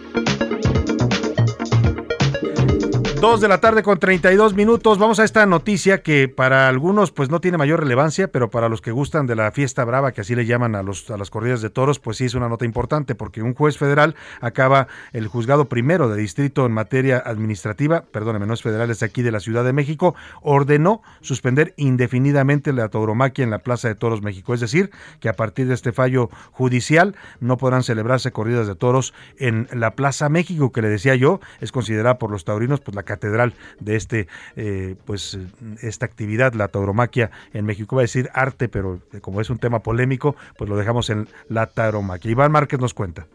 Dos 3.21 3.39
de 3.39 3.47
la 3.47 3.59
tarde 3.59 3.83
con 3.83 3.99
32 3.99 4.55
minutos. 4.55 4.97
Vamos 4.97 5.19
a 5.19 5.23
esta 5.23 5.45
noticia 5.45 6.01
que 6.01 6.27
para 6.27 6.67
algunos 6.67 7.11
pues 7.11 7.29
no 7.29 7.39
tiene 7.39 7.59
mayor 7.59 7.79
relevancia, 7.79 8.29
pero 8.29 8.49
para 8.49 8.67
los 8.67 8.81
que 8.81 8.89
gustan 8.89 9.27
de 9.27 9.35
la 9.35 9.51
fiesta 9.51 9.85
brava, 9.85 10.11
que 10.11 10.21
así 10.21 10.33
le 10.33 10.47
llaman 10.47 10.73
a, 10.73 10.81
los, 10.81 11.07
a 11.11 11.17
las 11.17 11.29
corridas 11.29 11.61
de 11.61 11.69
toros, 11.69 11.99
pues 11.99 12.17
sí 12.17 12.25
es 12.25 12.33
una 12.33 12.49
nota 12.49 12.65
importante 12.65 13.13
porque 13.13 13.43
un 13.43 13.53
juez 13.53 13.77
federal 13.77 14.15
acaba 14.39 14.87
el 15.13 15.27
juzgado 15.27 15.69
primero 15.69 16.09
de 16.09 16.19
distrito 16.19 16.65
en 16.65 16.71
materia 16.71 17.21
administrativa, 17.23 18.05
perdóneme, 18.11 18.47
no 18.47 18.55
es 18.55 18.63
federal, 18.63 18.89
es 18.89 19.03
aquí 19.03 19.21
de 19.21 19.31
la 19.31 19.39
Ciudad 19.39 19.63
de 19.63 19.71
México, 19.71 20.15
ordenó 20.41 21.03
suspender 21.19 21.75
indefinidamente 21.77 22.73
la 22.73 22.89
tauromaquia 22.89 23.43
en 23.43 23.51
la 23.51 23.59
Plaza 23.59 23.87
de 23.87 23.93
Toros 23.93 24.23
México. 24.23 24.55
Es 24.55 24.61
decir, 24.61 24.89
que 25.19 25.29
a 25.29 25.33
partir 25.33 25.67
de 25.67 25.75
este 25.75 25.91
fallo 25.91 26.31
judicial 26.53 27.15
no 27.39 27.57
podrán 27.57 27.83
celebrarse 27.83 28.31
corridas 28.31 28.65
de 28.65 28.73
toros 28.73 29.13
en 29.37 29.67
la 29.71 29.91
Plaza 29.91 30.27
México, 30.27 30.71
que 30.71 30.81
le 30.81 30.89
decía 30.89 31.13
yo, 31.13 31.39
es 31.59 31.71
considerada 31.71 32.17
por 32.17 32.31
los 32.31 32.45
taurinos 32.45 32.79
pues 32.81 32.95
la 32.95 33.10
catedral 33.11 33.53
de 33.79 33.95
este 33.97 34.27
eh, 34.55 34.95
pues 35.05 35.37
esta 35.81 36.05
actividad, 36.05 36.53
la 36.53 36.69
tauromaquia 36.69 37.29
en 37.53 37.65
México. 37.65 37.97
Va 37.97 38.03
a 38.03 38.07
decir 38.09 38.29
arte, 38.33 38.69
pero 38.69 39.01
como 39.19 39.41
es 39.41 39.49
un 39.49 39.59
tema 39.59 39.83
polémico, 39.83 40.35
pues 40.57 40.69
lo 40.69 40.77
dejamos 40.77 41.09
en 41.09 41.27
la 41.49 41.67
tauromaquia. 41.67 42.31
Iván 42.31 42.51
Márquez 42.51 42.79
nos 42.79 42.93
cuenta. 42.93 43.27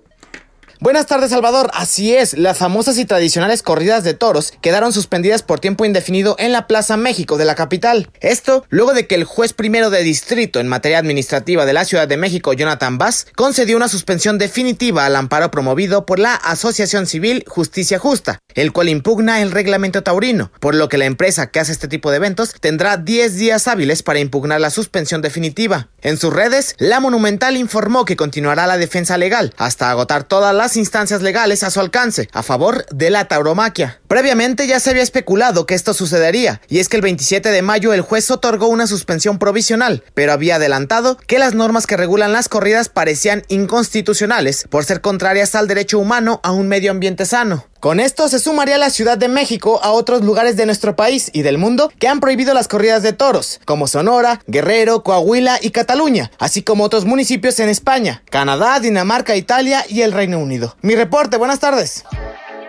Buenas 0.78 1.06
tardes, 1.06 1.30
Salvador. 1.30 1.70
Así 1.72 2.14
es, 2.14 2.36
las 2.36 2.58
famosas 2.58 2.98
y 2.98 3.06
tradicionales 3.06 3.62
corridas 3.62 4.04
de 4.04 4.12
toros 4.12 4.52
quedaron 4.60 4.92
suspendidas 4.92 5.42
por 5.42 5.58
tiempo 5.58 5.86
indefinido 5.86 6.36
en 6.38 6.52
la 6.52 6.66
Plaza 6.66 6.98
México 6.98 7.38
de 7.38 7.46
la 7.46 7.54
capital. 7.54 8.10
Esto 8.20 8.66
luego 8.68 8.92
de 8.92 9.06
que 9.06 9.14
el 9.14 9.24
juez 9.24 9.54
primero 9.54 9.88
de 9.88 10.02
distrito 10.02 10.60
en 10.60 10.68
materia 10.68 10.98
administrativa 10.98 11.64
de 11.64 11.72
la 11.72 11.86
Ciudad 11.86 12.06
de 12.06 12.18
México, 12.18 12.52
Jonathan 12.52 12.98
Bass, 12.98 13.26
concedió 13.34 13.74
una 13.74 13.88
suspensión 13.88 14.36
definitiva 14.36 15.06
al 15.06 15.16
amparo 15.16 15.50
promovido 15.50 16.04
por 16.04 16.18
la 16.18 16.34
Asociación 16.34 17.06
Civil 17.06 17.44
Justicia 17.46 17.98
Justa, 17.98 18.38
el 18.54 18.72
cual 18.72 18.90
impugna 18.90 19.40
el 19.40 19.52
reglamento 19.52 20.02
taurino, 20.02 20.52
por 20.60 20.74
lo 20.74 20.90
que 20.90 20.98
la 20.98 21.06
empresa 21.06 21.46
que 21.46 21.58
hace 21.58 21.72
este 21.72 21.88
tipo 21.88 22.10
de 22.10 22.18
eventos 22.18 22.54
tendrá 22.60 22.98
10 22.98 23.36
días 23.36 23.66
hábiles 23.66 24.02
para 24.02 24.18
impugnar 24.18 24.60
la 24.60 24.68
suspensión 24.68 25.22
definitiva. 25.22 25.88
En 26.02 26.18
sus 26.18 26.34
redes, 26.34 26.74
la 26.76 27.00
Monumental 27.00 27.56
informó 27.56 28.04
que 28.04 28.16
continuará 28.16 28.66
la 28.66 28.76
defensa 28.76 29.16
legal 29.16 29.54
hasta 29.56 29.90
agotar 29.90 30.24
todas 30.24 30.54
las 30.54 30.65
instancias 30.74 31.22
legales 31.22 31.62
a 31.62 31.70
su 31.70 31.78
alcance 31.78 32.28
a 32.32 32.42
favor 32.42 32.84
de 32.90 33.10
la 33.10 33.28
tauromaquia. 33.28 34.00
Previamente 34.08 34.68
ya 34.68 34.78
se 34.78 34.90
había 34.90 35.02
especulado 35.02 35.66
que 35.66 35.74
esto 35.74 35.92
sucedería, 35.92 36.60
y 36.68 36.78
es 36.78 36.88
que 36.88 36.96
el 36.96 37.02
27 37.02 37.50
de 37.50 37.62
mayo 37.62 37.92
el 37.92 38.02
juez 38.02 38.30
otorgó 38.30 38.68
una 38.68 38.86
suspensión 38.86 39.38
provisional, 39.38 40.04
pero 40.14 40.32
había 40.32 40.56
adelantado 40.56 41.16
que 41.26 41.40
las 41.40 41.54
normas 41.54 41.86
que 41.86 41.96
regulan 41.96 42.32
las 42.32 42.48
corridas 42.48 42.88
parecían 42.88 43.42
inconstitucionales 43.48 44.66
por 44.70 44.84
ser 44.84 45.00
contrarias 45.00 45.56
al 45.56 45.66
derecho 45.66 45.98
humano 45.98 46.40
a 46.44 46.52
un 46.52 46.68
medio 46.68 46.92
ambiente 46.92 47.26
sano. 47.26 47.66
Con 47.80 48.00
esto 48.00 48.28
se 48.28 48.38
sumaría 48.38 48.78
la 48.78 48.90
Ciudad 48.90 49.18
de 49.18 49.28
México 49.28 49.80
a 49.82 49.90
otros 49.90 50.22
lugares 50.22 50.56
de 50.56 50.66
nuestro 50.66 50.96
país 50.96 51.30
y 51.32 51.42
del 51.42 51.58
mundo 51.58 51.92
que 51.98 52.08
han 52.08 52.20
prohibido 52.20 52.54
las 52.54 52.68
corridas 52.68 53.02
de 53.02 53.12
toros, 53.12 53.60
como 53.64 53.86
Sonora, 53.86 54.40
Guerrero, 54.46 55.02
Coahuila 55.02 55.58
y 55.60 55.70
Cataluña, 55.70 56.30
así 56.38 56.62
como 56.62 56.84
otros 56.84 57.04
municipios 57.04 57.58
en 57.60 57.68
España, 57.68 58.22
Canadá, 58.30 58.78
Dinamarca, 58.80 59.36
Italia 59.36 59.84
y 59.88 60.02
el 60.02 60.12
Reino 60.12 60.38
Unido. 60.38 60.76
Mi 60.80 60.94
reporte, 60.94 61.36
buenas 61.36 61.58
tardes. 61.58 62.04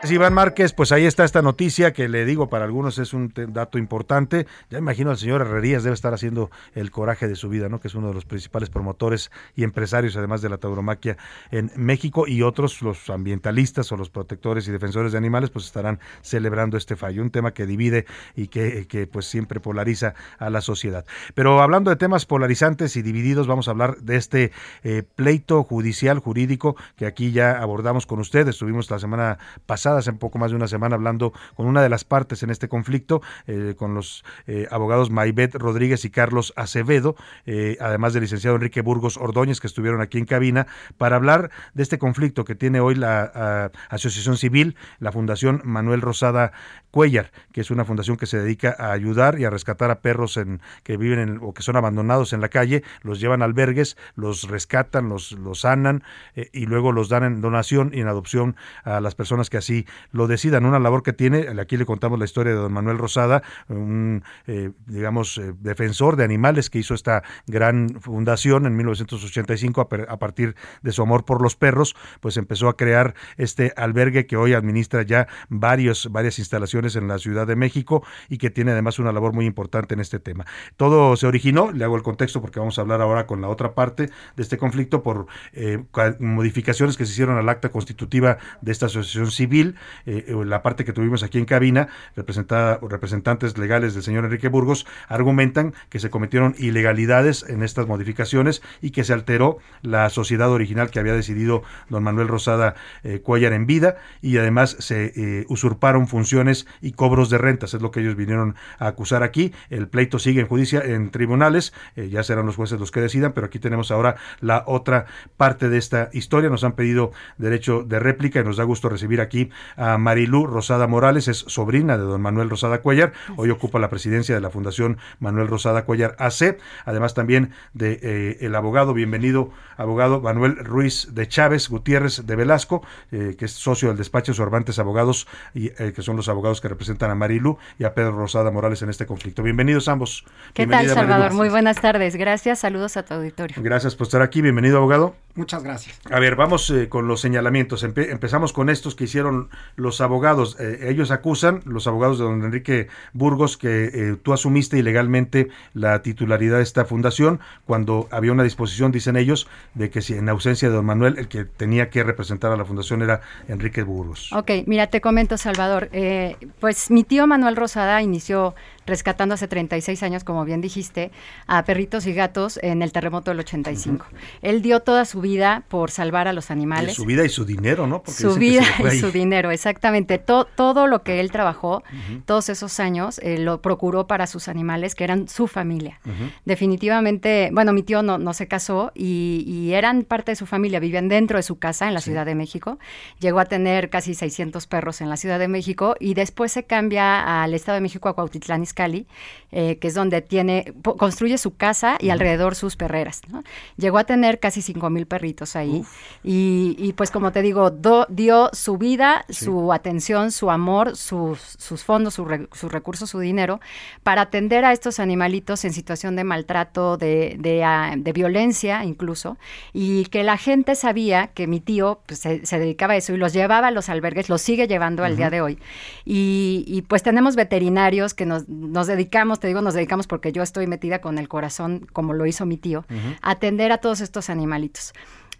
Iván 0.03 0.34
Márquez, 0.34 0.74
pues 0.74 0.91
ahí 0.91 1.06
está 1.06 1.26
esta 1.26 1.41
noticia 1.41 1.91
que 1.91 2.07
le 2.07 2.24
digo 2.24 2.48
para 2.48 2.64
algunos 2.64 2.98
es 2.98 3.14
un 3.14 3.34
dato 3.49 3.78
importante. 3.78 4.48
Ya 4.69 4.78
imagino 4.78 5.10
al 5.10 5.18
señor 5.18 5.41
Herrerías 5.41 5.84
debe 5.84 5.95
estar 5.95 6.14
haciendo 6.14 6.49
el 6.76 6.91
coraje 6.91 7.28
de 7.28 7.36
su 7.36 7.49
vida, 7.49 7.68
¿no? 7.68 7.80
Que 7.80 7.90
es 7.90 7.95
uno 7.95 8.07
de 8.07 8.14
los 8.14 8.24
principales 8.24 8.69
promotores 8.69 9.32
y 9.56 9.64
empresarios, 9.64 10.15
además 10.15 10.41
de 10.41 10.49
la 10.49 10.57
tauromaquia 10.57 11.18
en 11.52 11.72
México 11.76 12.26
y 12.28 12.41
otros, 12.41 12.82
los 12.82 13.10
ambientalistas 13.10 13.91
o 13.91 13.98
los 13.98 14.10
protectores 14.10 14.68
y 14.68 14.72
defensores 14.72 15.11
de 15.11 15.18
animales, 15.18 15.49
pues 15.49 15.65
estarán 15.65 15.99
celebrando 16.22 16.78
este 16.78 16.95
fallo, 16.95 17.22
un 17.22 17.32
tema 17.32 17.53
que 17.53 17.65
divide 17.65 18.06
y 18.36 18.48
que, 18.48 19.10
pues 19.11 19.26
siempre 19.26 19.60
polariza 19.60 20.14
a 20.40 20.49
la 20.49 20.61
sociedad. 20.61 21.06
Pero 21.34 21.61
hablando 21.61 21.90
de 21.90 21.98
temas 21.98 22.26
polarizantes 22.26 22.95
y 22.95 23.02
divididos, 23.02 23.48
vamos 23.48 23.68
a 23.68 23.72
hablar 23.72 23.98
de 23.98 24.15
este 24.15 24.52
eh, 24.84 25.03
pleito 25.15 25.64
judicial, 25.64 26.19
jurídico, 26.19 26.76
que 26.95 27.06
aquí 27.06 27.32
ya 27.32 27.60
abordamos 27.60 28.06
con 28.06 28.19
ustedes. 28.19 28.49
Estuvimos 28.49 28.90
la 28.90 28.99
semana 28.99 29.38
pasada 29.65 29.97
hace 29.99 30.14
poco 30.14 30.40
más 30.40 30.52
de 30.52 30.57
una 30.57 30.68
semana 30.68 30.95
hablando 30.95 31.34
con 31.56 31.65
una 31.65 31.82
de 31.82 31.90
las 31.90 32.03
partes 32.03 32.44
en 32.44 32.49
este 32.49 32.68
conflicto, 32.68 33.22
eh, 33.48 33.76
con 33.78 33.94
los 33.94 34.24
eh, 34.48 34.68
abogados 34.72 35.10
Maibet 35.10 35.56
Rodríguez 35.56 36.06
y 36.06 36.10
Carlos 36.10 36.53
Acevedo, 36.56 37.15
eh, 37.45 37.78
además 37.80 38.14
del 38.14 38.24
licenciado 38.24 38.56
Enrique 38.56 38.82
Burgos 38.82 39.18
Ordóñez, 39.18 39.60
que 39.60 39.68
estuvieron 39.68 40.02
aquí 40.02 40.18
en 40.18 40.26
cabina, 40.26 40.68
para 40.98 41.15
hablar 41.15 41.52
de 41.74 41.84
este 41.84 41.98
conflicto 41.98 42.45
que 42.45 42.56
tiene 42.56 42.80
hoy 42.80 42.95
la 42.95 43.32
a, 43.34 43.72
Asociación 43.90 44.38
Civil, 44.38 44.76
la 44.99 45.11
Fundación 45.11 45.61
Manuel 45.64 46.02
Rosada 46.02 46.52
Cuellar, 46.98 47.32
que 47.53 47.61
es 47.61 47.69
una 47.69 47.86
fundación 47.86 48.18
que 48.18 48.26
se 48.26 48.40
dedica 48.40 48.76
a 48.80 48.91
ayudar 48.91 49.38
y 49.38 49.45
a 49.45 49.52
rescatar 49.52 49.91
a 49.91 50.02
perros 50.02 50.40
que 50.82 50.98
viven 50.98 51.19
en, 51.19 51.40
o 51.44 51.53
que 51.53 51.61
son 51.61 51.76
abandonados 51.76 52.34
en 52.34 52.41
la 52.41 52.49
calle, 52.49 52.82
los 53.03 53.19
llevan 53.19 53.44
a 53.44 53.45
albergues, 53.45 53.98
los 54.15 54.49
rescatan, 54.49 55.07
los, 55.07 55.34
los 55.34 55.60
sanan 55.60 56.02
y 56.34 56.65
luego 56.65 56.91
los 56.91 57.07
dan 57.07 57.24
en 57.24 57.40
donación 57.40 57.91
y 57.94 57.99
en 57.99 58.07
adopción 58.07 58.56
a 58.84 58.99
las 58.99 59.14
personas 59.14 59.52
que 59.52 59.57
así 59.57 59.86
lo 60.11 60.26
decidan. 60.26 60.65
Una 60.65 60.80
labor 60.80 61.03
que 61.03 61.14
tiene, 61.14 61.45
aquí 61.61 61.78
le 61.78 61.86
contamos 61.86 62.18
la 62.18 62.26
historia 62.26 62.53
de 62.53 62.57
don 62.57 62.74
Manuel 62.74 62.98
Rosada, 62.98 63.44
un, 63.68 64.24
eh, 64.48 64.72
digamos, 64.88 65.38
eh, 65.38 65.53
defensor 65.60 66.15
de 66.15 66.24
animales 66.24 66.72
que 66.72 66.80
hizo 66.80 66.95
esta 66.95 67.22
gran 67.45 67.90
fundación 68.02 68.65
en 68.65 68.76
1985 68.76 69.82
a, 69.82 70.11
a 70.11 70.18
partir 70.18 70.56
de 70.82 70.91
su 70.91 71.03
amor 71.03 71.26
por 71.26 71.44
los 71.44 71.56
perros, 71.56 71.95
pues 72.22 72.38
empezó 72.38 72.69
a 72.69 72.76
crear 72.76 73.14
este 73.38 73.72
albergue 73.78 74.26
que 74.26 74.36
hoy 74.36 74.53
administra 74.53 75.03
ya 75.03 75.28
varios, 75.49 76.11
varias 76.11 76.40
instalaciones 76.40 76.87
en 76.96 77.08
la 77.08 77.18
Ciudad 77.20 77.46
de 77.48 77.56
México 77.56 78.04
y 78.30 78.38
que 78.38 78.50
tiene 78.50 78.72
además 78.72 79.00
una 79.00 79.12
labor 79.12 79.34
muy 79.34 79.46
importante 79.46 79.94
en 79.94 80.00
este 80.00 80.20
tema. 80.20 80.46
Todo 80.78 81.16
se 81.16 81.28
originó, 81.28 81.72
le 81.72 81.84
hago 81.84 81.96
el 81.96 82.04
contexto 82.04 82.42
porque 82.42 82.60
vamos 82.60 82.78
a 82.78 82.82
hablar 82.82 83.02
ahora 83.02 83.26
con 83.28 83.42
la 83.42 83.50
otra 83.50 83.74
parte 83.74 84.10
de 84.36 84.44
este 84.44 84.58
conflicto 84.58 85.04
por 85.04 85.28
eh, 85.54 85.84
ca- 85.92 86.16
modificaciones 86.20 86.98
que 86.98 87.06
se 87.06 87.12
hicieron 87.12 87.38
al 87.38 87.50
acta 87.50 87.70
constitutiva 87.70 88.38
de 88.62 88.72
esta 88.72 88.88
asociación 88.88 89.32
civil, 89.32 89.76
eh, 90.06 90.26
eh, 90.28 90.36
la 90.46 90.62
parte 90.62 90.86
que 90.86 90.94
tuvimos 90.94 91.24
aquí 91.24 91.38
en 91.38 91.46
cabina, 91.46 91.88
representada, 92.16 92.80
representantes 92.88 93.58
legales 93.58 93.94
del 93.94 94.04
señor 94.04 94.26
Enrique 94.26 94.48
Burgos, 94.48 94.86
argumentan 95.08 95.74
que 95.90 96.00
se 96.00 96.10
cometieron 96.10 96.56
ilegalidades 96.58 97.46
en 97.48 97.64
estas 97.64 97.88
modificaciones 97.88 98.62
y 98.82 98.92
que 98.92 99.04
se 99.04 99.14
alteró 99.14 99.58
la 99.82 100.10
sociedad 100.10 100.50
original 100.52 100.90
que 100.90 101.00
había 101.00 101.14
decidido 101.14 101.64
don 101.90 102.04
Manuel 102.04 102.28
Rosada 102.28 102.76
eh, 103.04 103.20
Cuellar 103.20 103.54
en 103.54 103.66
vida 103.66 103.98
y 104.22 104.38
además 104.38 104.76
se 104.80 105.46
usurparon 105.50 106.08
funciones 106.08 106.68
y 106.82 106.91
cobros 106.94 107.30
de 107.30 107.38
rentas, 107.38 107.74
es 107.74 107.82
lo 107.82 107.91
que 107.91 108.02
ellos 108.02 108.16
vinieron 108.16 108.56
a 108.80 108.88
acusar 108.88 109.24
aquí. 109.24 109.54
El 109.70 109.88
pleito 109.88 110.20
sigue 110.20 110.41
en 110.41 110.48
judicia, 110.48 110.82
en 110.84 111.12
tribunales, 111.12 111.74
eh, 111.95 112.10
ya 112.10 112.24
serán 112.24 112.45
los 112.45 112.56
jueces 112.56 112.80
los 112.80 112.91
que 112.91 113.02
decidan, 113.02 113.34
pero 113.34 113.48
aquí 113.48 113.60
tenemos 113.60 113.91
ahora 113.91 114.16
la 114.40 114.64
otra 114.68 115.06
parte 115.38 115.70
de 115.70 115.78
esta 115.78 116.10
historia. 116.14 116.49
Nos 116.49 116.64
han 116.64 116.74
pedido 116.74 117.12
derecho 117.38 117.84
de 117.84 117.99
réplica 117.99 118.40
y 118.40 118.44
nos 118.44 118.58
da 118.58 118.64
gusto 118.64 118.90
recibir 118.90 119.22
aquí 119.22 119.49
a 119.76 119.98
Marilú 119.98 120.48
Rosada 120.48 120.88
Morales, 120.88 121.28
es 121.28 121.38
sobrina 121.38 121.98
de 121.98 122.04
don 122.04 122.22
Manuel 122.22 122.49
Rosada 122.49 122.82
Cuellar, 122.82 123.14
hoy 123.36 123.49
ocupa 123.49 123.80
la 123.80 123.90
presidencia 123.90 124.36
de 124.36 124.41
la 124.41 124.49
Fundación 124.49 124.98
Manuel 125.20 125.48
Rosada 125.48 125.86
Cuellar 125.86 126.16
AC, 126.20 126.58
además 126.86 127.14
también 127.14 127.52
de 127.74 127.99
eh, 128.02 128.38
el 128.41 128.56
abogado, 128.56 128.94
bienvenido 128.94 129.52
abogado 129.78 130.22
Manuel 130.22 130.58
Ruiz 130.58 131.14
de 131.14 131.28
Chávez 131.28 131.70
Gutiérrez 131.70 132.26
de 132.26 132.36
Velasco, 132.36 132.86
eh, 133.12 133.36
que 133.38 133.45
es 133.45 133.52
socio 133.52 133.90
del 133.90 133.98
despacho 133.98 134.34
Sorbantes 134.34 134.80
Abogados, 134.80 135.28
y 135.54 135.70
que 135.70 136.02
son 136.02 136.16
los 136.16 136.30
abogados 136.30 136.57
que 136.62 136.68
representan 136.68 137.12
a 137.12 137.16
Marilú 137.16 137.58
y 137.80 137.84
a 137.84 137.94
Pedro 137.94 138.12
Rosada 138.12 138.52
Morales 138.52 138.82
en 138.82 138.90
este 138.90 139.06
conflicto. 139.06 139.44
Bienvenidos 139.44 139.88
ambos. 139.88 140.24
¿Qué 140.54 140.64
tal, 140.66 140.86
Bienvenida. 140.86 140.94
Salvador? 140.94 141.34
Muy 141.34 141.50
buenas 141.50 141.80
tardes. 141.82 142.16
Gracias. 142.16 142.60
Saludos 142.60 142.98
a 142.98 143.04
tu 143.04 143.14
auditorio. 143.14 143.56
Gracias 143.62 143.96
por 143.96 144.08
estar 144.08 144.22
aquí. 144.22 144.42
Bienvenido, 144.42 144.78
abogado. 144.78 145.16
Muchas 145.36 145.64
gracias. 145.64 146.00
A 146.10 146.20
ver, 146.20 146.36
vamos 146.36 146.68
eh, 146.72 146.90
con 146.90 147.08
los 147.08 147.22
señalamientos. 147.22 147.84
Empe- 147.84 148.10
empezamos 148.10 148.54
con 148.54 148.70
estos 148.72 148.96
que 148.96 149.04
hicieron 149.04 149.50
los 149.76 150.02
abogados. 150.02 150.58
Eh, 150.60 150.88
ellos 150.90 151.12
acusan, 151.12 151.62
los 151.66 151.86
abogados 151.86 152.18
de 152.18 152.26
don 152.26 152.44
Enrique 152.44 152.88
Burgos, 153.14 153.56
que 153.56 153.86
eh, 153.94 154.16
tú 154.22 154.34
asumiste 154.34 154.80
ilegalmente 154.80 155.50
la 155.76 156.02
titularidad 156.02 156.58
de 156.58 156.64
esta 156.64 156.86
fundación 156.86 157.40
cuando 157.66 158.08
había 158.10 158.32
una 158.32 158.42
disposición, 158.42 158.92
dicen 158.92 159.16
ellos, 159.16 159.48
de 159.76 159.92
que 159.92 160.02
si 160.02 160.16
en 160.16 160.28
ausencia 160.28 160.70
de 160.70 160.76
don 160.76 160.86
Manuel, 160.86 161.20
el 161.20 161.28
que 161.28 161.46
tenía 161.46 161.92
que 161.92 162.04
representar 162.04 162.52
a 162.52 162.58
la 162.58 162.66
fundación 162.66 163.04
era 163.04 163.22
Enrique 163.48 163.84
Burgos. 163.84 164.34
Ok, 164.34 164.50
mira, 164.66 164.88
te 164.88 165.02
comento, 165.02 165.38
Salvador. 165.38 165.90
Eh, 165.92 166.36
pues 166.60 166.91
mi 166.91 167.03
tío 167.03 167.28
Manuel 167.28 167.56
Rosada 167.56 168.02
inició 168.02 168.56
rescatando 168.88 169.36
hace 169.36 169.48
36 169.48 170.02
años, 170.02 170.24
como 170.24 170.44
bien 170.46 170.62
dijiste, 170.62 171.12
a 171.46 171.64
perritos 171.66 172.08
y 172.08 172.14
gatos 172.14 172.60
en 172.64 172.82
el 172.82 172.92
terremoto 172.92 173.30
del 173.30 173.40
85. 173.42 174.06
Él 174.42 174.62
dio 174.64 174.80
toda 174.80 175.06
su 175.06 175.22
vida 175.22 175.64
por 175.68 175.92
salvar 175.92 176.28
a 176.28 176.34
los 176.34 176.50
Y 176.50 176.54
animales. 176.54 176.96
su 176.96 177.06
vida 177.06 177.24
y 177.26 177.30
su 177.30 177.46
dinero, 177.46 177.86
¿no? 177.86 178.02
Porque 178.02 178.20
Su 178.22 178.36
vida 178.36 178.64
y 178.94 179.00
su 179.00 179.12
dinero, 179.12 179.52
exactamente. 179.52 180.18
To- 180.18 180.46
todo 180.46 180.88
lo 180.88 181.04
que 181.04 181.20
él 181.20 181.32
trabajó, 181.32 181.84
todos 182.26 182.50
esos 182.50 182.80
años, 182.80 183.20
eh, 183.22 183.38
lo 183.38 183.62
procuró 183.62 184.08
para 184.08 184.26
sus 184.26 184.48
animales, 184.48 184.96
que 184.96 185.04
eran 185.04 185.28
su 185.28 185.48
familia. 185.48 186.00
Definitivamente, 186.46 187.50
bueno, 187.54 187.74
mi 187.74 187.84
tío 187.84 188.02
no, 188.04 188.18
no 188.18 188.34
se 188.34 188.48
casó 188.48 188.92
y, 188.96 189.44
y 189.46 189.74
eran 189.74 190.04
parte 190.04 190.32
de 190.32 190.36
su 190.38 190.46
familia, 190.46 190.80
vivían 190.80 191.08
dentro 191.10 191.38
de 191.38 191.44
su 191.44 191.60
casa 191.60 191.88
en 191.88 191.94
la 191.94 192.02
Ciudad 192.02 192.26
de 192.26 192.36
México. 192.36 192.80
Llegó 193.20 193.40
a 193.40 193.46
tener 193.46 193.90
casi 193.90 194.16
600 194.16 194.66
perros 194.66 195.02
en 195.02 195.10
la 195.10 195.18
Ciudad 195.18 195.38
de 195.40 195.48
México 195.48 195.96
y 196.00 196.14
después 196.14 196.52
se 196.52 196.64
cambia 196.64 197.44
al 197.44 197.54
Estado 197.54 197.76
de 197.76 197.82
México, 197.82 198.10
a 198.10 198.14
Cuautitlán 198.14 198.64
Izcalli, 198.78 199.08
eh, 199.52 199.78
que 199.80 199.88
es 199.88 199.94
donde 199.94 200.22
tiene, 200.22 200.74
construye 200.98 201.38
su 201.38 201.56
casa 201.56 201.98
y 201.99 202.10
alrededor 202.10 202.54
sus 202.56 202.76
perreras. 202.76 203.22
¿no? 203.30 203.44
Llegó 203.78 203.98
a 203.98 204.04
tener 204.04 204.40
casi 204.40 204.62
5 204.62 204.90
mil 204.90 205.08
perritos 205.08 205.56
ahí 205.56 205.84
y, 206.24 206.76
y, 206.78 206.94
pues 206.94 207.10
como 207.12 207.32
te 207.32 207.41
digo, 207.41 207.72
do- 207.72 208.06
dio 208.10 208.49
su 208.54 208.78
vida, 208.78 209.26
su 209.30 209.74
atención, 209.74 210.32
su 210.32 210.52
amor, 210.52 210.95
sus, 210.95 211.40
sus 211.40 211.84
fondos, 211.84 212.14
su 212.16 212.26
re- 212.26 212.48
sus 212.54 212.72
recursos, 212.72 213.10
su 213.10 213.20
dinero 213.20 213.60
para 214.04 214.22
atender 214.24 214.64
a 214.66 214.74
estos 214.74 214.99
animalitos 214.99 215.66
en 215.66 215.74
situación 215.74 216.16
de 216.16 216.24
maltrato, 216.24 216.98
de, 216.98 217.36
de, 217.40 217.64
ah, 217.64 217.94
de 217.98 218.14
violencia 218.14 218.84
incluso, 218.84 219.38
y 219.74 220.06
que 220.06 220.24
la 220.24 220.38
gente 220.38 220.76
sabía 220.76 221.28
que 221.28 221.48
mi 221.48 221.60
tío 221.62 222.02
pues, 222.06 222.20
se, 222.20 222.45
se 222.45 222.60
dedicaba 222.60 222.94
a 222.94 222.98
eso 222.98 223.14
y 223.14 223.18
los 223.18 223.34
llevaba 223.34 223.68
a 223.68 223.72
los 223.72 223.90
albergues, 223.90 224.30
los 224.30 224.41
sigue 224.41 224.68
llevando 224.68 225.04
al 225.04 225.16
día 225.18 225.30
de 225.30 225.41
hoy. 225.41 225.58
Y, 226.06 226.64
y, 226.68 226.82
pues 226.84 227.02
tenemos 227.04 227.36
veterinarios 227.36 228.14
que 228.14 228.26
nos, 228.26 228.44
nos 228.72 228.88
dedicamos, 228.88 229.39
te 229.39 229.48
digo, 229.48 229.61
nos 229.61 229.73
dedicamos 229.73 230.07
porque 230.07 230.31
yo 230.31 230.44
estoy 230.44 230.68
metida 230.68 230.99
con 230.99 231.18
el 231.18 231.27
corazón, 231.27 231.88
como 231.94 232.14
lo 232.14 232.26
hizo 232.26 232.45
mi 232.45 232.57
tío, 232.57 232.85
a 233.22 233.31
atender 233.31 233.72
a 233.72 233.80
todos 233.80 234.02
estos 234.02 234.30
animalitos. 234.30 234.94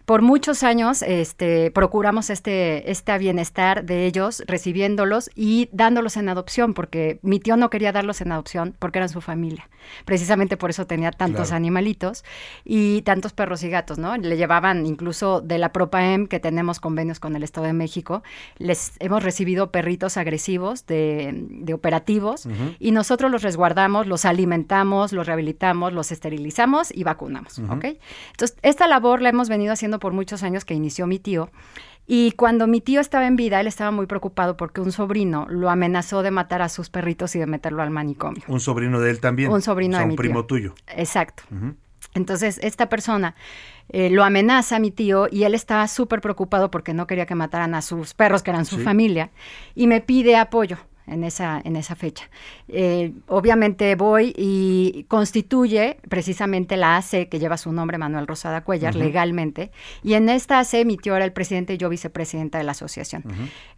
Por 0.08 0.22
muchos 0.22 0.62
años 0.62 1.02
este, 1.02 1.70
procuramos 1.70 2.30
este, 2.30 2.90
este 2.90 3.18
bienestar 3.18 3.84
de 3.84 4.06
ellos, 4.06 4.42
recibiéndolos 4.46 5.28
y 5.34 5.68
dándolos 5.70 6.16
en 6.16 6.30
adopción, 6.30 6.72
porque 6.72 7.18
mi 7.20 7.40
tío 7.40 7.58
no 7.58 7.68
quería 7.68 7.92
darlos 7.92 8.22
en 8.22 8.32
adopción 8.32 8.74
porque 8.78 9.00
eran 9.00 9.10
su 9.10 9.20
familia. 9.20 9.68
Precisamente 10.06 10.56
por 10.56 10.70
eso 10.70 10.86
tenía 10.86 11.10
tantos 11.10 11.48
Claro. 11.48 11.56
animalitos 11.56 12.24
y 12.64 13.02
tantos 13.02 13.34
perros 13.34 13.62
y 13.64 13.68
gatos, 13.68 13.98
¿no? 13.98 14.16
Le 14.16 14.38
llevaban 14.38 14.86
incluso 14.86 15.42
de 15.42 15.58
la 15.58 15.72
Propaem, 15.72 16.26
que 16.26 16.40
tenemos 16.40 16.80
convenios 16.80 17.20
con 17.20 17.36
el 17.36 17.42
Estado 17.42 17.66
de 17.66 17.74
México, 17.74 18.22
les 18.56 18.92
hemos 19.00 19.22
recibido 19.22 19.70
perritos 19.72 20.16
agresivos 20.16 20.86
de, 20.86 21.32
de 21.50 21.74
operativos 21.74 22.48
y 22.78 22.92
nosotros 22.92 23.30
los 23.30 23.42
resguardamos, 23.42 24.06
los 24.06 24.24
alimentamos, 24.24 25.12
los 25.12 25.26
rehabilitamos, 25.26 25.92
los 25.92 26.12
esterilizamos 26.12 26.96
y 26.96 27.04
vacunamos. 27.04 27.58
¿ok? 27.58 27.84
Entonces, 28.30 28.56
esta 28.62 28.88
labor 28.88 29.20
la 29.20 29.28
hemos 29.28 29.50
venido 29.50 29.74
haciendo 29.74 29.97
por 29.98 30.12
muchos 30.12 30.42
años 30.42 30.64
que 30.64 30.74
inició 30.74 31.06
mi 31.06 31.18
tío. 31.18 31.50
Y 32.06 32.32
cuando 32.32 32.66
mi 32.66 32.80
tío 32.80 33.00
estaba 33.00 33.26
en 33.26 33.36
vida, 33.36 33.60
él 33.60 33.66
estaba 33.66 33.90
muy 33.90 34.06
preocupado 34.06 34.56
porque 34.56 34.80
un 34.80 34.92
sobrino 34.92 35.46
lo 35.50 35.68
amenazó 35.68 36.22
de 36.22 36.30
matar 36.30 36.62
a 36.62 36.68
sus 36.70 36.88
perritos 36.88 37.36
y 37.36 37.38
de 37.38 37.46
meterlo 37.46 37.82
al 37.82 37.90
manicomio. 37.90 38.42
Un 38.48 38.60
sobrino 38.60 38.98
de 39.00 39.10
él 39.10 39.20
también. 39.20 39.50
Un 39.52 39.60
sobrino 39.60 39.96
o 39.96 39.98
sea, 39.98 40.06
de 40.06 40.12
un 40.12 40.16
primo 40.16 40.40
tío. 40.40 40.46
tuyo. 40.46 40.74
Exacto. 40.96 41.42
Entonces, 42.14 42.58
esta 42.62 42.88
persona 42.88 43.34
eh, 43.90 44.08
lo 44.10 44.24
amenaza 44.24 44.76
a 44.76 44.78
mi 44.78 44.90
tío 44.90 45.28
y 45.30 45.42
él 45.44 45.54
estaba 45.54 45.86
súper 45.88 46.20
preocupado 46.22 46.70
porque 46.70 46.94
no 46.94 47.06
quería 47.06 47.26
que 47.26 47.34
mataran 47.34 47.74
a 47.74 47.82
sus 47.82 48.14
perros, 48.14 48.42
que 48.42 48.50
eran 48.50 48.64
su 48.64 48.76
Sí. 48.76 48.82
familia, 48.82 49.30
y 49.74 49.86
me 49.86 50.00
pide 50.00 50.36
apoyo 50.36 50.78
en 51.10 51.24
esa, 51.24 51.60
en 51.64 51.76
esa 51.76 51.94
fecha. 51.96 52.28
Eh, 52.68 53.12
obviamente 53.26 53.94
voy 53.96 54.34
y 54.36 55.04
constituye 55.08 55.98
precisamente 56.08 56.76
la 56.76 56.96
AC 56.96 57.28
que 57.28 57.38
lleva 57.38 57.56
su 57.56 57.72
nombre, 57.72 57.98
Manuel 57.98 58.26
Rosada 58.26 58.62
Cuellar, 58.62 58.94
Ujú. 58.94 59.04
legalmente, 59.04 59.70
y 60.02 60.14
en 60.14 60.28
esta 60.28 60.58
AC 60.58 60.84
mi 60.84 60.96
tío 60.96 61.16
era 61.16 61.24
el 61.24 61.32
presidente 61.32 61.74
y 61.74 61.78
yo 61.78 61.88
vicepresidenta 61.88 62.58
de 62.58 62.64
la 62.64 62.72
asociación. 62.72 63.24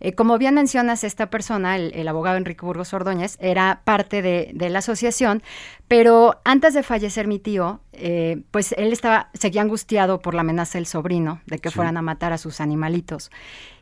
Eh, 0.00 0.12
como 0.14 0.38
bien 0.38 0.54
mencionas, 0.54 1.04
esta 1.04 1.30
persona, 1.30 1.76
el, 1.76 1.92
el 1.94 2.08
abogado 2.08 2.36
Enrique 2.36 2.64
Burgos 2.66 2.92
Ordóñez, 2.94 3.36
era 3.40 3.82
parte 3.84 4.22
de, 4.22 4.50
de 4.54 4.70
la 4.70 4.80
asociación, 4.80 5.42
pero 5.88 6.40
antes 6.44 6.74
de 6.74 6.82
fallecer 6.82 7.26
mi 7.26 7.38
tío, 7.38 7.80
eh, 7.92 8.42
pues 8.50 8.72
él 8.78 8.92
estaba, 8.92 9.30
seguía 9.34 9.62
angustiado 9.62 10.20
por 10.20 10.34
la 10.34 10.40
amenaza 10.42 10.78
del 10.78 10.86
sobrino 10.86 11.40
de 11.46 11.58
que 11.58 11.68
Sí. 11.70 11.74
fueran 11.74 11.96
a 11.96 12.02
matar 12.02 12.32
a 12.32 12.38
sus 12.38 12.60
animalitos. 12.60 13.30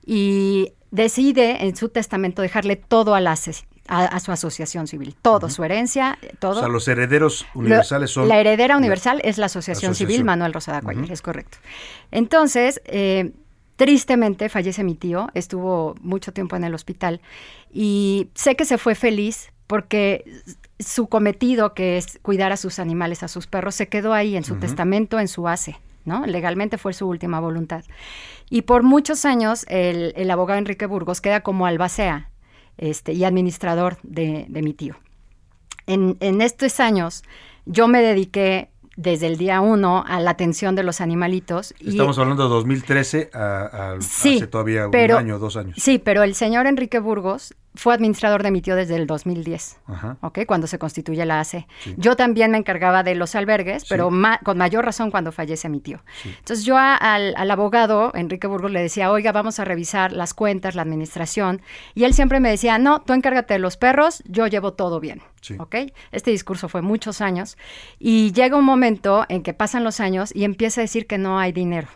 Y 0.04 0.72
decide 0.90 1.64
en 1.66 1.76
su 1.76 1.88
testamento 1.88 2.42
dejarle 2.42 2.76
todo 2.76 3.14
a, 3.14 3.20
la, 3.20 3.36
a, 3.88 4.04
a 4.04 4.20
su 4.20 4.32
asociación 4.32 4.86
civil, 4.86 5.14
todo, 5.20 5.50
su 5.50 5.64
herencia, 5.64 6.18
todo. 6.38 6.56
O 6.56 6.60
sea, 6.60 6.68
los 6.68 6.88
herederos 6.88 7.46
Lo- 7.54 7.60
universales 7.60 8.10
son... 8.10 8.28
La 8.28 8.38
heredera 8.40 8.76
universal 8.76 9.20
es 9.24 9.38
la 9.38 9.46
Asociación 9.46 9.90
Asociación. 9.90 10.10
Civil 10.10 10.24
Manuel 10.24 10.52
Rosada 10.52 10.80
Cuellar, 10.82 11.04
Ujú. 11.04 11.12
es 11.12 11.22
correcto. 11.22 11.58
Entonces, 12.10 12.80
eh, 12.86 13.32
tristemente 13.76 14.48
fallece 14.48 14.82
mi 14.82 14.94
tío, 14.94 15.28
estuvo 15.34 15.94
mucho 16.00 16.32
tiempo 16.32 16.56
en 16.56 16.64
el 16.64 16.74
hospital 16.74 17.20
y 17.72 18.28
sé 18.34 18.56
que 18.56 18.64
se 18.64 18.78
fue 18.78 18.94
feliz 18.94 19.52
porque 19.66 20.24
su 20.80 21.08
cometido, 21.08 21.74
que 21.74 21.98
es 21.98 22.18
cuidar 22.22 22.50
a 22.52 22.56
sus 22.56 22.78
animales, 22.78 23.22
a 23.22 23.28
sus 23.28 23.46
perros, 23.46 23.74
se 23.74 23.88
quedó 23.88 24.14
ahí 24.14 24.36
en 24.36 24.44
su 24.44 24.56
testamento, 24.56 25.20
en 25.20 25.28
su 25.28 25.46
ACE. 25.46 25.76
¿No? 26.08 26.26
Legalmente 26.26 26.76
fue 26.78 26.92
su 26.92 27.06
última 27.06 27.38
voluntad. 27.38 27.84
Y 28.50 28.62
por 28.62 28.82
muchos 28.82 29.24
años 29.24 29.64
el, 29.68 30.12
el 30.16 30.30
abogado 30.30 30.58
Enrique 30.58 30.86
Burgos 30.86 31.20
queda 31.20 31.42
como 31.42 31.66
albacea 31.66 32.30
este, 32.78 33.12
y 33.12 33.22
administrador 33.24 33.98
de, 34.02 34.46
de 34.48 34.62
mi 34.62 34.72
tío. 34.74 34.96
En, 35.86 36.16
en 36.20 36.40
estos 36.40 36.80
años 36.80 37.22
yo 37.66 37.88
me 37.88 38.00
dediqué 38.02 38.70
desde 38.96 39.26
el 39.28 39.36
día 39.36 39.60
uno 39.60 40.04
a 40.08 40.18
la 40.20 40.30
atención 40.30 40.74
de 40.74 40.82
los 40.82 41.00
animalitos. 41.00 41.72
y- 41.78 41.90
Estamos 41.90 42.18
hablando 42.18 42.42
de 42.44 42.48
2013 42.48 43.30
a, 43.32 43.92
a- 43.94 44.00
Sí, 44.00 44.36
hace 44.38 44.48
todavía 44.48 44.88
pero- 44.90 45.14
un 45.16 45.20
año, 45.22 45.38
dos 45.38 45.56
años. 45.56 45.76
Sí, 45.78 45.98
pero 45.98 46.24
el 46.24 46.34
señor 46.34 46.66
Enrique 46.66 46.98
Burgos 46.98 47.54
fue 47.78 47.94
administrador 47.94 48.42
de 48.42 48.50
mi 48.50 48.60
tío 48.60 48.74
desde 48.76 48.96
el 48.96 49.06
2010. 49.06 49.78
Ajá. 49.86 50.16
¿ok? 50.20 50.40
Cuando 50.46 50.66
se 50.66 50.78
constituye 50.78 51.24
la 51.24 51.40
AC. 51.40 51.66
Sí. 51.80 51.94
Yo 51.96 52.16
también 52.16 52.50
me 52.50 52.58
encargaba 52.58 53.02
de 53.02 53.14
los 53.14 53.34
albergues, 53.34 53.82
Sí. 53.82 53.86
pero 53.88 54.10
ma- 54.10 54.38
con 54.44 54.58
mayor 54.58 54.84
razón 54.84 55.10
cuando 55.10 55.32
fallece 55.32 55.68
mi 55.68 55.80
tío. 55.80 56.00
Entonces 56.24 56.64
yo 56.64 56.76
a- 56.76 56.96
al, 56.96 57.34
al 57.36 57.50
abogado, 57.50 58.10
Enrique 58.14 58.46
Burgos, 58.46 58.70
le 58.72 58.82
decía, 58.82 59.10
oiga, 59.12 59.32
vamos 59.32 59.60
a 59.60 59.64
revisar 59.64 60.12
las 60.12 60.34
cuentas, 60.34 60.74
la 60.74 60.82
administración. 60.82 61.62
Y 61.94 62.04
él 62.04 62.14
siempre 62.14 62.40
me 62.40 62.50
decía, 62.50 62.78
no, 62.78 63.00
tú 63.00 63.12
encárgate 63.12 63.54
de 63.54 63.60
los 63.60 63.76
perros, 63.76 64.22
yo 64.26 64.46
llevo 64.48 64.72
todo 64.74 65.00
bien. 65.00 65.22
Sí. 65.40 65.54
¿ok? 65.58 65.76
Este 66.10 66.32
discurso 66.32 66.68
fue 66.68 66.82
muchos 66.82 67.20
años. 67.20 67.56
Y 68.00 68.32
llega 68.32 68.56
un 68.56 68.64
momento 68.64 69.24
en 69.28 69.42
que 69.42 69.54
pasan 69.54 69.84
los 69.84 70.00
años 70.00 70.34
y 70.34 70.44
empieza 70.44 70.80
a 70.80 70.82
decir 70.82 71.06
que 71.06 71.16
no 71.18 71.38
hay 71.38 71.52
dinero. 71.52 71.88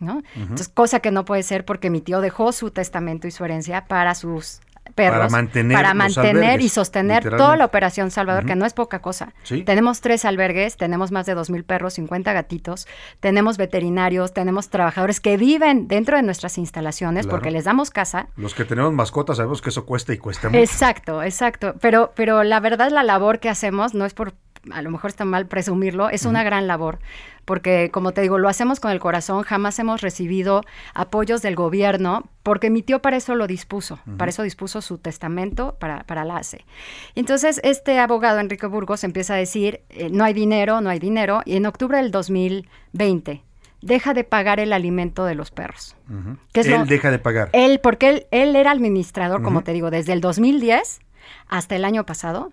¿no? 0.00 0.22
Entonces, 0.34 0.68
cosa 0.68 1.00
que 1.00 1.10
no 1.12 1.24
puede 1.24 1.42
ser 1.44 1.64
porque 1.64 1.88
mi 1.88 2.00
tío 2.00 2.20
dejó 2.20 2.50
su 2.52 2.70
testamento 2.72 3.26
y 3.26 3.30
su 3.30 3.44
herencia 3.44 3.86
para 3.86 4.14
sus 4.14 4.60
perros. 4.94 5.18
Para 5.18 5.28
mantener 5.28 5.76
para 5.76 5.94
mantener 5.94 6.60
y 6.60 6.68
sostener 6.68 7.22
toda 7.36 7.56
la 7.56 7.64
operación 7.64 8.10
Salvador, 8.10 8.46
que 8.46 8.54
no 8.56 8.64
es 8.66 8.72
poca 8.72 9.00
cosa. 9.00 9.32
Sí. 9.42 9.62
Tenemos 9.62 10.00
tres 10.00 10.24
albergues, 10.24 10.76
tenemos 10.76 11.10
más 11.12 11.26
de 11.26 11.34
dos 11.34 11.50
mil 11.50 11.64
perros, 11.64 11.94
50 11.94 12.32
gatitos, 12.32 12.86
tenemos 13.20 13.56
veterinarios, 13.56 14.32
tenemos 14.32 14.68
trabajadores 14.70 15.20
que 15.20 15.36
viven 15.36 15.88
dentro 15.88 16.16
de 16.16 16.22
nuestras 16.22 16.58
instalaciones 16.58 17.26
Claro. 17.26 17.36
porque 17.36 17.50
les 17.50 17.64
damos 17.64 17.90
casa. 17.90 18.28
Los 18.36 18.54
que 18.54 18.64
tenemos 18.64 18.92
mascotas 18.92 19.36
sabemos 19.36 19.60
que 19.60 19.70
eso 19.70 19.84
cuesta 19.84 20.12
y 20.12 20.18
cuesta 20.18 20.48
mucho. 20.48 20.58
Exacto, 20.60 21.22
exacto. 21.22 21.74
Pero, 21.80 22.12
pero 22.14 22.42
la 22.44 22.60
verdad, 22.60 22.90
la 22.90 23.02
labor 23.02 23.40
que 23.40 23.48
hacemos 23.48 23.94
no 23.94 24.04
es 24.04 24.14
por, 24.14 24.34
a 24.70 24.82
lo 24.82 24.90
mejor 24.90 25.10
está 25.10 25.24
mal 25.24 25.46
presumirlo, 25.46 26.08
es 26.10 26.24
una 26.24 26.42
gran 26.44 26.66
labor. 26.66 26.98
Porque, 27.44 27.90
como 27.92 28.12
te 28.12 28.22
digo, 28.22 28.38
lo 28.38 28.48
hacemos 28.48 28.80
con 28.80 28.90
el 28.90 29.00
corazón, 29.00 29.42
jamás 29.42 29.78
hemos 29.78 30.00
recibido 30.00 30.62
apoyos 30.94 31.42
del 31.42 31.56
gobierno, 31.56 32.24
porque 32.42 32.70
mi 32.70 32.82
tío 32.82 33.00
para 33.02 33.16
eso 33.18 33.34
lo 33.34 33.46
dispuso, 33.46 33.98
para 34.16 34.30
eso 34.30 34.42
dispuso 34.42 34.80
su 34.80 34.96
testamento 34.98 35.76
para, 35.78 36.04
para 36.04 36.24
la 36.24 36.38
ACE. 36.38 36.64
Entonces, 37.14 37.60
este 37.62 37.98
abogado, 37.98 38.38
Enrique 38.40 38.66
Burgos, 38.66 39.04
empieza 39.04 39.34
a 39.34 39.36
decir, 39.36 39.80
eh, 39.90 40.08
no 40.10 40.24
hay 40.24 40.32
dinero, 40.32 40.80
no 40.80 40.88
hay 40.90 40.98
dinero, 40.98 41.42
y 41.44 41.56
en 41.56 41.66
octubre 41.66 41.98
del 41.98 42.10
2020 42.10 43.42
deja 43.82 44.14
de 44.14 44.24
pagar 44.24 44.60
el 44.60 44.72
alimento 44.72 45.26
de 45.26 45.34
los 45.34 45.50
perros. 45.50 45.94
¿Qué 46.52 46.60
es 46.60 46.66
Él 46.66 46.72
lo- 46.80 46.84
deja 46.86 47.10
de 47.10 47.18
pagar. 47.18 47.50
Él, 47.52 47.80
porque 47.82 48.08
él, 48.08 48.26
él 48.30 48.56
era 48.56 48.70
administrador, 48.70 49.42
como 49.42 49.62
te 49.62 49.72
digo, 49.72 49.90
desde 49.90 50.14
el 50.14 50.20
2010 50.22 51.00
hasta 51.48 51.76
el 51.76 51.84
año 51.84 52.04
pasado. 52.06 52.52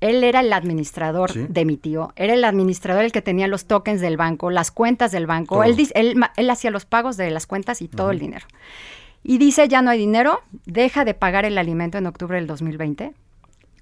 Él 0.00 0.24
era 0.24 0.40
el 0.40 0.52
administrador 0.52 1.30
Sí. 1.32 1.46
de 1.48 1.64
mi 1.64 1.76
tío. 1.76 2.12
Era 2.16 2.34
el 2.34 2.44
administrador 2.44 3.04
el 3.04 3.12
que 3.12 3.22
tenía 3.22 3.46
los 3.48 3.66
tokens 3.66 4.00
del 4.00 4.16
banco, 4.16 4.50
las 4.50 4.70
cuentas 4.70 5.12
del 5.12 5.26
banco. 5.26 5.62
Él, 5.64 5.76
él, 5.94 6.14
él 6.36 6.50
hacía 6.50 6.70
los 6.70 6.86
pagos 6.86 7.16
de 7.16 7.30
las 7.30 7.46
cuentas 7.46 7.82
y 7.82 7.88
todo 7.88 8.10
el 8.10 8.18
dinero. 8.18 8.46
Y 9.22 9.36
dice, 9.38 9.68
ya 9.68 9.82
no 9.82 9.90
hay 9.90 9.98
dinero, 9.98 10.40
deja 10.64 11.04
de 11.04 11.12
pagar 11.12 11.44
el 11.44 11.58
alimento 11.58 11.98
en 11.98 12.06
octubre 12.06 12.36
del 12.36 12.46
2020. 12.46 13.12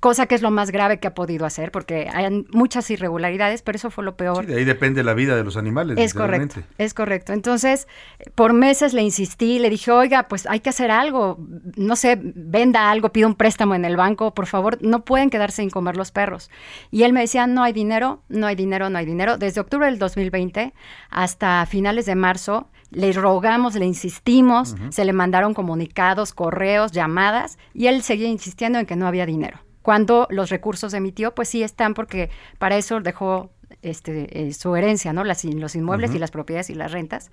Cosa 0.00 0.26
que 0.26 0.34
es 0.34 0.42
lo 0.42 0.50
más 0.50 0.70
grave 0.70 1.00
que 1.00 1.08
ha 1.08 1.14
podido 1.14 1.44
hacer, 1.44 1.72
porque 1.72 2.08
hay 2.12 2.46
muchas 2.52 2.90
irregularidades, 2.90 3.62
pero 3.62 3.76
eso 3.76 3.90
fue 3.90 4.04
lo 4.04 4.16
peor. 4.16 4.44
Sí, 4.44 4.52
de 4.52 4.58
ahí 4.58 4.64
depende 4.64 5.02
la 5.02 5.14
vida 5.14 5.34
de 5.34 5.42
los 5.42 5.56
animales. 5.56 5.98
Es 5.98 6.14
correcto, 6.14 6.60
es 6.78 6.94
correcto. 6.94 7.32
Entonces, 7.32 7.88
por 8.34 8.52
meses 8.52 8.94
le 8.94 9.02
insistí, 9.02 9.58
le 9.58 9.70
dije, 9.70 9.90
oiga, 9.90 10.28
pues 10.28 10.46
hay 10.46 10.60
que 10.60 10.70
hacer 10.70 10.90
algo, 10.90 11.38
no 11.76 11.96
sé, 11.96 12.18
venda 12.20 12.90
algo, 12.90 13.10
pida 13.10 13.26
un 13.26 13.34
préstamo 13.34 13.74
en 13.74 13.84
el 13.84 13.96
banco, 13.96 14.34
por 14.34 14.46
favor, 14.46 14.78
no 14.80 15.04
pueden 15.04 15.30
quedarse 15.30 15.62
sin 15.62 15.70
comer 15.70 15.96
los 15.96 16.12
perros. 16.12 16.50
Y 16.90 17.02
él 17.02 17.12
me 17.12 17.20
decía, 17.20 17.46
no 17.46 17.62
hay 17.62 17.72
dinero, 17.72 18.22
no 18.28 18.46
hay 18.46 18.54
dinero, 18.54 18.90
no 18.90 18.98
hay 18.98 19.06
dinero. 19.06 19.38
Desde 19.38 19.60
octubre 19.60 19.86
del 19.86 19.98
2020 19.98 20.72
hasta 21.10 21.66
finales 21.66 22.06
de 22.06 22.14
marzo, 22.14 22.68
le 22.90 23.12
rogamos, 23.12 23.74
le 23.74 23.84
insistimos, 23.84 24.76
se 24.90 25.04
le 25.04 25.12
mandaron 25.12 25.54
comunicados, 25.54 26.32
correos, 26.32 26.92
llamadas, 26.92 27.58
y 27.74 27.86
él 27.86 28.02
seguía 28.02 28.28
insistiendo 28.28 28.78
en 28.78 28.86
que 28.86 28.96
no 28.96 29.06
había 29.06 29.26
dinero. 29.26 29.58
Cuando 29.88 30.26
los 30.30 30.50
recursos 30.50 30.92
de 30.92 31.00
mi 31.00 31.12
tío, 31.12 31.34
pues 31.34 31.48
sí 31.48 31.62
están, 31.62 31.94
porque 31.94 32.28
para 32.58 32.76
eso 32.76 33.00
dejó 33.00 33.48
este, 33.80 34.46
eh, 34.48 34.52
su 34.52 34.76
herencia, 34.76 35.14
¿no? 35.14 35.24
Las, 35.24 35.46
in- 35.46 35.62
los 35.62 35.74
inmuebles 35.74 36.10
y 36.16 36.18
las 36.18 36.30
propiedades 36.30 36.68
y 36.68 36.74
las 36.74 36.92
rentas. 36.92 37.30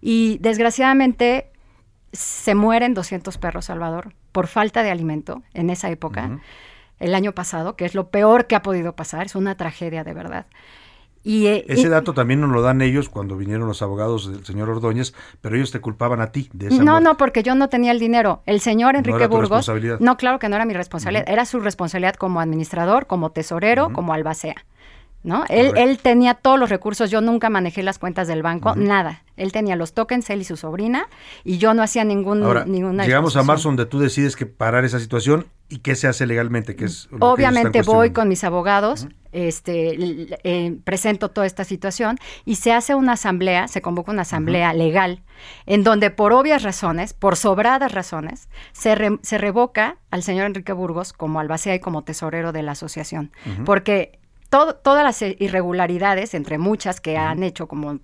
Y 0.00 0.38
desgraciadamente 0.40 1.50
se 2.10 2.54
mueren 2.54 2.94
200 2.94 3.36
perros, 3.36 3.66
Salvador, 3.66 4.14
por 4.32 4.46
falta 4.46 4.82
de 4.82 4.90
alimento 4.90 5.42
en 5.52 5.68
esa 5.68 5.90
época, 5.90 6.40
el 7.00 7.14
año 7.14 7.32
pasado, 7.32 7.76
que 7.76 7.84
es 7.84 7.94
lo 7.94 8.08
peor 8.08 8.46
que 8.46 8.56
ha 8.56 8.62
podido 8.62 8.96
pasar, 8.96 9.26
es 9.26 9.34
una 9.34 9.58
tragedia 9.58 10.02
de 10.02 10.14
verdad. 10.14 10.46
Y, 11.22 11.46
eh, 11.48 11.64
Ese 11.68 11.82
y- 11.82 11.90
dato 11.90 12.14
también 12.14 12.40
nos 12.40 12.50
lo 12.50 12.62
dan 12.62 12.80
ellos 12.80 13.08
cuando 13.10 13.36
vinieron 13.36 13.66
los 13.68 13.82
abogados 13.82 14.30
del 14.32 14.44
señor 14.46 14.70
Ordóñez, 14.70 15.12
pero 15.42 15.54
ellos 15.56 15.70
te 15.70 15.78
culpaban 15.80 16.20
a 16.22 16.32
ti 16.32 16.48
de 16.54 16.68
esa 16.68 16.76
No, 16.82 16.92
muerte. 16.92 17.04
no, 17.04 17.16
porque 17.18 17.42
yo 17.42 17.54
no 17.54 17.68
tenía 17.68 17.92
el 17.92 17.98
dinero. 17.98 18.42
El 18.46 18.60
señor 18.60 18.94
No 18.94 18.98
Enrique 19.00 19.16
era 19.18 19.28
tu 19.28 19.32
Burgos. 19.36 19.50
responsabilidad. 19.50 20.00
No, 20.00 20.16
claro 20.16 20.38
que 20.38 20.48
no 20.48 20.56
era 20.56 20.64
mi 20.64 20.72
responsabilidad. 20.74 21.24
Era 21.28 21.44
su 21.44 21.60
responsabilidad 21.60 22.14
como 22.14 22.40
administrador, 22.40 23.06
como 23.06 23.30
tesorero, 23.32 23.92
como 23.92 24.14
albacea. 24.14 24.54
¿No? 25.22 25.44
Él, 25.50 25.72
él 25.76 25.98
tenía 25.98 26.32
todos 26.32 26.58
los 26.58 26.70
recursos, 26.70 27.10
yo 27.10 27.20
nunca 27.20 27.50
manejé 27.50 27.82
las 27.82 27.98
cuentas 27.98 28.26
del 28.26 28.42
banco, 28.42 28.74
nada. 28.74 29.22
Él 29.36 29.52
tenía 29.52 29.76
los 29.76 29.92
tokens, 29.92 30.30
él 30.30 30.40
y 30.40 30.44
su 30.44 30.56
sobrina, 30.56 31.08
y 31.44 31.58
yo 31.58 31.74
no 31.74 31.82
hacía 31.82 32.04
ningún, 32.04 32.42
Ahora, 32.42 32.64
ninguna 32.64 33.04
llegamos 33.04 33.36
a 33.36 33.42
marzo 33.42 33.68
donde 33.68 33.84
tú 33.84 33.98
decides 33.98 34.34
que 34.34 34.46
parar 34.46 34.86
esa 34.86 34.98
situación 34.98 35.46
y 35.68 35.78
qué 35.80 35.94
se 35.94 36.08
hace 36.08 36.24
legalmente, 36.26 36.74
que 36.74 36.86
es 36.86 37.06
lo 37.10 37.18
Obviamente 37.26 37.82
voy 37.82 38.12
con 38.12 38.28
mis 38.28 38.44
abogados, 38.44 39.08
este, 39.32 39.96
eh, 40.42 40.76
presento 40.84 41.30
toda 41.30 41.46
esta 41.46 41.64
situación 41.64 42.16
y 42.46 42.54
se 42.56 42.72
hace 42.72 42.94
una 42.94 43.12
asamblea, 43.12 43.68
se 43.68 43.82
convoca 43.82 44.10
una 44.12 44.22
asamblea 44.22 44.72
legal 44.72 45.22
en 45.66 45.84
donde 45.84 46.10
por 46.10 46.32
obvias 46.32 46.62
razones, 46.62 47.12
por 47.12 47.36
sobradas 47.36 47.92
razones, 47.92 48.48
se, 48.72 48.94
re- 48.94 49.18
se 49.22 49.36
revoca 49.36 49.98
al 50.10 50.22
señor 50.22 50.46
Enrique 50.46 50.72
Burgos 50.72 51.12
como 51.12 51.40
albacea 51.40 51.74
y 51.74 51.80
como 51.80 52.04
tesorero 52.04 52.52
de 52.52 52.62
la 52.62 52.72
asociación. 52.72 53.32
Porque 53.64 54.18
todo- 54.50 54.74
todas 54.74 55.04
las 55.04 55.22
irregularidades, 55.22 56.34
entre 56.34 56.58
muchas 56.58 57.00
que 57.00 57.16
han 57.16 57.42
hecho, 57.42 57.68
como 57.68 57.98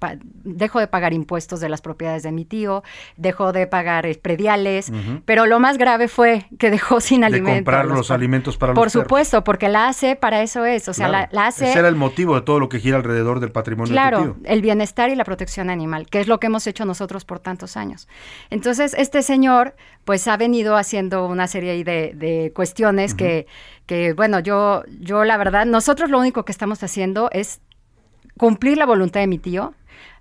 dejo 0.45 0.79
de 0.81 0.87
pagar 0.87 1.13
impuestos 1.13 1.61
de 1.61 1.69
las 1.69 1.81
propiedades 1.83 2.23
de 2.23 2.33
mi 2.33 2.45
tío, 2.45 2.83
dejó 3.17 3.53
de 3.53 3.67
pagar 3.67 4.07
eh, 4.07 4.15
prediales, 4.21 4.91
pero 5.25 5.47
lo 5.47 5.59
más 5.61 5.77
grave 5.79 6.09
fue 6.09 6.47
que 6.59 6.71
dejó 6.71 7.01
sin 7.01 7.21
de 7.21 7.27
alimento. 7.27 7.51
a 7.51 7.55
comprar 7.57 7.87
los 7.87 8.11
alimentos 8.11 8.57
para 8.57 8.75
Por 8.75 8.87
los 8.87 8.93
perros. 8.93 9.05
supuesto, 9.05 9.45
porque 9.45 9.69
la 9.69 9.89
ACE 9.89 10.17
para 10.17 10.43
eso 10.43 10.65
es, 10.65 10.89
o 10.89 10.95
sea, 10.95 11.09
Claro. 11.09 11.29
la, 11.33 11.43
la 11.43 11.47
ACE... 11.49 11.69
Ese 11.71 11.79
era 11.81 11.89
el 11.89 11.97
motivo 11.97 12.35
de 12.37 12.43
todo 12.43 12.61
lo 12.61 12.69
que 12.69 12.79
gira 12.81 12.97
alrededor 12.97 13.41
del 13.41 13.51
patrimonio 13.53 13.91
de 13.93 13.95
tu 13.99 14.01
Claro, 14.01 14.23
tío. 14.23 14.37
el 14.45 14.63
bienestar 14.63 15.11
y 15.11 15.17
la 15.17 15.25
protección 15.25 15.69
animal, 15.69 16.07
que 16.07 16.21
es 16.21 16.29
lo 16.29 16.39
que 16.39 16.47
hemos 16.47 16.67
hecho 16.67 16.85
nosotros 16.85 17.25
por 17.25 17.41
tantos 17.41 17.77
años. 17.77 18.09
Entonces, 18.51 18.95
este 18.97 19.23
señor, 19.23 19.75
pues 20.05 20.29
ha 20.29 20.37
venido 20.37 20.77
haciendo 20.77 21.27
una 21.27 21.49
serie 21.49 21.83
de, 21.83 22.13
de 22.15 22.53
cuestiones 22.55 23.15
que, 23.15 23.47
que, 23.87 24.13
bueno, 24.13 24.41
yo, 24.41 24.83
yo 25.01 25.25
la 25.25 25.37
verdad, 25.37 25.65
nosotros 25.67 26.11
lo 26.11 26.19
único 26.19 26.45
que 26.45 26.53
estamos 26.53 26.83
haciendo 26.83 27.29
es 27.33 27.61
cumplir 28.37 28.77
la 28.79 28.87
voluntad 28.87 29.21
de 29.21 29.27
mi 29.27 29.39
tío, 29.39 29.75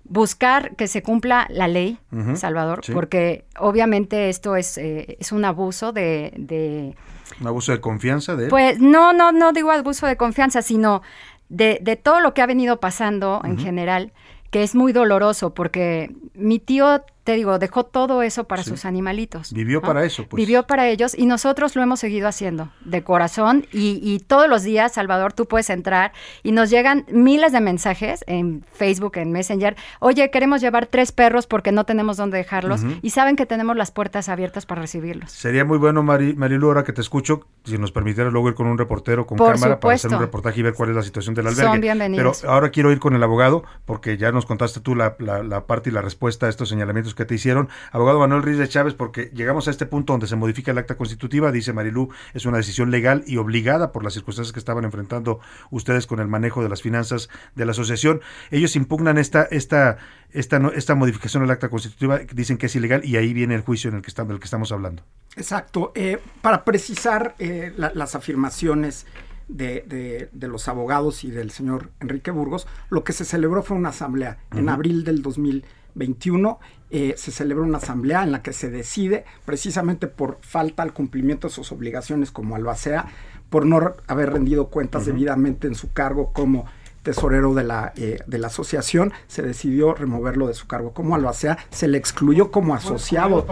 buscar 0.04 0.76
que 0.76 0.86
se 0.86 1.02
cumpla 1.02 1.46
la 1.50 1.68
ley, 1.68 1.98
Salvador, 2.36 2.80
sí. 2.84 2.92
porque 2.92 3.44
obviamente 3.58 4.28
esto 4.28 4.56
es, 4.56 4.78
eh, 4.78 5.16
es 5.20 5.32
un 5.32 5.44
abuso 5.44 5.92
de- 5.92 6.32
de 6.36 6.94
Un 7.40 7.46
abuso 7.48 7.72
de 7.72 7.80
confianza 7.80 8.36
de 8.36 8.44
él. 8.44 8.50
pues 8.50 8.78
no, 8.78 9.12
no, 9.12 9.32
no 9.32 9.52
digo 9.52 9.70
abuso 9.72 10.06
de 10.06 10.16
confianza, 10.16 10.62
sino 10.62 11.02
de, 11.48 11.78
de 11.82 11.96
todo 11.96 12.20
lo 12.20 12.34
que 12.34 12.42
ha 12.42 12.46
venido 12.46 12.78
pasando 12.80 13.40
en 13.44 13.58
general, 13.58 14.12
que 14.50 14.62
es 14.62 14.74
muy 14.74 14.92
doloroso, 14.92 15.54
porque 15.54 16.14
mi 16.34 16.58
tío, 16.60 17.02
te 17.26 17.32
digo, 17.34 17.58
dejó 17.58 17.84
todo 17.84 18.22
eso 18.22 18.44
para 18.44 18.62
Sí. 18.62 18.70
sus 18.70 18.84
animalitos. 18.84 19.52
Vivió 19.52 19.80
¿no? 19.80 19.86
para 19.86 20.04
eso, 20.04 20.24
pues. 20.28 20.38
Vivió 20.40 20.66
para 20.66 20.88
ellos 20.88 21.12
y 21.18 21.26
nosotros 21.26 21.74
lo 21.76 21.82
hemos 21.82 22.00
seguido 22.00 22.28
haciendo 22.28 22.70
de 22.84 23.02
corazón 23.02 23.66
y, 23.72 23.98
y 24.02 24.20
todos 24.20 24.48
los 24.48 24.62
días, 24.62 24.92
Salvador, 24.94 25.32
tú 25.32 25.46
puedes 25.46 25.68
entrar 25.68 26.12
y 26.44 26.52
nos 26.52 26.70
llegan 26.70 27.04
miles 27.10 27.50
de 27.52 27.60
mensajes 27.60 28.24
en 28.28 28.64
Facebook, 28.72 29.16
en 29.18 29.32
Messenger. 29.32 29.76
Oye, 29.98 30.30
queremos 30.30 30.60
llevar 30.60 30.86
tres 30.86 31.10
perros 31.12 31.46
porque 31.48 31.72
no 31.72 31.84
tenemos 31.84 32.16
dónde 32.16 32.38
dejarlos 32.38 32.82
y 33.02 33.10
saben 33.10 33.34
que 33.34 33.44
tenemos 33.44 33.76
las 33.76 33.90
puertas 33.90 34.28
abiertas 34.28 34.64
para 34.64 34.80
recibirlos. 34.82 35.32
Sería 35.32 35.64
muy 35.64 35.78
bueno, 35.78 36.02
Mari, 36.04 36.34
Marilu, 36.34 36.68
ahora 36.68 36.84
que 36.84 36.92
te 36.92 37.00
escucho, 37.00 37.46
si 37.64 37.76
nos 37.76 37.90
permitieras 37.90 38.32
luego 38.32 38.48
ir 38.48 38.54
con 38.54 38.68
un 38.68 38.78
reportero 38.78 39.26
con 39.26 39.36
Por 39.36 39.54
cámara 39.54 39.80
para 39.80 39.94
hacer 39.96 40.12
un 40.14 40.20
reportaje 40.20 40.60
y 40.60 40.62
ver 40.62 40.74
cuál 40.74 40.90
es 40.90 40.96
la 40.96 41.02
situación 41.02 41.34
del 41.34 41.46
Son 41.46 41.58
albergue. 41.66 41.80
bienvenidos. 41.80 42.38
Pero 42.42 42.52
ahora 42.52 42.70
quiero 42.70 42.92
ir 42.92 43.00
con 43.00 43.14
el 43.16 43.22
abogado, 43.24 43.64
porque 43.84 44.16
ya 44.16 44.30
nos 44.30 44.46
contaste 44.46 44.78
tú 44.78 44.94
la, 44.94 45.16
la- 45.18 45.42
la 45.42 45.66
parte 45.66 45.90
y 45.90 45.92
la 45.92 46.02
respuesta 46.02 46.46
a 46.46 46.48
estos 46.48 46.68
señalamientos 46.68 47.15
que 47.16 47.24
te 47.24 47.34
hicieron. 47.34 47.68
Abogado 47.90 48.20
Manuel 48.20 48.42
Ruiz 48.44 48.58
de 48.58 48.68
Chávez, 48.68 48.94
porque 48.94 49.32
llegamos 49.34 49.66
a 49.66 49.72
este 49.72 49.86
punto 49.86 50.12
donde 50.12 50.28
se 50.28 50.36
modifica 50.36 50.70
el 50.70 50.78
acta 50.78 50.96
constitutiva, 50.96 51.50
dice 51.50 51.72
Marilú, 51.72 52.10
es 52.34 52.46
una 52.46 52.58
decisión 52.58 52.92
legal 52.92 53.24
y 53.26 53.38
obligada 53.38 53.90
por 53.90 54.04
las 54.04 54.12
circunstancias 54.14 54.52
que 54.52 54.60
estaban 54.60 54.84
enfrentando 54.84 55.40
ustedes 55.70 56.06
con 56.06 56.20
el 56.20 56.28
manejo 56.28 56.62
de 56.62 56.68
las 56.68 56.82
finanzas 56.82 57.28
de 57.56 57.64
la 57.64 57.72
asociación. 57.72 58.20
Ellos 58.52 58.76
impugnan 58.76 59.18
esta, 59.18 59.42
esta, 59.50 59.96
esta, 60.30 60.58
esta 60.74 60.94
modificación 60.94 61.42
al 61.42 61.50
acta 61.50 61.68
constitutiva, 61.68 62.18
dicen 62.32 62.58
que 62.58 62.66
es 62.66 62.76
ilegal 62.76 63.04
y 63.04 63.16
ahí 63.16 63.32
viene 63.32 63.54
el 63.56 63.62
juicio 63.62 63.90
en 63.90 63.96
el 63.96 64.02
que, 64.02 64.08
estamos, 64.10 64.28
del 64.30 64.38
que 64.38 64.44
estamos 64.44 64.70
hablando. 64.70 65.02
Exacto. 65.36 65.92
Eh, 65.94 66.18
para 66.42 66.64
precisar 66.64 67.34
eh, 67.38 67.72
la- 67.76 67.90
las 67.94 68.14
afirmaciones, 68.14 69.06
de, 69.48 69.84
de- 69.86 70.28
de 70.32 70.48
los 70.48 70.66
abogados 70.66 71.22
y 71.22 71.30
del 71.30 71.52
señor 71.52 71.90
Enrique 72.00 72.32
Burgos, 72.32 72.66
lo 72.90 73.04
que 73.04 73.12
se 73.12 73.24
celebró 73.24 73.62
fue 73.62 73.76
una 73.76 73.90
asamblea. 73.90 74.38
En 74.50 74.68
abril 74.68 75.04
del 75.04 75.22
2021 75.22 76.58
eh, 76.90 77.14
se 77.16 77.30
celebra 77.32 77.64
una 77.64 77.78
asamblea 77.78 78.22
en 78.22 78.32
la 78.32 78.42
que 78.42 78.52
se 78.52 78.70
decide, 78.70 79.24
precisamente 79.44 80.06
por 80.06 80.38
falta 80.40 80.82
al 80.82 80.92
cumplimiento 80.92 81.48
de 81.48 81.54
sus 81.54 81.72
obligaciones 81.72 82.30
como 82.30 82.56
albacea, 82.56 83.06
por 83.50 83.66
no 83.66 83.94
haber 84.06 84.32
rendido 84.32 84.68
cuentas 84.68 85.06
debidamente 85.06 85.66
en 85.68 85.74
su 85.74 85.92
cargo 85.92 86.32
como 86.32 86.66
tesorero 87.02 87.54
de 87.54 87.62
la, 87.62 87.92
eh, 87.94 88.18
de 88.26 88.38
la 88.38 88.48
asociación, 88.48 89.12
se 89.28 89.40
decidió 89.42 89.94
removerlo 89.94 90.48
de 90.48 90.54
su 90.54 90.66
cargo 90.66 90.92
como 90.92 91.14
albacea, 91.14 91.56
se 91.70 91.86
le 91.86 91.98
excluyó 91.98 92.50
como 92.50 92.74
asociado. 92.74 93.46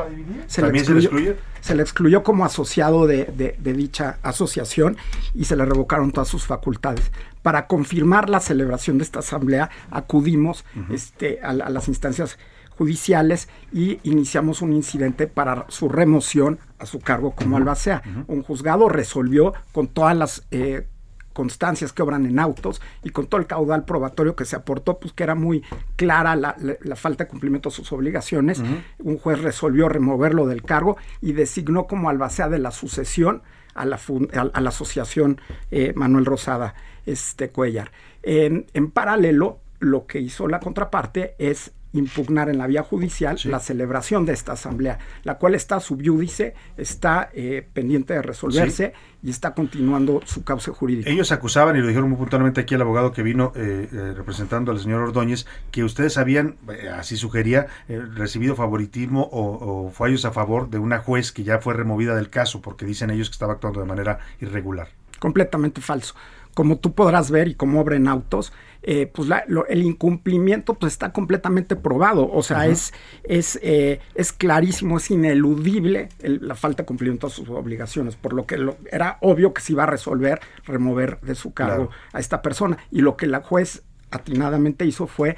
Se 0.48 0.60
le 0.60 0.66
¿También 0.66 0.84
se 0.84 0.92
le 0.94 1.00
excluyó, 1.00 1.36
se 1.60 1.74
le 1.76 1.82
excluyó 1.82 2.22
como 2.24 2.44
asociado 2.44 3.06
de, 3.06 3.26
de- 3.26 3.54
de 3.60 3.72
dicha 3.72 4.18
asociación 4.22 4.96
y 5.34 5.44
se 5.44 5.54
le 5.54 5.64
revocaron 5.64 6.10
todas 6.10 6.26
sus 6.26 6.44
facultades. 6.46 7.12
Para 7.42 7.68
confirmar 7.68 8.28
la 8.28 8.40
celebración 8.40 8.98
de 8.98 9.04
esta 9.04 9.20
asamblea, 9.20 9.70
acudimos 9.92 10.64
este, 10.90 11.38
a 11.40 11.52
las 11.52 11.86
instancias 11.86 12.36
judiciales 12.76 13.48
y 13.72 13.98
iniciamos 14.02 14.62
un 14.62 14.72
incidente 14.72 15.26
para 15.26 15.66
su 15.68 15.88
remoción 15.88 16.58
a 16.78 16.86
su 16.86 17.00
cargo 17.00 17.32
como 17.32 17.56
albacea. 17.56 18.02
Un 18.26 18.42
juzgado 18.42 18.88
resolvió 18.88 19.54
con 19.72 19.88
todas 19.88 20.16
las 20.16 20.46
eh, 20.50 20.86
constancias 21.32 21.92
que 21.92 22.02
obran 22.02 22.26
en 22.26 22.38
autos 22.38 22.80
y 23.02 23.10
con 23.10 23.26
todo 23.26 23.40
el 23.40 23.46
caudal 23.48 23.84
probatorio 23.84 24.36
que 24.36 24.44
se 24.44 24.54
aportó, 24.56 24.98
pues 25.00 25.12
que 25.12 25.24
era 25.24 25.34
muy 25.34 25.62
clara 25.96 26.36
la, 26.36 26.54
la- 26.58 26.76
la 26.80 26.96
falta 26.96 27.24
de 27.24 27.28
cumplimiento 27.30 27.70
de 27.70 27.74
sus 27.74 27.90
obligaciones. 27.92 28.62
Un 28.98 29.18
juez 29.18 29.40
resolvió 29.42 29.88
removerlo 29.88 30.46
del 30.46 30.62
cargo 30.62 30.96
y 31.20 31.32
designó 31.32 31.86
como 31.88 32.08
albacea 32.08 32.48
de 32.48 32.60
la 32.60 32.70
sucesión 32.70 33.42
a 33.74 33.84
la, 33.84 33.96
a, 33.96 34.40
a 34.52 34.60
la 34.60 34.68
asociación 34.68 35.40
eh, 35.72 35.92
Manuel 35.96 36.24
Rosada 36.24 36.74
este, 37.06 37.50
Cuellar. 37.50 37.90
En, 38.22 38.66
en 38.72 38.90
paralelo, 38.92 39.58
lo 39.80 40.06
que 40.06 40.20
hizo 40.20 40.46
la 40.46 40.60
contraparte 40.60 41.34
es 41.38 41.72
impugnar 41.94 42.48
en 42.48 42.58
la 42.58 42.66
vía 42.66 42.82
judicial 42.82 43.38
la 43.44 43.60
celebración 43.60 44.26
de 44.26 44.34
esta 44.34 44.52
asamblea, 44.52 44.98
la 45.22 45.38
cual 45.38 45.54
está 45.54 45.80
subyúdice, 45.80 46.54
está 46.76 47.30
eh, 47.32 47.66
pendiente 47.72 48.12
de 48.12 48.20
resolverse 48.20 48.92
y 49.22 49.30
está 49.30 49.54
continuando 49.54 50.20
su 50.26 50.44
cauce 50.44 50.70
jurídico. 50.70 51.08
Ellos 51.08 51.32
acusaban, 51.32 51.76
y 51.76 51.80
lo 51.80 51.86
dijeron 51.86 52.10
muy 52.10 52.18
puntualmente 52.18 52.60
aquí 52.60 52.74
el 52.74 52.82
abogado 52.82 53.12
que 53.12 53.22
vino 53.22 53.52
eh, 53.56 53.88
eh, 53.90 54.12
representando 54.14 54.70
al 54.70 54.78
señor 54.78 55.00
Ordóñez, 55.00 55.46
que 55.70 55.82
ustedes 55.84 56.18
habían, 56.18 56.56
así 56.98 57.16
sugería, 57.16 57.68
recibido 57.88 58.54
favoritismo 58.54 59.22
o, 59.32 59.86
o 59.86 59.90
fallos 59.90 60.24
a 60.24 60.32
favor 60.32 60.68
de 60.68 60.78
una 60.78 60.98
juez 60.98 61.32
que 61.32 61.44
ya 61.44 61.58
fue 61.60 61.74
removida 61.74 62.14
del 62.14 62.28
caso, 62.28 62.60
porque 62.60 62.84
dicen 62.84 63.10
ellos 63.10 63.30
que 63.30 63.34
estaba 63.34 63.54
actuando 63.54 63.80
de 63.80 63.86
manera 63.86 64.18
irregular. 64.40 64.88
completamente 65.18 65.80
falso. 65.80 66.14
Como 66.54 66.78
tú 66.78 66.94
podrás 66.94 67.30
ver 67.30 67.48
y 67.48 67.54
como 67.54 67.80
obra 67.80 67.96
en 67.96 68.06
autos, 68.06 68.52
eh, 68.86 69.06
pues 69.06 69.28
la- 69.28 69.44
lo- 69.48 69.66
el 69.66 69.82
incumplimiento 69.82 70.74
pues 70.74 70.92
está 70.92 71.10
completamente 71.12 71.74
probado. 71.74 72.30
O 72.30 72.42
sea, 72.42 72.66
es, 72.66 72.92
es, 73.22 73.58
eh, 73.62 73.98
es 74.14 74.32
clarísimo, 74.32 74.98
es 74.98 75.10
ineludible 75.10 76.10
el- 76.20 76.46
la 76.46 76.54
falta 76.54 76.82
de 76.82 76.86
cumplimiento 76.86 77.28
de 77.28 77.32
sus 77.32 77.48
obligaciones, 77.48 78.14
por 78.16 78.34
lo 78.34 78.44
que 78.46 78.58
lo- 78.58 78.76
era 78.92 79.16
obvio 79.22 79.54
que 79.54 79.62
se 79.62 79.72
iba 79.72 79.84
a 79.84 79.86
resolver 79.86 80.40
remover 80.66 81.18
de 81.22 81.34
su 81.34 81.54
cargo 81.54 81.88
Claro. 81.88 81.90
a 82.12 82.20
esta 82.20 82.42
persona. 82.42 82.76
Y 82.90 83.00
lo 83.00 83.16
que 83.16 83.26
la 83.26 83.40
juez 83.40 83.82
atinadamente 84.10 84.84
hizo 84.84 85.06
fue 85.06 85.36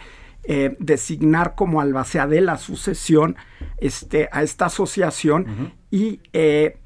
eh, 0.48 0.77
designar 0.78 1.55
como 1.56 1.81
albacea 1.81 2.28
de 2.28 2.40
la 2.40 2.56
sucesión 2.56 3.35
este, 3.78 4.28
a 4.31 4.43
esta 4.44 4.66
asociación 4.66 5.73
y 5.90 6.20
eh, 6.32 6.78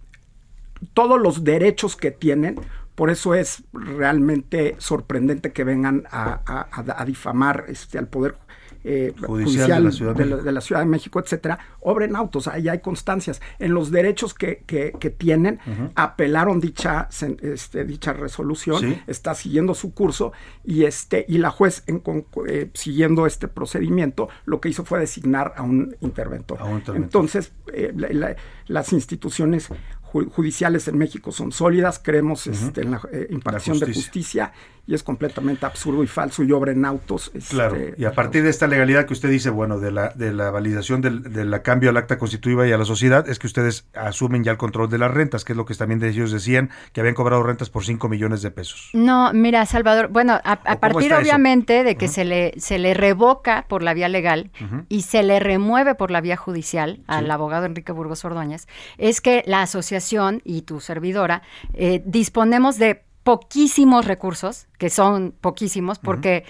todos 0.95 1.21
los 1.21 1.45
derechos 1.45 1.97
que 1.97 2.11
tienen. 2.11 2.57
Por 2.95 3.11
eso 3.11 3.35
es 3.35 3.63
realmente 3.73 4.75
sorprendente 4.79 5.53
que 5.53 5.65
vengan 5.65 6.05
a, 6.11 6.41
a- 6.47 6.95
a- 6.99 7.05
difamar 7.05 7.65
este, 7.69 7.99
al 7.99 8.09
Poder 8.09 8.37
eh, 8.83 9.13
Judicial 9.27 9.69
de 9.69 9.81
la 9.81 9.91
Ciudad 9.91 10.15
de 10.15 10.25
de 10.25 10.31
la, 10.31 10.37
México. 10.37 10.45
de 10.47 10.53
la 10.53 10.61
Ciudad 10.63 10.81
de 10.81 10.87
México, 10.87 11.21
etcétera, 11.21 11.59
obren 11.81 12.17
autos, 12.17 12.49
ahí 12.49 12.67
hay 12.69 12.81
constancias. 12.81 13.43
En 13.59 13.75
los 13.75 13.91
derechos 13.91 14.33
que, 14.33 14.63
que- 14.67 14.93
que 14.99 15.11
tienen, 15.11 15.59
apelaron 15.97 16.61
dicha, 16.61 17.07
este, 17.43 17.85
dicha 17.85 18.15
resolución, 18.15 18.81
Sí. 18.81 19.03
está 19.07 19.35
siguiendo 19.35 19.75
su 19.75 19.93
curso 19.93 20.33
y, 20.65 20.85
este, 20.85 21.27
y 21.29 21.37
la 21.39 21.51
juez, 21.51 21.83
en 21.89 21.99
con- 22.01 22.25
eh, 22.49 22.71
siguiendo 22.73 23.27
este 23.27 23.49
procedimiento, 23.49 24.31
lo 24.47 24.63
que 24.63 24.71
hizo 24.71 24.85
fue 24.87 24.99
designar 24.99 25.53
a 25.57 25.63
un 25.63 25.95
interventor. 26.01 26.59
interventor. 26.61 26.97
Entonces, 26.97 27.53
eh, 27.75 27.93
la- 27.95 28.09
la- 28.09 28.37
las 28.67 28.93
instituciones 28.95 29.69
judiciales 30.11 30.89
en 30.89 30.99
México 30.99 31.33
son 31.33 31.53
sólidas, 31.53 32.01
creemos 32.03 32.47
este, 32.47 32.83
en 32.83 32.93
la 32.93 33.01
eh, 33.13 33.29
impartición 33.31 33.79
de 33.79 33.87
justicia. 33.87 34.47
justicia 34.47 34.53
y 34.87 34.95
es 34.95 35.03
completamente 35.03 35.67
absurdo 35.67 36.03
y 36.03 36.07
falso 36.07 36.43
y 36.43 36.53
obra 36.53 36.73
en 36.73 36.85
autos. 36.85 37.31
este, 37.35 37.55
Claro, 37.55 37.77
y 37.97 38.05
a 38.05 38.13
partir 38.13 38.43
de 38.43 38.51
esta 38.51 38.67
legalidad 38.67 39.07
que 39.07 39.13
usted 39.13 39.31
dice, 39.31 39.51
bueno, 39.51 39.79
de 39.79 39.91
la, 39.91 40.11
de 40.11 40.33
la 40.33 40.51
validación 40.51 41.01
del, 41.01 41.23
de 41.23 41.45
la 41.45 41.63
cambio 41.63 41.91
al 41.91 41.97
acta 41.97 42.19
constitutiva 42.19 42.67
y 42.67 42.73
a 42.73 42.79
la 42.79 42.85
sociedad, 42.85 43.29
es 43.29 43.39
que 43.39 43.47
ustedes 43.47 43.87
asumen 43.95 44.45
ya 44.45 44.53
el 44.53 44.59
control 44.59 44.91
de 44.91 44.99
las 44.99 45.11
rentas, 45.11 45.45
que 45.45 45.53
es 45.53 45.57
lo 45.57 45.65
que 45.65 45.75
también 45.75 46.03
ellos 46.03 46.33
decían, 46.33 46.71
que 46.93 47.01
habían 47.01 47.15
cobrado 47.15 47.43
rentas 47.43 47.71
por 47.71 47.85
5 47.85 48.09
millones 48.09 48.43
de 48.43 48.51
pesos. 48.51 48.91
No, 48.93 49.33
mira, 49.33 49.65
Salvador, 49.67 50.09
bueno, 50.09 50.41
a, 50.45 50.57
partir 50.81 51.13
eso? 51.13 51.21
obviamente 51.21 51.85
de 51.85 51.97
que 51.97 52.09
se 52.09 52.25
le 52.25 52.55
se 52.59 52.79
le 52.79 52.95
revoca 52.95 53.67
por 53.69 53.83
la 53.83 53.95
vía 53.95 54.09
legal 54.09 54.51
y 54.89 55.03
se 55.03 55.23
le 55.23 55.41
remueve 55.41 55.95
por 55.95 56.11
la 56.11 56.21
vía 56.21 56.37
judicial 56.37 57.01
al 57.07 57.31
abogado 57.31 57.67
Enrique 57.67 57.93
Burgos 57.93 58.25
Ordóñez, 58.25 58.67
es 58.99 59.21
que 59.21 59.43
la 59.47 59.63
asociación 59.63 60.43
y 60.45 60.63
tu 60.63 60.81
servidora 60.81 61.43
eh, 61.75 62.03
disponemos 62.05 62.79
de 62.79 63.03
poquísimos 63.23 64.07
recursos, 64.07 64.67
que 64.79 64.91
son 64.91 65.35
poquísimos, 65.41 65.99
porque 65.99 66.45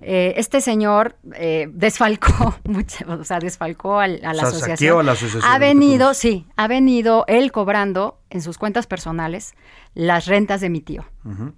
eh, 0.00 0.34
este 0.36 0.60
señor 0.60 1.16
eh, 1.34 1.68
desfalcó, 1.72 2.54
mucho, 2.64 3.04
o 3.08 3.24
sea, 3.24 3.38
desfalcó 3.38 3.98
al- 3.98 4.20
a 4.24 4.34
la 4.34 4.42
O 4.42 4.46
sea, 4.46 4.48
asociación. 4.58 5.00
a 5.00 5.02
la 5.02 5.12
asociación, 5.12 5.50
Ha 5.50 5.54
que 5.58 5.64
venido, 5.66 6.12
sí, 6.14 6.46
ha 6.56 6.68
venido 6.68 7.24
él 7.28 7.50
cobrando 7.52 8.18
en 8.28 8.42
sus 8.42 8.58
cuentas 8.58 8.86
personales 8.86 9.54
las 9.94 10.26
rentas 10.26 10.60
de 10.60 10.68
mi 10.68 10.80
tío. 10.82 11.06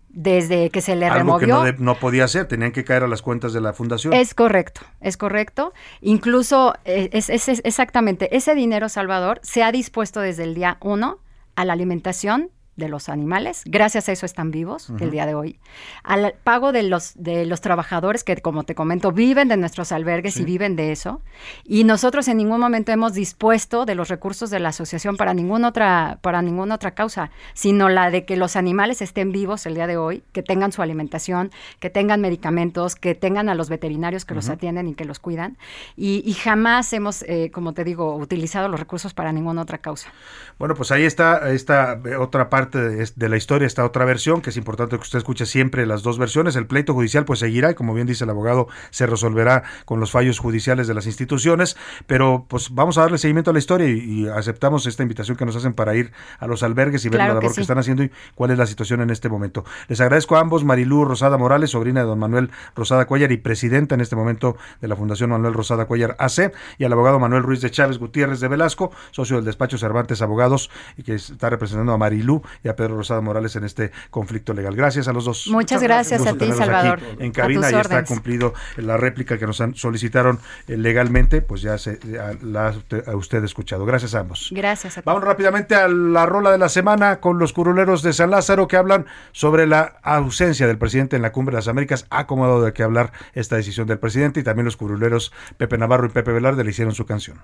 Desde 0.09 0.71
que 0.71 0.81
se 0.81 0.95
le 0.95 1.07
Algo 1.07 1.39
que 1.39 1.47
removió. 1.47 1.55
no, 1.59 1.65
de- 1.65 1.83
no 1.85 1.95
podía 1.99 2.25
hacer, 2.25 2.47
tenían 2.47 2.71
que 2.73 2.85
caer 2.85 3.03
a 3.03 3.09
las 3.09 3.23
cuentas 3.23 3.53
de 3.53 3.61
la 3.61 3.73
fundación. 3.73 4.13
Es 4.13 4.35
correcto, 4.35 4.83
es 5.01 5.17
correcto. 5.17 5.73
Incluso, 6.01 6.75
es, 6.85 7.29
es- 7.31 7.49
es 7.49 7.61
exactamente, 7.65 8.37
ese 8.37 8.55
dinero, 8.55 8.89
Salvador, 8.89 9.41
se 9.43 9.65
ha 9.65 9.73
dispuesto 9.73 10.21
desde 10.21 10.45
el 10.45 10.55
día 10.55 10.77
uno 10.81 11.19
a 11.57 11.65
la 11.65 11.73
alimentación 11.73 12.51
de 12.79 12.89
los 12.89 13.09
animales, 13.09 13.63
gracias 13.67 14.09
a 14.09 14.13
eso 14.13 14.25
están 14.25 14.51
vivos 14.51 14.91
el 15.01 15.11
día 15.11 15.27
de 15.27 15.35
hoy, 15.35 15.59
al 16.03 16.35
pago 16.45 16.73
de 16.73 16.83
los, 16.85 17.13
de 17.17 17.45
los 17.45 17.61
trabajadores 17.61 18.25
que, 18.25 18.37
como 18.39 18.63
te 18.63 18.75
comento, 18.75 19.13
viven 19.13 19.49
de 19.49 19.57
nuestros 19.57 19.93
albergues 19.93 20.39
y 20.39 20.45
viven 20.45 20.77
de 20.77 20.93
eso, 20.93 21.21
y 21.65 21.85
nosotros 21.85 22.29
en 22.29 22.37
ningún 22.37 22.61
momento 22.61 22.93
hemos 22.93 23.13
dispuesto 23.15 23.85
de 23.85 23.95
los 23.95 24.09
recursos 24.09 24.51
de 24.51 24.61
la 24.61 24.71
asociación 24.71 25.17
para 25.17 25.35
ninguna 25.35 25.69
otra, 25.69 26.19
para 26.23 26.41
ninguna 26.41 26.77
otra 26.77 26.93
causa, 26.93 27.31
sino 27.53 27.89
la 27.89 28.11
de 28.11 28.25
que 28.25 28.37
los 28.37 28.57
animales 28.57 29.03
estén 29.03 29.33
vivos 29.33 29.67
el 29.67 29.75
día 29.75 29.87
de 29.87 29.97
hoy, 29.97 30.23
que 30.33 30.43
tengan 30.43 30.71
su 30.71 30.83
alimentación, 30.83 31.51
que 31.81 31.91
tengan 31.91 32.21
medicamentos, 32.21 32.95
que 32.95 33.15
tengan 33.15 33.49
a 33.49 33.55
los 33.55 33.69
veterinarios 33.69 34.25
que 34.25 34.35
los 34.35 34.49
atienden 34.49 34.87
y 34.89 34.95
que 34.95 35.05
los 35.05 35.19
cuidan, 35.19 35.57
y, 35.97 36.23
y 36.25 36.35
jamás 36.35 36.93
hemos, 36.93 37.23
eh, 37.23 37.51
como 37.53 37.73
te 37.73 37.83
digo, 37.83 38.15
utilizado 38.17 38.69
los 38.69 38.79
recursos 38.79 39.15
para 39.15 39.33
ninguna 39.33 39.63
otra 39.63 39.79
causa. 39.79 40.13
Bueno, 40.59 40.75
pues 40.75 40.93
ahí 40.93 41.05
está 41.05 41.51
esta 41.51 41.99
eh, 42.05 42.17
otra 42.17 42.51
parte 42.51 42.68
de, 42.71 43.29
la 43.29 43.37
historia, 43.37 43.67
esta 43.67 43.85
otra 43.85 44.05
versión, 44.05 44.43
que 44.43 44.51
es 44.51 44.57
importante 44.57 44.97
que 44.97 45.03
usted 45.03 45.19
escuche 45.19 45.47
siempre 45.47 45.87
las 45.87 46.03
dos 46.03 46.19
versiones. 46.19 46.57
El 46.57 46.67
pleito 46.67 46.95
judicial 46.95 47.25
pues 47.25 47.39
seguirá 47.39 47.71
y 47.71 47.75
como 47.75 47.95
bien 47.95 48.07
dice 48.07 48.25
el 48.25 48.31
abogado, 48.31 48.69
se 48.91 49.07
resolverá 49.07 49.63
con 49.85 50.01
los 50.01 50.11
fallos 50.11 50.39
judiciales 50.39 50.87
de 50.87 50.95
las 50.95 51.07
instituciones, 51.07 51.77
pero 52.07 52.47
pues 52.49 52.71
vamos 52.71 52.99
a 52.99 53.03
darle 53.03 53.19
seguimiento 53.19 53.51
a 53.51 53.53
la 53.53 53.59
historia 53.59 53.89
y, 53.89 53.99
y 53.99 54.29
aceptamos 54.29 54.87
esta 54.87 55.03
invitación 55.03 55.37
que 55.37 55.45
nos 55.45 55.57
hacen 55.57 55.75
para 55.75 55.95
ir 55.95 56.13
a 56.39 56.47
los 56.47 56.63
albergues 56.63 57.05
y 57.05 57.09
ver 57.09 57.19
Claro 57.19 57.35
la 57.35 57.41
que 57.41 57.45
labor 57.45 57.51
que, 57.51 57.55
sí. 57.57 57.61
están 57.63 57.79
haciendo 57.79 58.03
y 58.03 58.11
cuál 58.35 58.51
es 58.51 58.59
la 58.59 58.67
situación 58.67 59.01
en 59.01 59.11
este 59.11 59.29
momento. 59.29 59.65
Les 59.89 60.01
agradezco 60.01 60.37
a 60.37 60.41
ambos, 60.41 60.65
Marilú 60.65 61.05
Rosada 61.05 61.39
Morales, 61.39 61.71
sobrina 61.71 62.01
de 62.01 62.07
don 62.07 62.19
Manuel 62.19 62.51
Rosada 62.75 63.07
Cuellar 63.07 63.33
y 63.33 63.37
presidenta 63.37 63.95
en 63.95 64.01
este 64.01 64.17
momento 64.17 64.57
de 64.81 64.89
la 64.89 64.97
Fundación 64.97 65.31
Manuel 65.31 65.55
Rosada 65.55 65.87
Cuellar 65.87 66.17
AC, 66.19 66.53
y 66.79 66.85
al 66.85 66.93
abogado 66.93 67.19
Manuel 67.19 67.43
Ruiz 67.43 67.61
de 67.61 67.71
Chávez 67.71 67.99
Gutiérrez 67.99 68.41
de 68.41 68.49
Velasco, 68.49 68.91
socio 69.11 69.37
del 69.37 69.45
despacho 69.45 69.79
Cervantes 69.79 70.23
Abogados, 70.23 70.71
y 70.97 71.03
que 71.03 71.15
está 71.15 71.51
representando 71.51 71.93
a 71.93 71.99
Marilú 71.99 72.43
y 72.65 72.69
a 72.69 72.77
Pedro 72.77 72.97
Rosada 72.97 73.21
Morales 73.21 73.55
en 73.57 73.65
este 73.65 73.91
conflicto 74.11 74.53
legal. 74.55 74.75
Gracias 74.77 75.09
a 75.09 75.13
los 75.13 75.25
dos. 75.25 75.47
Muchas 75.49 75.83
gracias 75.83 76.27
a 76.27 76.35
ti, 76.35 76.53
Salvador. 76.53 77.01
En 77.19 77.31
A 77.31 77.33
cabina 77.33 77.71
ya 77.71 77.81
está 77.81 78.05
cumplido 78.05 78.55
la 78.77 78.97
réplica 78.97 79.39
que 79.39 79.47
nos 79.47 79.61
han 79.61 79.75
solicitaron 79.75 80.39
eh, 80.67 80.77
legalmente, 80.77 81.41
pues 81.43 81.63
ya 81.63 81.79
se 81.79 81.99
ya 82.05 82.33
la 82.43 82.69
ha 82.69 82.71
usted- 82.71 83.09
ha 83.09 83.17
usted 83.17 83.45
escuchado. 83.45 83.85
Gracias 83.87 84.15
a 84.15 84.21
ambos. 84.21 84.51
Gracias 84.53 84.99
a 84.99 85.03
ti. 85.03 85.07
Vamos 85.07 85.25
rápidamente 85.25 85.75
a 85.75 85.89
la 85.89 86.27
rola 86.27 86.51
de 86.53 86.59
la 86.59 86.69
semana 86.69 87.21
con 87.21 87.39
los 87.39 87.53
curuleros 87.53 88.03
de 88.03 88.13
San 88.13 88.31
Lázaro 88.31 88.69
que 88.69 88.77
hablan 88.77 89.07
sobre 89.33 89.67
la 89.67 89.99
ausencia 90.03 90.67
del 90.67 90.79
presidente 90.79 91.17
en 91.17 91.23
la 91.23 91.33
Cumbre 91.33 91.53
de 91.55 91.59
las 91.59 91.69
Américas. 91.69 92.07
Ha 92.11 92.21
acomodado 92.21 92.63
de 92.63 92.73
qué 92.73 92.83
hablar 92.83 93.13
esta 93.35 93.57
decisión 93.57 93.87
del 93.87 93.99
presidente 93.99 94.41
y 94.41 94.43
también 94.43 94.65
los 94.65 94.77
curuleros 94.77 95.33
Pepe 95.57 95.79
Navarro 95.79 96.07
y 96.07 96.11
Pepe 96.11 96.33
Velarde 96.33 96.65
le 96.65 96.71
hicieron 96.71 96.95
su 96.95 97.07
canción. 97.07 97.39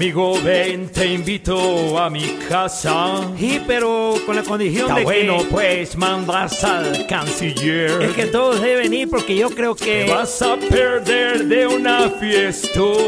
Amigo, 0.00 0.40
ven, 0.42 0.88
te 0.88 1.12
invito 1.12 1.98
a 1.98 2.08
mi 2.08 2.38
casa. 2.48 3.20
Y 3.38 3.58
pero 3.66 4.14
con 4.24 4.34
la 4.34 4.42
condición 4.42 4.86
Está 4.86 4.94
de 4.94 5.04
bueno, 5.04 5.40
que... 5.40 5.44
pues 5.44 5.94
mandas 5.94 6.64
al 6.64 7.06
canciller. 7.06 8.00
Es 8.00 8.14
que 8.14 8.24
todos 8.24 8.62
deben 8.62 8.94
ir 8.94 9.10
porque 9.10 9.36
yo 9.36 9.50
creo 9.50 9.74
que... 9.74 10.06
Te 10.06 10.10
vas 10.10 10.40
a 10.40 10.56
perder 10.56 11.44
de 11.44 11.66
una 11.66 12.08
fiestota. 12.08 12.98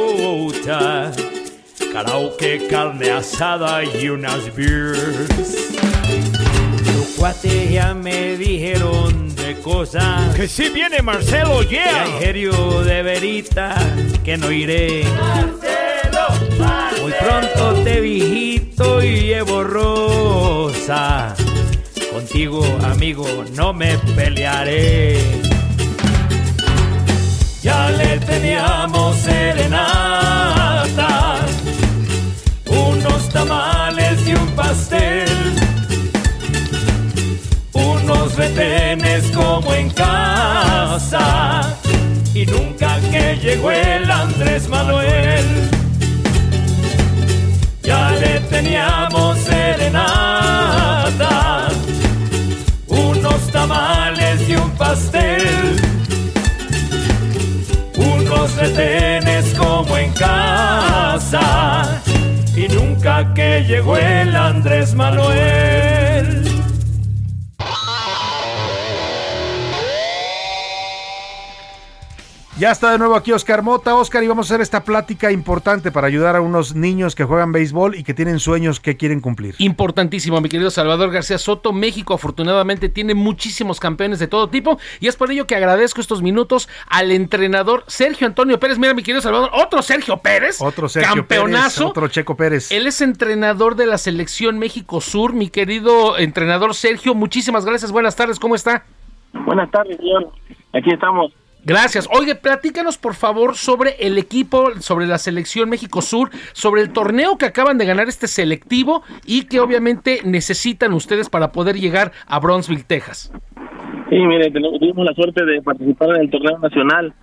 Karaoke, 1.90 2.66
carne 2.68 3.10
asada 3.10 3.82
y 3.84 4.10
unas 4.10 4.54
beers. 4.54 5.70
Los 6.94 7.06
cuates 7.16 7.70
ya 7.70 7.94
me 7.94 8.36
dijeron 8.36 9.34
de 9.34 9.54
cosas. 9.60 10.36
Que 10.36 10.46
si 10.46 10.68
viene 10.68 11.00
Marcelo, 11.00 11.62
Y 11.62 11.68
yeah. 11.68 12.02
hay 12.02 12.12
Gerio 12.20 12.82
de 12.82 13.02
verita 13.02 13.76
que 14.22 14.36
no 14.36 14.52
iré. 14.52 15.06
Pronto 17.20 17.82
te 17.84 18.00
viejito 18.00 19.02
y 19.02 19.20
llevo 19.22 19.64
rosa. 19.64 21.34
Contigo, 22.12 22.64
amigo, 22.82 23.26
no 23.54 23.72
me 23.72 23.98
pelearé. 24.16 25.18
Ya 27.62 27.90
le 27.90 28.18
teníamos 28.18 29.16
serenata, 29.18 30.26
unos 32.66 33.28
tamales 33.28 34.26
y 34.26 34.34
un 34.34 34.48
pastel, 34.56 35.28
unos 37.72 38.34
retenes 38.36 39.30
como 39.30 39.72
en 39.74 39.90
casa, 39.90 41.76
y 42.34 42.44
nunca 42.46 42.98
que 43.12 43.38
llegó 43.40 43.70
el 43.70 44.10
Andrés 44.10 44.68
Manuel. 44.68 45.81
Ya 47.92 48.10
le 48.12 48.40
teníamos 48.48 49.38
serenata, 49.40 51.18
unos 52.88 53.50
tamales 53.52 54.48
y 54.48 54.56
un 54.56 54.70
pastel 54.70 55.76
unos 57.96 58.56
retenes 58.56 59.52
como 59.58 59.98
en 59.98 60.10
casa 60.12 62.00
y 62.56 62.66
nunca 62.68 63.34
que 63.34 63.62
llegó 63.68 63.98
el 63.98 64.34
Andrés 64.36 64.94
Manuel. 64.94 66.51
Ya 72.62 72.70
está 72.70 72.92
de 72.92 72.98
nuevo 72.98 73.16
aquí 73.16 73.32
Oscar 73.32 73.60
Mota. 73.60 73.96
Oscar, 73.96 74.22
y 74.22 74.28
vamos 74.28 74.48
a 74.48 74.54
hacer 74.54 74.60
esta 74.60 74.84
plática 74.84 75.32
importante 75.32 75.90
para 75.90 76.06
ayudar 76.06 76.36
a 76.36 76.40
unos 76.40 76.76
niños 76.76 77.16
que 77.16 77.24
juegan 77.24 77.50
béisbol 77.50 77.96
y 77.96 78.04
que 78.04 78.14
tienen 78.14 78.38
sueños 78.38 78.78
que 78.78 78.96
quieren 78.96 79.20
cumplir. 79.20 79.56
Importantísimo, 79.58 80.40
mi 80.40 80.48
querido 80.48 80.70
Salvador 80.70 81.10
García 81.10 81.38
Soto. 81.38 81.72
México 81.72 82.14
afortunadamente 82.14 82.88
tiene 82.88 83.14
muchísimos 83.14 83.80
campeones 83.80 84.20
de 84.20 84.28
todo 84.28 84.48
tipo 84.48 84.78
y 85.00 85.08
es 85.08 85.16
por 85.16 85.32
ello 85.32 85.48
que 85.48 85.56
agradezco 85.56 86.00
estos 86.00 86.22
minutos 86.22 86.68
al 86.86 87.10
entrenador 87.10 87.82
Sergio 87.88 88.28
Antonio 88.28 88.60
Pérez. 88.60 88.78
Mira, 88.78 88.94
mi 88.94 89.02
querido 89.02 89.20
Salvador, 89.20 89.50
otro 89.54 89.82
Sergio 89.82 90.18
Pérez. 90.18 90.62
Otro 90.62 90.88
Sergio 90.88 91.16
campeonazo. 91.16 91.80
Pérez, 91.80 91.90
otro 91.90 92.06
Checo 92.06 92.36
Pérez. 92.36 92.70
Él 92.70 92.86
es 92.86 93.00
entrenador 93.00 93.74
de 93.74 93.86
la 93.86 93.98
selección 93.98 94.60
México 94.60 95.00
Sur. 95.00 95.32
Mi 95.32 95.48
querido 95.48 96.16
entrenador 96.16 96.76
Sergio, 96.76 97.16
muchísimas 97.16 97.64
gracias. 97.64 97.90
Buenas 97.90 98.14
tardes, 98.14 98.38
¿cómo 98.38 98.54
está? 98.54 98.84
Buenas 99.32 99.68
tardes, 99.72 99.96
señor. 99.96 100.30
Aquí 100.72 100.92
estamos. 100.92 101.41
Gracias. 101.64 102.08
Oye, 102.12 102.34
platícanos 102.34 102.98
por 102.98 103.14
favor 103.14 103.54
sobre 103.54 103.90
el 104.00 104.18
equipo, 104.18 104.70
sobre 104.80 105.06
la 105.06 105.18
selección 105.18 105.70
México 105.70 106.02
Sur, 106.02 106.30
sobre 106.52 106.82
el 106.82 106.92
torneo 106.92 107.38
que 107.38 107.46
acaban 107.46 107.78
de 107.78 107.86
ganar 107.86 108.08
este 108.08 108.26
selectivo 108.26 109.02
y 109.24 109.46
que 109.46 109.60
obviamente 109.60 110.20
necesitan 110.24 110.92
ustedes 110.92 111.30
para 111.30 111.52
poder 111.52 111.76
llegar 111.76 112.10
a 112.26 112.40
Bronzeville, 112.40 112.84
Texas. 112.84 113.32
Sí, 114.10 114.18
mire, 114.18 114.50
tuvimos 114.50 115.06
la 115.06 115.14
suerte 115.14 115.44
de 115.44 115.62
participar 115.62 116.16
en 116.16 116.22
el 116.22 116.30
torneo 116.30 116.58
nacional 116.58 117.14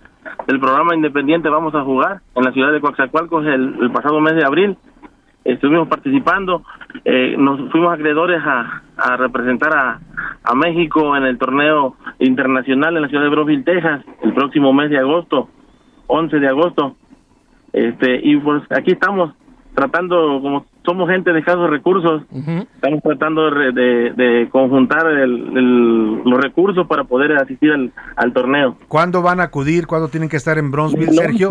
del 0.46 0.60
programa 0.60 0.94
independiente 0.94 1.48
Vamos 1.48 1.74
a 1.74 1.82
Jugar 1.82 2.20
en 2.34 2.44
la 2.44 2.52
ciudad 2.52 2.72
de 2.72 2.80
Coaxacualcos 2.80 3.46
el, 3.46 3.76
el 3.80 3.92
pasado 3.92 4.20
mes 4.20 4.34
de 4.34 4.44
abril. 4.44 4.76
Estuvimos 5.52 5.88
participando, 5.88 6.62
eh, 7.04 7.34
nos 7.38 7.70
fuimos 7.70 7.92
acreedores 7.92 8.40
a, 8.44 8.82
a 8.96 9.16
representar 9.16 9.72
a, 9.76 10.00
a 10.44 10.54
México 10.54 11.16
en 11.16 11.24
el 11.24 11.38
torneo 11.38 11.96
internacional 12.18 12.96
en 12.96 13.02
la 13.02 13.08
ciudad 13.08 13.24
de 13.24 13.30
Bronzeville, 13.30 13.64
Texas, 13.64 14.02
el 14.22 14.32
próximo 14.34 14.72
mes 14.72 14.90
de 14.90 14.98
agosto, 14.98 15.48
11 16.06 16.38
de 16.38 16.48
agosto. 16.48 16.96
Este, 17.72 18.20
y 18.22 18.36
pues 18.38 18.62
aquí 18.70 18.92
estamos 18.92 19.32
tratando, 19.74 20.40
como 20.42 20.66
somos 20.84 21.08
gente 21.08 21.32
de 21.32 21.38
escasos 21.38 21.70
recursos, 21.70 22.22
estamos 22.74 23.00
tratando 23.02 23.44
de, 23.44 23.50
re- 23.50 23.72
de- 23.72 24.10
de 24.12 24.48
conjuntar 24.50 25.06
el- 25.06 25.56
el- 25.56 26.22
los 26.24 26.40
recursos 26.40 26.86
para 26.88 27.04
poder 27.04 27.32
asistir 27.36 27.70
al, 27.72 27.92
al 28.16 28.32
torneo. 28.32 28.76
¿Cuándo 28.88 29.22
van 29.22 29.40
a 29.40 29.44
acudir? 29.44 29.86
¿Cuándo 29.86 30.08
tienen 30.08 30.28
que 30.28 30.36
estar 30.36 30.58
en 30.58 30.70
Bronzeville, 30.72 31.12
Sergio? 31.12 31.48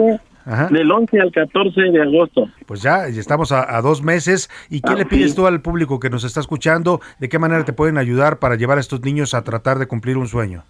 11 0.49 0.53
Ajá. 0.63 0.67
Del 0.73 0.91
11 0.91 1.19
al 1.21 1.31
14 1.31 1.81
de 1.81 2.01
agosto. 2.01 2.47
Pues 2.65 2.81
ya, 2.81 3.05
estamos 3.07 3.51
a, 3.51 3.77
a 3.77 3.81
dos 3.81 4.01
meses. 4.03 4.49
¿Y 4.69 4.81
qué 4.81 4.93
Ah, 4.93 4.95
le 4.95 5.05
pides 5.05 5.31
sí. 5.31 5.35
tú 5.35 5.45
al 5.47 5.61
público 5.61 5.99
que 5.99 6.09
nos 6.09 6.23
está 6.23 6.39
escuchando? 6.39 6.99
¿De 7.19 7.29
qué 7.29 7.37
manera 7.39 7.63
te 7.65 7.73
pueden 7.73 7.97
ayudar 7.97 8.39
para 8.39 8.55
llevar 8.55 8.77
a 8.77 8.81
estos 8.81 9.01
niños 9.01 9.33
a 9.33 9.43
tratar 9.43 9.77
de 9.77 9.87
cumplir 9.87 10.17
un 10.17 10.27
sueño? 10.27 10.63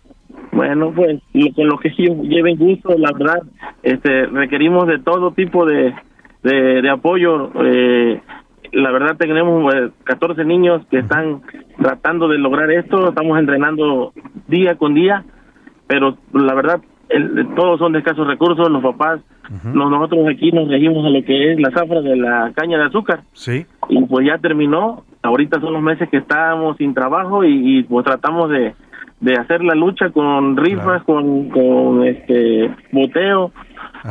Bueno, 0.51 0.91
pues 0.93 1.21
lo- 1.33 1.53
con 1.53 1.67
lo 1.67 1.77
que 1.77 1.89
ellos 1.97 2.17
lleven 2.23 2.57
gusto, 2.57 2.89
la 2.97 3.11
verdad, 3.17 3.41
este, 3.83 4.25
requerimos 4.25 4.87
de 4.87 4.99
todo 4.99 5.31
tipo 5.31 5.65
de, 5.65 5.93
de, 6.43 6.81
de 6.81 6.89
apoyo. 6.89 7.51
Eh, 7.63 8.21
la 8.73 8.91
verdad 8.91 9.15
tenemos 9.17 9.73
eh, 9.73 9.89
14 10.03 10.43
niños 10.45 10.85
que 10.91 10.99
están 10.99 11.41
tratando 11.81 12.27
de 12.27 12.37
lograr 12.37 12.69
esto, 12.71 13.09
estamos 13.09 13.39
entrenando 13.39 14.11
día 14.47 14.75
con 14.75 14.93
día, 14.93 15.23
pero 15.87 16.17
la 16.33 16.53
verdad 16.53 16.81
el- 17.09 17.47
todos 17.55 17.79
son 17.79 17.91
de 17.93 17.99
escasos 17.99 18.27
recursos, 18.27 18.69
los 18.69 18.81
papás, 18.83 19.19
nos- 19.73 19.89
nosotros 19.89 20.27
aquí 20.29 20.51
nos 20.51 20.67
regimos 20.69 21.05
a 21.05 21.09
lo 21.09 21.23
que 21.23 21.53
es 21.53 21.59
la 21.59 21.71
zafra 21.71 22.01
de 22.01 22.15
la 22.15 22.51
caña 22.55 22.77
de 22.77 22.83
azúcar 22.85 23.21
Sí. 23.33 23.65
y 23.89 24.03
pues 24.05 24.25
ya 24.27 24.37
terminó. 24.37 25.03
Ahorita 25.23 25.59
son 25.59 25.73
los 25.73 25.81
meses 25.81 26.07
que 26.09 26.17
estamos 26.17 26.77
sin 26.77 26.93
trabajo 26.93 27.43
y, 27.43 27.79
y, 27.79 27.83
pues 27.83 28.05
tratamos 28.05 28.49
de, 28.51 28.73
de 29.19 29.33
hacer 29.33 29.63
la 29.63 29.75
lucha 29.75 30.11
con 30.11 30.55
rifas, 30.55 31.03
con, 31.03 31.49
con 31.49 32.05
este 32.05 32.71
boteo. 32.91 33.51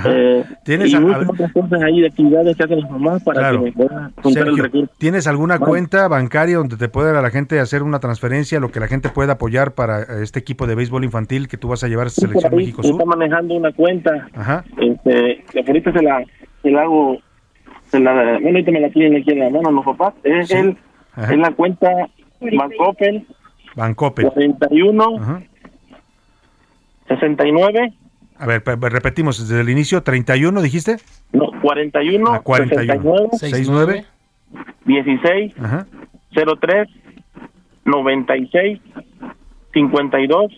Eh, 0.04 0.44
¿Tienes 0.64 0.90
y 0.90 0.94
a- 0.96 0.98
a 0.98 1.18
otras 1.30 1.52
cosas 1.52 1.82
ahí 1.82 2.00
de 2.00 2.08
actividades 2.08 2.56
que 2.56 2.64
hacen 2.64 2.80
las 2.80 2.90
mamás 2.90 3.22
para 3.22 3.40
Claro. 3.40 3.64
que 3.64 3.72
puedan 3.72 4.12
juntar 4.22 4.42
el 4.42 4.54
Sergio, 4.54 4.62
recurso. 4.64 4.92
¿tienes 4.98 5.26
alguna 5.26 5.58
Vale. 5.58 5.70
cuenta 5.70 6.08
bancaria 6.08 6.56
donde 6.58 6.76
te 6.76 6.88
pueda 6.88 7.20
la 7.22 7.30
gente 7.30 7.58
hacer 7.60 7.82
una 7.82 7.98
transferencia, 7.98 8.60
lo 8.60 8.70
que 8.70 8.80
la 8.80 8.86
gente 8.88 9.08
pueda 9.08 9.34
apoyar 9.34 9.72
para 9.72 10.02
eh, 10.02 10.22
este 10.22 10.38
equipo 10.40 10.66
de 10.66 10.74
béisbol 10.74 11.04
infantil 11.04 11.48
que 11.48 11.56
tú 11.56 11.68
vas 11.68 11.82
a 11.84 11.88
llevar 11.88 12.06
a 12.08 12.10
Sí, 12.10 12.20
selección 12.22 12.52
ahí 12.52 12.58
México 12.58 12.82
Sur? 12.82 12.92
está 12.92 13.04
manejando 13.04 13.54
una 13.54 13.72
cuenta 13.72 14.28
Ajá. 14.34 14.64
este, 14.78 15.44
que 15.50 15.60
ahorita 15.66 15.92
se 15.92 16.02
la, 16.02 16.22
se 16.62 16.70
la 16.70 16.82
hago, 16.82 17.18
se 17.90 17.98
la, 18.00 18.12
bueno, 18.14 18.48
ahorita 18.48 18.70
me 18.72 18.80
la 18.80 18.90
tienen 18.90 19.22
aquí 19.22 19.30
en 19.32 19.38
la 19.40 19.50
mano 19.50 19.70
los 19.70 19.84
papás, 19.84 20.14
es, 20.24 20.50
el, 20.50 20.76
Ajá. 21.14 21.32
es 21.32 21.38
la 21.38 21.50
cuenta 21.52 21.88
Bancoppel 22.40 23.26
Bancoppel. 23.74 24.26
41 24.30 25.16
Ajá. 25.18 25.42
69 27.08 27.92
A 28.38 28.46
ver, 28.46 28.62
pe- 28.62 28.76
pe- 28.76 28.88
repetimos 28.88 29.38
desde 29.48 29.60
el 29.60 29.68
inicio, 29.68 30.02
31 30.02 30.62
dijiste? 30.62 30.96
no, 31.32 31.50
41 31.60 32.32
A 32.34 32.40
41. 32.40 33.28
69 33.32 34.04
69. 34.04 34.06
16 34.84 35.52
Ajá. 35.60 35.86
03 36.60 36.88
96 37.84 38.80
52 39.74 40.52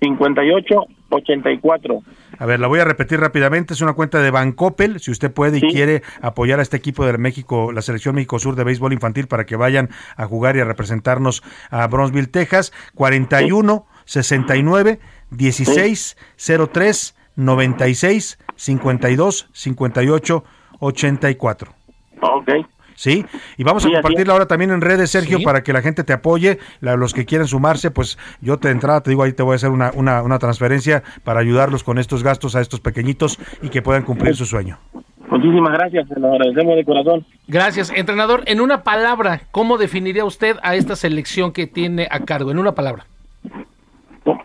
58 0.00 0.74
84 1.10 1.98
A 2.38 2.46
ver, 2.46 2.58
la 2.58 2.66
voy 2.66 2.80
a 2.80 2.84
repetir 2.84 3.20
rápidamente. 3.20 3.74
Es 3.74 3.82
una 3.82 3.92
cuenta 3.92 4.20
de 4.22 4.30
Bancoppel. 4.30 4.98
Si 5.00 5.10
usted 5.10 5.30
puede 5.30 5.58
y 5.58 5.60
quiere 5.60 6.02
apoyar 6.22 6.58
a 6.58 6.62
este 6.62 6.76
equipo 6.78 7.04
de 7.04 7.16
México, 7.18 7.70
la 7.72 7.82
selección 7.82 8.14
México 8.14 8.38
Sur 8.38 8.54
de 8.56 8.64
béisbol 8.64 8.92
infantil, 8.94 9.26
para 9.26 9.44
que 9.44 9.56
vayan 9.56 9.90
a 10.16 10.24
jugar 10.26 10.56
y 10.56 10.60
a 10.60 10.64
representarnos 10.64 11.42
a 11.70 11.86
Bronzeville, 11.86 12.28
Texas. 12.28 12.72
41 12.94 13.84
69 14.06 14.98
16 15.32 16.16
03 16.72 17.14
96 17.36 18.38
52 18.56 19.48
58 19.52 20.44
84. 20.80 21.72
Ok. 22.20 22.48
Sí, 22.94 23.24
y 23.56 23.64
vamos 23.64 23.84
a 23.84 23.90
compartirla 23.90 24.34
ahora 24.34 24.46
también 24.46 24.70
en 24.70 24.80
redes, 24.80 25.10
Sergio, 25.10 25.38
Sí. 25.38 25.44
para 25.44 25.62
que 25.64 25.72
la 25.72 25.82
gente 25.82 26.04
te 26.04 26.12
apoye. 26.12 26.58
La- 26.80 26.94
los 26.94 27.14
que 27.14 27.24
quieran 27.24 27.48
sumarse, 27.48 27.90
pues 27.90 28.16
yo 28.40 28.58
de 28.58 28.70
entrada 28.70 29.00
te 29.00 29.10
digo, 29.10 29.24
ahí 29.24 29.32
te 29.32 29.42
voy 29.42 29.54
a 29.54 29.56
hacer 29.56 29.70
una, 29.70 29.90
una, 29.94 30.22
una 30.22 30.38
transferencia 30.38 31.02
para 31.24 31.40
ayudarlos 31.40 31.82
con 31.82 31.98
estos 31.98 32.22
gastos 32.22 32.54
a 32.54 32.60
estos 32.60 32.78
pequeñitos 32.80 33.38
y 33.60 33.70
que 33.70 33.82
puedan 33.82 34.04
cumplir 34.04 34.36
su 34.36 34.46
sueño. 34.46 34.78
Muchísimas 35.28 35.72
gracias, 35.72 36.06
se 36.08 36.20
lo 36.20 36.28
agradecemos 36.32 36.76
de 36.76 36.84
corazón. 36.84 37.26
Gracias, 37.48 37.90
entrenador. 37.96 38.42
En 38.46 38.60
una 38.60 38.84
palabra, 38.84 39.42
¿cómo 39.50 39.78
definiría 39.78 40.24
usted 40.24 40.56
a 40.62 40.76
esta 40.76 40.94
selección 40.94 41.52
que 41.52 41.66
tiene 41.66 42.06
a 42.10 42.20
cargo? 42.20 42.50
En 42.52 42.58
una 42.58 42.72
palabra. 42.74 43.06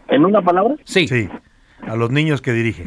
¿En 0.08 0.26
una 0.26 0.42
palabra? 0.42 0.76
Sí. 0.84 1.08
Sí, 1.08 1.30
a 1.86 1.96
los 1.96 2.12
niños 2.12 2.42
que 2.42 2.54
dirige. 2.54 2.86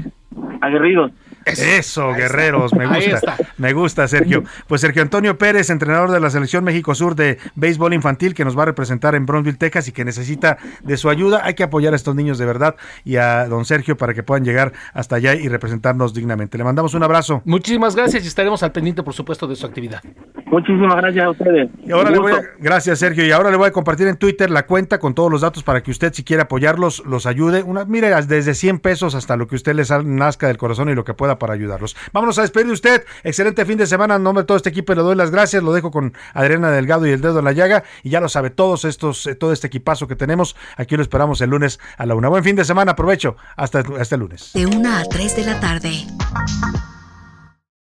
Aguerridos. 0.60 1.12
Eso, 1.44 2.12
guerreros, 2.12 2.74
me 2.74 2.86
gusta. 2.86 3.36
Me 3.56 3.72
gusta, 3.72 4.06
Sergio. 4.08 4.44
Pues 4.66 4.80
Sergio 4.80 5.02
Antonio 5.02 5.38
Pérez, 5.38 5.70
entrenador 5.70 6.10
de 6.10 6.20
la 6.20 6.30
Selección 6.30 6.64
México 6.64 6.94
Sur 6.94 7.14
de 7.14 7.38
Béisbol 7.54 7.94
Infantil, 7.94 8.34
que 8.34 8.44
nos 8.44 8.58
va 8.58 8.62
a 8.62 8.66
representar 8.66 9.14
en 9.14 9.26
Bronzeville, 9.26 9.58
Texas 9.58 9.88
y 9.88 9.92
que 9.92 10.04
necesita 10.04 10.58
de 10.82 10.96
su 10.96 11.08
ayuda. 11.08 11.40
Hay 11.44 11.54
que 11.54 11.62
apoyar 11.62 11.92
a 11.92 11.96
estos 11.96 12.14
niños 12.14 12.38
de 12.38 12.46
verdad 12.46 12.76
y 13.04 13.16
a 13.16 13.46
don 13.46 13.64
Sergio 13.64 13.96
para 13.96 14.14
que 14.14 14.22
puedan 14.22 14.44
llegar 14.44 14.72
hasta 14.92 15.16
allá 15.16 15.34
y 15.34 15.48
representarnos 15.48 16.14
dignamente. 16.14 16.58
Le 16.58 16.64
mandamos 16.64 16.94
un 16.94 17.02
abrazo. 17.02 17.42
Muchísimas 17.44 17.96
gracias 17.96 18.24
y 18.24 18.28
estaremos 18.28 18.62
al 18.62 18.72
pendiente, 18.72 19.02
por 19.02 19.14
supuesto, 19.14 19.46
de 19.46 19.56
su 19.56 19.66
actividad. 19.66 20.02
Muchísimas 20.46 20.96
gracias 20.96 21.24
a 21.24 21.30
ustedes. 21.30 21.70
Y 21.84 21.92
ahora 21.92 22.10
le 22.10 22.18
voy 22.18 22.32
a, 22.32 22.42
gracias, 22.58 22.98
Sergio. 22.98 23.24
Y 23.24 23.30
ahora 23.30 23.50
le 23.50 23.56
voy 23.56 23.68
a 23.68 23.72
compartir 23.72 24.08
en 24.08 24.16
Twitter 24.16 24.50
la 24.50 24.66
cuenta 24.66 24.98
con 24.98 25.14
todos 25.14 25.30
los 25.30 25.40
datos 25.40 25.62
para 25.62 25.82
que 25.82 25.90
usted, 25.90 26.12
si 26.12 26.24
quiere 26.24 26.42
apoyarlos, 26.42 27.02
los 27.06 27.26
ayude. 27.26 27.62
Una, 27.62 27.84
mire, 27.84 28.10
desde 28.26 28.54
100 28.54 28.80
pesos 28.80 29.14
hasta 29.14 29.36
lo 29.36 29.46
que 29.46 29.54
usted 29.54 29.74
les 29.74 29.90
nazca 29.90 30.48
del 30.48 30.58
corazón 30.58 30.88
y 30.88 30.94
lo 30.94 31.04
que 31.04 31.14
pueda 31.14 31.29
para 31.38 31.54
ayudarlos. 31.54 31.96
Vámonos 32.12 32.38
a 32.38 32.42
despedir 32.42 32.66
de 32.66 32.72
usted. 32.72 33.04
Excelente 33.24 33.64
fin 33.64 33.78
de 33.78 33.86
semana. 33.86 34.16
En 34.16 34.22
nombre 34.22 34.42
de 34.42 34.46
todo 34.46 34.56
este 34.56 34.70
equipo 34.70 34.94
le 34.94 35.02
doy 35.02 35.16
las 35.16 35.30
gracias. 35.30 35.62
Lo 35.62 35.72
dejo 35.72 35.90
con 35.90 36.14
Adriana 36.34 36.70
Delgado 36.70 37.06
y 37.06 37.10
el 37.10 37.20
dedo 37.20 37.38
en 37.38 37.44
la 37.44 37.52
llaga. 37.52 37.84
Y 38.02 38.10
ya 38.10 38.20
lo 38.20 38.28
sabe, 38.28 38.50
todos 38.50 38.84
estos, 38.84 39.26
eh, 39.26 39.34
todo 39.34 39.52
este 39.52 39.66
equipazo 39.66 40.06
que 40.08 40.16
tenemos, 40.16 40.56
aquí 40.76 40.96
lo 40.96 41.02
esperamos 41.02 41.40
el 41.40 41.50
lunes 41.50 41.80
a 41.96 42.06
la 42.06 42.14
una. 42.14 42.28
Buen 42.28 42.44
fin 42.44 42.56
de 42.56 42.64
semana. 42.64 42.92
Aprovecho. 42.92 43.36
Hasta, 43.56 43.82
hasta 43.98 44.14
el 44.14 44.20
lunes. 44.20 44.50
De 44.54 44.66
una 44.66 45.00
a 45.00 45.04
3 45.04 45.36
de 45.36 45.44
la 45.44 45.60
tarde. 45.60 46.06